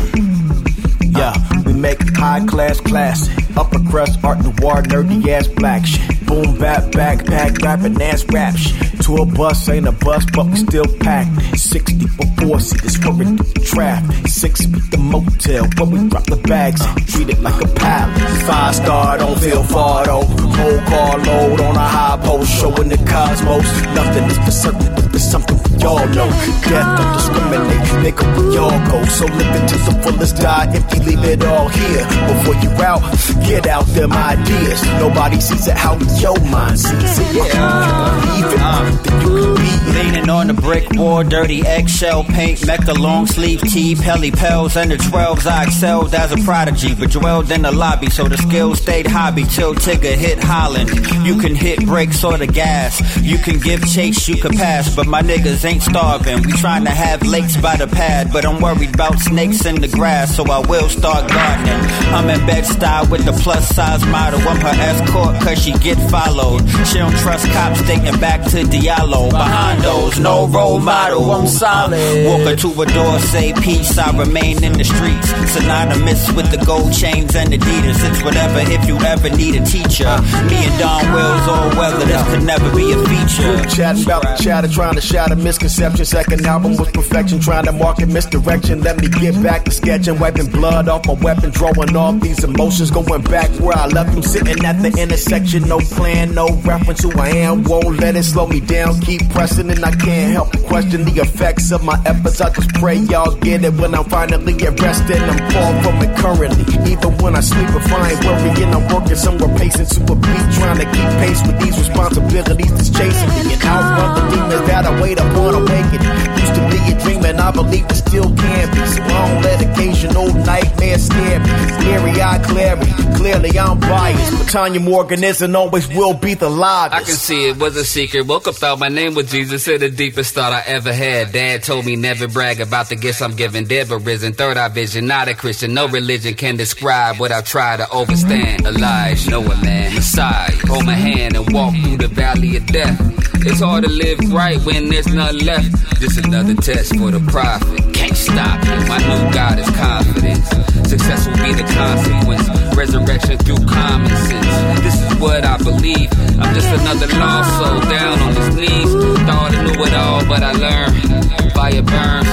yeah, 1.03 1.33
we 1.65 1.73
make 1.73 1.99
high 2.15 2.45
class 2.45 2.79
classic. 2.79 3.37
Upper 3.55 3.79
crust 3.89 4.23
art 4.23 4.39
noir, 4.39 4.81
nerdy 4.83 5.27
ass 5.27 5.47
black 5.47 5.85
shit. 5.85 6.14
Boom 6.25 6.57
bap, 6.57 6.83
backpack, 6.91 7.61
rapping 7.61 8.01
ass 8.01 8.25
rap 8.31 8.55
shit. 8.55 9.01
Tour 9.01 9.25
bus 9.25 9.69
ain't 9.69 9.87
a 9.87 9.91
bus, 9.91 10.25
but 10.33 10.45
we 10.47 10.55
still 10.57 10.87
packed. 10.99 11.57
60 11.57 11.95
before 11.95 12.59
seaters 12.59 12.97
for 12.97 13.13
it 13.21 13.65
traffic. 13.65 14.27
Six 14.27 14.65
feet 14.65 14.91
the 14.91 14.97
motel, 14.97 15.67
but 15.77 15.87
we 15.87 16.07
drop 16.07 16.25
the 16.25 16.37
bags 16.37 16.81
treat 17.15 17.29
it 17.29 17.41
like 17.41 17.61
a 17.61 17.67
palace. 17.67 18.43
Five 18.43 18.75
star, 18.75 19.17
don't 19.17 19.39
feel 19.39 19.63
far 19.63 20.05
though. 20.05 20.23
Whole 20.23 20.79
car 20.91 21.17
load 21.19 21.61
on 21.61 21.75
a 21.75 21.87
high 21.95 22.19
post, 22.23 22.51
showing 22.59 22.89
the 22.89 22.97
cosmos. 23.09 23.67
Nothing 23.95 24.25
is 24.25 24.37
for 24.39 24.51
certain, 24.51 24.95
but 24.95 25.11
there's 25.11 25.29
something 25.29 25.57
all 25.85 26.07
know. 26.07 26.29
Death 26.67 26.89
don't 26.97 27.13
discriminate, 27.13 27.87
nigga, 28.03 28.25
we 28.37 28.57
all 28.57 28.79
go. 28.91 29.03
So 29.05 29.25
live 29.25 29.55
it 29.55 29.67
to 29.69 29.77
the 29.85 29.93
fullest, 30.01 30.37
die 30.37 30.73
empty, 30.75 30.99
leave 30.99 31.23
it 31.23 31.43
all 31.45 31.67
here. 31.69 32.05
Before 32.27 32.55
you 32.63 32.71
out, 32.83 33.01
get 33.47 33.67
out 33.67 33.85
them 33.87 34.11
ideas. 34.13 34.83
Nobody 34.99 35.39
sees 35.39 35.67
it 35.67 35.77
how 35.77 35.97
your 36.19 36.39
mind 36.49 36.79
sees 36.79 37.19
it. 37.19 37.35
Yeah, 37.35 38.19
believe 38.25 38.53
it, 38.53 38.59
uh, 38.59 38.83
then 38.83 38.93
you 38.93 38.99
can 38.99 39.19
be 39.19 39.51
it. 39.51 39.54
Leaning 39.95 40.29
on 40.29 40.47
the 40.47 40.53
brick 40.53 40.89
wall, 40.91 41.23
dirty 41.23 41.61
eggshell 41.65 42.23
paint, 42.23 42.65
Mecca 42.67 42.93
long 42.93 43.25
sleeve 43.25 43.61
tee, 43.61 43.95
Pelly 43.95 44.31
Pels, 44.31 44.75
and 44.75 44.91
the 44.91 44.97
12s. 44.97 45.45
I 45.45 45.63
excelled 45.63 46.13
as 46.13 46.31
a 46.31 46.37
prodigy, 46.43 46.93
but 46.93 47.11
dwelled 47.11 47.49
in 47.51 47.61
the 47.61 47.71
lobby, 47.71 48.09
so 48.09 48.27
the 48.27 48.37
skills 48.37 48.81
stayed 48.81 49.07
hobby 49.07 49.43
till 49.43 49.73
Tigger 49.73 50.15
hit 50.15 50.43
Holland. 50.43 50.89
You 51.25 51.39
can 51.39 51.55
hit 51.55 51.85
brakes 51.85 52.23
or 52.23 52.37
the 52.37 52.47
gas, 52.47 53.01
you 53.21 53.37
can 53.37 53.59
give 53.59 53.85
chase, 53.87 54.27
you 54.27 54.35
can 54.35 54.51
pass, 54.51 54.93
but 54.93 55.07
my 55.07 55.21
niggas 55.21 55.63
ain't 55.65 55.83
starving. 55.83 56.43
We 56.43 56.51
trying 56.53 56.83
to 56.85 56.91
have 56.91 57.23
lakes 57.23 57.55
by 57.57 57.77
the 57.77 57.87
pad, 57.87 58.31
but 58.33 58.45
I'm 58.45 58.61
worried 58.61 58.93
about 58.93 59.19
snakes 59.19 59.65
in 59.65 59.81
the 59.81 59.87
grass, 59.87 60.35
so 60.35 60.43
I 60.51 60.59
will 60.59 60.89
start 60.89 61.29
gardening. 61.29 61.79
I'm 62.13 62.29
in 62.29 62.45
Bed-Stuy 62.45 63.09
with 63.09 63.25
the 63.25 63.33
plus 63.43 63.69
size 63.69 64.05
model. 64.07 64.39
I'm 64.41 64.59
her 64.59 64.75
escort 64.75 65.41
cause 65.41 65.63
she 65.63 65.71
get 65.73 65.97
followed. 66.11 66.67
She 66.87 66.97
don't 66.97 67.15
trust 67.17 67.47
cops 67.51 67.81
dating 67.87 68.19
back 68.19 68.41
to 68.51 68.63
Diallo. 68.63 69.31
Behind 69.31 69.54
those, 69.81 70.19
no 70.19 70.47
role 70.47 70.79
model, 70.79 71.31
I'm 71.31 71.47
solid. 71.47 72.25
Walk 72.25 72.57
to 72.59 72.81
a 72.81 72.85
door, 72.85 73.19
say 73.19 73.53
peace, 73.53 73.97
I 73.97 74.15
remain 74.17 74.63
in 74.63 74.73
the 74.73 74.83
streets. 74.83 75.29
Synonymous 75.53 76.31
with 76.33 76.51
the 76.51 76.63
gold 76.65 76.91
chains 76.93 77.35
and 77.35 77.49
Adidas. 77.53 77.99
It's 78.09 78.23
whatever 78.23 78.59
if 78.59 78.87
you 78.87 78.97
ever 78.97 79.29
need 79.29 79.55
a 79.55 79.65
teacher. 79.65 80.11
Me 80.49 80.57
and 80.67 80.79
Don 80.79 81.03
Wills 81.13 81.47
all 81.47 81.69
weather, 81.79 82.05
this 82.05 82.23
could 82.29 82.43
never 82.43 82.69
be 82.75 82.91
a 82.91 82.97
feature. 83.05 83.75
Chatting 83.75 84.03
about 84.03 84.23
the 84.23 84.43
chatter, 84.43 84.67
trying 84.67 84.95
to 84.95 85.01
shatter 85.01 85.35
misconceptions. 85.35 86.09
Second 86.09 86.45
album 86.45 86.75
was 86.77 86.91
perfection, 86.91 87.39
trying 87.39 87.65
to 87.65 87.71
market 87.71 88.07
misdirection. 88.09 88.81
Let 88.81 88.99
me 88.99 89.07
get 89.07 89.41
back 89.41 89.65
to 89.65 89.71
sketching, 89.71 90.19
wiping 90.19 90.51
blood 90.51 90.89
off 90.89 91.05
my 91.05 91.13
weapon, 91.13 91.51
drawing 91.51 91.95
off 91.95 92.19
these 92.19 92.43
emotions, 92.43 92.91
going 92.91 93.21
back 93.23 93.49
where 93.59 93.77
I 93.77 93.87
left 93.87 94.13
them, 94.13 94.23
sitting 94.23 94.65
at 94.65 94.81
the 94.81 94.91
intersection. 95.01 95.67
No 95.67 95.79
plan, 95.79 96.33
no 96.33 96.47
reference 96.63 97.01
who 97.03 97.11
I 97.17 97.29
am. 97.29 97.63
Won't 97.63 97.99
let 97.99 98.15
it 98.15 98.23
slow 98.23 98.47
me 98.47 98.59
down, 98.59 98.99
keep 99.01 99.21
pressing, 99.29 99.44
and 99.45 99.85
I 99.85 99.91
can't 99.91 100.33
help 100.33 100.51
but 100.51 100.63
question 100.63 101.05
the 101.05 101.21
effects 101.21 101.71
of 101.71 101.83
my 101.83 102.01
efforts. 102.05 102.41
I 102.41 102.49
just 102.49 102.69
pray 102.81 102.97
y'all 102.97 103.35
get 103.37 103.63
it 103.63 103.73
when 103.75 103.93
I'm 103.93 104.05
finally 104.05 104.53
arrested. 104.65 105.21
I'm 105.21 105.37
far 105.53 105.83
from 105.83 106.01
it 106.01 106.17
currently, 106.17 106.65
even 106.89 107.13
when 107.21 107.35
I 107.35 107.41
sleep, 107.41 107.69
if 107.69 107.93
I 107.93 108.09
ain't 108.09 108.25
worrying, 108.25 108.73
I'm 108.73 108.85
working 108.89 109.15
somewhere 109.15 109.53
pacing 109.55 109.85
super 109.85 110.15
beat, 110.15 110.45
trying 110.57 110.79
to 110.81 110.85
keep 110.85 111.09
pace 111.21 111.41
with 111.45 111.59
these 111.61 111.77
responsibilities 111.77 112.71
that's 112.73 112.89
chasing 112.89 113.29
me 113.29 113.53
and 113.53 113.61
outrun 113.61 114.09
the 114.17 114.35
demons 114.35 114.67
that 114.67 114.85
I 114.85 115.01
wait 115.01 115.19
upon 115.19 115.53
awakening. 115.61 116.15
Used 116.41 116.55
to 116.57 116.63
be 116.73 116.79
a 116.89 116.95
dream 117.05 117.23
and 117.25 117.39
I 117.39 117.51
believe 117.51 117.85
it 117.85 117.95
still 118.01 118.29
can 118.33 118.65
be. 118.73 118.81
So 118.81 119.03
I 119.03 119.29
don't 119.29 119.41
let 119.45 119.61
occasional 119.61 120.33
nightmares 120.41 121.05
scare 121.05 121.39
me. 121.39 121.51
Scary 121.77 122.13
eye 122.19 122.41
clarity, 122.49 122.91
clearly 123.13 123.59
I'm 123.59 123.79
biased, 123.79 124.37
but 124.39 124.49
Tanya 124.49 124.79
Morgan 124.79 125.23
is 125.23 125.43
and 125.43 125.55
always 125.55 125.87
will 125.87 126.15
be 126.15 126.33
the 126.33 126.49
I 126.65 127.03
can 127.03 127.13
see 127.13 127.49
it 127.49 127.57
was 127.57 127.75
a 127.75 127.85
secret. 127.85 128.25
Woke 128.25 128.47
up, 128.47 128.55
thought 128.55 128.79
my 128.79 128.89
name 128.89 129.13
was 129.13 129.34
Jesus. 129.35 129.65
Said 129.65 129.81
the 129.81 129.89
deepest 129.89 130.33
thought 130.33 130.53
I 130.53 130.63
ever 130.65 130.93
had. 130.93 131.33
Dad 131.33 131.61
told 131.61 131.85
me 131.85 131.97
never 131.97 132.25
brag 132.25 132.61
about 132.61 132.87
the 132.87 132.95
gifts 132.95 133.21
I'm 133.21 133.35
giving. 133.35 133.65
Dead 133.65 133.89
but 133.89 133.99
risen. 133.99 134.31
Third 134.31 134.55
eye 134.55 134.69
vision, 134.69 135.07
not 135.07 135.27
a 135.27 135.33
Christian. 135.33 135.73
No 135.73 135.89
religion 135.89 136.35
can 136.35 136.55
describe 136.55 137.19
what 137.19 137.33
I 137.33 137.41
try 137.41 137.75
to 137.75 137.85
overstand. 137.89 138.65
Elijah, 138.65 139.31
Noah, 139.31 139.61
man, 139.61 139.93
Messiah. 139.93 140.53
Hold 140.67 140.85
my 140.85 140.93
hand 140.93 141.35
and 141.35 141.51
walk 141.51 141.75
through 141.75 141.97
the 141.97 142.07
valley 142.07 142.55
of 142.55 142.65
death. 142.67 142.97
It's 143.45 143.59
hard 143.59 143.83
to 143.83 143.89
live 143.89 144.19
right 144.31 144.57
when 144.63 144.87
there's 144.87 145.07
none 145.07 145.37
left. 145.39 145.99
Just 145.99 146.25
another 146.25 146.55
test 146.55 146.95
for 146.95 147.11
the 147.11 147.19
prophet. 147.29 147.93
Can't 147.93 148.15
stop 148.15 148.63
me. 148.63 148.87
My 148.87 148.99
new 148.99 149.33
God 149.33 149.59
is 149.59 149.69
confidence. 149.71 150.47
Success 150.89 151.27
will 151.27 151.43
be 151.43 151.53
the 151.53 151.67
consequence. 151.75 152.75
Resurrection 152.75 153.37
through 153.39 153.65
common 153.67 154.15
sense. 154.15 154.81
This 154.81 154.95
is 155.01 155.19
what 155.19 155.43
I 155.43 155.57
believe. 155.57 156.09
I'm 156.39 156.55
just 156.55 156.69
another 156.69 157.07
lost 157.19 157.51
soul 157.59 157.81
down 157.91 158.19
on 158.19 158.35
his 158.35 158.55
knees. 158.55 159.04
Thought 159.25 159.55
I 159.55 159.63
knew 159.63 159.83
it 159.83 159.93
all, 159.93 160.25
but 160.27 160.43
I 160.43 160.51
learned. 160.53 161.51
Fire 161.53 161.81
burns. 161.81 162.29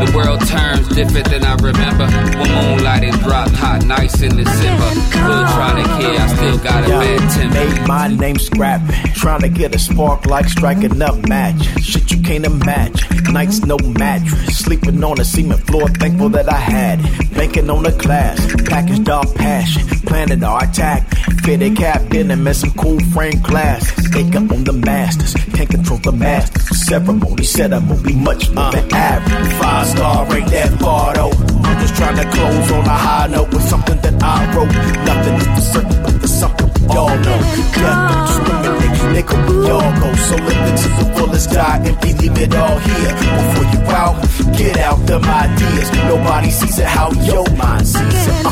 The 0.00 0.12
world 0.16 0.40
turns 0.46 0.88
different 0.88 1.28
than 1.28 1.44
I 1.44 1.54
remember. 1.56 2.06
When 2.38 2.50
moonlight 2.50 3.04
and 3.04 3.20
dropped 3.20 3.52
hot 3.52 3.84
nights 3.84 4.22
in 4.22 4.36
December. 4.36 4.90
Still 5.10 5.44
trying 5.54 5.82
to 5.82 5.88
care, 6.00 6.20
I 6.20 6.26
still 6.34 6.58
got 6.58 6.84
a 6.84 6.88
bad 6.88 7.30
temper. 7.30 7.54
Made 7.54 7.86
my 7.86 8.08
name 8.08 8.38
scrapping, 8.38 9.12
trying 9.12 9.40
to 9.42 9.48
get 9.48 9.74
a 9.74 9.78
spark 9.78 10.26
like 10.26 10.48
striking 10.48 11.02
up 11.02 11.28
match. 11.28 11.62
Shit 11.82 12.10
you 12.10 12.22
can't 12.22 12.46
imagine. 12.46 13.32
Nights 13.32 13.60
no 13.64 13.76
mattress, 13.78 14.58
sleeping 14.58 15.02
on 15.04 15.20
a 15.20 15.24
cement 15.24 15.66
floor. 15.66 15.88
Thankful 15.88 16.30
that 16.30 16.48
I 16.48 16.56
had 16.56 17.00
it. 17.00 17.34
Banking 17.34 17.70
on 17.70 17.82
the 17.82 17.92
class, 17.92 18.38
packaged 18.68 19.08
all 19.08 19.24
passion, 19.34 19.86
planning 20.06 20.42
our 20.42 20.64
attack. 20.64 21.06
Fitted 21.44 21.76
cap 21.76 22.08
denim 22.08 22.30
and 22.30 22.44
met 22.44 22.56
some 22.56 22.70
cool 22.72 23.00
frame 23.12 23.40
glass. 23.42 23.86
Stake 24.06 24.34
up 24.34 24.50
on 24.50 24.64
the 24.64 24.72
masters, 24.72 25.34
can't 25.60 25.70
control 25.70 25.98
the 25.98 26.12
masters. 26.12 26.86
Ceremony 26.86 27.44
set 27.44 27.72
up 27.72 27.82
will 27.86 28.02
be 28.02 28.14
much 28.14 28.48
more 28.50 28.70
than 28.72 28.90
average. 28.94 29.52
Five 29.60 29.86
star 29.88 30.34
ain't 30.34 30.50
that 30.50 30.80
far 30.80 31.12
though. 31.14 31.30
I'm 31.64 31.78
just 31.82 31.94
trying 31.96 32.16
to 32.16 32.24
close 32.30 32.70
on 32.72 32.86
a 32.86 32.88
high 33.06 33.26
note 33.26 33.52
with 33.52 33.68
something 33.68 33.98
that 34.00 34.22
I 34.22 34.54
wrote. 34.54 34.72
Nothing 35.04 35.34
is 35.34 35.46
for 35.56 35.60
certain, 35.72 36.02
but 36.02 36.14
there's 36.20 36.32
something 36.32 36.66
we 36.80 36.86
all 36.96 37.14
know. 37.26 37.38
Death 37.76 38.00
don't 38.08 38.24
discriminate, 38.24 38.96
nigga, 39.14 39.36
we 39.48 39.54
all 39.70 39.92
go. 40.00 40.08
So 40.28 40.34
live 40.48 40.64
it 40.70 40.76
to 40.82 40.88
the 40.98 41.04
fullest, 41.16 41.46
die 41.50 41.80
empty, 41.84 42.10
leave 42.14 42.38
it 42.38 42.54
all 42.54 42.78
here. 42.78 43.12
Before 43.20 43.66
you 43.74 43.80
out, 44.00 44.16
get 44.56 44.76
out 44.78 44.98
them 45.06 45.24
ideas. 45.24 45.90
Nobody 46.08 46.50
sees 46.50 46.78
it 46.78 46.86
how 46.86 47.10
your 47.28 47.44
mind 47.56 47.86
sees 47.86 48.26
it. 48.32 48.46
Uh, 48.46 48.50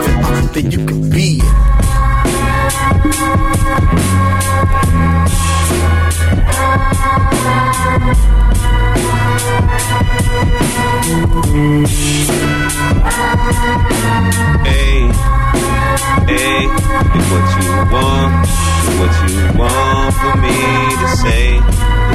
if 0.00 0.08
you 0.08 0.08
believe 0.08 0.08
it, 0.08 0.16
uh, 0.24 0.28
then 0.54 0.70
you 0.70 0.80
can 0.86 1.10
be 1.10 1.40
it. 4.04 4.09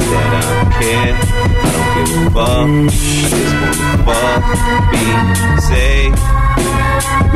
I 0.08 0.30
don't 0.30 0.70
care, 0.72 1.14
I 1.16 1.70
don't 1.72 1.90
give 1.94 2.10
a 2.16 2.30
fuck, 2.30 2.66
I 2.66 2.88
just 3.28 3.54
wanna 3.60 3.98
fuck, 4.06 4.44
be 4.90 5.04
safe, 5.60 6.45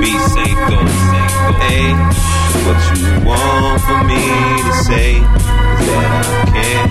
be 0.00 0.10
safe, 0.34 0.60
go 0.70 0.78
safe. 1.10 1.34
Hey, 1.60 1.88
what 2.64 2.80
you 2.96 3.04
want 3.26 3.80
for 3.86 4.00
me 4.10 4.22
to 4.66 4.72
say 4.86 5.10
is 5.16 5.24
that 5.86 6.10
I 6.10 6.52
care, 6.54 6.86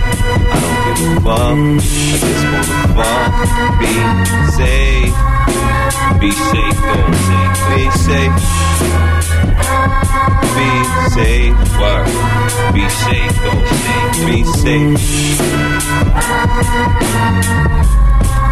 I 0.50 0.58
don't 0.64 0.80
give 0.86 1.00
a 1.08 1.22
fuck, 1.26 1.58
I 1.58 2.18
just 2.20 2.46
wanna 2.52 2.78
fuck, 2.98 3.32
be 3.80 3.94
safe. 4.58 5.18
Be 6.20 6.32
safe, 6.32 6.80
go 6.84 6.96
safe. 7.28 7.58
Be 7.70 7.84
safe. 8.06 8.36
Be 10.56 10.70
safe. 11.16 11.56
Work. 11.80 12.08
Be 12.74 12.84
safe, 12.90 13.36
go 13.44 13.52
safe. 13.66 14.26
Be 14.26 14.38
safe. 14.44 16.10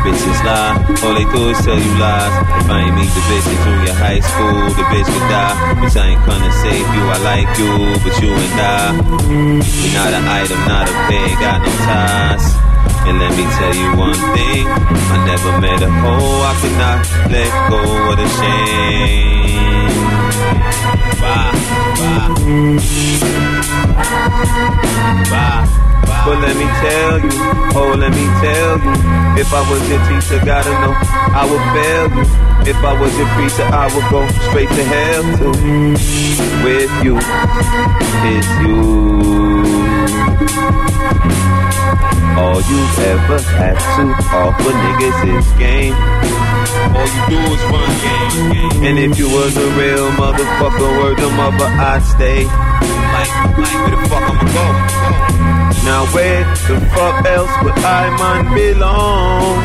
Bitches 0.07 0.39
lie, 0.47 0.71
all 1.03 1.13
they 1.19 1.27
do 1.35 1.51
is 1.51 1.59
tell 1.65 1.75
you 1.75 1.93
lies. 1.99 2.31
If 2.63 2.71
I 2.71 2.79
ain't 2.88 2.95
meet 2.95 3.11
the 3.11 3.19
bitch 3.27 3.43
in 3.43 3.59
junior 3.59 3.91
high 3.91 4.23
school, 4.23 4.71
the 4.71 4.88
bitch 4.88 5.03
would 5.03 5.27
die. 5.27 5.51
Bitch, 5.84 5.99
I 5.99 6.15
ain't 6.15 6.23
gonna 6.23 6.47
save 6.63 6.88
you, 6.95 7.03
I 7.11 7.17
like 7.27 7.51
you, 7.59 7.91
but 7.99 8.15
you 8.23 8.31
and 8.31 8.55
I, 8.55 8.95
we 9.27 9.91
not 9.91 10.15
an 10.15 10.23
item, 10.23 10.63
not 10.63 10.88
a 10.88 10.95
pay, 11.11 11.35
got 11.43 11.59
no 11.59 11.67
ties. 11.84 12.55
And 13.03 13.19
let 13.19 13.35
me 13.35 13.43
tell 13.59 13.75
you 13.75 13.99
one 13.99 14.15
thing, 14.31 14.63
I 15.11 15.27
never 15.27 15.59
met 15.59 15.84
a 15.84 15.91
hoe 15.91 16.39
I 16.39 16.55
could 16.63 16.77
not 16.79 17.03
let 17.27 17.51
go 17.67 17.84
of 18.07 18.15
the 18.15 18.27
shame. 18.39 19.91
Bye, 21.19 21.51
bye. 21.99 22.31
Bye. 25.29 25.86
But 26.25 26.39
let 26.39 26.55
me 26.55 26.67
tell 26.84 27.19
you, 27.19 27.31
oh, 27.75 27.95
let 27.97 28.11
me 28.11 28.25
tell 28.43 28.75
you, 28.84 28.93
if 29.39 29.53
I 29.53 29.61
was 29.69 29.81
your 29.89 30.01
teacher, 30.07 30.43
gotta 30.43 30.71
know 30.81 30.93
I 30.93 31.43
would 31.49 31.63
fail 31.75 32.07
you. 32.17 32.25
If 32.71 32.77
I 32.84 32.99
was 32.99 33.11
your 33.17 33.27
preacher, 33.35 33.63
I 33.63 33.88
would 33.93 34.07
go 34.11 34.27
straight 34.49 34.69
to 34.69 34.84
hell 34.84 35.23
too. 35.38 35.55
With 36.63 36.91
you, 37.03 37.15
it's 38.27 38.51
you. 38.63 39.77
All 42.38 42.61
you've 42.61 42.99
ever 42.99 43.39
had 43.41 43.77
to 43.97 44.03
offer 44.35 44.71
niggas 44.71 45.39
is 45.39 45.47
game. 45.57 45.95
All 46.95 47.07
you 47.07 47.23
do 47.29 47.39
is 47.53 47.63
run 47.71 47.91
game. 48.03 48.84
And 48.84 48.99
if 48.99 49.17
you 49.17 49.29
was 49.29 49.55
a 49.57 49.67
real 49.79 50.11
motherfucker, 50.11 50.89
word 51.01 51.17
to 51.17 51.29
mother, 51.31 51.65
I'd 51.65 52.03
stay. 52.03 52.66
Now 55.83 56.05
where 56.13 56.43
the 56.67 56.79
fuck 56.93 57.25
else 57.25 57.51
would 57.63 57.79
I 57.79 58.09
man 58.17 58.53
belong? 58.53 59.57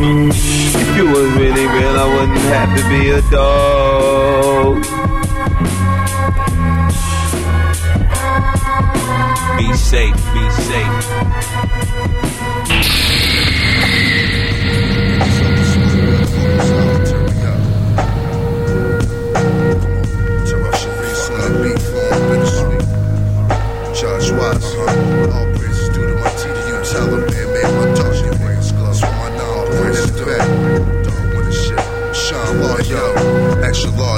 If 0.00 0.96
you 0.96 1.06
was 1.06 1.30
really 1.32 1.66
real, 1.66 1.96
I 1.98 2.06
wouldn't 2.14 2.38
have 2.38 2.70
to 2.76 2.82
be 2.88 3.10
a 3.10 3.22
dog. 3.30 4.76
Be 9.58 9.66
safe, 9.76 10.16
be 10.34 10.50
safe. 10.50 11.08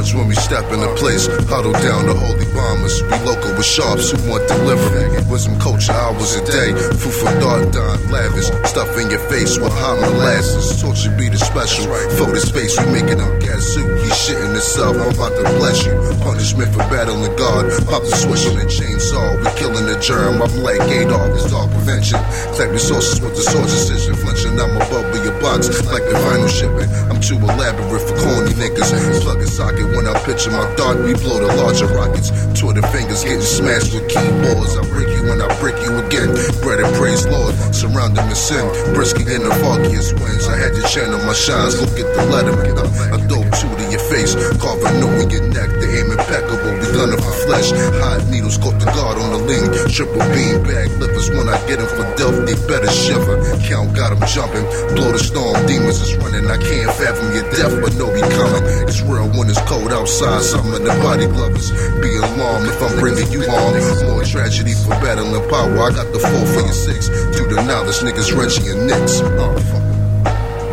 Step 0.05 0.65
in 0.73 0.81
the 0.81 0.93
place, 0.97 1.27
huddle 1.49 1.73
down 1.73 2.07
the 2.07 2.15
holy 2.15 2.49
bombers. 2.57 3.03
We 3.03 3.17
local 3.23 3.53
with 3.53 3.67
sharps 3.67 4.11
who 4.11 4.19
want 4.31 4.49
delivery. 4.49 5.13
Wisdom 5.29 5.59
culture, 5.61 5.93
hours 5.93 6.35
a 6.35 6.45
day. 6.45 6.73
Food 6.97 7.15
for 7.15 7.31
thought, 7.41 7.73
done 7.73 8.01
lavish. 8.11 8.49
Stuff 8.65 8.97
in 8.99 9.11
your 9.11 9.21
face 9.29 9.59
with 9.59 9.73
hot 9.73 10.01
molasses. 10.01 10.81
Torture 10.81 11.15
be 11.17 11.29
the 11.29 11.39
special. 11.39 11.85
Fill 12.17 12.33
the 12.33 12.41
space, 12.41 12.79
we 12.81 13.03
making 13.03 13.21
gas 13.41 13.63
suit. 13.63 13.87
He 14.01 14.11
shitting 14.11 14.53
himself, 14.53 14.97
I'm 14.97 15.13
about 15.13 15.37
to 15.37 15.45
bless 15.61 15.85
you. 15.85 15.95
Punishment 16.25 16.73
for 16.73 16.85
battling 16.89 17.37
God. 17.37 17.69
Pop 17.87 18.03
the 18.03 18.17
switch 18.17 18.49
on 18.49 18.57
the 18.57 18.67
chainsaw. 18.67 19.39
We 19.45 19.49
killing 19.61 19.87
the 19.87 20.01
germ. 20.01 20.41
I'm 20.41 20.51
like 20.65 20.81
Adolf, 20.89 21.37
it's 21.37 21.51
dog 21.51 21.71
prevention. 21.71 22.19
Collect 22.57 22.73
resources 22.73 23.21
with 23.21 23.37
the 23.37 23.45
sword 23.45 23.69
decision. 23.69 24.17
Flinching, 24.17 24.57
I'm 24.59 24.75
above 24.81 25.13
your 25.21 25.37
box 25.41 25.69
like 25.87 26.05
the 26.09 26.17
final 26.25 26.49
shipping. 26.49 26.89
I'm 27.13 27.21
too 27.21 27.37
elaborate 27.37 28.03
for 28.03 28.17
corny 28.17 28.55
niggas. 28.57 28.91
Plug 29.23 29.39
a 29.39 29.47
socket 29.47 29.90
when 29.91 30.07
I 30.07 30.15
picture 30.23 30.51
my 30.51 30.63
dart. 30.77 31.03
We 31.03 31.15
blow 31.19 31.43
the 31.43 31.51
larger 31.59 31.91
rockets. 31.91 32.31
Twitter 32.55 32.87
fingers 32.95 33.25
getting 33.25 33.43
smashed 33.43 33.91
with 33.93 34.07
keyboards. 34.07 34.79
I 34.79 34.87
break 34.95 35.11
you 35.11 35.27
when 35.27 35.43
I 35.43 35.51
break 35.59 35.75
you 35.83 35.99
again. 35.99 36.31
Bread 36.63 36.79
and 36.79 36.95
praise 36.95 37.27
Lord. 37.27 37.55
Surround 37.75 38.15
them 38.15 38.29
in 38.31 38.37
sin. 38.39 38.63
Brisky 38.95 39.27
in 39.27 39.43
the 39.43 39.55
foggiest 39.59 40.15
winds. 40.23 40.47
I 40.47 40.55
had 40.57 40.71
to 40.79 40.83
channel 40.87 41.19
my 41.27 41.35
shines. 41.35 41.81
Look 41.83 41.99
at 41.99 42.07
the 42.15 42.23
letterman. 42.31 42.79
I 43.11 43.19
dope 43.27 43.51
two 43.59 43.67
to 43.67 43.85
your 43.90 43.90
face. 44.11 44.35
Note 44.35 45.23
in 45.23 45.31
your 45.31 45.47
neck. 45.55 45.71
The 45.79 45.87
aim 46.03 46.11
impeccable. 46.11 46.75
We 46.83 46.87
gunning 46.91 47.23
for 47.23 47.35
flesh. 47.47 47.71
Hot 48.03 48.27
needles 48.27 48.59
caught 48.59 48.77
the 48.83 48.91
guard 48.91 49.17
on 49.23 49.31
the 49.31 49.41
ling. 49.47 49.71
Triple 49.89 50.21
beam 50.35 50.67
bag 50.67 50.91
livers. 50.99 51.31
When 51.31 51.49
I 51.49 51.57
get 51.71 51.79
death, 52.19 52.37
they 52.45 52.59
better 52.67 52.91
shiver. 52.91 53.39
Count 53.71 53.95
got 53.95 54.11
them 54.11 54.21
jumping. 54.27 54.67
Blow 54.99 55.15
the 55.15 55.23
storm. 55.23 55.55
Demons 55.71 56.03
is 56.03 56.19
running. 56.19 56.51
I 56.51 56.59
can't 56.59 56.91
fathom 56.99 57.31
your 57.33 57.47
death, 57.55 57.73
but 57.81 57.95
know 57.95 58.11
we 58.11 58.21
coming. 58.21 58.65
It's 58.91 59.01
real 59.07 59.31
when 59.39 59.49
it's 59.49 59.63
cold 59.71 59.95
outside. 59.95 60.43
Some 60.43 60.75
of 60.75 60.83
the 60.83 60.95
body 61.01 61.31
lovers. 61.31 61.71
Be 62.03 62.11
alarmed 62.19 62.67
if 62.67 62.83
I'm 62.83 62.99
bringing 62.99 63.31
you 63.31 63.47
harm. 63.47 63.79
More 64.11 64.27
tragedy 64.27 64.75
for 64.75 64.99
battling 64.99 65.39
power. 65.49 65.79
I 65.87 65.95
got 65.95 66.11
the 66.13 66.19
four 66.19 66.45
for 66.51 66.63
your 66.67 66.75
six. 66.75 67.09
Due 67.09 67.47
to 67.47 67.63
knowledge, 67.63 68.03
niggas 68.03 68.35
wrenching 68.35 68.67
your 68.67 68.81
necks. 68.85 69.23
Oh, 69.23 69.55
fuck. 69.71 69.87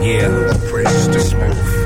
Yeah. 0.02 0.26
All 0.26 0.60
praises 0.70 1.08
to 1.14 1.20
smooth. 1.22 1.77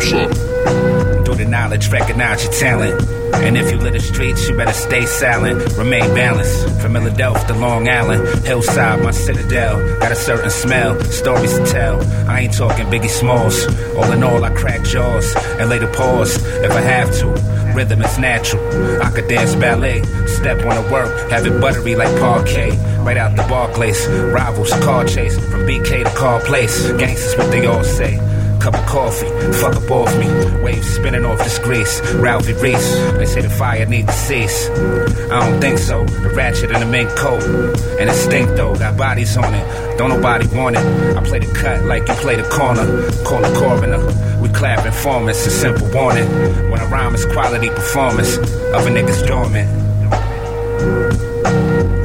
Through 0.00 1.34
the 1.34 1.46
knowledge, 1.46 1.88
recognize 1.90 2.42
your 2.42 2.52
talent. 2.54 3.02
And 3.34 3.56
if 3.56 3.70
you 3.70 3.78
live 3.78 3.92
the 3.92 4.00
streets, 4.00 4.48
you 4.48 4.56
better 4.56 4.72
stay 4.72 5.04
silent. 5.04 5.76
Remain 5.76 6.14
balanced. 6.14 6.80
From 6.80 6.94
Philadelphia 6.94 7.46
to 7.48 7.54
Long 7.54 7.88
Island, 7.88 8.44
Hillside, 8.44 9.02
my 9.02 9.10
citadel. 9.10 9.76
Got 10.00 10.12
a 10.12 10.16
certain 10.16 10.50
smell, 10.50 10.98
stories 11.04 11.56
to 11.58 11.66
tell. 11.66 12.02
I 12.28 12.40
ain't 12.40 12.54
talking 12.54 12.86
Biggie 12.86 13.10
Smalls. 13.10 13.66
All 13.94 14.10
in 14.10 14.22
all, 14.22 14.42
I 14.42 14.50
crack 14.50 14.84
jaws 14.84 15.34
and 15.36 15.68
lay 15.68 15.78
the 15.78 15.88
pause 15.88 16.42
if 16.44 16.72
I 16.72 16.80
have 16.80 17.12
to. 17.18 17.28
Rhythm 17.74 18.02
is 18.02 18.18
natural. 18.18 19.02
I 19.02 19.10
could 19.10 19.28
dance 19.28 19.54
ballet, 19.54 20.02
step 20.26 20.64
on 20.64 20.82
the 20.82 20.90
work, 20.90 21.30
have 21.30 21.46
it 21.46 21.60
buttery 21.60 21.94
like 21.94 22.18
parquet. 22.18 22.70
Right 23.00 23.16
out 23.16 23.36
the 23.36 23.42
Barclays, 23.44 24.06
rivals, 24.08 24.70
car 24.80 25.04
chase, 25.04 25.38
from 25.50 25.66
BK 25.66 26.04
to 26.04 26.10
car 26.16 26.40
place. 26.40 26.90
Gangsters, 26.92 27.36
what 27.36 27.50
they 27.50 27.66
all 27.66 27.84
say. 27.84 28.18
Cup 28.60 28.74
of 28.74 28.84
coffee, 28.84 29.30
fuck 29.54 29.74
up 29.74 29.90
off 29.90 30.18
me. 30.18 30.28
Waves 30.62 30.86
spinning 30.86 31.24
off 31.24 31.38
this 31.38 31.58
grease. 31.58 31.98
Ralphie 32.16 32.52
Reese, 32.52 32.94
they 33.16 33.24
say 33.24 33.40
the 33.40 33.48
fire 33.48 33.86
need 33.86 34.06
to 34.06 34.12
cease. 34.12 34.68
I 34.68 35.40
don't 35.40 35.58
think 35.62 35.78
so. 35.78 36.04
The 36.04 36.28
ratchet 36.28 36.70
and 36.70 36.82
the 36.82 36.86
mink 36.86 37.08
coat. 37.16 37.42
And 37.98 38.10
it 38.10 38.14
stink 38.14 38.50
though, 38.50 38.74
got 38.74 38.98
bodies 38.98 39.34
on 39.38 39.54
it. 39.54 39.96
Don't 39.96 40.10
nobody 40.10 40.46
want 40.48 40.76
it. 40.76 40.84
I 41.16 41.22
play 41.24 41.38
the 41.38 41.50
cut 41.54 41.84
like 41.84 42.06
you 42.06 42.14
play 42.14 42.36
the 42.36 42.42
corner. 42.50 42.84
Call 43.24 43.40
the 43.40 43.50
coroner. 43.58 44.40
We 44.42 44.50
clap 44.50 44.84
informants, 44.84 45.46
a 45.46 45.50
simple 45.50 45.88
warning. 45.94 46.28
When 46.70 46.80
I 46.80 46.84
rhyme, 46.90 47.14
it's 47.14 47.24
quality 47.24 47.70
performance. 47.70 48.36
Other 48.76 48.90
niggas 48.90 49.26
dormant. 49.26 49.68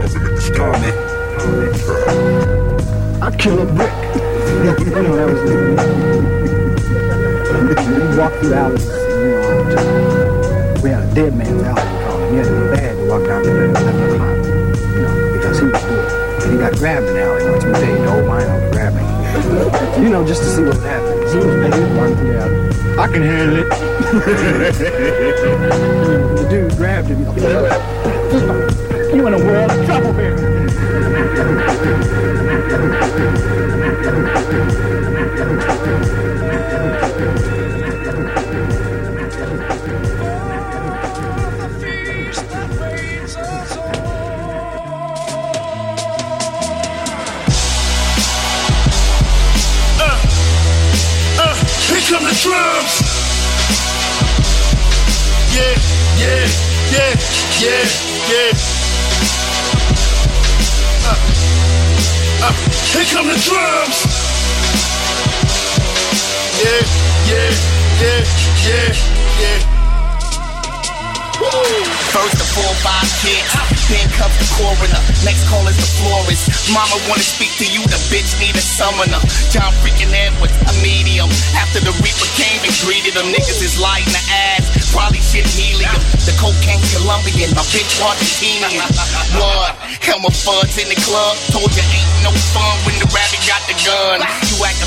Other 0.01 0.19
niggas 0.19 0.55
dormant. 0.55 0.95
I'd 3.23 3.37
kill 3.39 3.61
a 3.61 3.65
brick. 3.65 3.91
you 4.79 4.85
know, 5.03 5.15
that 5.15 5.27
was 5.27 6.44
We 7.55 7.63
walked 8.17 8.35
through 8.39 8.49
the 8.49 8.57
alleys, 8.57 8.85
you 8.85 8.91
know, 9.31 10.81
we 10.83 10.89
had 10.89 11.03
a 11.03 11.15
dead 11.15 11.33
man's 11.37 11.63
alley, 11.63 11.81
we 11.87 11.99
called 12.03 12.21
it. 12.21 12.31
He 12.31 12.35
had 12.35 12.45
to 12.45 12.51
be 12.51 12.67
bad 12.75 12.97
to 12.97 13.03
walk 13.07 13.23
down 13.25 13.43
there 13.43 13.63
at 13.63 13.69
11 13.69 14.11
o'clock, 14.11 14.35
you 14.91 14.99
know, 14.99 15.15
because 15.31 15.59
he 15.59 15.65
was 15.67 15.83
good. 15.85 16.43
And 16.43 16.51
he 16.51 16.57
got 16.59 16.75
grabbed 16.75 17.07
in 17.07 17.13
the 17.13 17.21
alley 17.23 17.49
once. 17.49 17.63
Tell 17.63 17.79
you, 17.79 17.95
the 17.95 18.11
old 18.11 18.27
miner 18.27 18.71
grabbed 18.71 18.95
me. 18.97 19.03
You 20.03 20.09
know, 20.09 20.27
just 20.27 20.41
to 20.43 20.49
see 20.49 20.63
what 20.63 20.75
happened. 20.81 21.29
He 21.29 21.37
was 21.37 21.45
bad, 21.45 21.73
he 21.73 21.79
was 21.79 21.91
walking 21.95 22.15
through 22.17 22.33
the 22.33 22.39
alley. 22.43 22.75
I 22.99 23.07
can 23.07 23.23
handle 23.23 23.57
it. 23.59 23.69
the 26.35 26.47
dude 26.49 26.75
grabbed 26.75 27.07
him. 27.07 27.23
You 29.15 29.27
in 29.27 29.33
a 29.33 29.37
world 29.37 29.71
of 29.71 29.85
trouble 29.85 30.13
here. 30.13 30.35
Come 52.15 52.23
the 52.23 52.39
drums. 52.41 53.01
Yeah, 55.53 55.75
yeah, 56.17 56.47
yeah, 56.91 57.13
yeah, 57.59 57.85
yeah. 58.31 58.51
Uh, 61.03 61.17
uh, 62.45 62.53
here 62.93 63.05
come 63.11 63.27
the 63.27 63.39
drums. 63.43 63.97
Yeah, 66.63 66.81
yeah, 67.27 67.51
yeah, 67.99 68.23
yeah, 68.65 68.95
yeah. 69.41 69.74
First 72.11 72.37
the 72.37 72.47
four 72.55 72.73
five 72.83 73.05
then 73.89 74.09
cuff 74.17 74.33
the 74.41 74.47
coroner. 74.57 75.01
Next 75.21 75.45
call 75.45 75.65
is 75.69 75.77
the 75.77 75.89
florist. 76.01 76.49
Mama 76.73 76.97
wanna 77.05 77.21
speak 77.25 77.53
to 77.61 77.67
you, 77.69 77.85
the 77.85 77.99
bitch 78.09 78.33
need 78.41 78.57
a 78.57 78.63
summoner. 78.63 79.21
John 79.53 79.69
freaking 79.81 80.09
Edwards, 80.09 80.57
a 80.65 80.73
medium. 80.81 81.29
After 81.53 81.81
the 81.85 81.93
Reaper 82.01 82.29
came 82.33 82.61
and 82.65 82.73
greeted 82.81 83.13
them, 83.13 83.29
niggas 83.29 83.61
is 83.61 83.77
lighting 83.77 84.09
the 84.09 84.23
ass. 84.53 84.65
Probably 84.89 85.21
shit 85.21 85.45
helium. 85.45 85.93
The 86.25 86.33
cocaine 86.41 86.81
Colombian, 86.97 87.53
my 87.53 87.65
bitch 87.69 87.99
Argentinian. 88.01 88.89
What? 89.37 89.75
Elmer 90.15 90.31
Fudds 90.31 90.79
in 90.79 90.87
the 90.87 90.99
club. 91.03 91.35
Told 91.51 91.69
you 91.75 91.85
ain't 91.91 92.09
no 92.23 92.31
fun 92.55 92.75
when 92.87 92.95
the 92.97 93.07
rabbit 93.11 93.34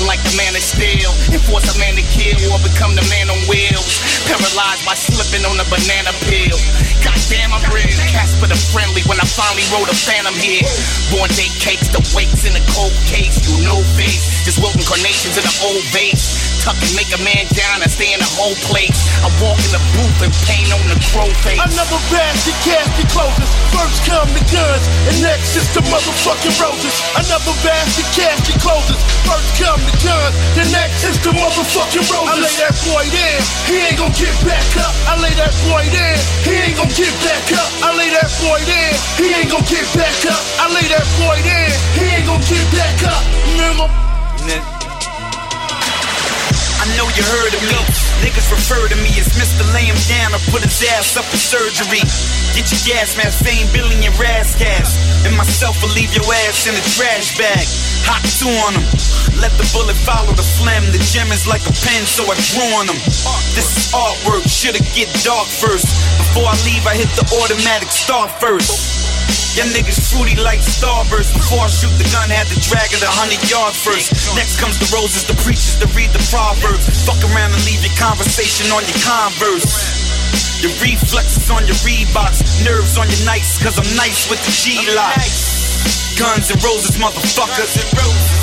like 0.09 0.25
the 0.25 0.33
man 0.33 0.57
of 0.57 0.65
steel. 0.65 1.13
And 1.29 1.37
force 1.45 1.69
a 1.69 1.77
man 1.77 1.93
to 1.93 2.05
kill 2.09 2.41
or 2.49 2.57
become 2.65 2.97
the 2.97 3.05
man 3.13 3.29
on 3.29 3.37
wheels. 3.45 4.01
Paralyzed 4.25 4.81
by 4.81 4.97
slipping 4.97 5.45
on 5.45 5.61
a 5.61 5.67
banana 5.69 6.09
peel. 6.25 6.57
Goddamn, 7.05 7.53
I'm 7.53 7.61
real. 7.69 7.93
Casper 8.09 8.49
the 8.49 8.57
friendly 8.57 9.05
when 9.05 9.21
I 9.21 9.27
finally 9.29 9.61
wrote 9.69 9.85
a 9.85 9.93
phantom 9.93 10.33
here. 10.33 10.65
Born 11.13 11.29
day 11.37 11.53
cakes, 11.61 11.93
the 11.93 12.01
wakes 12.17 12.49
in 12.49 12.57
a 12.57 12.63
cold 12.73 12.97
case. 13.05 13.37
You 13.45 13.61
know 13.61 13.77
face. 13.93 14.41
Just 14.49 14.57
wilting 14.57 14.81
carnations 14.89 15.37
in 15.37 15.45
an 15.45 15.57
old 15.61 15.85
vase. 15.93 16.48
Tuck 16.59 16.75
and 16.83 16.91
make 16.91 17.07
a 17.15 17.21
man 17.23 17.47
down 17.55 17.79
and 17.79 17.87
stay 17.87 18.11
in 18.11 18.19
a 18.19 18.31
whole 18.35 18.55
place. 18.67 18.91
I 19.23 19.31
walk 19.39 19.55
in 19.63 19.71
the 19.71 19.79
booth 19.95 20.19
and 20.27 20.33
paint 20.43 20.67
on 20.75 20.83
the 20.91 20.99
crow 21.07 21.31
face. 21.39 21.55
Another 21.55 21.99
basket, 22.11 22.55
casket 22.67 23.07
closes. 23.15 23.47
First 23.71 24.03
come 24.03 24.27
the 24.35 24.43
guns, 24.51 24.83
and 25.07 25.15
next 25.23 25.55
is 25.55 25.71
the 25.71 25.79
motherfucking 25.87 26.55
roses. 26.59 26.95
Another 27.15 27.55
basket, 27.63 28.07
casket 28.11 28.59
closes. 28.59 28.99
First 29.23 29.49
come 29.55 29.79
the 29.87 29.95
guns, 30.03 30.35
the 30.59 30.65
next 30.75 31.07
is 31.07 31.17
the 31.23 31.31
motherfucking 31.31 32.03
roses. 32.11 32.27
I 32.27 32.35
lay 32.43 32.55
that 32.59 32.75
boy 32.83 33.05
down, 33.07 33.39
he 33.71 33.75
ain't 33.87 33.95
gonna 33.95 34.19
get 34.19 34.35
back 34.43 34.67
up. 34.83 34.93
I 35.07 35.15
lay 35.15 35.33
that 35.39 35.55
boy 35.63 35.87
down, 35.95 36.19
he 36.43 36.53
ain't 36.59 36.75
gonna 36.75 36.91
get 36.91 37.15
back 37.23 37.47
up. 37.55 37.69
I 37.87 37.95
lay 37.95 38.11
that 38.11 38.29
boy 38.43 38.59
down, 38.67 38.93
he 39.15 39.27
ain't 39.31 39.47
gonna 39.47 39.63
get 39.63 39.87
back 39.95 40.19
up. 40.27 40.43
I 40.59 40.67
lay 40.75 40.87
that 40.91 41.07
boy 41.23 41.39
down, 41.39 41.71
he 41.95 42.03
ain't 42.19 42.27
gonna 42.27 42.43
get 42.51 42.65
back 42.75 42.99
up. 43.07 43.23
Remember? 43.55 44.78
I 46.79 46.87
know 46.95 47.11
you 47.11 47.23
heard 47.27 47.51
of 47.51 47.63
me. 47.67 47.75
Niggas 48.23 48.47
refer 48.51 48.87
to 48.87 48.97
me 49.03 49.11
as 49.19 49.27
Mr. 49.35 49.67
Lay 49.75 49.91
him 49.91 49.99
down 50.07 50.31
or 50.31 50.39
put 50.47 50.63
his 50.63 50.79
ass 50.95 51.19
up 51.19 51.27
for 51.27 51.35
surgery. 51.35 51.99
Get 52.55 52.71
your 52.71 52.83
gas 52.87 53.19
mask, 53.19 53.43
fame, 53.43 53.67
billion 53.75 54.11
ass 54.15 54.55
gas. 54.55 54.95
And 55.27 55.35
myself 55.35 55.75
will 55.83 55.91
leave 55.91 56.15
your 56.15 56.23
ass 56.47 56.67
in 56.67 56.75
a 56.75 56.83
trash 56.95 57.35
bag. 57.35 57.67
Hot 58.07 58.23
two 58.39 58.51
on 58.67 58.79
them. 58.79 58.87
Let 59.43 59.51
the 59.59 59.67
bullet 59.75 59.99
follow 60.07 60.31
the 60.31 60.47
phlegm. 60.59 60.83
The 60.95 61.03
gem 61.03 61.31
is 61.35 61.47
like 61.47 61.63
a 61.67 61.75
pen, 61.83 62.03
so 62.07 62.23
I 62.27 62.35
drew 62.55 62.67
on 62.79 62.87
them. 62.87 62.99
This 63.55 63.67
is 63.75 63.91
artwork, 63.91 64.47
shoulda 64.47 64.79
get 64.95 65.11
dark 65.23 65.47
first. 65.47 65.87
Before 66.19 66.47
I 66.47 66.55
leave, 66.63 66.87
I 66.87 66.95
hit 66.95 67.11
the 67.19 67.27
automatic 67.43 67.91
start 67.91 68.31
first. 68.39 68.98
Your 69.57 69.67
niggas 69.75 69.99
fruity 70.09 70.39
like 70.39 70.61
starburst. 70.61 71.33
Before 71.33 71.65
I 71.65 71.69
shoot 71.69 71.91
the 71.99 72.07
gun, 72.15 72.29
had 72.31 72.47
to 72.47 72.57
drag 72.63 72.89
it 72.95 73.03
a 73.03 73.11
hundred 73.11 73.43
yards 73.49 73.75
first. 73.75 74.15
Next 74.35 74.57
comes 74.57 74.79
the 74.79 74.89
roses, 74.95 75.27
the 75.27 75.35
preachers 75.43 75.75
to 75.83 75.87
read 75.97 76.09
the 76.15 76.23
proverbs. 76.31 76.87
Fuck 77.03 77.19
around 77.33 77.51
and 77.51 77.63
leave 77.67 77.83
your 77.83 77.95
conversation 77.99 78.71
on 78.71 78.85
your 78.87 78.99
converse. 79.03 79.73
Your 80.61 80.71
reflexes 80.83 81.49
on 81.51 81.65
your 81.67 81.79
Reeboks, 81.83 82.63
nerves 82.63 82.97
on 82.97 83.07
your 83.09 83.25
nights, 83.25 83.61
cause 83.63 83.79
I'm 83.79 83.95
nice 83.95 84.29
with 84.29 84.43
the 84.43 84.51
G-Lock. 84.51 85.58
Guns 86.19 86.51
and 86.51 86.59
roses, 86.59 86.99
motherfuckers. 86.99 87.79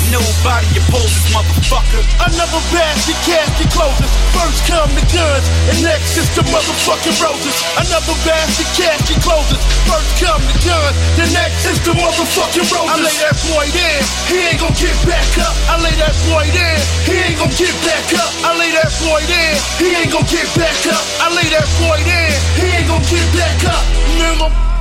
Nobody 0.09 0.65
opposes, 0.81 1.29
motherfucker. 1.29 2.01
Another 2.25 2.61
basket 2.73 3.19
casket 3.21 3.69
closes. 3.69 4.09
First 4.33 4.65
come 4.65 4.89
the 4.97 5.05
guns, 5.13 5.45
and 5.69 5.77
next 5.85 6.17
is 6.17 6.25
the 6.33 6.41
motherfucking 6.49 7.13
roses. 7.21 7.53
Another 7.77 8.17
basket 8.25 8.65
casket 8.73 9.21
closes. 9.21 9.61
First 9.85 10.09
come 10.17 10.41
the 10.49 10.57
guns, 10.65 10.97
the 11.21 11.27
next 11.35 11.69
is 11.69 11.77
the 11.85 11.93
motherfucking 11.93 12.65
roses. 12.65 12.89
I 12.89 12.97
lay 12.97 13.17
that 13.21 13.37
boy 13.45 13.69
down, 13.69 14.01
he 14.25 14.37
ain't 14.47 14.57
gon' 14.57 14.73
get 14.73 14.97
back 15.05 15.29
up. 15.37 15.53
I 15.69 15.77
lay 15.77 15.93
that 16.01 16.17
boy 16.25 16.49
down, 16.49 16.81
he 17.05 17.13
ain't 17.29 17.37
gon' 17.37 17.53
get 17.53 17.75
back 17.85 18.09
up. 18.17 18.31
I 18.41 18.57
lay 18.57 18.71
that 18.73 18.89
boy 19.05 19.21
down, 19.29 19.53
he 19.77 19.87
ain't 20.01 20.11
gon' 20.15 20.25
get 20.25 20.49
back 20.57 20.81
up. 20.89 21.03
I 21.21 21.29
lay 21.29 21.45
that 21.53 21.67
boy 21.77 21.99
down, 22.09 22.33
he 22.57 22.65
ain't 22.73 22.87
gon' 22.89 23.05
get 23.05 23.27
back 23.37 23.59
up. 23.69 23.83
Nigga. 24.17 24.76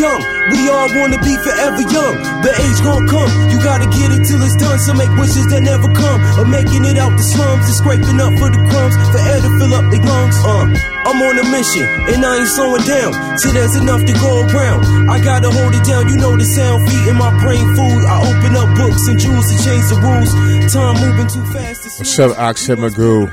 Young. 0.00 0.20
We 0.48 0.64
all 0.72 0.88
wanna 0.96 1.20
be 1.20 1.36
forever 1.44 1.84
young. 1.84 2.16
The 2.40 2.52
age 2.56 2.80
gon' 2.80 3.04
come. 3.06 3.30
You 3.52 3.60
gotta 3.60 3.86
get 3.92 4.08
it 4.16 4.24
till 4.24 4.40
it's 4.40 4.56
done. 4.56 4.80
So 4.80 4.96
make 4.96 5.12
wishes 5.20 5.46
that 5.52 5.60
never 5.60 5.92
come. 5.92 6.18
Or 6.40 6.48
making 6.48 6.88
it 6.88 6.96
out 6.96 7.12
the 7.12 7.22
slums 7.22 7.68
and 7.68 7.76
scraping 7.76 8.18
up 8.18 8.32
for 8.40 8.48
the 8.48 8.60
crumbs. 8.72 8.96
For 9.12 9.20
air 9.20 9.40
to 9.44 9.50
fill 9.60 9.72
up 9.76 9.86
their 9.92 10.00
lungs. 10.00 10.36
Uh, 10.40 10.64
I'm 11.04 11.20
on 11.20 11.36
a 11.36 11.46
mission 11.52 11.84
and 11.84 12.24
I 12.24 12.40
ain't 12.40 12.48
slowing 12.48 12.84
down. 12.88 13.12
Till 13.38 13.52
there's 13.52 13.76
enough 13.76 14.02
to 14.08 14.14
go 14.16 14.32
around. 14.48 14.80
I 15.12 15.20
gotta 15.20 15.52
hold 15.52 15.76
it 15.76 15.84
down. 15.84 16.08
You 16.08 16.16
know 16.16 16.32
the 16.34 16.48
sound 16.48 16.88
feeding 16.88 17.20
my 17.20 17.30
brain 17.44 17.66
food. 17.76 18.02
I 18.08 18.16
open 18.24 18.56
up 18.56 18.68
books 18.80 19.04
and 19.06 19.20
jewels 19.20 19.46
to 19.52 19.56
change 19.60 19.84
the 19.92 20.00
rules. 20.00 20.32
Time 20.72 20.96
moving 20.96 21.28
too 21.28 21.44
fast. 21.52 21.84
to 21.84 21.88
What's 22.00 22.18
up, 22.18 22.32
Magoo, 22.80 23.28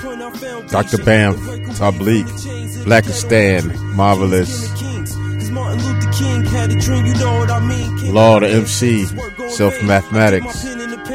Dr. 0.69 0.99
Bam, 1.03 1.33
Oblique, 1.79 2.27
Blackistan, 2.83 3.71
Marvelous, 3.95 4.67
Martin 5.57 5.83
Luther 5.83 6.11
King 6.11 6.45
had 6.45 6.71
a 6.71 6.79
dream, 6.79 7.05
you 7.05 7.13
know 7.15 7.39
what 7.39 7.49
I 7.49 7.59
mean. 7.59 8.13
Law, 8.13 8.39
the 8.39 8.47
MC, 8.47 9.05
Self 9.49 9.81
Mathematics, 9.83 10.63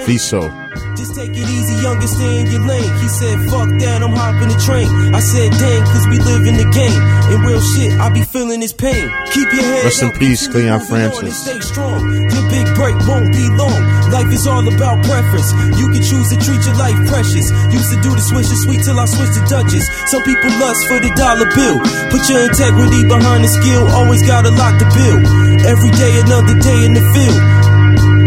Viso. 0.06 0.61
Just 1.02 1.18
take 1.18 1.34
it 1.34 1.48
easy, 1.50 1.74
youngest, 1.82 2.14
stay 2.14 2.30
in 2.30 2.46
your 2.46 2.62
lane. 2.62 2.86
He 3.02 3.10
said, 3.10 3.34
fuck 3.50 3.66
that, 3.82 4.06
I'm 4.06 4.14
hopping 4.14 4.54
the 4.54 4.58
train. 4.62 4.86
I 5.10 5.18
said, 5.18 5.50
dang, 5.58 5.82
cause 5.82 6.06
we 6.06 6.22
live 6.22 6.46
in 6.46 6.54
the 6.54 6.68
game. 6.70 7.02
In 7.34 7.42
real 7.42 7.58
shit, 7.58 7.90
I 7.98 8.06
be 8.14 8.22
feeling 8.22 8.62
his 8.62 8.70
pain. 8.70 9.10
Keep 9.34 9.50
your 9.50 9.66
head 9.66 9.82
Rest 9.82 9.98
in 10.06 10.14
peace, 10.14 10.46
Cleon 10.46 10.78
Francis. 10.78 11.42
Stay 11.42 11.58
strong. 11.58 12.06
Your 12.06 12.46
big 12.46 12.70
break 12.78 12.94
won't 13.10 13.34
be 13.34 13.50
long. 13.50 13.82
Life 14.14 14.30
is 14.30 14.46
all 14.46 14.62
about 14.62 15.02
preference. 15.02 15.50
You 15.74 15.90
can 15.90 16.06
choose 16.06 16.30
to 16.30 16.38
treat 16.38 16.62
your 16.70 16.78
life 16.78 16.94
precious. 17.10 17.50
Used 17.74 17.90
to 17.90 17.98
do 17.98 18.14
the 18.14 18.22
swish 18.22 18.46
and 18.46 18.62
sweet 18.62 18.86
till 18.86 18.94
I 18.94 19.10
switched 19.10 19.34
to 19.34 19.42
Duchess. 19.50 19.90
Some 20.06 20.22
people 20.22 20.54
lust 20.62 20.86
for 20.86 21.02
the 21.02 21.10
dollar 21.18 21.50
bill. 21.50 21.82
Put 22.14 22.30
your 22.30 22.46
integrity 22.46 23.02
behind 23.10 23.42
the 23.42 23.50
skill. 23.50 23.90
Always 23.90 24.22
got 24.22 24.46
a 24.46 24.54
lot 24.54 24.78
to 24.78 24.86
build. 24.94 25.18
Every 25.66 25.90
day, 25.98 26.14
another 26.22 26.54
day 26.62 26.78
in 26.86 26.94
the 26.94 27.02
field. 27.10 27.42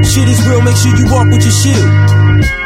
Shit 0.03 0.27
is 0.27 0.43
real, 0.43 0.59
make 0.59 0.75
sure 0.75 0.91
you 0.91 1.07
walk 1.07 1.31
with 1.31 1.39
your 1.39 1.55
shield. 1.55 2.24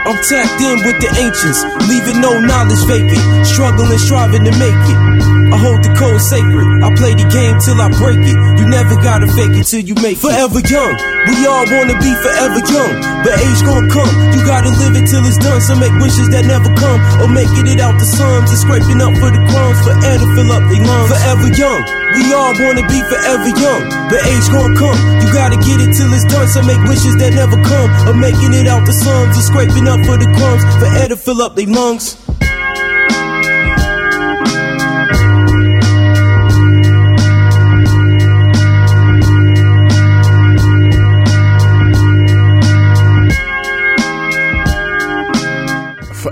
I'm 0.10 0.16
tapped 0.24 0.60
in 0.60 0.78
with 0.88 1.00
the 1.02 1.10
ancients, 1.22 1.62
leaving 1.88 2.20
no 2.20 2.40
knowledge 2.40 2.84
vacant. 2.88 3.46
Struggling, 3.46 4.00
striving 4.00 4.44
to 4.44 4.52
make 4.58 4.74
it. 4.74 5.39
I 5.50 5.58
hold 5.58 5.82
the 5.82 5.90
code 5.98 6.22
sacred. 6.22 6.68
I 6.86 6.94
play 6.94 7.18
the 7.18 7.26
game 7.26 7.58
till 7.66 7.82
I 7.82 7.90
break 7.98 8.22
it. 8.22 8.38
You 8.62 8.66
never 8.70 8.94
gotta 9.02 9.26
fake 9.34 9.58
it 9.58 9.66
till 9.66 9.82
you 9.82 9.98
make 9.98 10.18
it. 10.18 10.24
Forever 10.24 10.62
young, 10.62 10.94
we 11.26 11.36
all 11.50 11.66
wanna 11.66 11.98
be 11.98 12.12
forever 12.22 12.62
young. 12.70 12.94
But 13.26 13.34
age 13.42 13.62
gon' 13.66 13.90
come, 13.90 14.14
you 14.34 14.46
gotta 14.46 14.70
live 14.70 14.94
it 14.94 15.10
till 15.10 15.26
it's 15.26 15.42
done. 15.42 15.62
So 15.66 15.74
make 15.76 15.94
wishes 15.98 16.30
that 16.30 16.46
never 16.46 16.70
come, 16.78 17.00
or 17.22 17.30
making 17.34 17.66
it 17.66 17.82
out 17.82 17.98
the 17.98 18.06
slums 18.06 18.50
and 18.54 18.60
scraping 18.62 19.02
up 19.02 19.14
for 19.18 19.34
the 19.34 19.42
crumbs 19.50 19.80
for 19.82 19.94
air 20.06 20.18
to 20.22 20.28
fill 20.38 20.52
up 20.54 20.64
their 20.70 20.84
lungs. 20.86 21.10
Forever 21.10 21.50
young, 21.58 21.82
we 22.14 22.24
all 22.30 22.54
wanna 22.62 22.86
be 22.86 23.00
forever 23.10 23.50
young. 23.50 23.82
But 24.06 24.22
age 24.30 24.48
gon' 24.54 24.78
come, 24.78 24.98
you 25.18 25.28
gotta 25.34 25.58
get 25.58 25.82
it 25.82 25.98
till 25.98 26.14
it's 26.14 26.30
done. 26.30 26.46
So 26.54 26.62
make 26.62 26.82
wishes 26.86 27.18
that 27.18 27.34
never 27.34 27.58
come, 27.66 27.90
or 28.06 28.14
making 28.14 28.54
it 28.54 28.70
out 28.70 28.86
the 28.86 28.94
slums 28.94 29.34
and 29.34 29.46
scraping 29.50 29.90
up 29.90 29.98
for 30.06 30.18
the 30.22 30.30
crumbs 30.38 30.62
for 30.78 30.88
air 31.02 31.10
to 31.10 31.18
fill 31.18 31.42
up 31.42 31.58
their 31.58 31.66
lungs. 31.66 32.29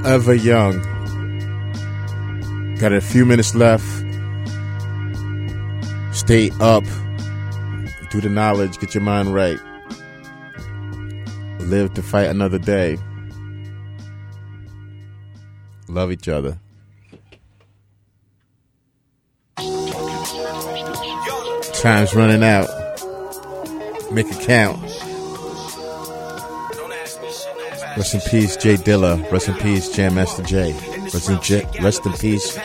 Forever 0.07 0.35
Young. 0.35 0.79
Got 2.79 2.93
a 2.93 3.01
few 3.01 3.25
minutes 3.25 3.53
left. 3.55 3.83
Stay 6.15 6.49
up. 6.61 6.85
Do 8.09 8.21
the 8.21 8.29
knowledge. 8.29 8.79
Get 8.79 8.95
your 8.95 9.03
mind 9.03 9.33
right. 9.33 9.59
Live 11.59 11.93
to 11.95 12.01
fight 12.01 12.27
another 12.27 12.57
day. 12.57 12.97
Love 15.89 16.13
each 16.13 16.29
other. 16.29 16.57
Time's 21.73 22.15
running 22.15 22.45
out. 22.45 22.69
Make 24.13 24.27
it 24.27 24.39
count. 24.39 24.96
Rest 27.97 28.13
in 28.13 28.21
peace, 28.21 28.55
J 28.57 28.75
Dilla. 28.75 29.31
Rest 29.31 29.49
in 29.49 29.55
peace, 29.55 29.89
Jam 29.89 30.13
Master 30.15 30.43
Jay. 30.43 30.71
Rest 31.01 31.29
in, 31.29 31.41
J- 31.41 31.65
rest 31.81 32.05
in 32.05 32.13
peace, 32.13 32.57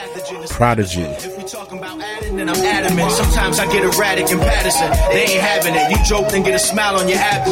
Prodigy. 0.51 1.05
And 1.05 2.51
I'm 2.51 2.57
adamant. 2.57 3.11
Sometimes 3.13 3.59
I 3.59 3.65
get 3.73 3.83
erratic 3.83 4.31
in 4.31 4.39
Patterson. 4.39 4.91
They 5.11 5.23
ain't 5.23 5.41
having 5.41 5.75
it. 5.75 5.91
You 5.91 6.05
joke, 6.05 6.29
then 6.31 6.43
get 6.43 6.55
a 6.55 6.59
smile 6.59 6.97
on 6.97 7.09
your 7.09 7.19
app. 7.19 7.47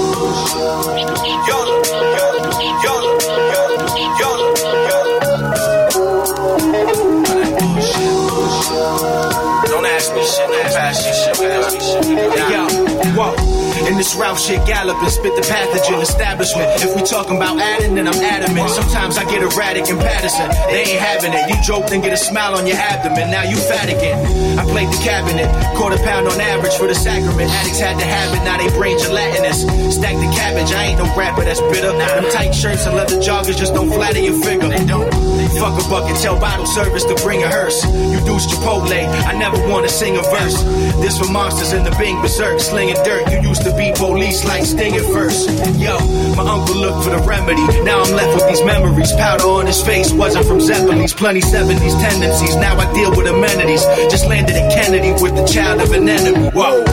Don't 9.65 9.86
ask 9.86 10.15
me 10.15 10.24
shit, 10.24 10.48
don't 10.48 10.73
pass 10.74 11.07
you 11.07 11.12
shit, 11.15 11.51
ask 11.51 11.73
me 11.73 11.81
shit. 11.81 12.05
Hey, 12.05 12.52
yo, 12.52 12.66
whoa. 13.15 13.59
In 13.90 13.96
this 13.96 14.14
Ralph 14.14 14.38
shit, 14.38 14.64
galloping, 14.70 15.10
spit 15.10 15.34
the 15.34 15.42
pathogen 15.42 16.00
establishment. 16.00 16.70
If 16.78 16.94
we 16.94 17.02
talking 17.02 17.34
about 17.34 17.58
adding, 17.58 17.96
then 17.96 18.06
I'm 18.06 18.22
adamant. 18.22 18.70
Sometimes 18.70 19.18
I 19.18 19.26
get 19.26 19.42
erratic 19.42 19.90
in 19.90 19.98
Patterson. 19.98 20.46
They 20.70 20.94
ain't 20.94 21.02
having 21.02 21.34
it. 21.34 21.50
You 21.50 21.58
joke, 21.66 21.90
then 21.90 22.00
get 22.00 22.12
a 22.12 22.16
smile 22.16 22.54
on 22.54 22.68
your 22.68 22.76
abdomen. 22.78 23.34
Now 23.34 23.42
you 23.42 23.56
fat 23.58 23.90
again. 23.90 24.22
I 24.56 24.62
played 24.62 24.94
the 24.94 25.00
cabinet, 25.02 25.50
quarter 25.74 25.98
pound 26.06 26.28
on 26.28 26.38
average 26.40 26.74
for 26.78 26.86
the 26.86 26.94
sacrament. 26.94 27.50
Addicts 27.50 27.80
had 27.80 27.98
to 27.98 28.06
have 28.06 28.30
it, 28.30 28.44
now 28.46 28.62
they 28.62 28.70
brain 28.78 28.96
gelatinous. 28.96 29.66
Stack 29.98 30.14
the 30.22 30.30
cabbage, 30.38 30.70
I 30.70 30.94
ain't 30.94 31.02
no 31.02 31.10
rapper 31.18 31.42
that's 31.42 31.60
bitter. 31.74 31.90
Them 31.90 32.30
tight 32.30 32.54
shirts 32.54 32.86
and 32.86 32.94
leather 32.94 33.18
joggers 33.18 33.58
just 33.58 33.74
don't 33.74 33.90
flatter 33.90 34.20
your 34.20 34.38
figure. 34.38 34.68
They 34.70 34.86
don't. 34.86 35.10
Fuck 35.58 35.82
a 35.82 35.84
bucket, 35.90 36.14
tell 36.22 36.38
bottle 36.38 36.66
service 36.66 37.02
to 37.10 37.16
bring 37.26 37.42
a 37.42 37.50
hearse. 37.50 37.82
You 37.82 38.22
do 38.22 38.38
Chipotle, 38.38 39.02
I 39.26 39.34
never 39.34 39.58
wanna 39.66 39.88
sing 39.88 40.14
a 40.14 40.22
verse. 40.22 40.62
This 41.02 41.18
for 41.18 41.26
monsters 41.26 41.72
in 41.72 41.82
the 41.82 41.90
Bing 41.98 42.22
Berserk, 42.22 42.60
slinging 42.60 42.94
dirt. 43.02 43.26
You 43.32 43.50
used 43.50 43.62
to 43.64 43.74
be 43.81 43.93
police 43.97 44.44
like 44.44 44.65
Sting 44.65 44.94
at 44.94 45.05
first. 45.12 45.48
Yo, 45.81 45.97
my 46.36 46.44
uncle 46.44 46.77
looked 46.77 47.05
for 47.05 47.11
the 47.11 47.23
remedy. 47.27 47.65
Now 47.82 48.02
I'm 48.02 48.12
left 48.12 48.35
with 48.35 48.47
these 48.48 48.62
memories. 48.65 49.12
Powder 49.12 49.44
on 49.44 49.66
his 49.66 49.82
face 49.82 50.12
wasn't 50.12 50.47
from 50.47 50.61
Zeppelins. 50.61 51.15
Plenty 51.15 51.40
70s 51.40 51.98
tendencies. 52.01 52.57
Now 52.57 52.78
I 52.78 52.93
deal 52.93 53.11
with 53.11 53.27
amenities. 53.27 53.85
Just 54.12 54.27
landed 54.27 54.57
at 54.57 54.73
Kennedy 54.73 55.12
with 55.23 55.35
the 55.35 55.47
child 55.47 55.81
of 55.81 55.93
an 55.93 56.09
enemy. 56.09 56.51
Whoa. 56.51 56.85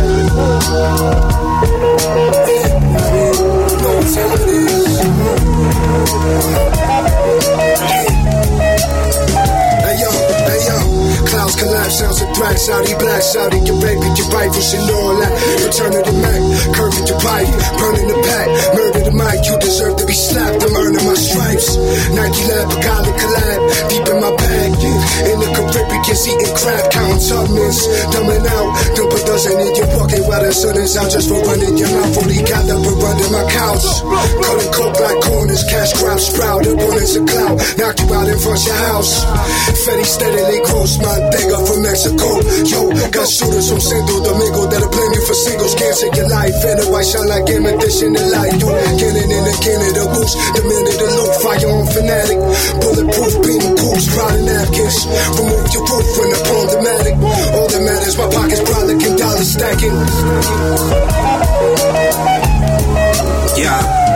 Cloud 11.48 11.56
clouds 11.56 11.56
collapse, 11.56 12.00
sounds 12.00 12.22
of 12.22 12.36
threats 12.36 12.70
out. 12.70 12.88
He 12.88 12.94
blacks 12.96 13.36
out 13.36 13.54
in 13.54 13.66
your 13.66 13.80
baby, 13.80 14.08
your 14.16 14.28
rifles 14.30 14.74
and 14.74 14.90
all 14.92 15.16
that. 15.20 15.32
Return 15.64 15.92
to 15.92 16.02
the 16.04 16.16
Mac, 16.20 16.42
curving 16.76 17.08
your 17.08 17.20
pipe, 17.20 17.48
burning 17.80 18.08
the 18.08 18.20
pack, 18.28 18.48
murder 18.76 19.02
the 19.08 19.14
mic. 19.16 19.40
You 19.48 19.56
deserve 19.60 19.96
to 19.98 20.06
be 20.06 20.14
slapped. 20.14 20.64
I'm 20.64 20.76
earning 20.76 21.06
my 21.06 21.16
stripes. 21.16 21.78
Nike 22.12 22.44
lab, 22.52 22.68
a 22.72 22.78
golly 22.84 23.14
collab, 23.16 23.60
deep 23.90 24.08
in 24.08 24.18
my 24.20 24.32
bag. 24.36 24.72
In 25.28 25.38
the 25.40 25.50
Caribbean, 25.56 25.88
eating 26.08 26.54
crap, 26.56 26.84
counting 26.92 27.22
tubmans, 27.24 27.80
dumbing 28.12 28.46
out. 28.48 28.70
Dump 28.96 29.14
a 29.14 29.20
dozen 29.24 29.60
in 29.60 29.74
your 29.76 29.90
pocket 29.96 30.22
while 30.28 30.44
the 30.44 30.52
sun 30.52 30.78
is 30.78 30.96
out, 30.98 31.12
just 31.12 31.30
for 31.30 31.40
running 31.44 31.78
your 31.78 31.90
mouth. 31.92 32.18
Only 32.18 32.42
got 32.44 32.68
up 32.68 32.84
and 32.84 33.00
under 33.04 33.30
my 33.32 33.44
couch. 33.52 33.88
Cutting 34.04 34.72
coke 34.74 34.96
black 34.98 35.18
corners, 35.24 35.64
cash 35.68 35.94
crop 35.96 36.20
sprout, 36.20 36.68
abundance 36.68 37.16
of 37.16 37.26
clout. 37.28 37.56
Knock 37.78 37.96
you 38.00 38.08
out 38.14 38.28
in 38.28 38.40
front 38.40 38.60
of 38.60 38.68
your 38.68 38.80
house. 38.92 39.24
Fetty 39.86 40.06
steadily 40.06 40.60
grows, 40.68 40.98
my 41.00 41.18
thega 41.38 41.58
from 41.62 41.80
Mexico. 41.86 42.28
Yo, 42.66 42.90
got 43.14 43.28
shooters 43.30 43.70
from 43.70 43.80
Santo 43.80 44.24
Domingo 44.26 44.66
that'll 44.66 44.90
blame 44.90 45.14
you 45.14 45.24
for 45.26 45.38
singles. 45.38 45.74
Can't 45.78 45.96
save 45.96 46.16
your 46.18 46.30
life, 46.30 46.58
and 46.66 46.78
the 46.82 46.86
white 46.90 47.06
shine 47.06 47.30
like 47.30 47.46
imitation 47.50 48.18
of 48.18 48.28
light. 48.34 48.58
You 48.58 48.70
killing 48.98 49.30
in 49.30 49.44
the 49.46 50.06
goose, 50.18 50.34
the 50.58 50.62
minute 50.66 50.98
loop, 50.98 51.32
fire 51.46 51.70
on 51.70 51.86
fanatic. 51.94 52.40
Bulletproof 52.82 53.34
beam 53.46 53.64
coops, 53.78 54.06
proud 54.10 54.40
napkins. 54.42 54.98
Remove 55.38 55.68
your 55.74 55.84
roof 55.86 56.08
when 56.18 56.30
the 56.34 56.40
problematic. 56.42 57.16
All 57.54 57.68
that 57.70 57.84
matters, 57.86 58.16
my 58.18 58.28
pockets 58.34 58.64
probably 58.66 58.98
can 58.98 59.14
dollar 59.16 59.46
stacking. 59.46 59.96
Yeah. 63.62 64.08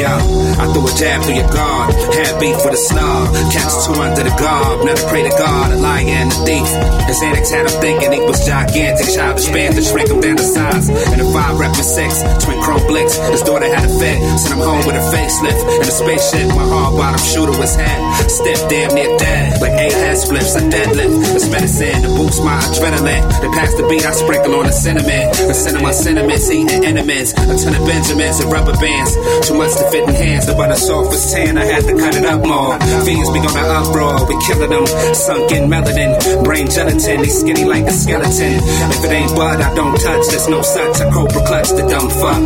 Yeah, 0.00 0.16
I 0.16 0.64
threw 0.72 0.88
a 0.88 0.92
jab 0.96 1.22
through 1.24 1.34
your 1.34 1.50
guard. 1.52 1.92
Beef 2.40 2.56
with 2.64 2.72
a 2.72 2.80
snob. 2.80 3.36
Catch 3.52 3.84
two 3.84 4.00
under 4.00 4.24
the 4.24 4.32
guard. 4.40 4.80
Now 4.88 4.96
pray 5.12 5.28
to 5.28 5.34
God, 5.36 5.72
a 5.72 5.76
liar 5.76 6.08
and 6.08 6.32
a 6.32 6.36
thief. 6.48 6.72
His 7.04 7.20
antics 7.20 7.52
had 7.52 7.68
him 7.68 7.76
thinking 7.84 8.16
he 8.16 8.20
was 8.24 8.40
gigantic. 8.48 9.12
Childish 9.12 9.52
band 9.52 9.76
to 9.76 9.82
shrink 9.84 10.08
him 10.08 10.24
down 10.24 10.40
to 10.40 10.42
size. 10.48 10.88
And 10.88 11.20
a 11.20 11.26
five 11.36 11.60
rep 11.60 11.76
six, 11.76 12.24
twin 12.40 12.56
chrome 12.64 12.80
blicks. 12.88 13.20
His 13.28 13.44
daughter 13.44 13.68
had 13.68 13.84
a 13.84 13.92
fit. 13.92 14.16
Sent 14.40 14.56
him 14.56 14.64
home 14.64 14.88
with 14.88 14.96
a 14.96 15.04
facelift. 15.12 15.60
And 15.68 15.84
a 15.84 15.92
spaceship, 15.92 16.48
my 16.56 16.64
hard 16.64 16.96
bottom 16.96 17.20
shooter 17.20 17.52
was 17.60 17.76
had. 17.76 18.00
Stiff, 18.32 18.60
damn 18.72 18.96
near 18.96 19.12
dead. 19.20 19.60
Like 19.60 19.76
eight 19.76 19.92
head 19.92 20.16
splits, 20.16 20.56
I 20.56 20.64
deadlift. 20.64 21.36
It's 21.36 21.44
medicine 21.52 22.08
to 22.08 22.08
boost 22.16 22.40
my 22.40 22.56
adrenaline. 22.56 23.20
They 23.44 23.52
pass 23.52 23.76
the 23.76 23.84
beat, 23.84 24.08
I 24.08 24.16
sprinkle 24.16 24.56
on 24.56 24.64
the 24.64 24.72
cinnamon. 24.72 25.28
The 25.44 25.52
cinnamon 25.52 25.92
sentiments, 25.92 26.48
eating 26.48 26.88
enemies. 26.88 27.36
A 27.36 27.52
ton 27.52 27.76
of 27.76 27.84
Benjamins 27.84 28.40
and 28.40 28.48
rubber 28.48 28.72
bands. 28.80 29.12
Too 29.44 29.60
much 29.60 29.76
to 29.76 29.84
fit 29.92 30.08
in 30.08 30.14
hands. 30.16 30.46
The 30.48 30.56
butter 30.56 30.80
soft 30.80 31.12
was 31.12 31.20
tan, 31.28 31.58
I 31.58 31.68
had 31.68 31.84
to 31.84 31.92
cut 32.00 32.16
it 32.16 32.24
up 32.24 32.29
more. 32.38 32.78
Fiends 33.04 33.30
be 33.30 33.40
gonna 33.40 33.66
uproar, 33.78 34.26
we 34.28 34.36
killing 34.46 34.70
them. 34.70 34.86
Sunk 35.14 35.52
in 35.52 35.68
melanin, 35.68 36.44
brain 36.44 36.68
gelatin, 36.68 37.22
they 37.22 37.28
skinny 37.28 37.64
like 37.64 37.86
a 37.86 37.92
skeleton. 37.92 38.54
If 38.94 39.04
it 39.04 39.12
ain't 39.12 39.34
blood, 39.34 39.60
I 39.60 39.74
don't 39.74 39.96
touch, 39.98 40.26
there's 40.28 40.48
no 40.48 40.62
such. 40.62 41.00
I 41.00 41.10
cobra 41.10 41.44
clutch 41.46 41.70
the 41.70 41.86
dumb 41.88 42.08
fuck. 42.10 42.42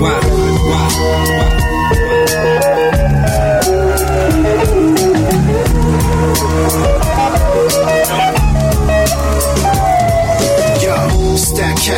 Why? 0.00 0.20
Why? 0.70 1.43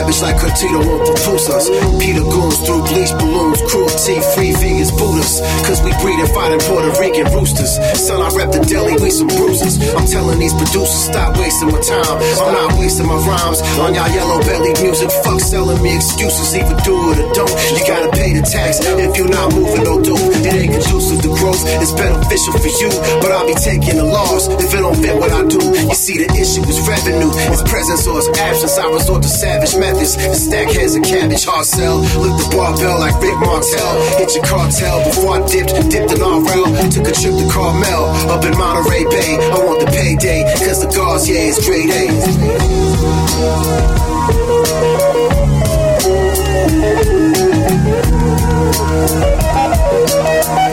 Cabbage 0.07 0.23
like 0.23 0.37
Curtido 0.39 0.79
on 0.87 1.03
pupusas. 1.03 1.67
Peter 1.99 2.23
goons 2.23 2.63
through 2.63 2.87
bleach 2.87 3.11
balloons, 3.19 3.59
cruelty 3.67 4.23
free 4.39 4.55
vegans, 4.55 4.95
Buddhas. 4.95 5.43
Cause 5.67 5.83
we 5.83 5.91
breed 5.99 6.23
and 6.23 6.31
fight 6.31 6.55
in 6.55 6.63
Puerto 6.63 6.95
Rican 7.03 7.27
roosters. 7.35 7.75
Son, 7.99 8.23
I 8.23 8.31
rep 8.39 8.55
the 8.55 8.63
deli, 8.63 8.95
we 9.03 9.11
some 9.11 9.27
bruises. 9.27 9.83
I'm 9.99 10.07
telling 10.07 10.39
these 10.39 10.55
producers, 10.55 11.11
stop 11.11 11.35
wasting 11.35 11.75
my 11.75 11.83
time. 11.83 12.23
I'm 12.39 12.55
not 12.55 12.79
wasting 12.79 13.11
my 13.11 13.19
rhymes 13.19 13.59
on 13.83 13.99
y'all 13.99 14.07
yellow 14.15 14.39
belly 14.47 14.79
music. 14.79 15.11
Fuck 15.27 15.43
selling 15.43 15.83
me 15.83 15.99
excuses, 15.99 16.55
either 16.55 16.79
do 16.87 16.95
it 17.11 17.19
or 17.19 17.29
don't. 17.35 17.55
You 17.75 17.83
gotta 17.83 18.11
pay 18.15 18.31
the 18.31 18.47
tax 18.47 18.79
if 18.79 19.11
you're 19.19 19.27
not 19.27 19.59
moving 19.59 19.83
no 19.83 19.99
dope. 19.99 20.23
It 20.47 20.55
ain't 20.55 20.71
conducive 20.71 21.19
to 21.27 21.31
growth, 21.35 21.67
it's 21.83 21.91
beneficial 21.91 22.55
for 22.55 22.71
you. 22.79 22.95
But 23.19 23.35
I'll 23.35 23.49
be 23.51 23.59
taking 23.59 23.99
the 23.99 24.07
loss 24.07 24.47
if 24.63 24.71
it 24.71 24.83
don't 24.87 24.95
fit 25.03 25.19
what 25.19 25.35
I 25.35 25.43
do. 25.51 25.59
You 25.59 25.99
see, 25.99 26.23
the 26.23 26.31
issue 26.39 26.63
is 26.63 26.79
revenue, 26.87 27.35
it's 27.51 27.67
presence 27.67 28.07
or 28.07 28.23
it's 28.23 28.31
absence. 28.39 28.79
I 28.79 28.87
resort 28.87 29.27
to 29.27 29.29
savage 29.29 29.75
methods. 29.75 29.96
The 29.97 30.35
stack 30.35 30.71
heads 30.73 30.95
and 30.95 31.05
cabbage 31.05 31.45
hard 31.47 31.65
sell. 31.65 31.99
Lift 31.99 32.17
the 32.21 32.49
barbell 32.55 33.01
like 33.01 33.15
Rick 33.21 33.39
Martel. 33.41 34.19
Hit 34.19 34.35
your 34.35 34.45
cartel 34.45 35.03
before 35.05 35.41
I 35.41 35.47
dipped, 35.49 35.73
dipped 35.91 36.13
in 36.13 36.21
RL. 36.21 36.69
Took 36.93 37.09
a 37.09 37.13
trip 37.13 37.35
to 37.35 37.49
Carmel 37.51 38.05
up 38.31 38.45
in 38.45 38.53
Monterey 38.59 39.05
Bay. 39.05 39.39
I 39.41 39.59
want 39.65 39.81
the 39.81 39.87
payday, 39.87 40.45
cause 40.61 40.81
the 40.85 40.93
guards, 40.95 41.29
yeah, 41.29 41.49
it's 41.49 41.65
grade 41.65 41.91
eh? 41.91 42.13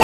A. 0.00 0.03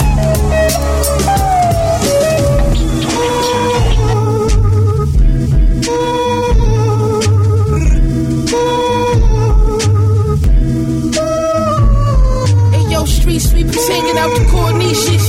hanging 13.91 14.17
out 14.17 14.31
the 14.31 14.45
corniches. 14.47 15.25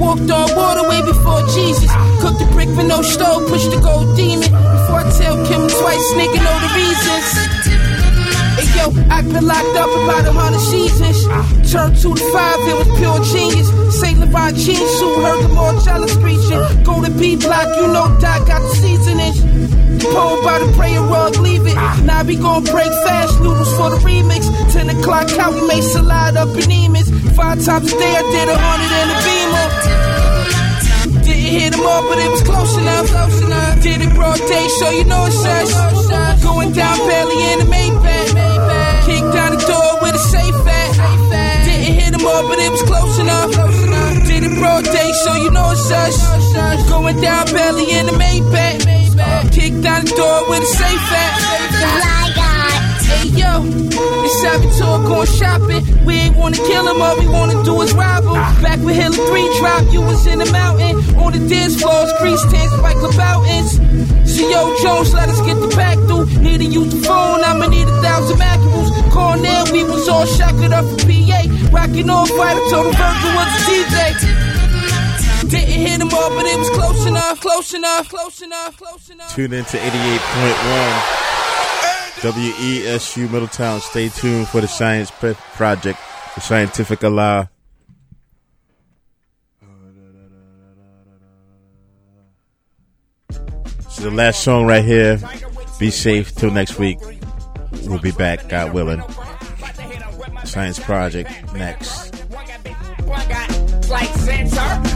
Walked 0.00 0.30
on 0.30 0.48
waterway 0.56 1.00
before 1.04 1.44
Jesus. 1.52 1.92
Cooked 2.24 2.40
the 2.40 2.48
brick 2.52 2.68
with 2.72 2.88
no 2.88 3.02
stove, 3.02 3.46
pushed 3.48 3.70
the 3.70 3.80
gold 3.80 4.16
demon. 4.16 4.48
Before 4.48 5.04
I 5.04 5.06
tell 5.20 5.36
Kim 5.44 5.62
twice, 5.68 6.06
nigga 6.16 6.40
know 6.40 6.56
the 6.64 6.70
reasons. 6.80 7.28
Hey 8.56 8.68
yo, 8.76 8.86
I've 9.12 9.28
been 9.30 9.46
locked 9.46 9.76
up 9.76 9.92
about 10.02 10.24
a 10.24 10.32
hundred 10.32 10.60
seasons. 10.60 11.28
Turned 11.70 11.96
two 11.96 12.14
to 12.14 12.24
five, 12.32 12.58
it 12.70 12.76
was 12.80 12.90
pure 12.98 13.20
genius. 13.32 13.68
Saint 14.00 14.18
Levant 14.18 14.56
jeans, 14.56 15.00
who 15.00 15.20
heard 15.22 15.44
the 15.44 15.48
more 15.48 15.74
jealous 15.84 16.16
preaching. 16.16 16.60
Go 16.82 17.04
to 17.04 17.10
B 17.10 17.36
block, 17.36 17.68
you 17.76 17.86
know 17.92 18.08
Doc 18.20 18.46
got 18.48 18.60
the 18.62 18.72
seasoning. 18.80 19.34
Poem 20.00 20.42
by 20.42 20.58
the 20.58 20.72
prayer 20.76 21.00
rug, 21.02 21.36
leave 21.36 21.66
it. 21.66 21.76
Now 22.04 22.24
we 22.24 22.36
gon' 22.36 22.64
break 22.64 22.90
fast 23.04 23.38
noodles 23.40 23.70
for 23.76 23.90
the 23.90 23.98
remix. 23.98 24.48
Ten 24.72 24.88
o'clock 24.88 25.28
out, 25.38 25.52
we 25.54 25.66
made 25.68 25.84
salad 25.84 26.36
up 26.36 26.48
in 26.56 26.70
Emus. 26.70 27.10
Five 27.40 27.64
times 27.64 27.90
a 27.90 27.96
day, 27.96 28.14
I 28.20 28.22
did 28.36 28.48
a 28.52 28.56
hundred 28.60 28.92
in 29.00 29.08
a 29.08 29.18
beamer. 29.24 29.66
Didn't 31.24 31.52
hit 31.56 31.72
them 31.72 31.86
all, 31.86 32.02
but 32.04 32.18
it 32.18 32.30
was 32.30 32.42
close 32.42 32.76
enough. 32.76 33.08
Did 33.82 34.02
it 34.02 34.12
broad 34.14 34.36
day, 34.36 34.68
so 34.78 34.90
you 34.90 35.04
know 35.04 35.24
it's 35.24 35.42
us. 35.42 35.72
Going 36.42 36.72
down 36.72 36.98
barely 37.08 37.40
in 37.52 37.58
the 37.60 37.68
Maybach. 37.72 38.28
Kick 39.08 39.24
down 39.32 39.56
the 39.56 39.62
door 39.64 40.02
with 40.02 40.14
a 40.14 40.18
safe 40.18 40.54
at. 40.68 41.64
Didn't 41.64 41.94
hit 41.96 42.12
them 42.12 42.26
all, 42.26 42.46
but 42.46 42.58
it 42.58 42.70
was 42.70 42.82
close 42.82 43.18
enough. 43.18 43.50
Did 44.28 44.44
it 44.44 44.54
broad 44.58 44.84
day, 44.84 45.10
so 45.24 45.34
you 45.36 45.50
know 45.50 45.70
it's 45.72 45.90
us. 45.90 46.20
Going 46.90 47.20
down 47.22 47.46
barely 47.46 47.90
in 47.90 48.04
the 48.04 48.12
Maybach. 48.12 48.84
Kick 49.50 49.80
down 49.80 50.04
the 50.04 50.12
door 50.12 50.48
with 50.50 50.62
a 50.62 50.66
safe 50.66 51.12
at. 51.24 52.29
Hey 53.10 53.28
yo, 53.34 53.62
it's 53.66 54.40
Saboteur 54.40 55.02
going 55.02 55.26
shopping. 55.26 55.82
We 56.06 56.14
ain't 56.14 56.36
wanna 56.36 56.56
kill 56.56 56.86
him, 56.88 57.02
all 57.02 57.18
we 57.18 57.26
wanna 57.28 57.62
do 57.64 57.80
is 57.82 57.92
rob 57.92 58.24
him. 58.24 58.34
Back 58.62 58.78
with 58.80 58.96
Hill 58.96 59.12
3 59.12 59.58
drop, 59.58 59.84
you 59.92 60.00
was 60.00 60.26
in 60.26 60.38
the 60.38 60.50
mountain. 60.52 60.96
On 61.18 61.32
the 61.32 61.42
dance 61.48 61.80
floors, 61.80 62.12
crease 62.18 62.42
tents, 62.50 62.76
like 62.78 62.96
Louboutins. 62.98 63.80
See 64.26 64.50
yo, 64.50 64.76
Jones, 64.82 65.12
let 65.12 65.28
us 65.28 65.40
get 65.42 65.58
the 65.60 65.68
pack 65.74 65.98
through. 66.06 66.26
Need 66.40 66.58
to 66.58 66.64
use 66.64 66.94
the 66.94 67.02
phone, 67.02 67.42
I'ma 67.42 67.66
need 67.66 67.88
a 67.88 68.02
thousand 68.02 68.38
macaroons. 68.38 68.90
Cornell, 69.12 69.66
we 69.72 69.82
was 69.84 70.08
all 70.08 70.26
shackled 70.26 70.72
up 70.72 70.84
for 70.86 70.96
PA. 71.06 71.40
Rocking 71.72 72.08
on 72.08 72.26
I 72.30 72.54
told 72.70 72.86
him 72.86 72.94
Virgil 72.94 73.32
was 73.34 73.50
a 73.56 73.60
DJ. 73.68 74.40
Didn't 75.50 75.68
hit 75.68 76.00
him 76.00 76.14
all, 76.14 76.30
but 76.30 76.46
it 76.46 76.58
was 76.58 76.70
close 76.70 77.06
enough, 77.06 77.40
close 77.40 77.74
enough, 77.74 78.08
close 78.08 78.40
enough, 78.40 78.76
close 78.76 79.10
enough. 79.10 79.34
Tune 79.34 79.52
into 79.52 79.76
88.1 79.78 81.39
WESU 82.20 83.30
Middletown. 83.30 83.80
Stay 83.80 84.08
tuned 84.08 84.48
for 84.48 84.60
the 84.60 84.68
Science 84.68 85.10
Project, 85.10 85.98
the 86.34 86.40
Scientific 86.40 87.02
Allah. 87.04 87.50
This 93.28 93.98
is 93.98 94.04
the 94.04 94.10
last 94.10 94.42
song 94.42 94.66
right 94.66 94.84
here. 94.84 95.18
Be 95.78 95.90
safe 95.90 96.34
till 96.34 96.50
next 96.50 96.78
week. 96.78 96.98
We'll 97.84 98.00
be 98.00 98.12
back, 98.12 98.48
God 98.48 98.72
willing. 98.72 99.02
Science 100.44 100.78
Project 100.78 101.30
next. 101.54 102.10
like. 103.90 104.08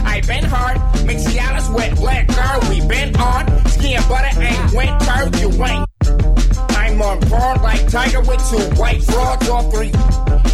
I 0.05 0.21
been 0.21 0.43
hard. 0.45 0.77
Mix 1.05 1.25
with 1.69 1.99
liquor. 1.99 2.69
We 2.69 2.87
been 2.87 3.15
on. 3.17 3.65
Ski 3.67 3.95
and 3.95 4.07
butter 4.07 4.41
ain't 4.41 4.73
winter. 4.73 5.37
You 5.39 5.63
ain't. 5.65 6.74
I'm 6.95 7.01
on 7.01 7.19
board 7.27 7.61
like 7.61 7.85
Tiger 7.89 8.21
with 8.21 8.39
two 8.49 8.55
white 8.79 9.03
frauds 9.03 9.49
or 9.49 9.69
three. 9.69 9.91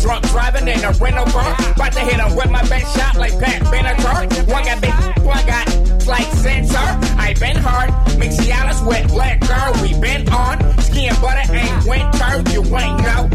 Drunk 0.01 0.27
driving 0.29 0.67
in 0.67 0.83
a 0.83 0.91
rental 0.93 1.25
car. 1.25 1.55
About 1.75 1.93
to 1.93 1.99
hit 1.99 2.15
him 2.15 2.35
with 2.35 2.49
my 2.49 2.67
best 2.67 2.97
shot 2.97 3.15
like 3.15 3.37
Pat 3.39 3.61
Benatar. 3.65 4.25
One 4.51 4.63
got 4.63 4.81
big, 4.81 5.23
one 5.23 5.45
got 5.45 6.00
like 6.07 6.31
sensor. 6.33 6.77
I 7.17 7.33
been 7.39 7.57
hard. 7.57 7.89
Mix 8.17 8.37
Cialis 8.37 8.85
with 8.85 9.11
liquor. 9.11 9.81
We 9.81 9.99
been 9.99 10.27
on 10.29 10.57
skin 10.81 11.13
butter 11.21 11.45
ain't 11.53 11.85
winter. 11.85 12.33
You 12.51 12.61
ain't 12.75 12.99
know. 13.01 13.29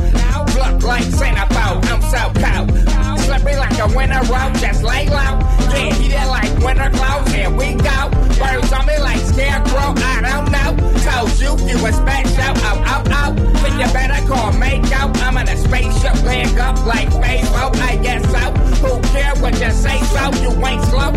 Look 0.57 0.83
like 0.83 1.05
Santa 1.05 1.47
Claus. 1.53 1.85
I'm 1.91 2.03
so 2.03 2.23
cold. 2.41 3.19
Slippery 3.21 3.57
like 3.57 3.79
a 3.79 3.89
winter 3.97 4.21
road. 4.33 4.55
Just 4.57 4.83
lay 4.83 5.09
low. 5.09 5.39
Yeah, 5.73 5.95
he 5.95 6.09
did 6.09 6.27
like 6.29 6.53
winter 6.59 6.91
clothes. 6.91 7.33
Here 7.33 7.51
we 7.51 7.75
go. 7.75 7.99
Birds 8.41 8.73
on 8.73 8.87
me 8.87 8.99
like 8.99 9.21
scarecrow. 9.21 9.93
I 9.97 10.21
don't 10.23 10.51
know. 10.51 10.71
Told 11.07 11.33
you 11.41 11.53
you 11.69 11.83
was 11.83 11.95
special. 11.97 12.53
Oh 12.69 12.85
oh 12.87 13.03
oh. 13.11 13.33
But 13.63 13.73
you 13.79 13.87
better 13.93 14.27
call 14.27 14.53
Mako. 14.53 15.13
I'm 15.25 15.37
in 15.39 15.49
a 15.49 15.57
spaceship. 15.57 16.23
Leg 16.25 16.59
up 16.59 16.85
like 16.87 17.09
Facebook. 17.11 17.77
I 17.81 17.97
guess 17.97 18.23
so. 18.31 18.45
Who 18.83 19.01
care 19.13 19.35
what 19.37 19.55
you 19.61 19.71
say? 19.71 19.99
So 20.15 20.23
you 20.43 20.51
ain't 20.65 20.85
slow. 20.85 21.13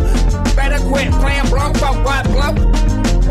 Better 0.55 0.79
quit 0.89 1.11
playing 1.13 1.38
blow 1.47 1.71
for 1.73 1.93
what 2.03 2.23
blow. 2.25 2.53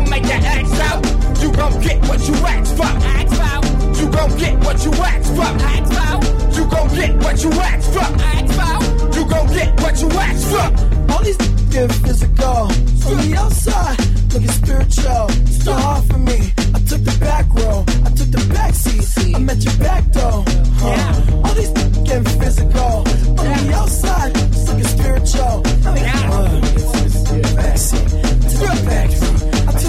Make 0.09 0.23
that 0.23 0.43
act 0.43 0.73
out. 0.89 0.99
You 1.41 1.51
gon' 1.51 1.81
get 1.81 1.99
what 2.07 2.19
you 2.27 2.35
ask 2.35 2.75
for. 2.75 2.83
Ask 2.83 3.31
for. 3.39 4.01
You 4.01 4.09
gon' 4.09 4.37
get 4.37 4.55
what 4.65 4.85
you 4.85 4.91
ask 4.93 5.27
for. 5.35 5.51
Ask 5.73 5.89
for. 5.95 6.59
You 6.59 6.65
gon' 6.69 6.89
get 6.95 7.15
what 7.23 7.43
you 7.43 7.51
ask 7.51 7.91
for. 7.93 8.07
Ask 8.33 8.49
for. 8.57 9.15
You 9.15 9.25
gon' 9.29 9.47
get 9.53 9.81
what 9.81 10.01
you 10.01 10.09
ask 10.09 10.47
for. 10.47 11.13
All 11.13 11.23
these 11.23 11.37
get 11.37 11.91
physical. 11.91 12.71
On 13.09 13.17
the 13.17 13.35
outside, 13.37 13.97
looking 14.33 14.51
spiritual. 14.51 15.25
It's 15.47 15.63
too 15.63 15.71
hard 15.71 16.03
for 16.05 16.17
me. 16.17 16.53
I 16.75 16.79
took 16.89 17.03
the 17.03 17.17
back 17.19 17.45
row. 17.53 17.83
I 18.05 18.09
took 18.11 18.31
the 18.31 18.43
back 18.53 18.73
seat. 18.73 19.35
I'm 19.35 19.49
at 19.49 19.63
your 19.63 19.77
back 19.77 20.11
door. 20.11 20.43
Huh. 20.81 21.45
All 21.45 21.53
these 21.53 21.71
getting 22.03 22.25
physical. 22.39 23.03
On 23.39 23.45
the 23.45 23.73
outside, 23.73 24.35
looking 24.67 24.83
spiritual. 24.83 25.63
I 25.85 25.93
mean, 25.95 26.05
uh, 26.05 26.61
it's, 26.75 27.01
it's, 27.05 27.08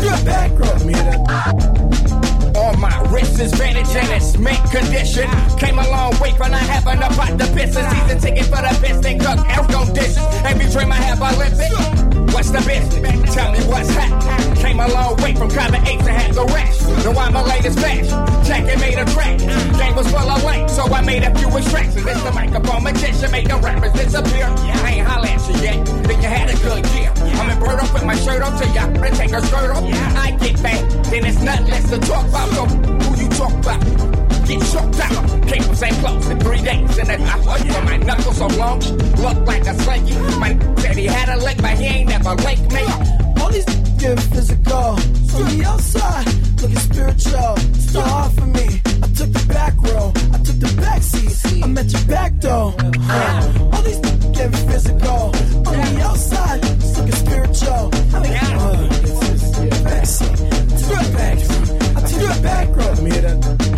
the 0.01 0.23
back. 0.25 0.53
I. 0.59 1.17
On 2.57 2.81
my 2.81 2.97
is 3.41 3.53
condition. 4.71 5.29
Came 5.59 5.79
a 5.79 5.89
long 5.89 6.19
way 6.21 6.33
not 6.49 6.61
having 6.61 7.01
season 7.91 8.19
ticket 8.21 8.45
for 8.47 8.63
the 8.63 8.79
piston 8.83 9.19
cook 9.19 9.39
air 9.49 9.65
conditions. 9.65 10.19
Every 10.45 10.69
dream 10.71 10.93
I 10.93 10.97
have 10.97 11.23
Olympic. 11.23 12.30
What's 12.33 12.51
the 12.51 12.63
business? 12.67 13.35
Tell 13.35 13.53
me 13.53 13.59
what's 13.67 13.91
hot. 13.95 14.57
Came 14.57 14.81
a 14.81 14.89
long 14.89 15.17
way 15.23 15.35
from 15.35 15.51
Cobra 15.51 15.81
8 15.87 15.99
to 16.05 16.13
had 16.13 16.35
the 16.35 16.45
rest. 16.47 16.89
Now 17.05 17.13
I'm 17.19 17.33
my 17.33 17.43
latest 17.43 17.77
batch. 17.79 18.09
Jacket 18.47 18.79
made 18.79 18.99
a 18.99 19.05
track. 19.13 19.39
Game 19.39 19.95
was 19.97 20.11
full 20.11 20.31
of 20.31 20.43
length, 20.45 20.71
so 20.71 20.85
I 20.85 21.03
made 21.03 21.23
a 21.23 21.35
few 21.39 21.49
extractions. 21.49 22.07
It's 22.07 22.23
the 22.23 22.33
microphone 22.33 22.83
magician, 22.83 23.31
made 23.31 23.47
the 23.47 23.57
rappers 23.57 23.93
disappear. 23.93 24.47
I 24.47 24.91
ain't 24.99 25.07
holla 25.07 25.29
at 25.29 25.41
you 25.49 25.57
yet, 25.63 25.87
then 25.87 26.23
you 26.23 26.29
had 26.29 26.51
a 26.51 26.57
good 26.63 26.85
year. 26.95 27.13
I'm 27.41 27.51
in 27.51 27.59
bird 27.59 27.81
with 27.93 28.05
my 28.05 28.17
shirt 28.17 28.43
off 28.43 28.61
till 28.61 28.73
ya 28.75 28.85
and 28.87 29.15
take 29.17 29.31
her 29.31 29.41
skirt 29.41 29.71
off. 29.71 29.85
I 29.85 30.33
get 30.41 30.63
back, 30.63 30.81
then 31.11 31.25
it's 31.25 31.41
nothing 31.41 31.67
less 31.67 31.89
to 31.91 31.99
talk 31.99 32.29
about. 32.29 32.49
So 32.51 32.67
who 32.67 33.23
you 33.23 33.29
talk 33.31 33.53
about? 33.53 34.40
get 34.51 34.61
choked 34.73 35.01
out. 35.01 35.47
Capers 35.47 35.83
ain't 35.83 35.97
closed 35.97 36.31
in 36.31 36.41
three 36.41 36.63
days, 36.63 36.99
and 36.99 37.09
that 37.09 37.21
I 37.21 37.39
hurt 37.47 37.73
from 37.73 37.85
my 37.85 37.97
knuckles 37.99 38.37
so 38.39 38.47
long. 38.49 38.81
Look 39.25 39.47
like 39.47 39.67
a 39.67 39.75
slinky. 39.83 40.15
My 40.39 40.59
said 40.79 40.97
he 40.97 41.07
had 41.07 41.29
a 41.29 41.37
leg, 41.37 41.57
but 41.63 41.79
he 41.79 41.85
ain't 41.85 42.09
never 42.09 42.35
linked 42.35 42.73
me. 42.73 42.85
All 43.41 43.51
these 43.51 43.65
getting 43.99 44.19
physical. 44.35 44.97
So 45.31 45.39
the 45.45 45.65
outside 45.65 46.27
looking 46.61 46.79
spiritual. 46.79 47.55
It's 47.57 47.95
hard 47.95 48.33
for 48.33 48.47
me. 48.47 48.67
I 49.05 49.07
took 49.19 49.33
the 49.33 49.45
back 49.49 49.75
row. 49.83 50.13
I 50.35 50.39
took 50.47 50.59
the 50.59 50.73
back 50.81 51.03
seat. 51.03 51.65
I'm 51.65 51.79
at 51.79 51.93
your 51.93 52.05
back 52.07 52.39
door. 52.39 52.75
Uh, 52.79 53.71
all 53.73 53.83
these 53.83 54.01
getting 54.37 54.69
physical. 54.69 55.23
On 55.69 55.75
the 55.77 56.03
outside, 56.03 56.61
looking 56.97 57.19
spiritual. 57.25 57.91
I 58.15 58.19
mean, 58.25 58.37
uh, 58.37 59.85
back 59.85 60.07
seat. 60.07 60.37
To 60.37 60.95
the 60.99 61.11
back. 61.17 61.39
I 61.97 62.01
took 62.09 62.21
the 62.21 62.41
back 62.43 62.69
row. 62.69 62.93
Let 62.95 63.03
me 63.03 63.11
hear 63.11 63.23
that. 63.23 63.70